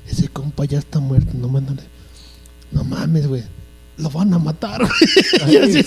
Ese 0.10 0.28
compa 0.30 0.66
ya 0.66 0.80
está 0.80 1.00
muerto, 1.00 1.32
no 1.40 1.48
mames. 1.50 1.74
No 2.72 2.84
mames, 2.84 3.28
güey. 3.28 3.44
Lo 3.98 4.10
van 4.10 4.34
a 4.34 4.40
matar, 4.40 4.82
güey. 5.48 5.54
yo, 5.54 5.66
sí, 5.68 5.84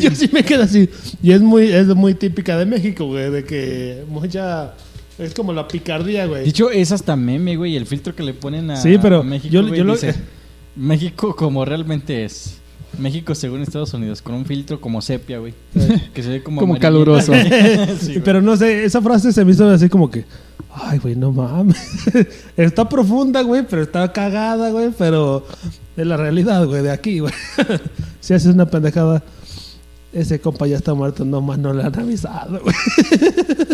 yo 0.00 0.10
sí 0.14 0.30
me 0.32 0.44
quedo 0.44 0.62
así. 0.64 0.88
Y 1.22 1.32
es 1.32 1.40
muy, 1.40 1.70
es 1.72 1.86
muy 1.88 2.14
típica 2.14 2.56
de 2.58 2.66
México, 2.66 3.06
güey, 3.06 3.30
de 3.30 3.44
que 3.44 4.04
mucha... 4.08 4.74
Es 5.20 5.34
como 5.34 5.52
la 5.52 5.68
picardía, 5.68 6.26
güey. 6.26 6.42
De 6.44 6.48
hecho, 6.48 6.70
es 6.70 6.92
hasta 6.92 7.14
meme, 7.16 7.56
güey. 7.56 7.76
El 7.76 7.86
filtro 7.86 8.14
que 8.14 8.22
le 8.22 8.34
ponen 8.34 8.70
a, 8.70 8.76
Sí, 8.76 8.96
pero 9.00 9.20
a 9.20 9.22
México, 9.22 9.52
yo- 9.52 9.62
güey, 9.66 9.78
yo 9.78 9.84
lo- 9.84 9.92
dice, 9.92 10.14
México 10.76 11.34
como 11.36 11.64
realmente 11.64 12.24
es. 12.24 12.56
México 12.98 13.34
según 13.36 13.62
Estados 13.62 13.94
Unidos, 13.94 14.20
con 14.20 14.34
un 14.34 14.44
filtro 14.44 14.80
como 14.80 15.00
sepia, 15.00 15.38
güey. 15.38 15.54
Que 16.12 16.22
se 16.24 16.28
ve 16.28 16.42
como... 16.42 16.60
Como 16.60 16.78
caluroso. 16.78 17.32
Sí, 18.00 18.20
pero 18.24 18.42
no 18.42 18.56
sé, 18.56 18.84
esa 18.84 19.00
frase 19.00 19.32
se 19.32 19.44
me 19.44 19.52
hizo 19.52 19.68
así 19.68 19.88
como 19.88 20.10
que... 20.10 20.24
Ay, 20.72 20.98
güey, 20.98 21.14
no 21.16 21.32
mames. 21.32 21.76
está 22.56 22.88
profunda, 22.88 23.42
güey, 23.42 23.64
pero 23.68 23.82
está 23.82 24.12
cagada, 24.12 24.70
güey, 24.70 24.90
pero 24.98 25.46
es 25.96 26.06
la 26.06 26.16
realidad, 26.16 26.64
güey, 26.66 26.82
de 26.82 26.90
aquí, 26.90 27.20
güey. 27.20 27.32
si 28.20 28.34
haces 28.34 28.54
una 28.54 28.66
pendejada, 28.66 29.22
ese 30.12 30.40
compa 30.40 30.66
ya 30.66 30.76
está 30.76 30.94
muerto, 30.94 31.24
nomás 31.24 31.58
no 31.58 31.72
le 31.72 31.82
han 31.82 31.98
avisado, 31.98 32.60
güey. 32.60 32.74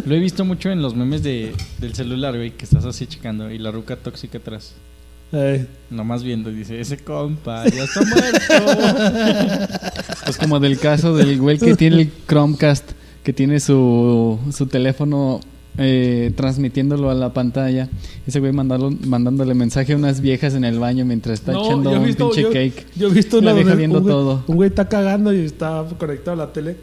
Lo 0.04 0.14
he 0.14 0.18
visto 0.18 0.44
mucho 0.44 0.70
en 0.70 0.82
los 0.82 0.94
memes 0.94 1.22
de, 1.22 1.54
del 1.78 1.94
celular, 1.94 2.36
güey, 2.36 2.52
que 2.52 2.64
estás 2.64 2.84
así 2.84 3.06
checando 3.06 3.50
y 3.50 3.58
la 3.58 3.70
ruca 3.70 3.96
tóxica 3.96 4.38
atrás. 4.38 4.74
Nomás 5.90 6.22
viendo, 6.22 6.50
dice, 6.50 6.80
ese 6.80 6.98
compa 6.98 7.64
ya 7.68 7.84
está 7.84 8.00
muerto. 8.02 9.76
Pues 10.24 10.38
como 10.38 10.58
del 10.58 10.76
caso 10.80 11.14
del 11.14 11.38
güey 11.38 11.56
que 11.56 11.76
tiene 11.76 12.02
el 12.02 12.12
Chromecast, 12.26 12.90
que 13.22 13.32
tiene 13.32 13.60
su, 13.60 14.40
su 14.52 14.66
teléfono 14.66 15.38
eh, 15.78 16.32
transmitiéndolo 16.36 17.10
a 17.10 17.14
la 17.14 17.32
pantalla. 17.32 17.88
Ese 18.26 18.40
güey 18.40 18.52
mandalo- 18.52 18.98
mandándole 19.06 19.54
mensaje 19.54 19.92
a 19.92 19.96
unas 19.96 20.20
viejas 20.20 20.54
en 20.54 20.64
el 20.64 20.78
baño 20.78 21.04
mientras 21.04 21.40
está 21.40 21.52
No, 21.52 21.64
echando 21.64 21.90
un 21.92 22.04
visto- 22.04 22.28
pinche 22.30 22.42
yo- 22.42 22.48
cake. 22.50 22.86
Yo 22.96 23.08
he 23.08 23.12
visto 23.12 23.36
La 23.36 23.42
una 23.42 23.52
vieja 23.52 23.68
donde 23.70 23.78
viendo 23.78 23.98
un 23.98 24.04
güey, 24.04 24.14
todo. 24.14 24.44
Un 24.46 24.56
güey 24.56 24.68
está 24.68 24.88
cagando 24.88 25.32
y 25.34 25.40
está 25.44 25.84
conectado 25.98 26.32
a 26.42 26.46
la 26.46 26.52
tele. 26.52 26.76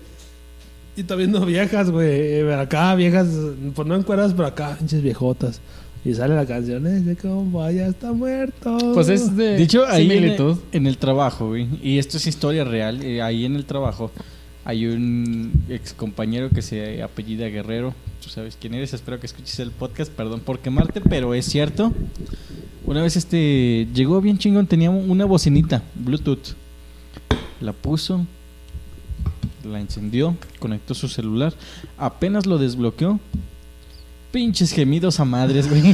Y 0.95 1.01
está 1.01 1.15
viendo 1.15 1.43
viejas, 1.45 1.89
güey. 1.89 2.07
eh, 2.07 2.53
Acá, 2.53 2.93
viejas, 2.95 3.27
pues 3.75 3.87
no 3.87 3.95
encueras, 3.95 4.33
pero 4.33 4.47
acá, 4.47 4.75
pinches 4.77 5.01
viejotas. 5.01 5.59
Y 6.05 6.13
sale 6.13 6.35
la 6.35 6.45
canción, 6.45 6.85
ese 6.85 7.15
compa 7.15 7.71
ya 7.71 7.87
está 7.87 8.11
muerto. 8.11 8.77
Pues 8.93 9.07
es 9.07 9.35
de, 9.37 9.55
De 9.55 9.63
hecho, 9.63 9.85
ahí 9.87 10.11
en 10.11 10.23
el, 10.25 10.55
en 10.73 10.85
el 10.85 10.97
trabajo, 10.97 11.47
güey, 11.47 11.67
y 11.81 11.97
esto 11.97 12.17
es 12.17 12.27
historia 12.27 12.65
real, 12.65 13.01
eh, 13.01 13.21
ahí 13.21 13.45
en 13.45 13.55
el 13.55 13.63
trabajo 13.65 14.11
hay 14.65 14.85
un 14.85 15.65
ex 15.69 15.93
compañero 15.93 16.49
que 16.49 16.61
se 16.61 17.03
apellida 17.03 17.47
Guerrero. 17.47 17.93
Tú 18.21 18.29
sabes 18.29 18.57
quién 18.59 18.73
eres, 18.73 18.93
espero 18.93 19.19
que 19.19 19.25
escuches 19.25 19.59
el 19.59 19.71
podcast, 19.71 20.11
perdón 20.11 20.39
por 20.39 20.59
quemarte, 20.59 21.01
pero 21.01 21.33
es 21.33 21.45
cierto. 21.45 21.91
Una 22.85 23.01
vez 23.01 23.15
este 23.15 23.87
llegó 23.93 24.21
bien 24.21 24.37
chingón, 24.37 24.67
tenía 24.67 24.89
una 24.89 25.25
bocinita 25.25 25.83
Bluetooth. 25.95 26.55
La 27.59 27.73
puso, 27.73 28.25
la 29.63 29.79
encendió, 29.79 30.35
conectó 30.59 30.93
su 30.93 31.07
celular, 31.07 31.53
apenas 31.97 32.45
lo 32.45 32.57
desbloqueó. 32.57 33.19
Pinches 34.33 34.71
gemidos 34.71 35.19
a 35.19 35.25
madres, 35.25 35.69
güey. 35.69 35.93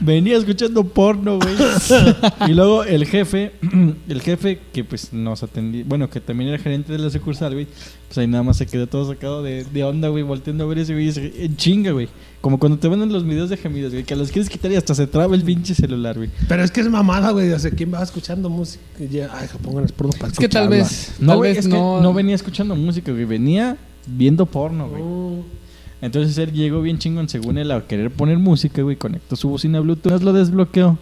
Venía 0.00 0.38
escuchando 0.38 0.84
porno, 0.84 1.38
güey. 1.38 1.54
Y 2.48 2.54
luego 2.54 2.84
el 2.84 3.04
jefe, 3.04 3.52
el 4.08 4.22
jefe 4.22 4.58
que 4.72 4.82
pues 4.82 5.12
nos 5.12 5.42
atendía, 5.42 5.84
bueno, 5.86 6.08
que 6.08 6.18
también 6.18 6.48
era 6.48 6.58
gerente 6.58 6.90
de 6.90 6.98
la 6.98 7.10
sucursal, 7.10 7.52
güey. 7.52 7.66
Pues 8.08 8.16
ahí 8.16 8.26
nada 8.26 8.42
más 8.42 8.56
se 8.56 8.64
quedó 8.64 8.86
todo 8.86 9.06
sacado 9.12 9.42
de, 9.42 9.64
de 9.64 9.84
onda, 9.84 10.08
güey, 10.08 10.22
volteando 10.22 10.64
a 10.64 10.66
ver 10.66 10.78
ese 10.78 10.94
güey. 10.94 11.04
y 11.04 11.08
dice, 11.08 11.32
En 11.44 11.56
chinga, 11.58 11.90
güey. 11.90 12.08
Como 12.40 12.58
cuando 12.58 12.78
te 12.78 12.88
venden 12.88 13.12
los 13.12 13.26
videos 13.26 13.50
de 13.50 13.58
gemidos, 13.58 13.92
güey, 13.92 14.04
que 14.04 14.16
los 14.16 14.30
quieres 14.30 14.48
quitar 14.48 14.72
y 14.72 14.76
hasta 14.76 14.94
se 14.94 15.06
traba 15.06 15.34
el 15.34 15.42
pinche 15.42 15.74
celular, 15.74 16.16
güey. 16.16 16.30
Pero 16.48 16.64
es 16.64 16.70
que 16.70 16.80
es 16.80 16.88
mamada, 16.88 17.32
güey. 17.32 17.52
O 17.52 17.58
sea, 17.58 17.70
¿quién 17.70 17.92
va 17.92 18.02
escuchando 18.02 18.48
música? 18.48 18.82
Ya, 19.10 19.28
ay, 19.30 19.46
pongan 19.62 19.84
el 19.84 19.92
porno 19.92 20.14
para 20.18 20.32
Es 20.32 20.38
que 20.38 20.48
tal 20.48 20.70
vez, 20.70 21.16
No, 21.20 21.32
tal 21.32 21.36
güey, 21.36 21.50
vez 21.50 21.58
es 21.58 21.68
no, 21.68 21.98
que 21.98 22.02
no 22.02 22.14
venía 22.14 22.34
escuchando 22.34 22.74
música, 22.74 23.12
güey. 23.12 23.26
Venía 23.26 23.76
viendo 24.06 24.46
porno, 24.46 24.88
güey. 24.88 25.02
Mm. 25.02 25.61
Entonces 26.02 26.36
él 26.36 26.52
llegó 26.52 26.82
bien 26.82 26.98
chingón, 26.98 27.28
según 27.28 27.58
él, 27.58 27.70
a 27.70 27.80
querer 27.86 28.10
poner 28.10 28.36
música, 28.36 28.82
güey. 28.82 28.96
Conectó 28.96 29.36
su 29.36 29.48
bocina 29.48 29.78
Bluetooth, 29.80 30.20
lo 30.20 30.32
desbloqueó. 30.32 30.98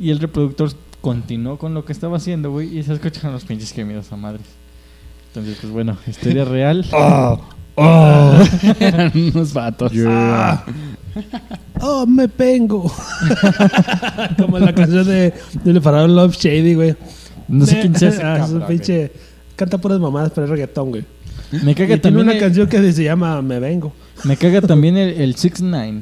Y 0.00 0.10
el 0.10 0.18
reproductor 0.18 0.70
continuó 1.00 1.58
con 1.58 1.74
lo 1.74 1.84
que 1.84 1.92
estaba 1.92 2.16
haciendo, 2.16 2.50
güey. 2.50 2.76
Y 2.76 2.82
se 2.82 2.92
escucharon 2.92 3.32
los 3.32 3.44
pinches 3.44 3.72
gemidos 3.72 4.10
a 4.12 4.16
madres. 4.16 4.42
Entonces, 5.28 5.58
pues 5.60 5.72
bueno, 5.72 5.96
historia 6.06 6.44
real. 6.44 6.84
Oh, 7.74 7.86
oh, 7.86 8.44
unos 9.34 9.54
vatos. 9.54 9.92
oh, 11.80 12.06
me 12.06 12.26
vengo. 12.26 12.92
Como 14.38 14.58
la 14.58 14.74
canción 14.74 15.06
de, 15.06 15.32
de 15.64 15.72
Le 15.72 15.80
Love 15.80 16.36
Shady, 16.36 16.74
güey. 16.74 16.94
No 17.48 17.64
sé 17.64 17.80
quién 17.80 17.94
sea 17.96 18.08
ese 18.10 18.22
Ah, 18.22 18.66
pinche. 18.68 19.12
Canta 19.56 19.78
puras 19.78 19.98
mamadas, 20.00 20.32
pero 20.34 20.44
es 20.44 20.50
reggaetón, 20.50 20.90
güey. 20.90 21.04
Me 21.62 21.72
Y 21.72 21.74
caga 21.74 21.86
tiene 21.86 21.98
también, 21.98 22.26
una 22.26 22.32
el, 22.32 22.40
canción 22.40 22.68
que 22.68 22.92
se 22.92 23.04
llama 23.04 23.42
Me 23.42 23.58
Vengo. 23.60 23.92
me 24.24 24.36
caga 24.36 24.60
también 24.62 24.96
el, 24.96 25.20
el 25.20 25.36
6ix9ine. 25.36 26.00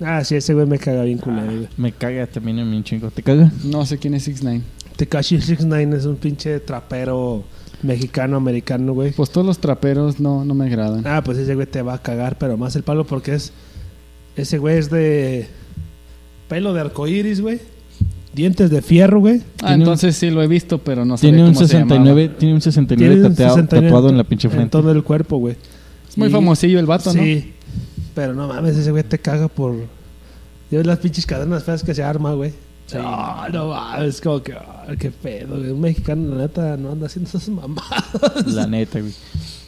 Ah, 0.00 0.22
sí, 0.24 0.36
ese 0.36 0.54
güey 0.54 0.66
me 0.66 0.78
caga 0.78 1.02
bien 1.04 1.18
culero, 1.18 1.46
güey. 1.46 1.68
Me 1.76 1.92
caga 1.92 2.26
también 2.26 2.58
en 2.58 2.70
mi 2.70 2.82
chingo. 2.82 3.10
¿Te 3.10 3.22
caga? 3.22 3.50
No 3.64 3.86
sé 3.86 3.98
quién 3.98 4.14
es 4.14 4.24
6 4.24 4.40
9 4.42 4.60
Tekashi 4.96 5.40
69 5.40 5.96
es 5.96 6.04
un 6.04 6.16
pinche 6.16 6.60
trapero 6.60 7.44
mexicano, 7.82 8.36
americano, 8.36 8.92
güey. 8.92 9.12
Pues 9.12 9.30
todos 9.30 9.46
los 9.46 9.58
traperos 9.58 10.20
no, 10.20 10.44
no 10.44 10.54
me 10.54 10.66
agradan. 10.66 11.06
Ah, 11.06 11.22
pues 11.24 11.38
ese 11.38 11.54
güey 11.54 11.66
te 11.66 11.82
va 11.82 11.94
a 11.94 12.02
cagar, 12.02 12.38
pero 12.38 12.56
más 12.56 12.74
el 12.76 12.82
palo 12.82 13.04
porque 13.04 13.34
es. 13.34 13.52
Ese 14.36 14.58
güey 14.58 14.78
es 14.78 14.90
de. 14.90 15.48
Pelo 16.48 16.72
de 16.74 16.80
arcoíris, 16.80 17.40
güey. 17.40 17.60
Dientes 18.34 18.70
de 18.70 18.82
fierro, 18.82 19.20
güey. 19.20 19.40
Ah, 19.62 19.68
un- 19.74 19.80
entonces 19.80 20.16
sí 20.16 20.30
lo 20.30 20.42
he 20.42 20.46
visto, 20.48 20.78
pero 20.78 21.04
no 21.04 21.16
sé 21.16 21.28
Tiene 21.28 21.42
un 21.44 21.54
cómo 21.54 21.60
se 21.60 21.66
69, 21.68 22.30
tiene 22.38 22.54
un 22.54 22.60
69 22.60 23.14
Tiene 23.14 23.26
un 23.26 23.32
tateado, 23.32 23.54
69 23.54 23.88
tatuado 23.88 24.08
en 24.10 24.16
la 24.18 24.24
pinche 24.24 24.48
En 24.48 24.52
frente. 24.52 24.70
todo 24.72 24.90
el 24.90 25.02
cuerpo, 25.04 25.38
güey. 25.38 25.56
Es 26.08 26.18
muy 26.18 26.28
Y- 26.28 26.30
famosillo 26.32 26.78
el 26.80 26.86
vato, 26.86 27.12
¿no? 27.14 27.22
Sí. 27.22 27.52
Pero 28.14 28.34
no 28.34 28.48
mames, 28.48 28.76
ese 28.76 28.90
güey 28.90 29.02
te 29.04 29.18
caga 29.18 29.48
por. 29.48 29.74
Ves 30.70 30.86
las 30.86 30.98
pinches 30.98 31.24
cadenas 31.26 31.62
feas 31.64 31.82
que 31.84 31.94
se 31.94 32.02
arma, 32.02 32.32
güey. 32.32 32.52
No, 32.92 33.48
no 33.48 33.68
mames, 33.68 34.20
como 34.20 34.42
que. 34.42 34.52
ah, 34.54 34.86
qué 34.98 35.10
pedo, 35.10 35.56
güey. 35.58 35.70
Un 35.70 35.80
mexicano, 35.80 36.34
la 36.34 36.42
neta, 36.42 36.76
no 36.76 36.90
anda 36.92 37.06
haciendo 37.06 37.28
esas 37.28 37.48
mamadas. 37.48 38.04
La 38.46 38.66
neta, 38.66 39.00
güey. 39.00 39.12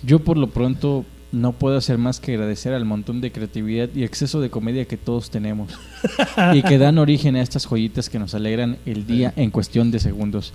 Yo 0.02 0.18
por 0.18 0.36
lo 0.36 0.48
pronto 0.48 1.04
no 1.36 1.52
puedo 1.52 1.76
hacer 1.76 1.98
más 1.98 2.18
que 2.18 2.32
agradecer 2.32 2.72
al 2.72 2.84
montón 2.84 3.20
de 3.20 3.30
creatividad 3.30 3.88
y 3.94 4.04
exceso 4.04 4.40
de 4.40 4.50
comedia 4.50 4.86
que 4.86 4.96
todos 4.96 5.30
tenemos. 5.30 5.70
y 6.54 6.62
que 6.62 6.78
dan 6.78 6.98
origen 6.98 7.36
a 7.36 7.42
estas 7.42 7.66
joyitas 7.66 8.08
que 8.08 8.18
nos 8.18 8.34
alegran 8.34 8.78
el 8.86 9.06
día 9.06 9.32
en 9.36 9.50
cuestión 9.50 9.90
de 9.90 10.00
segundos. 10.00 10.52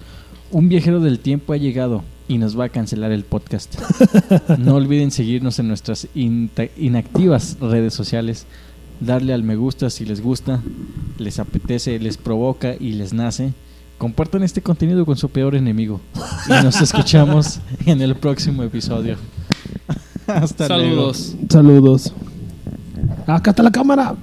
Un 0.50 0.68
viajero 0.68 1.00
del 1.00 1.20
tiempo 1.20 1.54
ha 1.54 1.58
llegado 1.58 2.04
y 2.28 2.38
nos 2.38 2.60
va 2.60 2.66
a 2.66 2.70
cancelar 2.70 3.12
el 3.12 3.24
podcast. 3.24 3.76
No 4.58 4.76
olviden 4.76 5.12
seguirnos 5.12 5.60
en 5.60 5.68
nuestras 5.68 6.08
inactivas 6.14 7.58
redes 7.60 7.94
sociales. 7.94 8.46
Darle 9.00 9.34
al 9.34 9.44
me 9.44 9.56
gusta 9.56 9.90
si 9.90 10.06
les 10.06 10.22
gusta, 10.22 10.62
les 11.18 11.40
apetece, 11.40 12.00
les 12.00 12.18
provoca 12.18 12.76
y 12.80 12.94
les 12.94 13.14
nace. 13.14 13.54
Compartan 13.98 14.44
este 14.44 14.62
contenido 14.62 15.06
con 15.06 15.16
su 15.16 15.30
peor 15.30 15.56
enemigo. 15.56 16.02
Y 16.48 16.64
nos 16.64 16.82
escuchamos 16.82 17.60
en 17.86 18.02
el 18.02 18.16
próximo 18.16 18.64
episodio. 18.64 19.18
Hasta 20.38 20.68
luego. 20.68 21.14
Saludos. 21.14 21.36
Saludos. 21.50 22.14
Acá 23.28 23.52
está 23.52 23.64
la 23.64 23.72
cámara. 23.72 24.16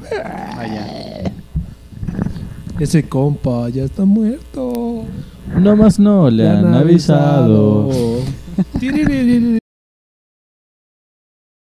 Allá. 0.57 1.33
Ese 2.79 3.03
compa 3.09 3.69
ya 3.71 3.85
está 3.85 4.05
muerto. 4.05 5.05
No 5.57 5.77
más 5.77 5.99
no 5.99 6.31
le 6.31 6.45
Ya 6.45 6.59
han 6.59 6.75
avisado. 6.75 7.91
Tiririririr. 8.79 9.59